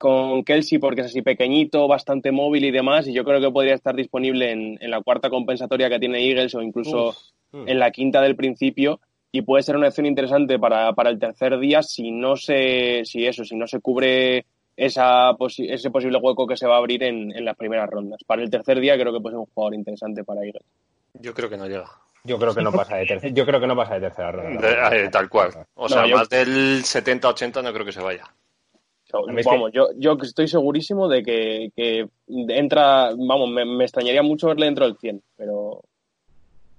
con 0.01 0.43
Kelsey 0.45 0.79
porque 0.79 1.03
es 1.03 1.09
así 1.09 1.21
pequeñito, 1.21 1.87
bastante 1.87 2.33
móvil 2.33 2.65
y 2.65 2.71
demás, 2.71 3.07
y 3.07 3.13
yo 3.13 3.23
creo 3.23 3.39
que 3.39 3.51
podría 3.51 3.75
estar 3.75 3.95
disponible 3.95 4.51
en, 4.51 4.79
en 4.81 4.91
la 4.91 5.03
cuarta 5.03 5.29
compensatoria 5.29 5.91
que 5.91 5.99
tiene 5.99 6.27
Eagles 6.27 6.55
o 6.55 6.63
incluso 6.63 7.15
en 7.69 7.79
la 7.79 7.91
quinta 7.91 8.23
del 8.23 8.35
principio 8.35 8.99
y 9.31 9.43
puede 9.43 9.63
ser 9.63 9.77
una 9.77 9.89
opción 9.89 10.07
interesante 10.07 10.59
para, 10.59 10.93
para 10.95 11.11
el 11.11 11.19
tercer 11.19 11.59
día 11.59 11.83
si 11.83 12.11
no 12.13 12.35
se 12.37 13.03
si 13.05 13.27
eso 13.27 13.45
si 13.45 13.57
no 13.57 13.67
se 13.67 13.81
cubre 13.81 14.47
esa 14.77 15.33
posi- 15.33 15.71
ese 15.71 15.91
posible 15.91 16.17
hueco 16.19 16.47
que 16.47 16.57
se 16.57 16.67
va 16.67 16.77
a 16.77 16.79
abrir 16.79 17.03
en, 17.03 17.37
en 17.37 17.45
las 17.45 17.57
primeras 17.57 17.91
rondas 17.91 18.23
para 18.27 18.43
el 18.43 18.49
tercer 18.51 18.81
día 18.81 18.97
creo 18.99 19.13
que 19.13 19.21
puede 19.21 19.35
ser 19.35 19.41
un 19.41 19.47
jugador 19.53 19.75
interesante 19.75 20.25
para 20.25 20.41
Eagles 20.45 20.63
Yo 21.21 21.35
creo 21.35 21.51
que 21.51 21.57
no 21.59 21.67
llega. 21.67 21.91
Yo 22.25 22.39
creo 22.39 22.55
que 22.55 22.63
no 22.63 22.71
pasa 22.73 22.97
de 22.97 23.07
tercera, 23.07 23.35
yo 23.35 23.45
creo 23.47 23.61
que 23.61 23.67
no 23.67 23.77
pasa 23.77 23.95
de 23.95 24.01
tercera 24.01 24.33
ronda. 24.33 24.61
De- 24.91 25.05
eh, 25.05 25.09
tal 25.11 25.29
cual. 25.29 25.51
O 25.75 25.89
sea, 25.89 26.07
yo- 26.07 26.17
más 26.17 26.29
del 26.29 26.83
70-80 26.85 27.63
no 27.63 27.73
creo 27.73 27.85
que 27.85 27.93
se 27.93 28.01
vaya. 28.03 28.25
Es 29.39 29.45
vamos 29.47 29.73
yo, 29.73 29.89
yo 29.97 30.17
estoy 30.23 30.49
segurísimo 30.49 31.09
de 31.09 31.23
que, 31.23 31.71
que 31.77 32.07
entra 32.29 33.11
vamos 33.17 33.51
me, 33.51 33.65
me 33.65 33.85
extrañaría 33.85 34.23
mucho 34.23 34.49
verle 34.49 34.67
dentro 34.67 34.87
del 34.87 34.97
100 34.97 35.23
pero 35.37 35.83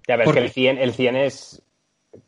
Ya 0.07 0.15
ves 0.17 0.25
¿Por 0.25 0.34
que 0.36 0.41
el 0.41 0.49
100, 0.49 0.77
el 0.77 0.93
100 0.93 1.15
es 1.17 1.61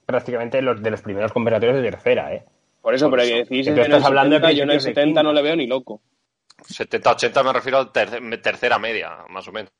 prácticamente 0.05 0.61
los, 0.61 0.81
de 0.81 0.91
los 0.91 1.01
primeros 1.01 1.31
conversatorios 1.33 1.77
de 1.81 1.89
tercera, 1.89 2.33
¿eh? 2.33 2.43
por 2.81 2.93
eso 2.93 3.09
Por 3.09 3.19
pero 3.19 3.23
eso. 3.23 3.33
que 3.33 3.39
decís 3.55 3.65
Que 3.65 3.71
en 3.71 3.77
el 3.79 3.83
estás 3.85 4.05
hablando 4.05 4.35
de 4.35 4.41
70, 4.41 4.51
yo 4.57 4.63
en 4.63 4.69
el 4.69 4.75
principios 4.77 4.95
de 4.95 5.01
70 5.01 5.23
no 5.23 5.33
le 5.33 5.41
veo 5.41 5.55
ni 5.55 5.67
loco 5.67 6.01
70-80 6.67 7.43
me 7.43 7.53
refiero 7.53 7.77
a 7.79 7.91
ter- 7.91 8.41
tercera 8.41 8.79
media, 8.79 9.17
más 9.29 9.47
o 9.47 9.51
menos. 9.51 9.71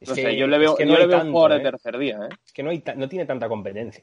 no 0.00 0.14
sé 0.14 0.36
yo 0.36 0.46
le 0.46 0.58
veo, 0.58 0.72
es 0.72 0.78
que 0.78 0.86
yo 0.86 0.92
no 0.92 0.98
le 0.98 1.06
veo 1.06 1.16
un 1.16 1.20
tanto, 1.22 1.32
jugador 1.32 1.52
¿eh? 1.52 1.58
de 1.64 1.70
tercer 1.70 1.98
día 1.98 2.18
¿eh? 2.24 2.34
Es 2.44 2.52
que 2.52 2.62
no, 2.62 2.70
hay 2.70 2.82
no 2.96 3.08
tiene 3.08 3.26
tanta 3.26 3.48
competencia 3.48 4.02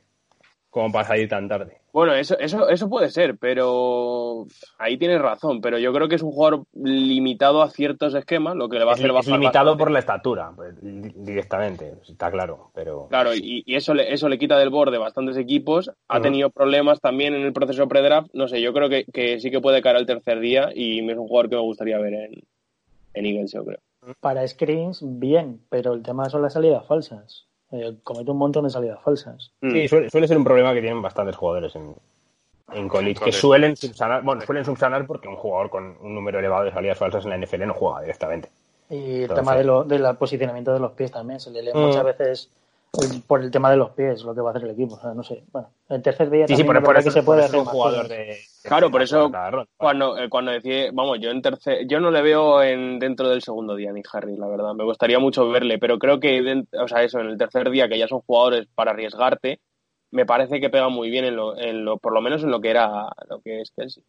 como 0.70 0.92
para 0.92 1.08
salir 1.08 1.28
tan 1.28 1.48
tarde. 1.48 1.78
Bueno, 1.92 2.14
eso, 2.14 2.38
eso, 2.38 2.70
eso 2.70 2.88
puede 2.88 3.10
ser, 3.10 3.38
pero 3.40 4.46
ahí 4.78 4.98
tienes 4.98 5.20
razón. 5.20 5.60
Pero 5.60 5.80
yo 5.80 5.92
creo 5.92 6.08
que 6.08 6.16
es 6.16 6.22
un 6.22 6.32
jugador 6.32 6.64
limitado 6.74 7.64
a 7.64 7.70
ciertos 7.72 8.14
esquemas, 8.14 8.56
lo 8.56 8.70
que 8.70 8.78
le 8.78 8.86
va 8.86 8.92
a 8.92 8.94
Es, 8.94 9.00
hacer 9.00 9.10
es 9.10 9.16
bajar 9.16 9.34
limitado 9.34 9.66
bastante. 9.72 9.80
por 9.84 9.92
la 9.92 10.00
estatura, 10.00 10.52
pues, 10.56 10.76
di- 10.80 11.12
directamente, 11.16 11.96
está 12.08 12.30
claro, 12.30 12.70
pero... 12.76 13.08
Claro, 13.10 13.34
y, 13.34 13.64
y 13.66 13.76
eso, 13.76 13.96
le, 13.96 14.14
eso 14.14 14.30
le 14.30 14.38
quita 14.38 14.58
del 14.60 14.70
borde 14.70 15.00
bastantes 15.00 15.38
equipos. 15.38 15.92
Ha 16.08 16.22
tenido 16.22 16.52
problemas 16.52 17.00
también 17.02 17.34
en 17.34 17.42
el 17.42 17.54
proceso 17.54 17.88
pre-draft. 17.88 18.30
No 18.34 18.48
sé, 18.48 18.62
yo 18.62 18.72
creo 18.72 18.88
que, 18.90 19.06
que 19.06 19.40
sí 19.40 19.50
que 19.50 19.60
puede 19.62 19.82
caer 19.82 19.96
al 19.96 20.06
tercer 20.06 20.40
día 20.40 20.70
y 20.76 21.00
es 21.10 21.18
un 21.18 21.28
jugador 21.28 21.50
que 21.50 21.56
me 21.56 21.62
gustaría 21.64 21.98
ver 21.98 22.14
en, 22.14 22.44
en 23.16 23.26
Eagles, 23.26 23.52
yo 23.54 23.66
creo. 23.66 23.80
Para 24.22 24.48
screens, 24.48 25.02
bien, 25.04 25.62
pero 25.70 25.94
el 25.94 26.04
tema 26.04 26.30
son 26.30 26.44
las 26.44 26.54
salidas 26.54 26.86
falsas. 26.86 27.48
Eh, 27.72 27.98
comete 28.04 28.32
un 28.32 28.38
montón 28.38 28.64
de 28.64 28.70
salidas 28.72 29.00
falsas. 29.04 29.52
Mm. 29.62 29.72
Sí, 29.72 29.88
suele, 29.88 30.10
suele 30.10 30.28
ser 30.28 30.38
un 30.38 30.44
problema 30.44 30.74
que 30.74 30.82
tienen 30.82 31.02
bastantes 31.02 31.36
jugadores 31.36 31.76
en, 31.76 31.96
en 32.74 32.88
college, 32.88 33.24
que 33.24 33.32
suelen 33.32 33.76
subsanar, 33.76 34.24
bueno, 34.24 34.42
suelen 34.42 34.66
subsanar 34.66 35.06
porque 35.06 35.28
un 35.28 35.36
jugador 35.36 35.70
con 35.70 35.96
un 36.02 36.16
número 36.16 36.40
elevado 36.40 36.64
de 36.66 36.72
salidas 36.72 36.98
falsas 36.98 37.26
en 37.26 37.30
la 37.32 37.38
NFL 37.38 37.66
no 37.68 37.74
juega 37.74 38.02
directamente. 38.02 38.50
Y 38.90 38.96
el 38.96 39.22
Entonces- 39.22 39.36
tema 39.46 39.56
de 39.56 39.64
lo, 39.64 39.84
del 39.84 40.18
posicionamiento 40.18 40.74
de 40.74 40.80
los 40.80 40.94
pies 40.94 41.12
también. 41.12 41.40
Se 41.40 41.52
le 41.52 41.62
lee 41.62 41.72
Mm. 41.74 41.78
muchas 41.80 42.04
veces 42.04 42.50
por 43.28 43.42
el 43.42 43.52
tema 43.52 43.70
de 43.70 43.78
los 43.78 43.92
pies 43.92 44.24
lo 44.24 44.34
que 44.34 44.42
va 44.42 44.50
a 44.50 44.54
hacer 44.54 44.66
el 44.66 44.74
equipo. 44.74 44.96
O 44.96 45.00
sea, 45.00 45.14
no 45.14 45.24
sé. 45.24 45.44
Bueno, 45.52 45.70
el 45.90 46.02
tercer 46.02 46.30
día 46.30 46.48
Sí, 46.48 46.56
sí, 46.56 46.64
también 46.64 46.84
por, 46.84 46.98
eso, 46.98 47.10
que 47.10 47.12
se 47.12 47.24
puede 47.24 47.44
hacer 47.44 47.60
un 47.60 47.66
jugador 47.66 48.08
de... 48.08 48.38
Claro, 48.64 48.92
por 48.92 49.02
eso 49.02 49.32
cuando, 49.78 50.18
eh, 50.18 50.30
cuando 50.30 50.52
decía, 50.52 50.90
vamos, 50.92 51.20
yo 51.20 51.30
en 51.32 51.42
tercer, 51.42 51.88
yo 51.88 52.00
no 52.00 52.12
le 52.12 52.22
veo 52.22 52.62
en 52.62 53.00
dentro 53.00 53.30
del 53.30 53.42
segundo 53.42 53.76
día 53.76 53.92
ni 53.92 54.02
Harry, 54.12 54.36
la 54.36 54.48
verdad. 54.48 54.74
Me 54.74 54.84
gustaría 54.84 55.20
mucho 55.20 55.50
verle, 55.50 55.78
pero 55.80 55.98
creo 56.00 56.20
que, 56.20 56.66
o 56.74 56.88
sea, 56.88 57.04
eso, 57.04 57.20
en 57.20 57.28
el 57.28 57.38
tercer 57.38 57.70
día, 57.70 57.88
que 57.88 57.98
ya 57.98 58.08
son 58.08 58.22
jugadores 58.22 58.68
para 58.76 58.92
arriesgarte, 58.92 59.60
me 60.12 60.26
parece 60.26 60.60
que 60.60 60.70
pega 60.70 60.90
muy 60.90 61.10
bien 61.10 61.26
en 61.26 61.36
lo, 61.36 61.58
en 61.58 61.86
lo, 61.86 61.98
por 61.98 62.14
lo 62.14 62.22
menos 62.22 62.44
en 62.44 62.52
lo 62.52 62.60
que 62.60 62.72
era, 62.72 63.08
lo 63.30 63.40
que 63.42 63.62
es 63.62 63.72
Kelsey. 63.72 64.04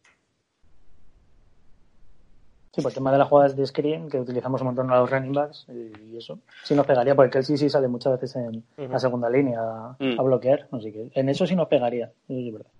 Sí, 2.73 2.81
por 2.81 2.91
el 2.91 2.95
tema 2.95 3.11
de 3.11 3.17
las 3.17 3.27
jugadas 3.27 3.55
de 3.55 3.65
screen, 3.67 4.09
que 4.09 4.17
utilizamos 4.19 4.61
un 4.61 4.67
montón 4.67 4.89
a 4.91 4.99
los 4.99 5.09
running 5.09 5.33
backs 5.33 5.65
y 5.69 6.15
eso. 6.17 6.39
Sí 6.63 6.73
nos 6.73 6.85
pegaría, 6.85 7.15
porque 7.15 7.39
el 7.39 7.43
sí 7.43 7.57
sí 7.57 7.69
sale 7.69 7.89
muchas 7.89 8.13
veces 8.13 8.35
en 8.37 8.63
la 8.89 8.97
segunda 8.99 9.29
línea 9.29 9.59
a, 9.61 9.95
Mm. 9.99 10.17
a 10.19 10.23
bloquear. 10.23 10.67
Así 10.71 10.91
que 10.93 11.11
en 11.13 11.27
eso 11.29 11.45
sí 11.45 11.55
nos 11.55 11.67
pegaría. 11.67 12.05
Eso 12.05 12.39
sí 12.39 12.47
es 12.47 12.53
verdad. 12.53 12.71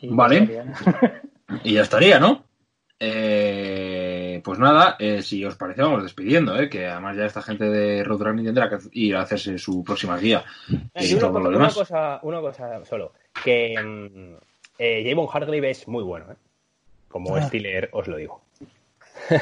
Y 0.00 0.08
Vale. 0.08 0.46
ya 0.46 0.62
estaría, 0.62 0.64
¿no? 0.64 0.72
Y 1.64 1.74
ya 1.74 1.82
estaría, 1.82 2.18
¿no? 2.18 2.44
Eh, 2.98 4.40
pues 4.44 4.58
nada, 4.58 4.96
eh, 4.98 5.22
si 5.22 5.44
os 5.44 5.56
parece, 5.56 5.82
vamos 5.82 6.02
despidiendo, 6.04 6.56
¿eh? 6.58 6.68
que 6.70 6.86
además 6.86 7.16
ya 7.16 7.26
esta 7.26 7.42
gente 7.42 7.64
de 7.68 8.04
Roadrunning 8.04 8.44
tendrá 8.46 8.70
que 8.70 8.78
ir 8.92 9.16
a 9.16 9.22
hacerse 9.22 9.58
su 9.58 9.82
próxima 9.82 10.16
guía 10.16 10.44
Eh, 10.94 11.06
y 11.06 11.12
una, 11.14 11.20
todo 11.20 11.32
cosa, 11.32 11.42
lo 11.42 11.48
una 11.48 11.58
demás. 11.58 11.74
cosa- 11.74 12.20
una 12.22 12.40
cosa 12.40 12.84
solo, 12.84 13.12
que 13.44 13.76
mm, 13.82 14.34
eh, 14.78 15.04
Javon 15.08 15.28
Hargrave 15.32 15.70
es 15.70 15.86
muy 15.88 16.02
bueno, 16.04 16.26
¿eh? 16.32 16.36
Como 17.08 17.36
Ah. 17.36 17.42
Steeler 17.42 17.88
os 17.92 18.06
lo 18.08 18.16
digo. 18.16 18.40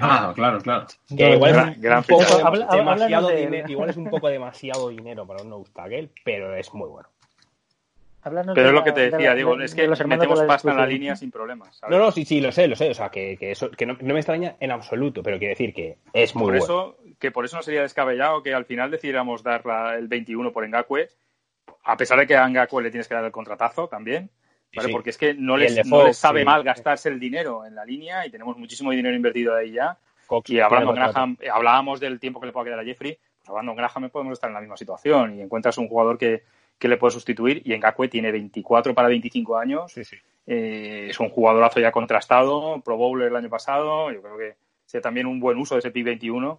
Ah, 0.00 0.32
claro, 0.34 0.60
claro. 0.60 0.86
Que 1.16 1.32
igual 1.34 1.52
Gran- 1.52 1.68
es 1.70 1.76
un 1.76 1.82
gran 1.82 2.02
poco 2.04 2.22
Habla- 2.46 2.66
demasiado 2.70 3.28
de- 3.28 3.36
dinero, 3.36 3.68
igual 3.70 3.90
es 3.90 3.96
un 3.96 4.08
poco 4.10 4.28
demasiado 4.30 4.88
dinero 4.88 5.26
para 5.26 5.42
un 5.42 5.50
nose 5.50 5.70
tackle, 5.74 6.10
pero 6.24 6.54
es 6.54 6.72
muy 6.74 6.88
bueno. 6.88 7.08
Pero 8.22 8.42
de 8.42 8.60
es 8.66 8.66
lo 8.66 8.72
la- 8.72 8.84
que 8.84 8.92
te 8.92 9.00
de 9.00 9.10
decía, 9.10 9.30
la- 9.30 9.34
digo, 9.34 9.56
de- 9.56 9.64
es 9.64 9.74
de 9.74 9.82
que 9.82 9.88
los 9.88 9.98
de 9.98 10.04
metemos 10.04 10.42
pasta 10.42 10.70
en 10.70 10.76
la 10.76 10.86
línea 10.86 11.16
sin 11.16 11.30
problemas. 11.30 11.76
¿sabes? 11.76 11.96
No, 11.96 12.02
no, 12.04 12.10
sí, 12.12 12.24
sí, 12.24 12.40
lo 12.40 12.52
sé, 12.52 12.68
lo 12.68 12.76
sé, 12.76 12.90
o 12.90 12.94
sea, 12.94 13.08
que, 13.08 13.36
que 13.38 13.50
eso 13.52 13.70
que 13.70 13.86
no, 13.86 13.96
no 14.00 14.14
me 14.14 14.20
extraña 14.20 14.56
en 14.60 14.70
absoluto, 14.70 15.22
pero 15.22 15.38
quiero 15.38 15.52
decir 15.52 15.72
que 15.74 15.96
es 16.12 16.34
muy 16.34 16.44
por 16.44 16.50
bueno. 16.58 16.64
eso, 16.64 16.96
que 17.18 17.30
por 17.30 17.44
eso 17.46 17.56
no 17.56 17.62
sería 17.62 17.82
descabellado 17.82 18.42
que 18.42 18.52
al 18.54 18.66
final 18.66 18.90
decidiéramos 18.90 19.42
dar 19.42 19.64
la- 19.64 19.96
el 19.96 20.06
21 20.08 20.52
por 20.52 20.68
Ngakwe, 20.68 21.08
a 21.90 21.96
pesar 21.96 22.18
de 22.18 22.26
que 22.26 22.36
a 22.36 22.46
Ngakwe 22.48 22.82
le 22.82 22.90
tienes 22.90 23.08
que 23.08 23.14
dar 23.14 23.24
el 23.24 23.32
contratazo 23.32 23.88
también, 23.88 24.30
¿vale? 24.74 24.88
Sí. 24.88 24.92
porque 24.92 25.10
es 25.10 25.18
que 25.18 25.34
no 25.34 25.56
les, 25.56 25.84
no 25.86 26.04
les 26.06 26.16
sabe 26.16 26.40
sí. 26.40 26.46
mal 26.46 26.62
gastarse 26.62 27.08
el 27.08 27.18
dinero 27.18 27.64
en 27.66 27.74
la 27.74 27.84
línea 27.84 28.24
y 28.26 28.30
tenemos 28.30 28.56
muchísimo 28.56 28.90
dinero 28.92 29.14
invertido 29.16 29.54
ahí 29.56 29.72
ya. 29.72 29.96
Cox 30.26 30.48
Y 30.50 30.60
hablando. 30.60 30.92
Graham, 30.92 31.36
eh, 31.40 31.48
hablábamos 31.50 31.98
del 31.98 32.20
tiempo 32.20 32.38
que 32.40 32.46
le 32.46 32.52
pueda 32.52 32.64
quedar 32.66 32.78
a 32.80 32.84
Jeffrey, 32.84 33.18
pues 33.38 33.48
hablando 33.48 33.74
Graham 33.74 34.10
podemos 34.10 34.34
estar 34.34 34.48
en 34.48 34.54
la 34.54 34.60
misma 34.60 34.76
situación 34.76 35.36
y 35.36 35.42
encuentras 35.42 35.76
un 35.78 35.88
jugador 35.88 36.16
que, 36.18 36.44
que 36.78 36.86
le 36.88 36.96
puede 36.96 37.10
sustituir 37.12 37.62
y 37.64 37.76
Ngakwe 37.76 38.08
tiene 38.08 38.30
24 38.30 38.94
para 38.94 39.08
25 39.08 39.56
años, 39.56 39.92
Eh, 40.46 41.08
es 41.10 41.20
un 41.20 41.28
jugadorazo 41.28 41.80
ya 41.80 41.92
contrastado, 41.92 42.80
Pro 42.84 42.96
Bowler 42.96 43.28
el 43.28 43.36
año 43.36 43.48
pasado, 43.50 44.10
yo 44.10 44.22
creo 44.22 44.38
que 44.38 44.54
sea 44.86 45.00
también 45.00 45.26
un 45.26 45.38
buen 45.38 45.58
uso 45.58 45.74
de 45.74 45.80
ese 45.80 45.90
pick 45.90 46.04
21 46.04 46.58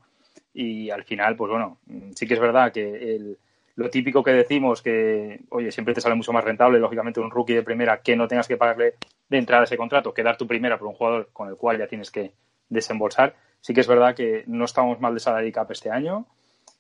y 0.54 0.90
al 0.90 1.04
final, 1.04 1.36
pues 1.36 1.50
bueno, 1.50 1.78
mm, 1.88 2.12
sí 2.14 2.28
que 2.28 2.36
es 2.36 2.40
verdad 2.40 2.72
que 2.72 3.16
el- 3.16 3.38
lo 3.76 3.90
típico 3.90 4.24
que 4.24 4.32
decimos 4.32 4.82
que, 4.82 5.42
oye, 5.50 5.72
siempre 5.72 5.94
te 5.94 6.02
sale 6.02 6.16
mucho 6.16 6.34
más 6.34 6.44
rentable, 6.44 6.80
lógicamente, 6.80 7.20
un 7.20 7.32
rookie 7.32 7.54
de 7.54 7.64
primera 7.64 8.02
que 8.02 8.16
no 8.16 8.28
tengas 8.28 8.48
que 8.48 8.58
pagarle 8.58 8.96
de 9.30 9.38
entrada 9.38 9.64
ese 9.64 9.78
contrato 9.78 10.14
que 10.14 10.24
dar 10.24 10.38
tu 10.38 10.46
primera 10.48 10.78
por 10.78 10.88
un 10.88 10.94
jugador 10.94 11.30
con 11.34 11.48
el 11.50 11.56
cual 11.56 11.78
ya 11.78 11.88
tienes 11.88 12.12
que 12.12 12.34
desembolsar. 12.70 13.36
Sí 13.62 13.74
que 13.74 13.82
es 13.82 13.88
verdad 13.88 14.16
que 14.16 14.44
no 14.48 14.66
estamos 14.66 15.00
mal 15.00 15.14
de 15.14 15.20
salary 15.20 15.52
cap 15.52 15.70
este 15.72 15.90
año 15.92 16.26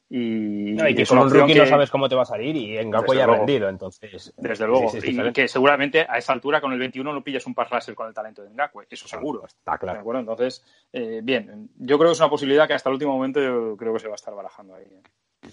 y, 0.09 0.73
No, 0.73 0.89
y 0.89 0.93
que 0.95 1.05
con 1.05 1.19
un 1.19 1.30
rookie 1.30 1.53
que- 1.53 1.59
no 1.59 1.65
sabes 1.65 1.89
cómo 1.89 2.09
te 2.09 2.15
va 2.15 2.23
a 2.23 2.26
salir 2.26 2.53
y 2.57 2.77
en 2.77 2.89
Gapo 2.89 3.13
ya 3.13 3.23
ha 3.23 3.27
rendido, 3.27 3.69
entonces. 3.69 4.34
Desde 4.35 4.68
luego. 4.68 4.89
Sí, 4.89 4.99
sí, 4.99 5.07
es 5.22 5.27
y 5.30 5.31
que 5.31 5.47
seguramente 5.47 6.05
a 6.09 6.18
esa 6.18 6.34
altura 6.34 6.59
con 6.59 6.73
el 6.73 6.80
21 6.80 7.13
no 7.13 7.23
pillas 7.23 7.45
un 7.45 7.53
pass 7.55 7.69
rusher 7.69 7.95
con 7.95 8.07
el 8.07 8.13
talento 8.13 8.43
de 8.43 8.49
Ngakwe, 8.49 8.88
eso 8.89 9.07
seguro. 9.07 9.45
Está 9.45 9.77
claro. 9.77 9.95
¿De 9.97 10.01
acuerdo? 10.01 10.19
Entonces, 10.19 10.65
eh, 10.91 11.22
bien, 11.23 11.69
yo 11.77 11.97
creo 11.97 12.09
que 12.09 12.13
es 12.13 12.19
una 12.19 12.30
posibilidad 12.30 12.68
que 12.68 12.73
hasta 12.73 12.89
el 12.89 12.95
último 12.95 13.13
momento 13.13 13.39
yo 13.41 13.77
creo 13.77 13.93
que 13.93 13.99
se 13.99 14.07
va 14.07 14.13
a 14.13 14.15
estar 14.15 14.35
barajando 14.35 14.76
ahí. 14.76 14.84
¿eh? 14.84 15.49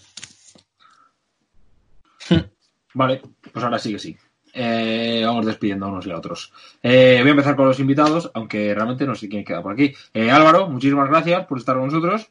Vale, 2.94 3.22
pues 3.52 3.64
ahora 3.64 3.78
sí 3.78 3.92
que 3.92 3.98
sí. 3.98 4.16
Eh, 4.54 5.22
vamos 5.24 5.46
despidiendo 5.46 5.86
a 5.86 5.88
unos 5.90 6.06
y 6.06 6.10
a 6.10 6.16
otros. 6.16 6.52
Eh, 6.82 7.18
voy 7.20 7.28
a 7.28 7.32
empezar 7.32 7.54
con 7.54 7.66
los 7.66 7.78
invitados, 7.80 8.30
aunque 8.34 8.74
realmente 8.74 9.06
no 9.06 9.14
sé 9.14 9.28
quién 9.28 9.44
queda 9.44 9.62
por 9.62 9.72
aquí. 9.72 9.94
Eh, 10.14 10.30
Álvaro, 10.30 10.68
muchísimas 10.68 11.08
gracias 11.08 11.46
por 11.46 11.58
estar 11.58 11.76
con 11.76 11.86
nosotros. 11.86 12.30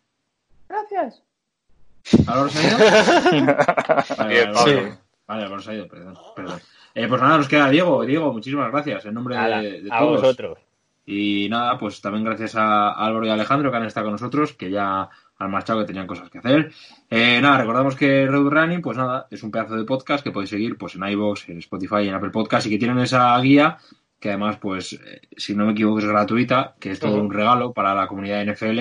Gracias. 0.67 1.23
¿Álvaro 2.25 2.49
se 2.49 2.59
ha 2.59 2.67
ido? 2.67 2.77
Vale, 4.17 4.33
Bien, 4.33 4.97
vale, 5.27 5.43
Álvaro 5.43 5.61
se 5.61 5.71
ha 5.71 5.75
ido, 5.75 5.87
perdón. 5.87 6.17
perdón. 6.35 6.59
Eh, 6.95 7.07
pues 7.07 7.21
nada, 7.21 7.37
nos 7.37 7.47
queda 7.47 7.69
Diego. 7.69 8.03
Diego, 8.05 8.33
muchísimas 8.33 8.71
gracias 8.71 9.05
en 9.05 9.13
nombre 9.13 9.37
de, 9.37 9.81
de 9.83 9.89
a 9.91 9.99
todos. 9.99 10.21
vosotros. 10.21 10.57
Y 11.05 11.47
nada, 11.49 11.77
pues 11.77 12.01
también 12.01 12.25
gracias 12.25 12.55
a 12.55 12.89
Álvaro 12.91 13.25
y 13.25 13.29
a 13.29 13.33
Alejandro 13.33 13.71
que 13.71 13.77
han 13.77 13.85
estado 13.85 14.07
con 14.07 14.13
nosotros, 14.13 14.53
que 14.53 14.69
ya 14.71 15.07
han 15.39 15.51
marchado, 15.51 15.79
que 15.79 15.85
tenían 15.85 16.07
cosas 16.07 16.29
que 16.29 16.39
hacer. 16.39 16.71
Eh, 17.09 17.39
nada, 17.41 17.59
recordamos 17.59 17.95
que 17.95 18.25
Road 18.25 18.49
Running, 18.49 18.81
pues 18.81 18.97
nada, 18.97 19.27
es 19.29 19.43
un 19.43 19.51
pedazo 19.51 19.75
de 19.75 19.83
podcast 19.83 20.23
que 20.23 20.31
podéis 20.31 20.49
seguir 20.49 20.77
pues 20.77 20.95
en 20.95 21.03
iVoox, 21.03 21.49
en 21.49 21.59
Spotify 21.59 22.07
en 22.07 22.15
Apple 22.15 22.31
Podcast 22.31 22.67
y 22.67 22.71
que 22.71 22.77
tienen 22.77 22.99
esa 22.99 23.39
guía 23.39 23.77
que 24.19 24.29
además, 24.29 24.57
pues, 24.57 24.93
eh, 24.93 25.21
si 25.35 25.55
no 25.55 25.65
me 25.65 25.73
equivoco, 25.73 25.99
es 25.99 26.05
gratuita, 26.05 26.75
que 26.79 26.91
es 26.91 26.99
todo 26.99 27.21
un 27.21 27.31
regalo 27.31 27.73
para 27.73 27.93
la 27.93 28.07
comunidad 28.07 28.43
de 28.43 28.53
NFL. 28.53 28.79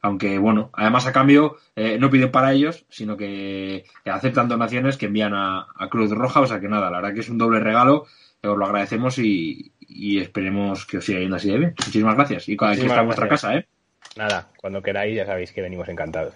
Aunque, 0.00 0.38
bueno, 0.38 0.70
además 0.72 1.06
a 1.06 1.12
cambio 1.12 1.56
eh, 1.76 1.96
no 2.00 2.10
piden 2.10 2.32
para 2.32 2.52
ellos, 2.52 2.84
sino 2.88 3.16
que, 3.16 3.84
aceptan 4.04 4.48
donaciones 4.48 4.96
que 4.96 5.06
envían 5.06 5.34
a, 5.34 5.68
a 5.76 5.88
Cruz 5.88 6.10
Roja. 6.10 6.40
O 6.40 6.46
sea 6.46 6.60
que 6.60 6.68
nada, 6.68 6.90
la 6.90 7.00
verdad 7.00 7.14
que 7.14 7.20
es 7.20 7.28
un 7.28 7.38
doble 7.38 7.60
regalo. 7.60 8.06
Os 8.42 8.58
lo 8.58 8.64
agradecemos 8.64 9.18
y, 9.18 9.72
y 9.78 10.18
esperemos 10.18 10.84
que 10.84 10.98
os 10.98 11.04
siga 11.04 11.20
yendo 11.20 11.36
así 11.36 11.48
de 11.48 11.58
bien. 11.58 11.74
Muchísimas 11.78 12.16
gracias. 12.16 12.48
Y 12.48 12.56
aquí 12.60 12.80
está 12.80 13.02
vuestra 13.02 13.28
casa, 13.28 13.54
¿eh? 13.54 13.68
Nada, 14.16 14.48
cuando 14.56 14.82
queráis 14.82 15.16
ya 15.16 15.26
sabéis 15.26 15.52
que 15.52 15.62
venimos 15.62 15.88
encantados. 15.88 16.34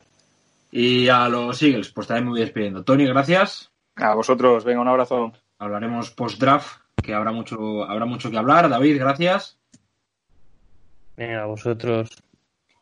Y 0.71 1.09
a 1.09 1.29
los 1.29 1.63
Eagles, 1.63 1.91
pues 1.91 2.07
también 2.07 2.25
me 2.25 2.31
voy 2.31 2.41
despidiendo. 2.41 2.85
Tony, 2.85 3.07
gracias. 3.07 3.71
A 3.97 4.15
vosotros, 4.15 4.65
venga, 4.65 4.81
un 4.81 4.89
abrazo. 4.89 5.33
Hablaremos 5.59 6.11
post-draft, 6.11 6.81
que 7.03 7.15
habrá 7.15 7.33
mucho, 7.33 7.85
habrá 7.85 8.05
mucho 8.05 8.31
que 8.31 8.39
hablar. 8.39 8.69
David, 8.69 8.99
gracias. 8.99 9.59
Venga, 11.17 11.43
a 11.43 11.47
vosotros. 11.47 12.11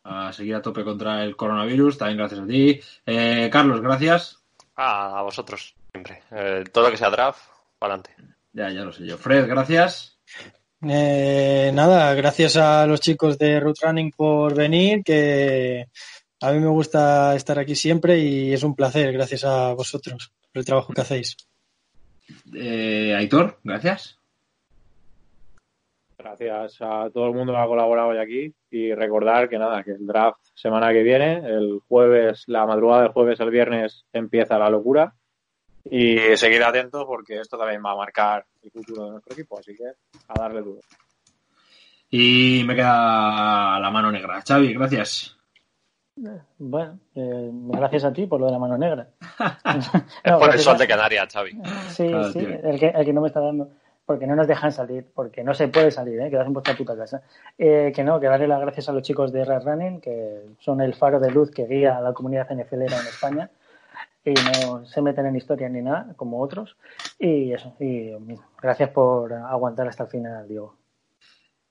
A 0.02 0.32
seguir 0.32 0.56
a 0.56 0.62
tope 0.62 0.84
contra 0.84 1.22
el 1.22 1.36
coronavirus, 1.36 1.98
también 1.98 2.18
gracias 2.18 2.40
a 2.40 2.46
ti. 2.46 2.80
Eh, 3.06 3.48
Carlos, 3.52 3.80
gracias. 3.80 4.42
Ah, 4.76 5.18
a 5.18 5.22
vosotros, 5.22 5.74
siempre. 5.92 6.22
Eh, 6.32 6.64
todo 6.72 6.84
lo 6.84 6.90
que 6.90 6.96
sea 6.96 7.10
draft, 7.10 7.40
para 7.78 7.94
adelante. 7.94 8.34
Ya, 8.52 8.70
ya 8.70 8.84
lo 8.84 8.92
sé 8.92 9.06
yo. 9.06 9.16
Fred, 9.16 9.46
gracias. 9.48 10.18
Eh, 10.86 11.70
nada, 11.72 12.14
gracias 12.14 12.56
a 12.56 12.86
los 12.86 13.00
chicos 13.00 13.38
de 13.38 13.58
Root 13.58 13.78
Running 13.82 14.10
por 14.10 14.54
venir, 14.54 15.02
que 15.02 15.86
a 16.40 16.52
mí 16.52 16.60
me 16.60 16.68
gusta 16.68 17.34
estar 17.34 17.58
aquí 17.58 17.74
siempre 17.74 18.18
y 18.18 18.52
es 18.52 18.62
un 18.62 18.74
placer, 18.74 19.12
gracias 19.12 19.44
a 19.44 19.72
vosotros 19.72 20.32
por 20.52 20.60
el 20.60 20.66
trabajo 20.66 20.92
que 20.92 21.00
hacéis. 21.00 21.36
Eh, 22.54 23.14
Aitor, 23.16 23.58
gracias. 23.64 24.18
Gracias 26.18 26.78
a 26.80 27.10
todo 27.10 27.28
el 27.28 27.34
mundo 27.34 27.52
que 27.52 27.58
ha 27.58 27.66
colaborado 27.66 28.08
hoy 28.08 28.18
aquí 28.18 28.54
y 28.70 28.94
recordar 28.94 29.48
que 29.48 29.58
nada, 29.58 29.82
que 29.82 29.92
el 29.92 30.06
draft 30.06 30.40
semana 30.54 30.92
que 30.92 31.02
viene, 31.02 31.38
el 31.46 31.80
jueves, 31.88 32.44
la 32.46 32.66
madrugada 32.66 33.02
del 33.02 33.12
jueves 33.12 33.40
al 33.40 33.50
viernes 33.50 34.04
empieza 34.12 34.58
la 34.58 34.70
locura 34.70 35.14
y 35.84 36.36
seguir 36.36 36.62
atentos 36.64 37.04
porque 37.06 37.40
esto 37.40 37.58
también 37.58 37.82
va 37.84 37.92
a 37.92 37.96
marcar 37.96 38.44
el 38.62 38.70
futuro 38.70 39.04
de 39.04 39.10
nuestro 39.12 39.32
equipo, 39.34 39.58
así 39.58 39.74
que 39.74 39.84
a 40.28 40.38
darle 40.38 40.62
duro. 40.62 40.80
Y 42.10 42.62
me 42.66 42.74
queda 42.74 43.78
la 43.80 43.90
mano 43.90 44.10
negra. 44.12 44.40
Xavi, 44.46 44.72
gracias. 44.74 45.36
Bueno, 46.58 46.98
eh, 47.16 47.50
gracias 47.52 48.04
a 48.04 48.12
ti 48.12 48.26
por 48.26 48.38
lo 48.38 48.46
de 48.46 48.52
la 48.52 48.58
mano 48.58 48.78
negra. 48.78 49.08
Es 49.64 49.90
No, 50.24 50.38
por 50.38 50.52
el 50.54 50.60
sol 50.60 50.76
a- 50.76 50.78
de 50.78 50.86
Canarias, 50.86 51.32
Xavi. 51.32 51.50
Sí, 51.88 52.08
Claro, 52.08 52.32
sí, 52.32 52.38
el 52.38 52.78
que, 52.78 52.86
el 52.88 53.04
que 53.04 53.12
no 53.12 53.20
me 53.20 53.28
está 53.28 53.40
dando. 53.40 53.68
Porque 54.06 54.26
no 54.26 54.36
nos 54.36 54.46
dejan 54.46 54.70
salir, 54.70 55.06
porque 55.14 55.42
no 55.42 55.54
se 55.54 55.68
puede 55.68 55.90
salir, 55.90 56.20
¿eh? 56.20 56.28
quedas 56.28 56.46
en 56.46 56.52
vuestra 56.52 56.76
puta 56.76 56.94
casa. 56.94 57.22
Eh, 57.56 57.90
que 57.94 58.04
no, 58.04 58.20
que 58.20 58.26
darle 58.26 58.46
las 58.46 58.60
gracias 58.60 58.90
a 58.90 58.92
los 58.92 59.02
chicos 59.02 59.32
de 59.32 59.46
Red 59.46 59.62
Running, 59.64 60.00
que 60.02 60.42
son 60.60 60.82
el 60.82 60.94
faro 60.94 61.18
de 61.18 61.30
luz 61.30 61.50
que 61.50 61.64
guía 61.66 61.96
a 61.96 62.02
la 62.02 62.12
comunidad 62.12 62.46
NFLera 62.54 63.00
en 63.00 63.06
España 63.06 63.50
y 64.24 64.32
no 64.32 64.86
se 64.86 65.02
meten 65.02 65.26
en 65.26 65.36
historia 65.36 65.68
ni 65.68 65.82
nada, 65.82 66.14
como 66.16 66.40
otros. 66.40 66.76
Y 67.18 67.52
eso, 67.52 67.76
y 67.80 68.12
gracias 68.60 68.90
por 68.90 69.32
aguantar 69.32 69.88
hasta 69.88 70.04
el 70.04 70.10
final, 70.10 70.48
Diego. 70.48 70.76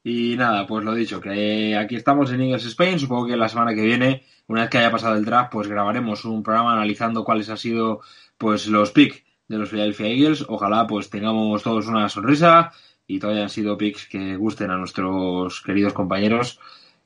Y 0.04 0.36
nada, 0.38 0.68
pues 0.68 0.84
lo 0.84 0.94
dicho, 0.94 1.22
que 1.22 1.78
aquí 1.78 1.96
estamos 1.96 2.32
en 2.32 2.42
Eagles 2.42 2.66
Spain. 2.66 3.00
Supongo 3.00 3.28
que 3.28 3.38
la 3.38 3.48
semana 3.48 3.74
que 3.74 3.82
viene, 3.82 4.24
una 4.48 4.62
vez 4.62 4.70
que 4.70 4.78
haya 4.78 4.92
pasado 4.92 5.16
el 5.16 5.24
draft, 5.24 5.52
pues 5.52 5.68
grabaremos 5.68 6.26
un 6.26 6.44
programa 6.44 6.74
analizando 6.74 7.24
cuáles 7.24 7.50
han 7.50 7.58
sido 7.58 8.02
pues 8.38 8.68
los 8.68 8.92
picks 8.92 9.24
de 9.48 9.58
los 9.58 9.70
Philadelphia 9.70 10.08
Eagles. 10.08 10.46
Ojalá 10.50 10.86
pues 10.88 11.10
tengamos 11.10 11.64
todos 11.64 11.88
una 11.88 12.10
sonrisa 12.10 12.74
y 13.08 13.20
todos 13.20 13.36
hayan 13.36 13.50
sido 13.50 13.78
picks 13.78 14.08
que 14.08 14.36
gusten 14.36 14.72
a 14.72 14.78
nuestros 14.78 15.62
queridos 15.62 15.94
compañeros. 15.94 16.60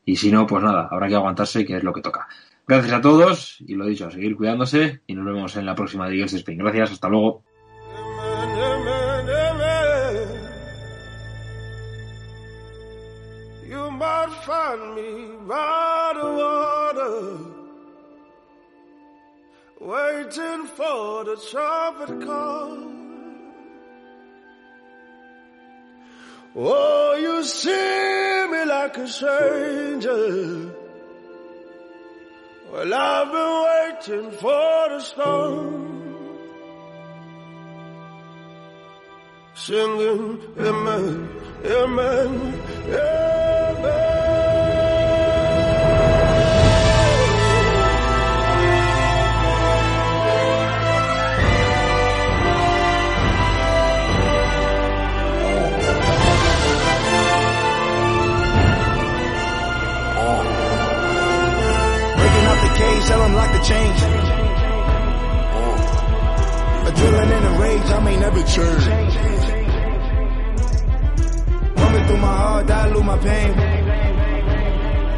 Y 0.04 0.16
si 0.16 0.32
no, 0.32 0.48
pues 0.48 0.64
nada, 0.64 0.88
habrá 0.90 1.08
que 1.08 1.16
aguantarse, 1.16 1.66
que 1.66 1.78
es 1.78 1.84
lo 1.84 1.94
que 1.94 2.02
toca. 2.02 2.28
Gracias 2.68 2.94
a 2.94 3.02
todos 3.02 3.58
y 3.62 3.76
lo 3.76 3.86
dicho, 3.86 4.08
a 4.08 4.12
seguir 4.12 4.36
cuidándose 4.36 5.02
y 5.08 5.16
nos 5.16 5.26
vemos 5.26 5.56
en 5.56 5.66
la 5.66 5.74
próxima 5.74 6.10
de 6.10 6.22
Spain. 6.24 6.58
Gracias, 6.58 6.92
hasta 6.92 7.08
luego. 7.08 7.44
Waiting 19.80 20.66
for 20.76 21.24
the 21.24 21.38
trumpet 21.50 22.26
call. 22.26 22.78
Oh, 26.56 27.16
you 27.16 27.44
see 27.44 28.48
me 28.52 28.66
like 28.66 28.98
a 28.98 29.08
stranger. 29.08 30.77
Well, 32.78 32.94
I've 32.94 33.32
been 33.32 34.22
waiting 34.22 34.32
for 34.38 34.90
the 34.90 35.00
storm, 35.00 36.38
singing, 39.56 40.40
Amen, 40.60 41.30
Amen, 41.66 42.52
man. 42.92 43.37
Rage, 67.60 67.90
I 67.90 68.00
may 68.04 68.18
never 68.18 68.44
change. 68.44 68.86
Coming 71.76 72.06
through 72.08 72.18
my 72.18 72.36
heart, 72.42 72.68
dilute 72.68 73.06
my 73.06 73.18
pain. 73.18 73.77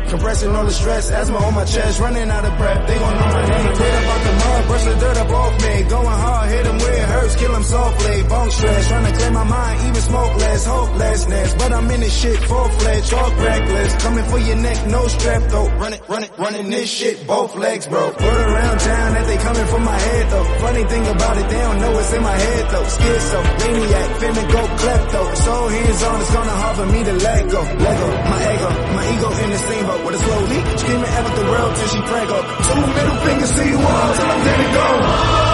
Compressing 0.10 0.56
all 0.56 0.65
the 0.65 0.72
stress, 0.72 1.11
asthma 1.11 1.38
on 1.38 1.53
my 1.53 1.65
chest, 1.65 1.99
running 1.99 2.30
out 2.31 2.44
of 2.44 2.57
breath. 2.57 2.88
They 2.88 2.98
gon' 2.98 3.14
know 3.14 3.27
my 3.27 3.45
name. 3.48 3.76
Clear 3.76 3.95
up 3.99 4.07
out 4.10 4.22
the 4.26 4.34
mud, 4.41 4.65
brush 4.68 4.84
the 4.86 4.95
dirt 4.95 5.18
up 5.18 5.30
off 5.30 5.53
me. 5.61 5.84
Going 5.84 6.19
hard, 6.26 6.49
hit 6.49 6.65
'em 6.65 6.77
where 6.80 6.94
it 6.94 7.07
hurts, 7.14 7.36
kill 7.36 7.56
'em 7.56 7.64
softly. 7.64 8.23
Bone 8.23 8.52
stress, 8.52 8.88
trying 8.88 9.06
to 9.06 9.11
clear 9.11 9.31
my 9.31 9.44
mind, 9.44 9.80
even 9.88 10.02
smoke 10.02 10.36
less, 10.38 10.65
hopelessness. 10.65 11.53
But 11.60 11.73
I'm 11.73 11.91
in 11.91 11.99
this 12.02 12.14
shit, 12.22 12.40
full 12.49 12.69
fledged, 12.80 13.10
talk 13.11 13.34
reckless. 13.40 13.94
Coming 14.03 14.26
for 14.26 14.40
your 14.40 14.56
neck, 14.56 14.88
no 14.88 15.07
strap 15.07 15.44
though. 15.49 15.69
Run 15.77 15.94
it, 15.94 16.02
run 16.07 16.23
it, 16.23 16.31
running 16.40 16.69
this 16.72 16.90
shit, 16.90 17.27
both 17.27 17.56
legs, 17.56 17.86
bro. 17.86 18.03
Word 18.07 18.45
around 18.49 18.80
town 18.80 19.14
that 19.14 19.27
they 19.27 19.38
coming 19.38 19.68
for 19.68 19.80
my 19.80 19.99
head 20.07 20.26
though. 20.31 20.48
Funny 20.65 20.84
thing 20.86 21.06
about 21.07 21.38
it, 21.38 21.48
they 21.49 21.61
don't 21.61 21.80
know 21.81 21.99
it's 21.99 22.14
in 22.14 22.23
my 22.23 22.38
head 22.45 22.65
though. 22.72 22.88
Schizo, 22.95 23.40
maniac, 23.61 24.10
finna 24.19 24.44
go 24.52 24.61
klepto. 24.81 25.22
So 25.45 25.68
hands 25.68 26.03
on, 26.03 26.22
it's 26.22 26.34
gonna 26.34 26.60
for 26.80 26.86
me 26.86 27.03
to 27.03 27.14
let 27.14 27.41
go. 27.52 27.61
Lego, 27.86 28.07
my 28.31 28.40
ego, 28.53 28.69
my 28.95 29.03
ego 29.14 29.30
in 29.44 29.49
the 29.52 29.60
steamboat 30.00 30.06
with 30.06 30.16
a 30.16 30.24
slow 30.24 30.42
leak. 30.46 30.80
Screaming 30.80 31.06
at 31.06 31.36
the 31.36 31.44
world 31.44 31.76
till 31.76 31.88
she 31.88 32.02
prank 32.02 32.30
up. 32.32 32.46
Two 32.66 32.94
middle 32.94 33.18
fingers 33.26 33.52
to 33.56 33.68
you 33.68 33.78
all 33.78 34.14
till 34.16 34.26
I'm 34.26 34.44
dead 34.46 34.60
and 34.60 34.74
gone. 34.74 35.49